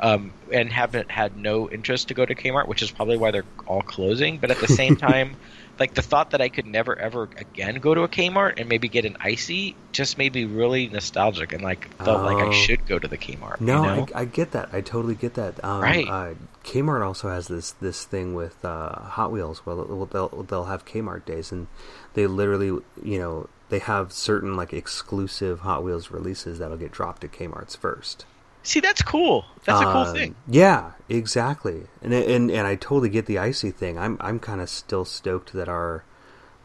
um, 0.01 0.33
and 0.53 0.73
haven't 0.73 1.13
had 1.13 1.37
no 1.37 1.71
interest 1.71 2.09
to 2.09 2.15
go 2.15 2.27
to 2.27 2.35
Kmart, 2.35 2.67
which 2.67 2.83
is 2.83 2.91
probably 2.91 3.19
why 3.19 3.31
they're 3.31 3.45
all 3.69 3.83
closing. 3.83 4.39
But 4.39 4.51
at 4.51 4.59
the 4.59 4.67
same 4.67 4.97
time. 5.09 5.37
Like 5.79 5.95
the 5.95 6.03
thought 6.03 6.31
that 6.31 6.41
I 6.41 6.49
could 6.49 6.66
never 6.66 6.99
ever 6.99 7.24
again 7.37 7.76
go 7.76 7.95
to 7.95 8.03
a 8.03 8.09
Kmart 8.09 8.59
and 8.59 8.68
maybe 8.68 8.89
get 8.89 9.05
an 9.05 9.16
ICEE 9.20 9.74
just 9.93 10.18
made 10.18 10.35
me 10.35 10.45
really 10.45 10.89
nostalgic 10.89 11.53
and 11.53 11.62
like 11.62 11.89
felt 11.99 12.22
like 12.24 12.37
Oh. 12.39 12.49
I 12.49 12.53
should 12.53 12.87
go 12.87 12.99
to 12.99 13.07
the 13.07 13.18
Kmart. 13.18 13.61
No, 13.61 13.83
you 13.83 13.89
know? 13.89 14.07
I, 14.14 14.20
I 14.20 14.24
get 14.24 14.51
that. 14.53 14.70
I 14.72 14.81
totally 14.81 15.14
get 15.14 15.35
that. 15.35 15.62
Um, 15.64 15.81
Right. 15.81 16.07
Uh, 16.09 16.35
Kmart 16.64 17.07
also 17.07 17.29
has 17.31 17.49
this 17.49 17.72
this 17.72 18.05
thing 18.05 18.35
with 18.35 18.64
uh, 18.64 18.99
Hot 19.01 19.31
Wheels. 19.33 19.64
Well, 19.64 19.85
they'll, 19.85 20.07
they'll 20.07 20.43
they'll 20.43 20.64
have 20.64 20.85
Kmart 20.85 21.24
days, 21.24 21.51
and 21.53 21.66
they 22.14 22.26
literally, 22.26 22.66
you 23.03 23.18
know, 23.18 23.49
they 23.70 23.79
have 23.79 24.12
certain 24.12 24.57
like 24.57 24.72
exclusive 24.72 25.61
Hot 25.61 25.83
Wheels 25.85 26.11
releases 26.11 26.59
that'll 26.59 26.76
get 26.76 26.93
dropped 26.93 27.24
at 27.24 27.33
Kmart's 27.33 27.76
first. 27.76 28.26
See, 28.63 28.81
that's 28.81 29.03
cool. 29.03 29.45
That's 29.65 29.81
a 29.81 29.85
cool 29.85 30.03
Um, 30.03 30.15
thing. 30.15 30.35
Yeah, 30.47 30.93
exactly. 31.09 31.87
And 32.03 32.13
and 32.13 32.51
and 32.51 32.67
I 32.67 32.75
totally 32.75 33.09
get 33.09 33.27
the 33.27 33.39
ICEE 33.39 33.71
thing. 33.75 33.99
I'm 33.99 34.19
I'm 34.21 34.39
kind 34.39 34.61
of 34.61 34.69
still 34.69 35.05
stoked 35.05 35.53
that 35.55 35.69
our 35.69 36.05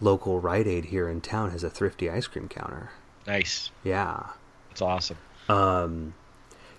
local 0.02 0.40
Rite 0.42 0.68
Aid 0.68 0.86
here 0.86 1.08
in 1.08 1.22
town 1.22 1.52
has 1.52 1.64
a 1.64 1.70
thrifty 1.70 2.10
ice 2.10 2.28
cream 2.28 2.50
counter. 2.50 2.92
Nice. 3.26 3.72
Yeah. 3.84 4.24
That's 4.70 4.82
awesome. 4.82 5.18
Um, 5.48 6.14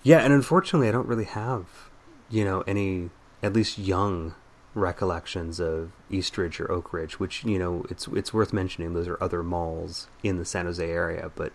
yeah, 0.03 0.19
and 0.19 0.31
unfortunately, 0.33 0.89
I 0.89 0.91
don't 0.91 1.07
really 1.07 1.23
have, 1.25 1.65
you 2.29 2.43
know, 2.45 2.61
any 2.67 3.09
at 3.41 3.53
least 3.53 3.79
young 3.79 4.35
recollections 4.75 5.59
of 5.59 5.91
Eastridge 6.11 6.59
or 6.59 6.67
Oakridge, 6.67 7.13
which 7.13 7.43
you 7.43 7.57
know, 7.57 7.85
it's 7.89 8.07
it's 8.09 8.33
worth 8.33 8.53
mentioning. 8.53 8.93
Those 8.93 9.07
are 9.07 9.17
other 9.21 9.41
malls 9.41 10.07
in 10.21 10.37
the 10.37 10.45
San 10.45 10.65
Jose 10.65 10.87
area, 10.87 11.31
but 11.35 11.51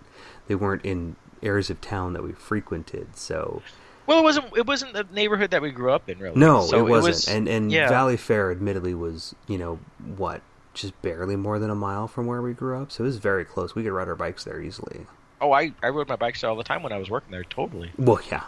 they 0.49 0.55
weren't 0.57 0.85
in 0.85 1.15
areas 1.43 1.71
of 1.71 1.81
town 1.81 2.13
that 2.15 2.23
we 2.23 2.33
frequented. 2.33 3.17
So 3.17 3.63
Well, 4.07 4.19
it 4.19 4.23
wasn't. 4.23 4.57
It 4.57 4.67
wasn't 4.67 4.95
the 4.95 5.07
neighborhood 5.13 5.51
that 5.53 5.63
we 5.63 5.71
grew 5.71 5.93
up 5.93 6.09
in, 6.09 6.19
really. 6.19 6.39
no, 6.39 6.63
So 6.63 6.79
it 6.87 6.91
wasn't. 6.91 7.15
was- 7.15 7.29
and 7.29 7.49
and 7.49 7.71
yeah. 7.71 7.89
Valley 7.89 8.17
Fair, 8.17 8.51
admittedly, 8.51 8.95
was 8.95 9.35
you 9.47 9.59
know 9.59 9.79
what, 10.17 10.41
just 10.75 11.01
barely 11.03 11.37
more 11.37 11.59
than 11.59 11.71
a 11.71 11.75
mile 11.75 12.09
from 12.09 12.27
where 12.27 12.43
we 12.43 12.53
grew 12.55 12.81
up. 12.81 12.91
So 12.91 13.05
it 13.05 13.07
was 13.07 13.19
very 13.19 13.45
close. 13.45 13.75
We 13.75 13.83
could 13.85 13.93
ride 13.93 14.09
our 14.09 14.17
bikes 14.17 14.45
there 14.45 14.61
easily. 14.61 15.07
Oh, 15.41 15.53
I 15.53 15.73
I 15.83 15.89
rode 15.89 16.09
my 16.09 16.17
bikes 16.17 16.41
there 16.41 16.51
all 16.51 16.57
the 16.57 16.65
time 16.65 16.83
when 16.83 16.93
I 16.93 16.99
was 16.99 17.09
working 17.11 17.31
there. 17.33 17.45
Totally. 17.45 17.93
Well, 17.99 18.21
yeah, 18.31 18.45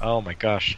Oh 0.00 0.20
my 0.20 0.34
gosh. 0.34 0.76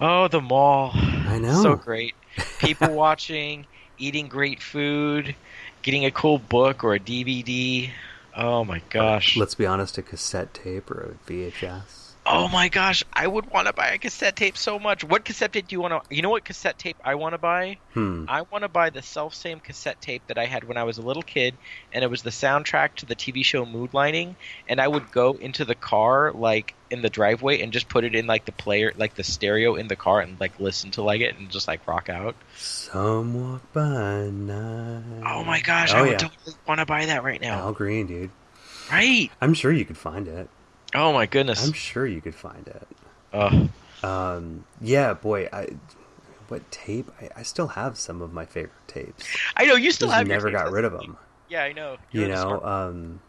Oh, 0.00 0.28
the 0.28 0.40
mall. 0.40 0.90
I 0.94 1.38
know. 1.38 1.62
So 1.62 1.76
great. 1.76 2.14
People 2.58 2.94
watching, 2.94 3.66
eating 3.98 4.28
great 4.28 4.62
food, 4.62 5.34
getting 5.82 6.04
a 6.04 6.10
cool 6.10 6.38
book 6.38 6.84
or 6.84 6.94
a 6.94 7.00
DVD. 7.00 7.90
Oh 8.36 8.64
my 8.64 8.82
gosh. 8.90 9.36
Let's 9.36 9.54
be 9.54 9.66
honest, 9.66 9.96
a 9.98 10.02
cassette 10.02 10.52
tape 10.52 10.90
or 10.90 11.00
a 11.00 11.30
VHS. 11.30 12.06
Oh 12.28 12.48
my 12.48 12.68
gosh, 12.68 13.04
I 13.12 13.24
would 13.24 13.50
want 13.50 13.68
to 13.68 13.72
buy 13.72 13.90
a 13.90 13.98
cassette 13.98 14.34
tape 14.34 14.56
so 14.56 14.80
much. 14.80 15.04
What 15.04 15.24
cassette 15.24 15.52
tape 15.52 15.68
do 15.68 15.76
you 15.76 15.80
want 15.80 16.02
to? 16.02 16.14
You 16.14 16.22
know 16.22 16.30
what 16.30 16.44
cassette 16.44 16.76
tape 16.76 16.96
I 17.04 17.14
want 17.14 17.34
to 17.34 17.38
buy? 17.38 17.78
Hmm. 17.94 18.24
I 18.26 18.42
want 18.42 18.62
to 18.62 18.68
buy 18.68 18.90
the 18.90 19.00
self 19.00 19.32
same 19.32 19.60
cassette 19.60 20.00
tape 20.00 20.22
that 20.26 20.36
I 20.36 20.46
had 20.46 20.64
when 20.64 20.76
I 20.76 20.82
was 20.82 20.98
a 20.98 21.02
little 21.02 21.22
kid, 21.22 21.54
and 21.92 22.02
it 22.02 22.10
was 22.10 22.22
the 22.22 22.30
soundtrack 22.30 22.96
to 22.96 23.06
the 23.06 23.14
TV 23.14 23.44
show 23.44 23.64
Moonlighting. 23.64 24.34
And 24.68 24.80
I 24.80 24.88
would 24.88 25.12
go 25.12 25.34
into 25.34 25.64
the 25.64 25.76
car, 25.76 26.32
like 26.32 26.74
in 26.90 27.02
the 27.02 27.10
driveway, 27.10 27.60
and 27.60 27.72
just 27.72 27.88
put 27.88 28.04
it 28.04 28.14
in 28.14 28.26
like 28.26 28.44
the 28.44 28.52
player, 28.52 28.92
like 28.96 29.14
the 29.14 29.24
stereo 29.24 29.74
in 29.74 29.88
the 29.88 29.96
car, 29.96 30.20
and 30.20 30.38
like 30.40 30.58
listen 30.60 30.90
to 30.92 31.02
like 31.02 31.20
it 31.20 31.36
and 31.38 31.50
just 31.50 31.66
like 31.68 31.86
rock 31.86 32.08
out. 32.08 32.36
Some 32.56 33.34
walk 33.52 33.72
by 33.72 34.26
night. 34.28 35.22
Oh 35.26 35.44
my 35.44 35.60
gosh, 35.60 35.92
Oh, 35.92 35.98
I 35.98 36.02
would 36.02 36.18
totally 36.18 36.56
want 36.66 36.80
to 36.80 36.86
buy 36.86 37.06
that 37.06 37.24
right 37.24 37.40
now. 37.40 37.58
Al 37.58 37.72
Green, 37.72 38.06
dude. 38.06 38.30
Right? 38.90 39.30
I'm 39.40 39.54
sure 39.54 39.72
you 39.72 39.84
could 39.84 39.98
find 39.98 40.28
it. 40.28 40.48
Oh 40.94 41.12
my 41.12 41.26
goodness. 41.26 41.66
I'm 41.66 41.72
sure 41.72 42.06
you 42.06 42.20
could 42.20 42.34
find 42.34 42.66
it. 42.68 42.88
Ugh. 43.32 43.68
Um, 44.02 44.64
yeah, 44.80 45.14
boy, 45.14 45.48
I 45.52 45.68
what 46.48 46.70
tape? 46.70 47.10
I, 47.20 47.40
I 47.40 47.42
still 47.42 47.66
have 47.68 47.98
some 47.98 48.22
of 48.22 48.32
my 48.32 48.44
favorite 48.44 48.72
tapes. 48.86 49.24
I 49.56 49.66
know 49.66 49.74
you 49.74 49.90
still 49.90 50.10
have. 50.10 50.26
never 50.26 50.48
tapes, 50.50 50.62
got 50.62 50.70
rid 50.72 50.84
of 50.84 50.92
them. 50.92 51.16
Yeah, 51.48 51.64
I 51.64 51.72
know. 51.72 51.96
You 52.12 52.20
You're 52.22 52.28
the 52.28 52.34
know, 52.34 52.64
um, 52.64 53.20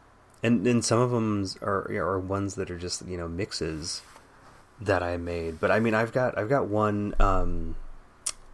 and 0.43 0.65
and 0.67 0.83
some 0.83 0.99
of 0.99 1.11
them 1.11 1.45
are 1.61 1.87
are 1.91 2.19
ones 2.19 2.55
that 2.55 2.69
are 2.71 2.77
just 2.77 3.05
you 3.07 3.17
know 3.17 3.27
mixes 3.27 4.01
that 4.81 5.01
I 5.01 5.17
made. 5.17 5.59
But 5.59 5.71
I 5.71 5.79
mean, 5.79 5.93
I've 5.93 6.11
got 6.13 6.37
I've 6.37 6.49
got 6.49 6.67
one. 6.67 7.15
Um, 7.19 7.75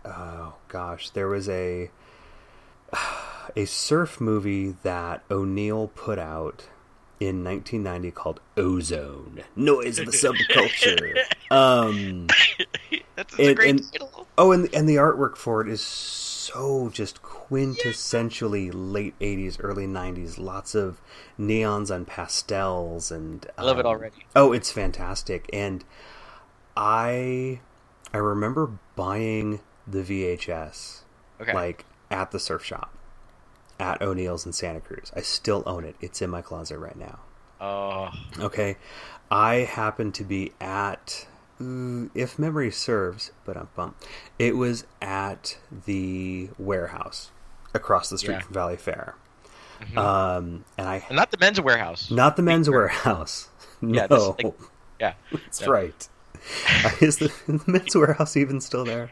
oh 0.06 0.56
gosh, 0.68 1.10
there 1.10 1.28
was 1.28 1.50
a 1.50 1.90
a 3.56 3.66
surf 3.66 4.22
movie 4.22 4.76
that 4.84 5.24
O'Neill 5.30 5.90
put 5.96 6.18
out 6.20 6.66
in 7.20 7.44
1990 7.44 8.12
called 8.12 8.40
Ozone: 8.58 9.44
Noise 9.56 10.00
of 10.00 10.06
the 10.08 10.12
Subculture. 10.12 11.18
um, 11.52 12.28
that's, 12.28 13.04
that's 13.16 13.40
a 13.40 13.48
and- 13.48 13.56
great 13.58 13.70
and- 13.70 13.92
title. 13.92 14.28
Oh, 14.38 14.52
and 14.52 14.74
and 14.74 14.90
the 14.90 14.96
artwork 14.96 15.36
for 15.38 15.62
it 15.62 15.68
is 15.70 15.82
so 16.44 16.90
just 16.90 17.22
quintessentially 17.22 18.70
late 18.74 19.18
'80s, 19.20 19.58
early 19.60 19.88
'90s. 19.88 20.38
Lots 20.38 20.76
of 20.76 21.02
neons 21.40 21.90
and 21.90 22.06
pastels, 22.08 23.12
and 23.12 23.46
I 23.58 23.64
love 23.64 23.80
it 23.80 23.86
um, 23.86 23.92
already. 23.92 24.26
Oh, 24.36 24.52
it's 24.52 24.72
fantastic, 24.72 25.50
and 25.54 25.84
I 26.76 27.60
I 28.14 28.18
remember 28.18 28.72
buying 28.96 29.62
the 29.88 30.02
VHS 30.02 31.02
Okay. 31.42 31.54
like 31.54 31.86
at 32.10 32.32
the 32.32 32.40
surf 32.40 32.64
shop 32.64 32.94
at 33.80 34.02
O'Neill's 34.02 34.46
in 34.46 34.54
Santa 34.54 34.80
Cruz. 34.80 35.12
I 35.16 35.22
still 35.22 35.64
own 35.66 35.84
it. 35.84 35.96
It's 36.00 36.22
in 36.22 36.30
my 36.30 36.42
closet 36.42 36.78
right 36.78 36.96
now. 36.98 37.20
Oh, 37.60 38.10
Okay, 38.40 38.78
I 39.32 39.56
happen 39.56 40.12
to 40.14 40.24
be 40.24 40.52
at, 40.62 41.28
if 42.16 42.38
memory 42.40 42.72
serves, 42.72 43.32
but 43.46 43.58
I'm 43.58 43.70
bummed. 43.76 43.94
It 44.40 44.56
was 44.56 44.86
at 45.02 45.58
the 45.86 46.50
Wherehouse 46.58 47.32
across 47.74 48.10
the 48.10 48.18
street 48.18 48.36
Yeah. 48.36 48.42
from 48.42 48.54
Valley 48.54 48.78
Fair, 48.78 49.16
Mm-hmm. 49.82 49.98
um, 49.98 50.66
and 50.78 50.88
I 50.88 51.04
and 51.10 51.16
not 51.18 51.32
the 51.32 51.38
men's 51.38 51.60
Wearhouse. 51.60 52.10
not 52.12 52.36
the 52.38 52.42
men's 52.44 52.68
Wearhouse. 52.70 53.48
Yeah, 53.82 54.08
No, 54.10 54.32
this, 54.32 54.46
like- 54.46 54.54
yeah. 55.00 55.14
that's 55.32 55.60
no. 55.62 55.68
right. 55.72 56.08
Is 57.02 57.18
the, 57.18 57.32
the 57.48 57.62
men's 57.68 57.94
Wearhouse 57.94 58.38
even 58.38 58.62
still 58.62 58.86
there? 58.86 59.12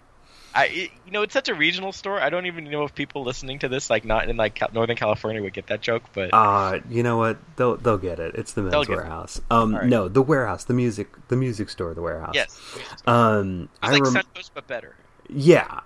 I, 0.53 0.65
it- 0.67 0.91
you 1.05 1.11
know, 1.11 1.21
it's 1.23 1.33
such 1.33 1.49
a 1.49 1.53
regional 1.53 1.91
store. 1.91 2.21
I 2.21 2.29
don't 2.29 2.45
even 2.45 2.63
know 2.69 2.83
if 2.85 2.95
people 2.95 3.23
listening 3.23 3.59
to 3.59 3.67
this, 3.69 3.89
like 3.89 4.05
not 4.05 4.29
in 4.29 4.37
like 4.37 4.61
Northern 4.73 4.95
California, 4.95 5.41
would 5.41 5.53
get 5.53 5.67
that 5.67 5.81
joke. 5.81 6.03
But 6.13 6.29
Uh, 6.33 6.79
you 6.89 7.03
know 7.03 7.17
what? 7.17 7.37
They'll 7.57 7.75
they'll 7.77 7.97
get 7.97 8.19
it. 8.19 8.35
It's 8.35 8.53
the 8.53 8.61
men's 8.61 8.87
Wearhouse. 8.87 9.41
Um, 9.51 9.75
right. 9.75 9.85
no, 9.87 10.07
the 10.07 10.21
Wherehouse, 10.21 10.63
the 10.63 10.73
music, 10.73 11.09
the 11.27 11.35
music 11.35 11.69
store, 11.69 11.93
the 11.93 12.01
Wherehouse. 12.01 12.33
yes, 12.35 12.57
it's 12.75 13.03
Um, 13.07 13.69
I 13.81 13.91
like 13.91 14.03
rem- 14.03 14.13
Centos, 14.13 14.49
but 14.53 14.67
better. 14.67 14.95
Yeah. 15.29 15.81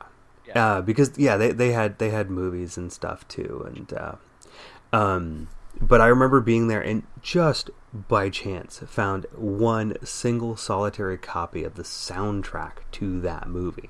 Yeah. 0.47 0.65
Uh, 0.77 0.81
because 0.81 1.11
yeah, 1.17 1.37
they 1.37 1.51
they 1.51 1.71
had 1.71 1.97
they 1.97 2.09
had 2.11 2.29
movies 2.29 2.77
and 2.77 2.93
stuff 2.93 3.27
too, 3.27 3.63
and 3.67 3.91
uh, 3.93 4.15
um, 4.93 5.47
but 5.81 6.01
I 6.01 6.07
remember 6.07 6.39
being 6.39 6.67
there 6.67 6.81
and 6.81 7.03
just 7.21 7.69
by 7.93 8.29
chance 8.29 8.79
found 8.85 9.25
one 9.33 9.95
single 10.05 10.55
solitary 10.55 11.17
copy 11.17 11.63
of 11.63 11.75
the 11.75 11.83
soundtrack 11.83 12.73
to 12.93 13.19
that 13.21 13.47
movie. 13.47 13.89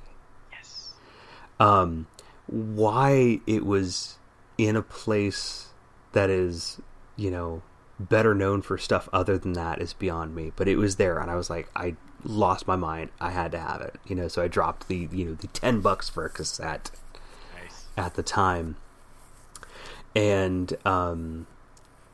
Um, 1.59 2.07
why 2.47 3.39
it 3.47 3.65
was 3.65 4.17
in 4.57 4.75
a 4.75 4.81
place 4.81 5.67
that 6.13 6.29
is, 6.29 6.79
you 7.15 7.31
know, 7.31 7.61
better 7.99 8.35
known 8.35 8.61
for 8.61 8.77
stuff 8.77 9.07
other 9.13 9.37
than 9.37 9.53
that 9.53 9.81
is 9.81 9.93
beyond 9.93 10.35
me. 10.35 10.51
But 10.55 10.67
it 10.67 10.75
was 10.75 10.97
there, 10.97 11.19
and 11.19 11.29
I 11.31 11.35
was 11.35 11.49
like, 11.49 11.69
I 11.75 11.95
lost 12.23 12.67
my 12.67 12.75
mind. 12.75 13.09
I 13.19 13.31
had 13.31 13.51
to 13.53 13.59
have 13.59 13.81
it, 13.81 13.95
you 14.05 14.15
know. 14.15 14.27
So 14.27 14.41
I 14.41 14.47
dropped 14.47 14.87
the, 14.87 15.07
you 15.11 15.25
know, 15.25 15.33
the 15.33 15.47
ten 15.47 15.81
bucks 15.81 16.09
for 16.09 16.25
a 16.25 16.29
cassette 16.29 16.91
Nice. 17.61 17.85
at 17.97 18.15
the 18.15 18.23
time, 18.23 18.77
and 20.15 20.75
um, 20.85 21.47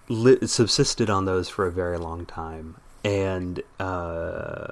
li- 0.07 0.45
subsisted 0.45 1.09
on 1.09 1.25
those 1.25 1.49
for 1.49 1.65
a 1.65 1.71
very 1.71 1.97
long 1.97 2.25
time. 2.25 2.77
And 3.03 3.63
uh, 3.79 4.67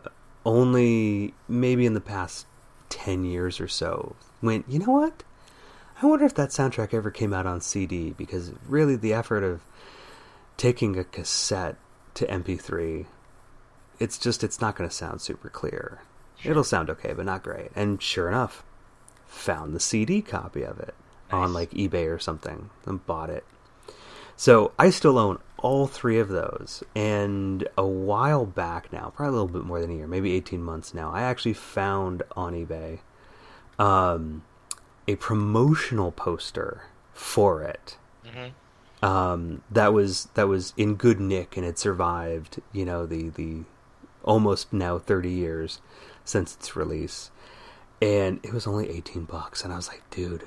only 0.46 1.34
maybe 1.48 1.86
in 1.88 1.96
the 1.96 2.02
past 2.02 2.46
ten 2.90 3.26
years 3.26 3.60
or 3.60 3.68
so 3.68 4.16
went, 4.42 4.66
you 4.68 4.80
know 4.80 4.92
what? 4.92 5.24
I 6.02 6.06
wonder 6.06 6.26
if 6.26 6.36
that 6.36 6.50
soundtrack 6.50 6.94
ever 6.94 7.12
came 7.12 7.34
out 7.34 7.46
on 7.46 7.60
CD 7.60 8.12
because 8.12 8.54
really 8.68 8.96
the 8.96 9.14
effort 9.14 9.44
of 9.44 9.62
taking 10.56 10.98
a 10.98 11.04
cassette 11.04 11.76
to 12.14 12.26
MP3, 12.26 13.06
it's 14.00 14.18
just 14.18 14.44
it's 14.44 14.62
not 14.62 14.76
going 14.76 14.90
to 14.90 14.96
sound 14.96 15.22
super 15.22 15.50
clear. 15.50 16.02
It'll 16.44 16.64
sound 16.64 16.90
okay, 16.90 17.14
but 17.14 17.26
not 17.26 17.44
great. 17.44 17.72
And 17.76 18.02
sure 18.02 18.30
enough, 18.30 18.64
found 19.28 19.74
the 19.74 19.80
CD 19.80 20.22
copy 20.22 20.64
of 20.64 20.80
it 20.80 20.96
on 21.32 21.54
like 21.54 21.72
eBay 21.72 22.14
or 22.14 22.20
something 22.20 22.70
and 22.86 23.06
bought 23.06 23.30
it. 23.30 23.44
So 24.38 24.72
I 24.80 24.90
still 24.90 25.18
own 25.18 25.40
all 25.58 25.86
three 25.86 26.18
of 26.18 26.30
those. 26.30 26.82
And 26.96 27.68
a 27.78 27.86
while 27.86 28.46
back 28.46 28.94
now, 28.94 29.12
probably 29.14 29.38
a 29.38 29.42
little 29.42 29.60
bit 29.60 29.68
more 29.68 29.82
than 29.82 29.92
a 29.92 29.96
year, 29.96 30.08
maybe 30.08 30.34
18 30.34 30.64
months 30.64 30.94
now, 30.94 31.12
I 31.12 31.24
actually 31.24 31.54
found 31.54 32.24
on 32.38 32.54
eBay 32.54 33.00
um, 33.80 34.44
a 35.08 35.16
promotional 35.16 36.12
poster 36.12 36.84
for 37.14 37.64
it. 37.64 37.98
Mhm. 38.26 38.52
Um, 39.02 39.62
that 39.72 39.94
was 39.94 40.26
that 40.34 40.48
was 40.48 40.74
in 40.78 40.96
good 40.96 41.20
nick 41.20 41.56
and 41.58 41.66
it 41.66 41.80
survived, 41.80 42.62
you 42.74 42.86
know, 42.86 43.06
the 43.06 43.30
the 43.30 43.64
almost 44.24 44.74
now 44.74 45.00
30 45.00 45.30
years 45.32 45.80
since 46.26 46.54
its 46.56 46.76
release. 46.76 47.32
And 48.02 48.40
it 48.44 48.54
was 48.54 48.68
only 48.68 48.90
18 48.90 49.24
bucks 49.24 49.64
and 49.64 49.72
I 49.74 49.78
was 49.78 49.88
like, 49.88 50.04
dude, 50.12 50.46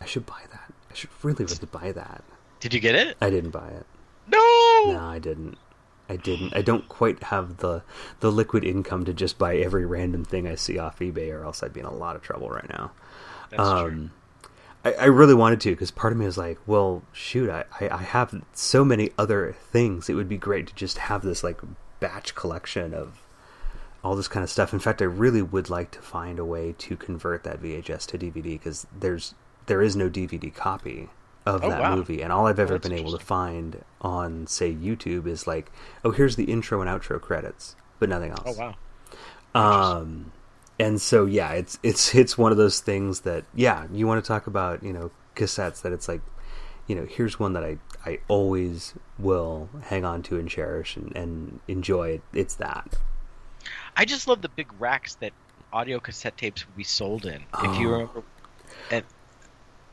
I 0.00 0.04
should 0.04 0.26
buy 0.26 0.42
that. 0.52 0.72
I 0.90 0.94
should 0.94 1.10
really 1.22 1.44
really 1.46 1.66
buy 1.72 1.90
that. 1.92 2.22
Did 2.60 2.74
you 2.74 2.80
get 2.80 2.94
it? 2.94 3.16
I 3.20 3.30
didn't 3.30 3.50
buy 3.50 3.68
it. 3.68 3.86
No. 4.28 4.92
No, 4.92 5.00
I 5.02 5.18
didn't. 5.18 5.56
I 6.08 6.16
didn't. 6.16 6.54
I 6.54 6.62
don't 6.62 6.88
quite 6.88 7.22
have 7.24 7.58
the 7.58 7.82
the 8.20 8.30
liquid 8.30 8.64
income 8.64 9.04
to 9.06 9.12
just 9.12 9.38
buy 9.38 9.56
every 9.56 9.84
random 9.84 10.24
thing 10.24 10.46
I 10.46 10.54
see 10.54 10.78
off 10.78 10.98
eBay, 11.00 11.32
or 11.32 11.44
else 11.44 11.62
I'd 11.62 11.72
be 11.72 11.80
in 11.80 11.86
a 11.86 11.92
lot 11.92 12.16
of 12.16 12.22
trouble 12.22 12.48
right 12.48 12.68
now. 12.68 12.92
That's 13.50 13.62
true. 13.62 13.88
Um, 13.88 14.10
I, 14.84 14.92
I 14.92 15.04
really 15.06 15.34
wanted 15.34 15.60
to 15.62 15.70
because 15.70 15.90
part 15.90 16.12
of 16.12 16.18
me 16.18 16.26
was 16.26 16.38
like, 16.38 16.58
well, 16.66 17.02
shoot, 17.12 17.50
I, 17.50 17.64
I, 17.80 17.88
I 17.88 18.02
have 18.02 18.40
so 18.52 18.84
many 18.84 19.10
other 19.18 19.56
things. 19.72 20.08
It 20.08 20.14
would 20.14 20.28
be 20.28 20.38
great 20.38 20.68
to 20.68 20.74
just 20.74 20.98
have 20.98 21.22
this 21.22 21.42
like 21.42 21.60
batch 21.98 22.36
collection 22.36 22.94
of 22.94 23.20
all 24.04 24.14
this 24.14 24.28
kind 24.28 24.44
of 24.44 24.50
stuff. 24.50 24.72
In 24.72 24.78
fact, 24.78 25.02
I 25.02 25.06
really 25.06 25.42
would 25.42 25.68
like 25.68 25.90
to 25.92 26.00
find 26.00 26.38
a 26.38 26.44
way 26.44 26.74
to 26.78 26.96
convert 26.96 27.42
that 27.42 27.60
VHS 27.60 28.06
to 28.06 28.18
DVD 28.18 28.42
because 28.44 28.86
there's 28.96 29.34
there 29.66 29.82
is 29.82 29.96
no 29.96 30.08
DVD 30.08 30.54
copy 30.54 31.08
of 31.46 31.64
Oh, 31.64 31.68
that 31.68 31.80
wow. 31.80 31.94
movie, 31.96 32.22
and 32.22 32.32
all 32.32 32.46
I've 32.46 32.58
ever 32.58 32.74
that's 32.74 32.88
been 32.88 32.92
able 32.98 33.12
to 33.12 33.18
find 33.24 33.84
on 34.02 34.46
say 34.48 34.72
YouTube 34.74 35.26
is 35.26 35.46
like, 35.46 35.70
oh, 36.04 36.10
here's 36.10 36.36
the 36.36 36.44
intro 36.44 36.80
and 36.82 36.90
outro 36.90 37.20
credits, 37.20 37.76
but 37.98 38.08
nothing 38.08 38.32
else. 38.32 38.42
Oh 38.44 38.52
wow. 38.52 38.74
Um, 39.54 40.32
and 40.78 41.00
so 41.00 41.24
yeah, 41.24 41.52
it's 41.52 41.78
it's 41.82 42.14
it's 42.14 42.36
one 42.36 42.52
of 42.52 42.58
those 42.58 42.80
things 42.80 43.20
that 43.20 43.44
yeah, 43.54 43.86
you 43.92 44.06
want 44.06 44.22
to 44.22 44.26
talk 44.28 44.46
about 44.46 44.82
you 44.82 44.92
know 44.92 45.10
cassettes 45.34 45.82
that 45.82 45.92
it's 45.92 46.08
like, 46.08 46.20
you 46.86 46.94
know, 46.96 47.06
here's 47.06 47.38
one 47.38 47.52
that 47.54 47.64
I 47.64 47.78
I 48.04 48.18
always 48.28 48.94
will 49.18 49.68
hang 49.84 50.04
on 50.04 50.22
to 50.24 50.38
and 50.38 50.48
cherish 50.48 50.96
and, 50.96 51.14
and 51.16 51.60
enjoy. 51.68 52.08
It. 52.10 52.22
It's 52.32 52.54
that. 52.56 52.94
I 53.96 54.04
just 54.04 54.28
love 54.28 54.42
the 54.42 54.48
big 54.48 54.68
racks 54.78 55.14
that 55.16 55.32
audio 55.72 55.98
cassette 56.00 56.36
tapes 56.36 56.66
would 56.66 56.76
be 56.76 56.84
sold 56.84 57.26
in. 57.26 57.46
If 57.60 57.78
you 57.78 57.88
Oh. 57.88 57.92
remember, 57.92 58.22
and 58.90 59.04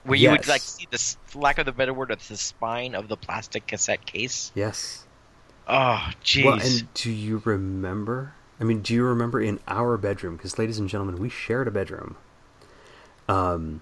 where 0.04 0.18
you 0.18 0.32
would 0.32 0.48
like 0.48 0.62
see 0.62 0.88
the 0.92 1.16
lack 1.40 1.58
of 1.58 1.66
the 1.66 1.72
better 1.72 1.94
word, 1.94 2.12
of 2.12 2.28
the 2.28 2.38
spine 2.38 2.96
of 2.96 3.08
the 3.08 3.18
plastic 3.18 3.68
cassette 3.68 4.06
case. 4.06 4.52
Yes. 4.56 5.06
Oh, 5.68 6.10
jeez. 6.24 6.46
Well, 6.46 6.60
and 6.62 6.94
do 6.94 7.12
you 7.12 7.42
remember? 7.46 8.34
I 8.60 8.66
mean, 8.66 8.82
do 8.82 8.94
you 8.94 9.04
remember 9.04 9.42
in 9.42 9.60
our 9.68 9.98
bedroom? 9.98 10.38
Because, 10.38 10.60
ladies 10.60 10.80
and 10.80 10.90
gentlemen, 10.90 11.18
we 11.18 11.30
shared 11.30 11.68
a 11.68 11.72
bedroom. 11.72 12.18
um, 13.28 13.82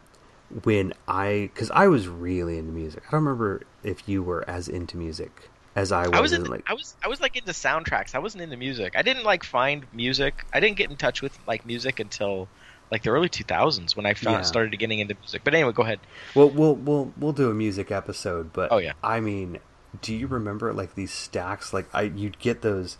when 0.63 0.93
I 1.07 1.49
because 1.53 1.71
I 1.71 1.87
was 1.87 2.07
really 2.07 2.57
into 2.57 2.71
music. 2.73 3.03
I 3.07 3.11
don't 3.11 3.23
remember 3.23 3.63
if 3.83 4.07
you 4.07 4.21
were 4.23 4.47
as 4.49 4.67
into 4.67 4.97
music 4.97 5.49
as 5.75 5.91
I 5.91 6.07
was. 6.07 6.17
I 6.17 6.21
was 6.21 6.33
in, 6.33 6.43
like 6.45 6.63
I 6.67 6.73
was 6.73 6.95
I 7.03 7.07
was 7.07 7.21
like 7.21 7.37
into 7.37 7.51
soundtracks. 7.51 8.15
I 8.15 8.19
wasn't 8.19 8.43
into 8.43 8.57
music. 8.57 8.95
I 8.97 9.01
didn't 9.01 9.23
like 9.23 9.43
find 9.43 9.85
music. 9.93 10.45
I 10.53 10.59
didn't 10.59 10.77
get 10.77 10.89
in 10.91 10.97
touch 10.97 11.21
with 11.21 11.37
like 11.47 11.65
music 11.65 11.99
until 11.99 12.49
like 12.91 13.03
the 13.03 13.09
early 13.09 13.29
2000s 13.29 13.95
when 13.95 14.05
I 14.05 14.13
found 14.13 14.37
Yeah. 14.37 14.41
started 14.43 14.77
getting 14.77 14.99
into 14.99 15.15
music. 15.15 15.43
But 15.43 15.53
anyway, 15.53 15.71
go 15.71 15.83
ahead. 15.83 15.99
well, 16.35 16.49
we'll 16.49 16.75
we'll 16.75 17.13
we'll 17.17 17.33
do 17.33 17.49
a 17.49 17.53
music 17.53 17.91
episode. 17.91 18.51
But 18.53 18.71
Oh, 18.71 18.77
yeah. 18.77 18.93
I 19.03 19.19
mean, 19.21 19.59
do 20.01 20.13
you 20.13 20.27
remember 20.27 20.73
like 20.73 20.95
these 20.95 21.11
stacks? 21.11 21.73
Like 21.73 21.87
I 21.93 22.03
you'd 22.03 22.37
get 22.39 22.61
those 22.61 22.97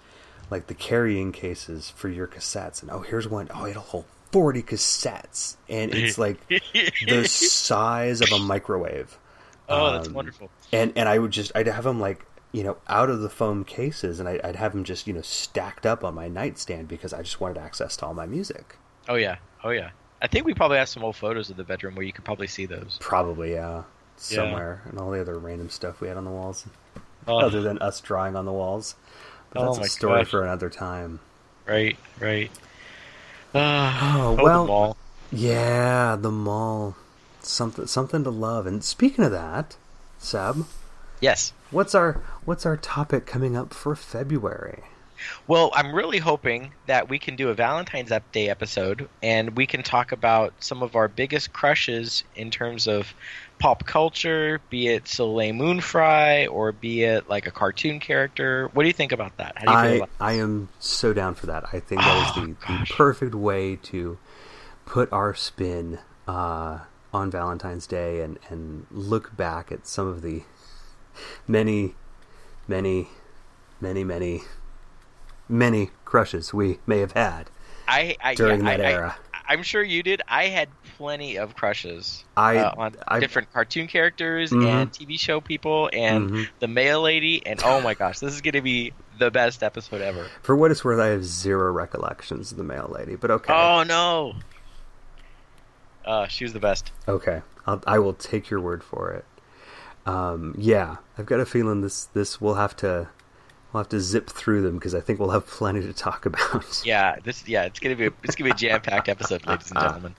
like 0.50 0.68
the 0.68 0.74
carrying 0.74 1.32
cases 1.32 1.90
for 1.90 2.10
your 2.10 2.28
cassettes, 2.28 2.82
and 2.82 2.90
oh 2.92 3.00
here's 3.02 3.28
one. 3.28 3.50
Oh, 3.54 3.66
it'll 3.66 3.82
hold 3.82 4.06
forty 4.32 4.62
cassettes, 4.64 5.58
and 5.70 5.94
it's 5.94 6.18
like 6.18 6.38
the 7.08 7.26
size 7.28 8.22
of 8.22 8.32
a 8.32 8.40
microwave. 8.40 9.18
Oh, 9.70 9.94
that's 9.94 10.08
Um, 10.10 10.14
wonderful. 10.14 10.50
and 10.74 10.92
and 10.96 11.08
I 11.08 11.20
would 11.20 11.32
just 11.32 11.52
I'd 11.56 11.68
have 11.68 11.84
them 11.86 12.00
like 12.00 12.26
you 12.52 12.64
know 12.64 12.76
out 12.88 13.10
of 13.10 13.22
the 13.22 13.30
foam 13.30 13.64
cases, 13.64 14.20
and 14.20 14.28
I, 14.28 14.40
I'd 14.44 14.58
have 14.58 14.74
them 14.74 14.84
just 14.84 15.08
you 15.08 15.14
know 15.14 15.22
stacked 15.22 15.86
up 15.86 16.04
on 16.04 16.14
my 16.16 16.28
nightstand 16.28 16.88
because 16.90 17.14
I 17.14 17.22
just 17.22 17.40
wanted 17.40 17.58
access 17.58 17.96
to 17.98 18.06
all 18.06 18.14
my 18.14 18.26
music. 18.26 18.76
Oh 19.10 19.16
yeah. 19.16 19.38
Oh 19.64 19.70
yeah. 19.70 19.92
I 20.22 20.28
think 20.28 20.46
we 20.46 20.54
probably 20.54 20.78
have 20.78 20.90
some 20.90 21.04
old 21.04 21.16
photos 21.16 21.50
of 21.50 21.58
the 21.58 21.64
bedroom 21.64 21.96
where 21.96 22.06
you 22.06 22.14
could 22.14 22.26
probably 22.26 22.48
see 22.48 22.66
those. 22.68 22.98
Probably 23.00 23.54
yeah, 23.54 23.84
somewhere, 24.18 24.82
and 24.86 25.00
all 25.00 25.10
the 25.12 25.20
other 25.22 25.38
random 25.40 25.70
stuff 25.70 26.00
we 26.00 26.08
had 26.08 26.18
on 26.18 26.26
the 26.26 26.32
walls, 26.32 26.66
other 27.28 27.62
than 27.62 27.80
us 27.80 28.00
drawing 28.02 28.36
on 28.36 28.46
the 28.46 28.52
walls. 28.52 28.96
But 29.52 29.62
Oh 29.62 29.66
that's 29.66 29.80
my 29.80 29.86
a 29.86 29.90
story 29.90 30.20
gosh. 30.22 30.30
for 30.32 30.44
another 30.44 30.70
time. 30.70 31.20
Right, 31.68 31.98
right. 32.20 32.52
Uh, 33.54 34.18
Oh, 34.18 34.36
the 34.36 34.44
well- 34.44 34.66
mall. 34.68 34.98
Yeah, 35.32 36.18
the 36.20 36.32
mall, 36.32 36.96
something 37.42 37.88
something 37.88 38.24
to 38.26 38.30
love. 38.30 38.68
And 38.68 38.84
speaking 38.84 39.24
of 39.26 39.32
that, 39.32 39.78
Seb, 40.20 40.66
Yes. 41.22 41.54
what's 41.72 41.96
our 41.96 42.22
what's 42.46 42.66
our 42.66 42.76
topic 42.78 43.26
coming 43.26 43.56
up 43.58 43.74
for 43.74 43.96
February? 43.96 44.84
Well, 45.48 45.72
I'm 45.74 45.94
really 45.94 46.18
hoping 46.20 46.74
that 46.88 47.10
we 47.10 47.20
can 47.20 47.36
do 47.36 47.50
a 47.50 47.54
Valentine's 47.54 48.12
Day 48.32 48.50
episode 48.50 49.10
and 49.22 49.56
we 49.56 49.66
can 49.66 49.84
talk 49.84 50.12
about 50.12 50.54
some 50.60 50.84
of 50.84 50.96
our 50.96 51.08
biggest 51.08 51.54
crushes 51.54 52.24
in 52.36 52.52
terms 52.52 52.88
of 52.88 53.14
pop 53.60 53.86
culture, 53.86 54.60
be 54.70 54.88
it 54.88 55.08
Soleil 55.08 55.54
Moon 55.54 55.82
Fry 55.82 56.48
or 56.48 56.72
be 56.72 57.04
it 57.04 57.30
like 57.30 57.48
a 57.48 57.52
cartoon 57.52 58.00
character. 58.00 58.70
What 58.74 58.84
do 58.84 58.88
you 58.88 58.94
think 58.94 59.12
about 59.12 59.38
that? 59.38 59.58
How 59.58 59.66
do 59.66 59.72
you 59.72 59.78
feel 59.78 60.04
I 60.04 60.06
about 60.06 60.10
I 60.20 60.34
am 60.34 60.70
so 60.80 61.14
down 61.14 61.36
for 61.36 61.46
that. 61.46 61.66
I 61.72 61.80
think 61.80 62.02
that 62.02 62.38
is 62.38 62.44
Oh, 62.44 62.46
the, 62.46 62.78
the 62.80 62.94
perfect 62.94 63.36
way 63.36 63.76
to 63.78 64.18
put 64.86 65.12
our 65.14 65.36
spin 65.36 66.00
uh, 66.28 66.80
on 67.14 67.30
Valentine's 67.30 67.88
Day 67.88 68.22
and 68.22 68.40
and 68.50 68.88
look 68.90 69.36
back 69.38 69.72
at 69.72 69.88
some 69.88 70.08
of 70.08 70.22
the 70.22 70.44
many, 71.48 71.96
many, 72.68 73.10
many, 73.80 74.04
many, 74.04 74.42
many 75.52 75.92
crushes 76.06 76.54
we 76.54 76.80
may 76.88 77.00
have 77.00 77.12
had. 77.12 77.50
I, 77.88 78.16
I 78.24 78.36
during 78.36 78.62
yeah, 78.66 78.78
that 78.78 78.86
I, 78.86 78.92
era. 78.94 79.16
I, 79.48 79.54
am 79.54 79.64
sure 79.64 79.84
you 79.84 80.02
did. 80.02 80.22
I 80.28 80.46
had 80.46 80.70
plenty 80.98 81.38
of 81.38 81.56
crushes 81.56 82.24
I- 82.38 82.58
uh, 82.58 82.74
on 82.78 82.96
I- 83.08 83.20
different 83.20 83.52
cartoon 83.52 83.88
characters 83.88 84.52
Mhm. 84.52 84.66
and 84.66 84.92
TV 84.94 85.20
show 85.20 85.42
people 85.42 85.90
and 85.92 86.30
Mhm. 86.32 86.48
the 86.60 86.68
mail 86.68 87.02
lady. 87.02 87.46
And 87.46 87.62
oh 87.66 87.82
my 87.82 87.94
gosh, 87.94 88.20
this 88.20 88.34
is 88.34 88.42
going 88.42 88.54
to 88.54 88.62
be 88.62 88.94
the 89.20 89.30
best 89.30 89.62
episode 89.62 90.02
ever. 90.02 90.26
For 90.42 90.56
what 90.56 90.72
it's 90.72 90.86
worth, 90.86 91.00
I 91.00 91.08
have 91.08 91.26
zero 91.26 91.72
recollections 91.72 92.52
of 92.52 92.58
the 92.58 92.64
mail 92.64 92.90
lady, 92.94 93.16
but 93.16 93.30
okay. 93.32 93.54
Oh 93.54 93.84
no. 93.84 94.36
Uh, 96.06 96.28
she 96.28 96.44
was 96.46 96.54
the 96.54 96.60
best. 96.60 96.92
Okay, 97.08 97.42
I'll, 97.68 97.84
I 97.86 98.00
will 98.00 98.14
take 98.14 98.50
your 98.50 98.60
word 98.60 98.84
for 98.84 99.12
it. 99.12 99.26
Um, 100.06 100.56
yeah, 100.58 100.98
I've 101.18 101.28
got 101.28 101.40
a 101.40 101.46
feeling 101.46 101.82
this 101.82 102.06
this 102.06 102.42
we'll 102.42 102.56
have 102.56 102.76
to 102.78 103.10
we'll 103.72 103.82
have 103.82 103.90
to 103.90 104.00
zip 104.00 104.30
through 104.30 104.62
them 104.62 104.76
because 104.76 104.94
I 104.96 105.00
think 105.02 105.20
we'll 105.20 105.30
have 105.30 105.48
plenty 105.48 105.82
to 105.82 105.94
talk 105.94 106.26
about. 106.26 106.82
Yeah, 106.86 107.18
this 107.24 107.48
yeah, 107.48 107.64
it's 107.66 107.80
gonna 107.80 107.96
be 107.96 108.08
a, 108.08 108.14
it's 108.24 108.36
gonna 108.36 108.50
be 108.50 108.52
a 108.52 108.56
jam 108.56 108.82
packed 108.82 109.10
episode, 109.10 109.46
ladies 109.46 109.72
and 109.72 109.80
gentlemen. 109.82 110.16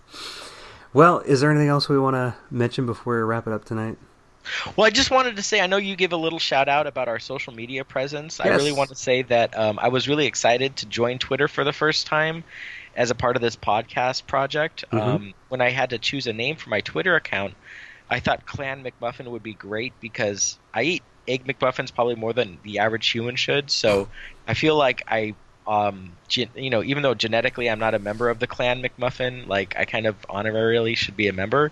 Well, 0.93 1.21
is 1.21 1.41
there 1.41 1.51
anything 1.51 1.69
else 1.69 1.89
we 1.89 1.99
want 1.99 2.15
to 2.15 2.35
mention 2.51 2.87
before 2.87 3.17
we 3.17 3.23
wrap 3.23 3.47
it 3.47 3.53
up 3.53 3.65
tonight? 3.65 3.97
Well, 4.77 4.87
I 4.87 4.91
just 4.91 5.11
wanted 5.11 5.37
to 5.37 5.43
say, 5.43 5.61
I 5.61 5.67
know 5.67 5.77
you 5.77 5.97
give 5.97 6.13
a 6.13 6.17
little 6.17 6.39
shout 6.39 6.69
out 6.69 6.87
about 6.87 7.09
our 7.09 7.19
social 7.19 7.55
media 7.55 7.85
presence. 7.85 8.41
I 8.41 8.49
really 8.49 8.73
want 8.73 8.91
to 8.91 8.97
say 8.97 9.23
that 9.23 9.57
um, 9.57 9.79
I 9.81 9.89
was 9.89 10.09
really 10.09 10.27
excited 10.27 10.77
to 10.77 10.87
join 10.87 11.19
Twitter 11.19 11.47
for 11.49 11.63
the 11.65 11.73
first 11.73 12.07
time 12.07 12.43
as 12.97 13.11
a 13.11 13.15
part 13.15 13.37
of 13.37 13.43
this 13.43 13.57
podcast 13.57 14.27
project. 14.27 14.85
Mhm. 14.93 15.01
Um, 15.01 15.35
when 15.49 15.61
I 15.61 15.71
had 15.71 15.91
to 15.91 15.99
choose 15.99 16.27
a 16.27 16.33
name 16.33 16.57
for 16.57 16.71
my 16.71 16.81
Twitter 16.81 17.15
account, 17.15 17.55
I 18.11 18.21
thought 18.21 18.45
Clan 18.45 18.85
McMuffin 18.85 19.29
would 19.29 19.43
be 19.43 19.55
great 19.55 19.93
because 20.01 20.59
I 20.75 20.83
eat 20.83 21.03
egg 21.29 21.47
McMuffins 21.47 21.95
probably 21.95 22.17
more 22.17 22.33
than 22.33 22.59
the 22.63 22.79
average 22.81 23.09
human 23.09 23.37
should. 23.37 23.71
So 23.71 24.09
I 24.47 24.55
feel 24.55 24.77
like 24.77 25.03
I, 25.09 25.35
um, 25.67 26.13
gen- 26.29 26.51
you 26.57 26.71
know, 26.71 26.83
even 26.83 27.03
though 27.03 27.15
genetically 27.15 27.71
I'm 27.71 27.79
not 27.79 27.95
a 27.95 27.99
member 27.99 28.29
of 28.29 28.39
the 28.39 28.47
Clan 28.47 28.83
McMuffin, 28.83 29.47
like 29.47 29.75
I 29.77 29.85
kind 29.85 30.07
of 30.07 30.17
honorarily 30.29 30.97
should 30.97 31.17
be 31.17 31.29
a 31.29 31.33
member. 31.33 31.71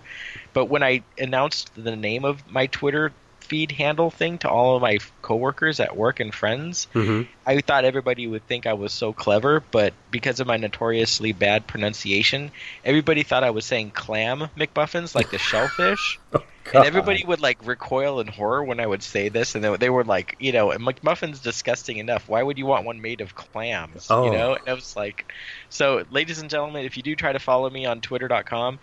But 0.53 0.65
when 0.65 0.83
I 0.83 1.03
announced 1.17 1.71
the 1.75 1.95
name 1.95 2.23
of 2.25 2.49
my 2.49 2.67
Twitter 2.67 3.11
feed 3.41 3.71
handle 3.73 4.09
thing 4.09 4.37
to 4.37 4.49
all 4.49 4.77
of 4.77 4.81
my 4.81 4.99
coworkers 5.21 5.81
at 5.81 5.97
work 5.97 6.21
and 6.21 6.33
friends, 6.33 6.87
Mm-hmm. 6.93 7.29
I 7.45 7.59
thought 7.59 7.83
everybody 7.83 8.25
would 8.27 8.47
think 8.47 8.65
I 8.65 8.73
was 8.73 8.93
so 8.93 9.11
clever, 9.11 9.59
but 9.71 9.93
because 10.09 10.39
of 10.39 10.47
my 10.47 10.55
notoriously 10.55 11.33
bad 11.33 11.67
pronunciation, 11.67 12.51
everybody 12.85 13.23
thought 13.23 13.43
I 13.43 13.49
was 13.49 13.65
saying 13.65 13.91
clam 13.91 14.47
McMuffins, 14.57 15.15
like 15.15 15.31
the 15.31 15.37
shellfish. 15.37 16.17
And 16.73 16.85
everybody 16.85 17.23
would 17.25 17.41
like 17.41 17.65
recoil 17.65 18.19
in 18.19 18.27
horror 18.27 18.63
when 18.63 18.79
I 18.79 18.85
would 18.87 19.03
say 19.03 19.29
this, 19.29 19.55
and 19.55 19.63
they, 19.63 19.75
they 19.77 19.89
were 19.89 20.03
like, 20.05 20.35
you 20.39 20.51
know, 20.51 20.69
McMuffin's 20.69 21.39
disgusting 21.39 21.97
enough. 21.97 22.29
Why 22.29 22.41
would 22.43 22.57
you 22.57 22.65
want 22.65 22.85
one 22.85 23.01
made 23.01 23.19
of 23.21 23.35
clams? 23.35 24.07
Oh. 24.09 24.25
You 24.25 24.31
know, 24.31 24.53
and 24.53 24.69
I 24.69 24.73
was 24.73 24.95
like, 24.95 25.31
so, 25.69 26.05
ladies 26.11 26.39
and 26.39 26.49
gentlemen, 26.49 26.85
if 26.85 26.95
you 26.97 27.03
do 27.03 27.15
try 27.15 27.31
to 27.33 27.39
follow 27.39 27.69
me 27.69 27.85
on 27.85 27.99
Twitter.com, 27.99 28.75
uh, 28.75 28.77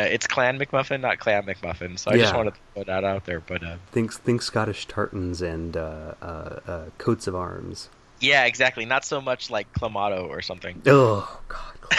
it's 0.00 0.26
Clan 0.26 0.58
McMuffin, 0.58 1.00
not 1.00 1.18
Clam 1.18 1.44
McMuffin. 1.44 1.98
So 1.98 2.10
I 2.12 2.16
just 2.16 2.32
Yeah. 2.32 2.36
wanted 2.36 2.54
to 2.54 2.60
throw 2.74 2.84
that 2.84 3.04
out 3.04 3.24
there. 3.26 3.40
But 3.40 3.62
uh, 3.62 3.76
Think 3.92 4.12
think 4.14 4.40
Scottish 4.42 4.86
tartans 4.86 5.42
and 5.42 5.76
uh, 5.76 6.14
uh, 6.22 6.24
uh, 6.66 6.84
coats 6.98 7.26
of 7.26 7.34
arms. 7.34 7.88
yeah, 8.20 8.44
exactly. 8.44 8.84
Not 8.86 9.04
so 9.04 9.20
much 9.20 9.50
like 9.50 9.70
Clamato 9.74 10.26
or 10.28 10.40
something. 10.40 10.80
Oh 10.86 11.40
God, 11.48 11.92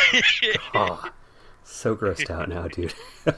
oh, 0.73 1.09
so 1.63 1.95
grossed 1.95 2.29
out 2.31 2.49
now, 2.49 2.67
dude. 2.67 2.93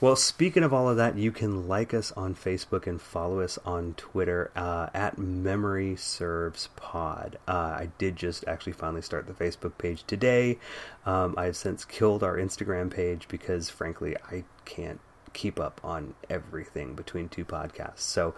well, 0.00 0.16
speaking 0.16 0.62
of 0.62 0.72
all 0.72 0.88
of 0.88 0.96
that, 0.96 1.16
you 1.16 1.32
can 1.32 1.68
like 1.68 1.94
us 1.94 2.12
on 2.12 2.34
Facebook 2.34 2.86
and 2.86 3.00
follow 3.00 3.40
us 3.40 3.58
on 3.64 3.94
Twitter 3.94 4.50
uh, 4.54 4.88
at 4.92 5.16
Memory 5.16 5.96
Serves 5.96 6.68
Pod. 6.76 7.38
Uh, 7.48 7.52
I 7.52 7.88
did 7.98 8.16
just 8.16 8.44
actually 8.46 8.74
finally 8.74 9.02
start 9.02 9.26
the 9.26 9.32
Facebook 9.32 9.78
page 9.78 10.04
today. 10.04 10.58
Um, 11.04 11.34
I've 11.38 11.56
since 11.56 11.84
killed 11.84 12.22
our 12.22 12.36
Instagram 12.36 12.90
page 12.90 13.26
because, 13.28 13.70
frankly, 13.70 14.16
I 14.30 14.44
can't 14.64 15.00
keep 15.32 15.60
up 15.60 15.80
on 15.84 16.14
everything 16.30 16.94
between 16.94 17.28
two 17.28 17.44
podcasts. 17.44 18.00
So 18.00 18.34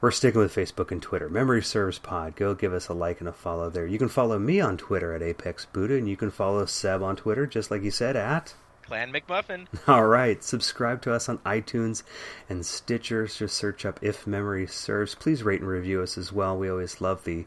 we're 0.00 0.12
sticking 0.12 0.40
with 0.40 0.54
Facebook 0.54 0.90
and 0.90 1.02
Twitter. 1.02 1.28
Memory 1.28 1.62
Serves 1.62 1.98
Pod. 1.98 2.36
Go 2.36 2.54
give 2.54 2.72
us 2.72 2.88
a 2.88 2.94
like 2.94 3.20
and 3.20 3.28
a 3.28 3.32
follow 3.32 3.68
there. 3.68 3.86
You 3.86 3.98
can 3.98 4.08
follow 4.08 4.38
me 4.38 4.60
on 4.60 4.76
Twitter 4.76 5.12
at 5.12 5.22
Apex 5.22 5.66
Buddha, 5.66 5.96
and 5.96 6.08
you 6.08 6.16
can 6.16 6.30
follow 6.30 6.64
Seb 6.64 7.02
on 7.02 7.16
Twitter, 7.16 7.46
just 7.46 7.70
like 7.70 7.82
you 7.82 7.90
said, 7.90 8.16
at. 8.16 8.54
Clan 8.86 9.12
McMuffin. 9.12 9.66
All 9.88 10.06
right, 10.06 10.42
subscribe 10.42 11.02
to 11.02 11.12
us 11.12 11.28
on 11.28 11.38
iTunes 11.38 12.02
and 12.48 12.64
Stitcher. 12.64 13.26
Just 13.26 13.56
search 13.56 13.84
up 13.84 13.98
If 14.02 14.26
Memory 14.26 14.66
Serves. 14.66 15.14
Please 15.14 15.42
rate 15.42 15.60
and 15.60 15.68
review 15.68 16.02
us 16.02 16.16
as 16.16 16.32
well. 16.32 16.56
We 16.56 16.70
always 16.70 17.00
love 17.00 17.24
the 17.24 17.46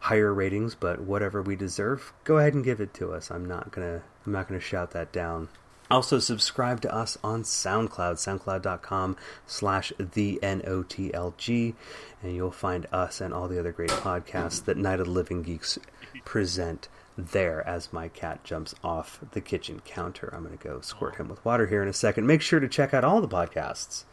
higher 0.00 0.32
ratings, 0.32 0.74
but 0.74 1.00
whatever 1.00 1.42
we 1.42 1.56
deserve, 1.56 2.12
go 2.24 2.38
ahead 2.38 2.54
and 2.54 2.64
give 2.64 2.80
it 2.80 2.94
to 2.94 3.12
us. 3.12 3.30
I'm 3.30 3.44
not 3.44 3.70
gonna 3.70 4.02
I'm 4.24 4.32
not 4.32 4.48
gonna 4.48 4.60
shout 4.60 4.92
that 4.92 5.12
down. 5.12 5.48
Also, 5.90 6.18
subscribe 6.18 6.82
to 6.82 6.94
us 6.94 7.16
on 7.24 7.42
SoundCloud, 7.44 8.16
soundcloud.com 8.16 9.16
slash 9.46 9.90
the 9.98 10.38
N-O-T-L-G, 10.42 11.74
and 12.22 12.36
you'll 12.36 12.50
find 12.50 12.86
us 12.92 13.22
and 13.22 13.32
all 13.32 13.48
the 13.48 13.58
other 13.58 13.72
great 13.72 13.88
podcasts 13.88 14.62
that 14.66 14.76
Night 14.76 15.00
of 15.00 15.06
the 15.06 15.12
Living 15.12 15.42
Geeks 15.42 15.78
present 16.26 16.88
there 17.18 17.66
as 17.66 17.92
my 17.92 18.06
cat 18.06 18.44
jumps 18.44 18.74
off 18.84 19.20
the 19.32 19.40
kitchen 19.40 19.80
counter. 19.84 20.32
I'm 20.32 20.44
going 20.44 20.56
to 20.56 20.64
go 20.64 20.80
squirt 20.80 21.16
him 21.16 21.28
with 21.28 21.44
water 21.44 21.66
here 21.66 21.82
in 21.82 21.88
a 21.88 21.92
second. 21.92 22.26
Make 22.26 22.40
sure 22.40 22.60
to 22.60 22.68
check 22.68 22.94
out 22.94 23.04
all 23.04 23.20
the 23.20 23.28
podcasts, 23.28 24.04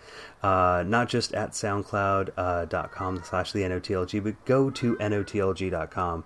uh, 0.41 0.83
not 0.85 1.07
just 1.07 1.33
at 1.33 1.51
soundcloud.com 1.51 3.23
slash 3.23 3.51
the 3.51 3.63
N-O-T-L-G, 3.63 4.19
but 4.19 4.43
go 4.45 4.71
to 4.71 4.97
N-O-T-L-G.com. 4.97 6.23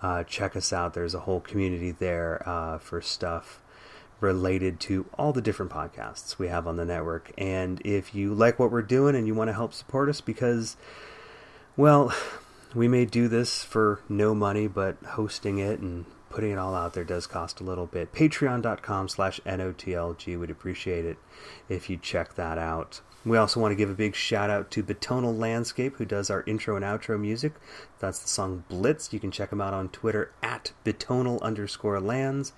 Uh, 0.00 0.22
check 0.24 0.54
us 0.54 0.72
out. 0.72 0.94
There's 0.94 1.14
a 1.14 1.20
whole 1.20 1.40
community 1.40 1.90
there 1.90 2.42
uh, 2.46 2.78
for 2.78 3.00
stuff 3.00 3.60
related 4.20 4.80
to 4.80 5.06
all 5.14 5.32
the 5.32 5.40
different 5.40 5.72
podcasts 5.72 6.38
we 6.38 6.48
have 6.48 6.66
on 6.66 6.76
the 6.76 6.84
network. 6.84 7.32
And 7.38 7.80
if 7.84 8.14
you 8.14 8.34
like 8.34 8.58
what 8.58 8.70
we're 8.70 8.82
doing 8.82 9.16
and 9.16 9.26
you 9.26 9.34
want 9.34 9.48
to 9.48 9.54
help 9.54 9.72
support 9.72 10.08
us 10.08 10.20
because, 10.20 10.76
well, 11.76 12.14
we 12.74 12.86
may 12.86 13.06
do 13.06 13.28
this 13.28 13.64
for 13.64 14.00
no 14.10 14.34
money, 14.34 14.66
but 14.66 14.96
hosting 15.02 15.58
it 15.58 15.80
and 15.80 16.04
putting 16.30 16.52
it 16.52 16.58
all 16.58 16.74
out 16.74 16.94
there 16.94 17.04
does 17.04 17.26
cost 17.26 17.60
a 17.60 17.64
little 17.64 17.86
bit. 17.86 18.12
Patreon.com 18.12 19.08
slash 19.08 19.40
NOTLG 19.46 20.38
would 20.38 20.50
appreciate 20.50 21.04
it 21.04 21.18
if 21.68 21.88
you 21.88 21.96
check 21.96 22.34
that 22.34 22.58
out. 22.58 23.00
We 23.24 23.36
also 23.36 23.60
want 23.60 23.72
to 23.72 23.76
give 23.76 23.90
a 23.90 23.94
big 23.94 24.14
shout 24.14 24.48
out 24.48 24.70
to 24.70 24.82
Betonal 24.82 25.36
Landscape, 25.36 25.96
who 25.96 26.04
does 26.04 26.30
our 26.30 26.44
intro 26.46 26.76
and 26.76 26.84
outro 26.84 27.20
music. 27.20 27.54
That's 27.98 28.20
the 28.20 28.28
song 28.28 28.64
Blitz. 28.68 29.12
You 29.12 29.20
can 29.20 29.30
check 29.30 29.50
them 29.50 29.60
out 29.60 29.74
on 29.74 29.88
Twitter 29.88 30.32
at 30.42 30.72
betonal 30.84 31.42
underscore 31.42 32.00
lands. 32.00 32.52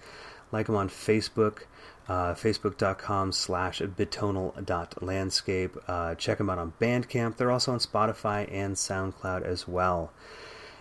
Like 0.53 0.67
them 0.67 0.77
on 0.77 0.89
Facebook, 0.89 1.63
uh, 2.09 2.35
facebook.com 2.35 3.33
slash 3.33 3.81
betonal.landscape. 3.81 5.77
Uh, 5.89 6.15
check 6.17 6.39
them 6.39 6.51
out 6.51 6.59
on 6.59 6.73
Bandcamp. 6.81 7.37
They're 7.37 7.51
also 7.51 7.73
on 7.73 7.79
Spotify 7.79 8.49
and 8.53 8.77
SoundCloud 8.77 9.43
as 9.43 9.67
well. 9.67 10.13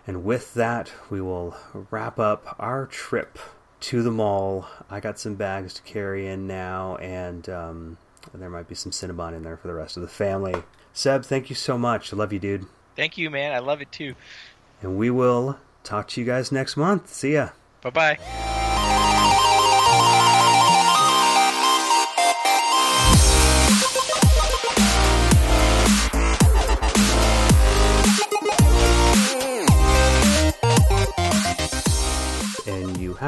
And 0.07 0.23
with 0.23 0.53
that, 0.55 0.91
we 1.09 1.21
will 1.21 1.55
wrap 1.91 2.19
up 2.19 2.55
our 2.59 2.85
trip 2.85 3.38
to 3.81 4.01
the 4.03 4.11
mall. 4.11 4.67
I 4.89 4.99
got 4.99 5.19
some 5.19 5.35
bags 5.35 5.73
to 5.76 5.81
carry 5.84 6.27
in 6.27 6.47
now, 6.47 6.95
and 6.97 7.47
um, 7.49 7.97
there 8.34 8.49
might 8.49 8.67
be 8.67 8.76
some 8.76 8.91
Cinnabon 8.91 9.35
in 9.35 9.43
there 9.43 9.57
for 9.57 9.67
the 9.67 9.73
rest 9.73 9.97
of 9.97 10.01
the 10.01 10.09
family. 10.09 10.63
Seb, 10.93 11.23
thank 11.23 11.49
you 11.49 11.55
so 11.55 11.77
much. 11.77 12.11
I 12.11 12.17
love 12.17 12.34
you, 12.34 12.39
dude. 12.39 12.65
Thank 12.95 13.17
you, 13.17 13.30
man. 13.30 13.53
I 13.53 13.59
love 13.59 13.81
it 13.81 13.91
too. 13.91 14.15
And 14.81 14.97
we 14.97 15.09
will 15.09 15.59
talk 15.84 16.07
to 16.09 16.21
you 16.21 16.26
guys 16.26 16.51
next 16.51 16.76
month. 16.76 17.13
See 17.13 17.34
ya. 17.34 17.49
Bye 17.81 17.89
bye. 17.89 18.65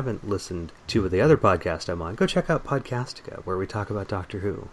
Haven't 0.02 0.28
listened 0.28 0.72
to 0.88 1.08
the 1.08 1.22
other 1.22 1.38
podcast 1.38 1.88
I'm 1.88 2.02
on, 2.02 2.16
go 2.16 2.26
check 2.26 2.50
out 2.50 2.66
Podcastica, 2.66 3.46
where 3.46 3.56
we 3.56 3.68
talk 3.68 3.92
about 3.92 4.08
Doctor 4.08 4.40
Who. 4.40 4.68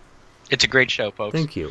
It's 0.50 0.64
a 0.64 0.66
great 0.66 0.90
show, 0.90 1.10
folks. 1.10 1.34
Thank 1.34 1.54
you. 1.54 1.70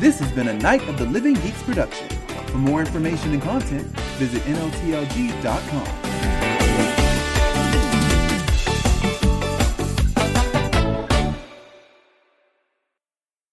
This 0.00 0.18
has 0.18 0.32
been 0.32 0.48
a 0.48 0.54
Night 0.54 0.80
of 0.88 0.96
the 0.96 1.04
Living 1.04 1.34
Geeks 1.34 1.62
production. 1.62 2.08
For 2.46 2.56
more 2.56 2.80
information 2.80 3.34
and 3.34 3.42
content, 3.42 3.86
visit 4.16 4.40
NOTLG.com. 4.44 6.13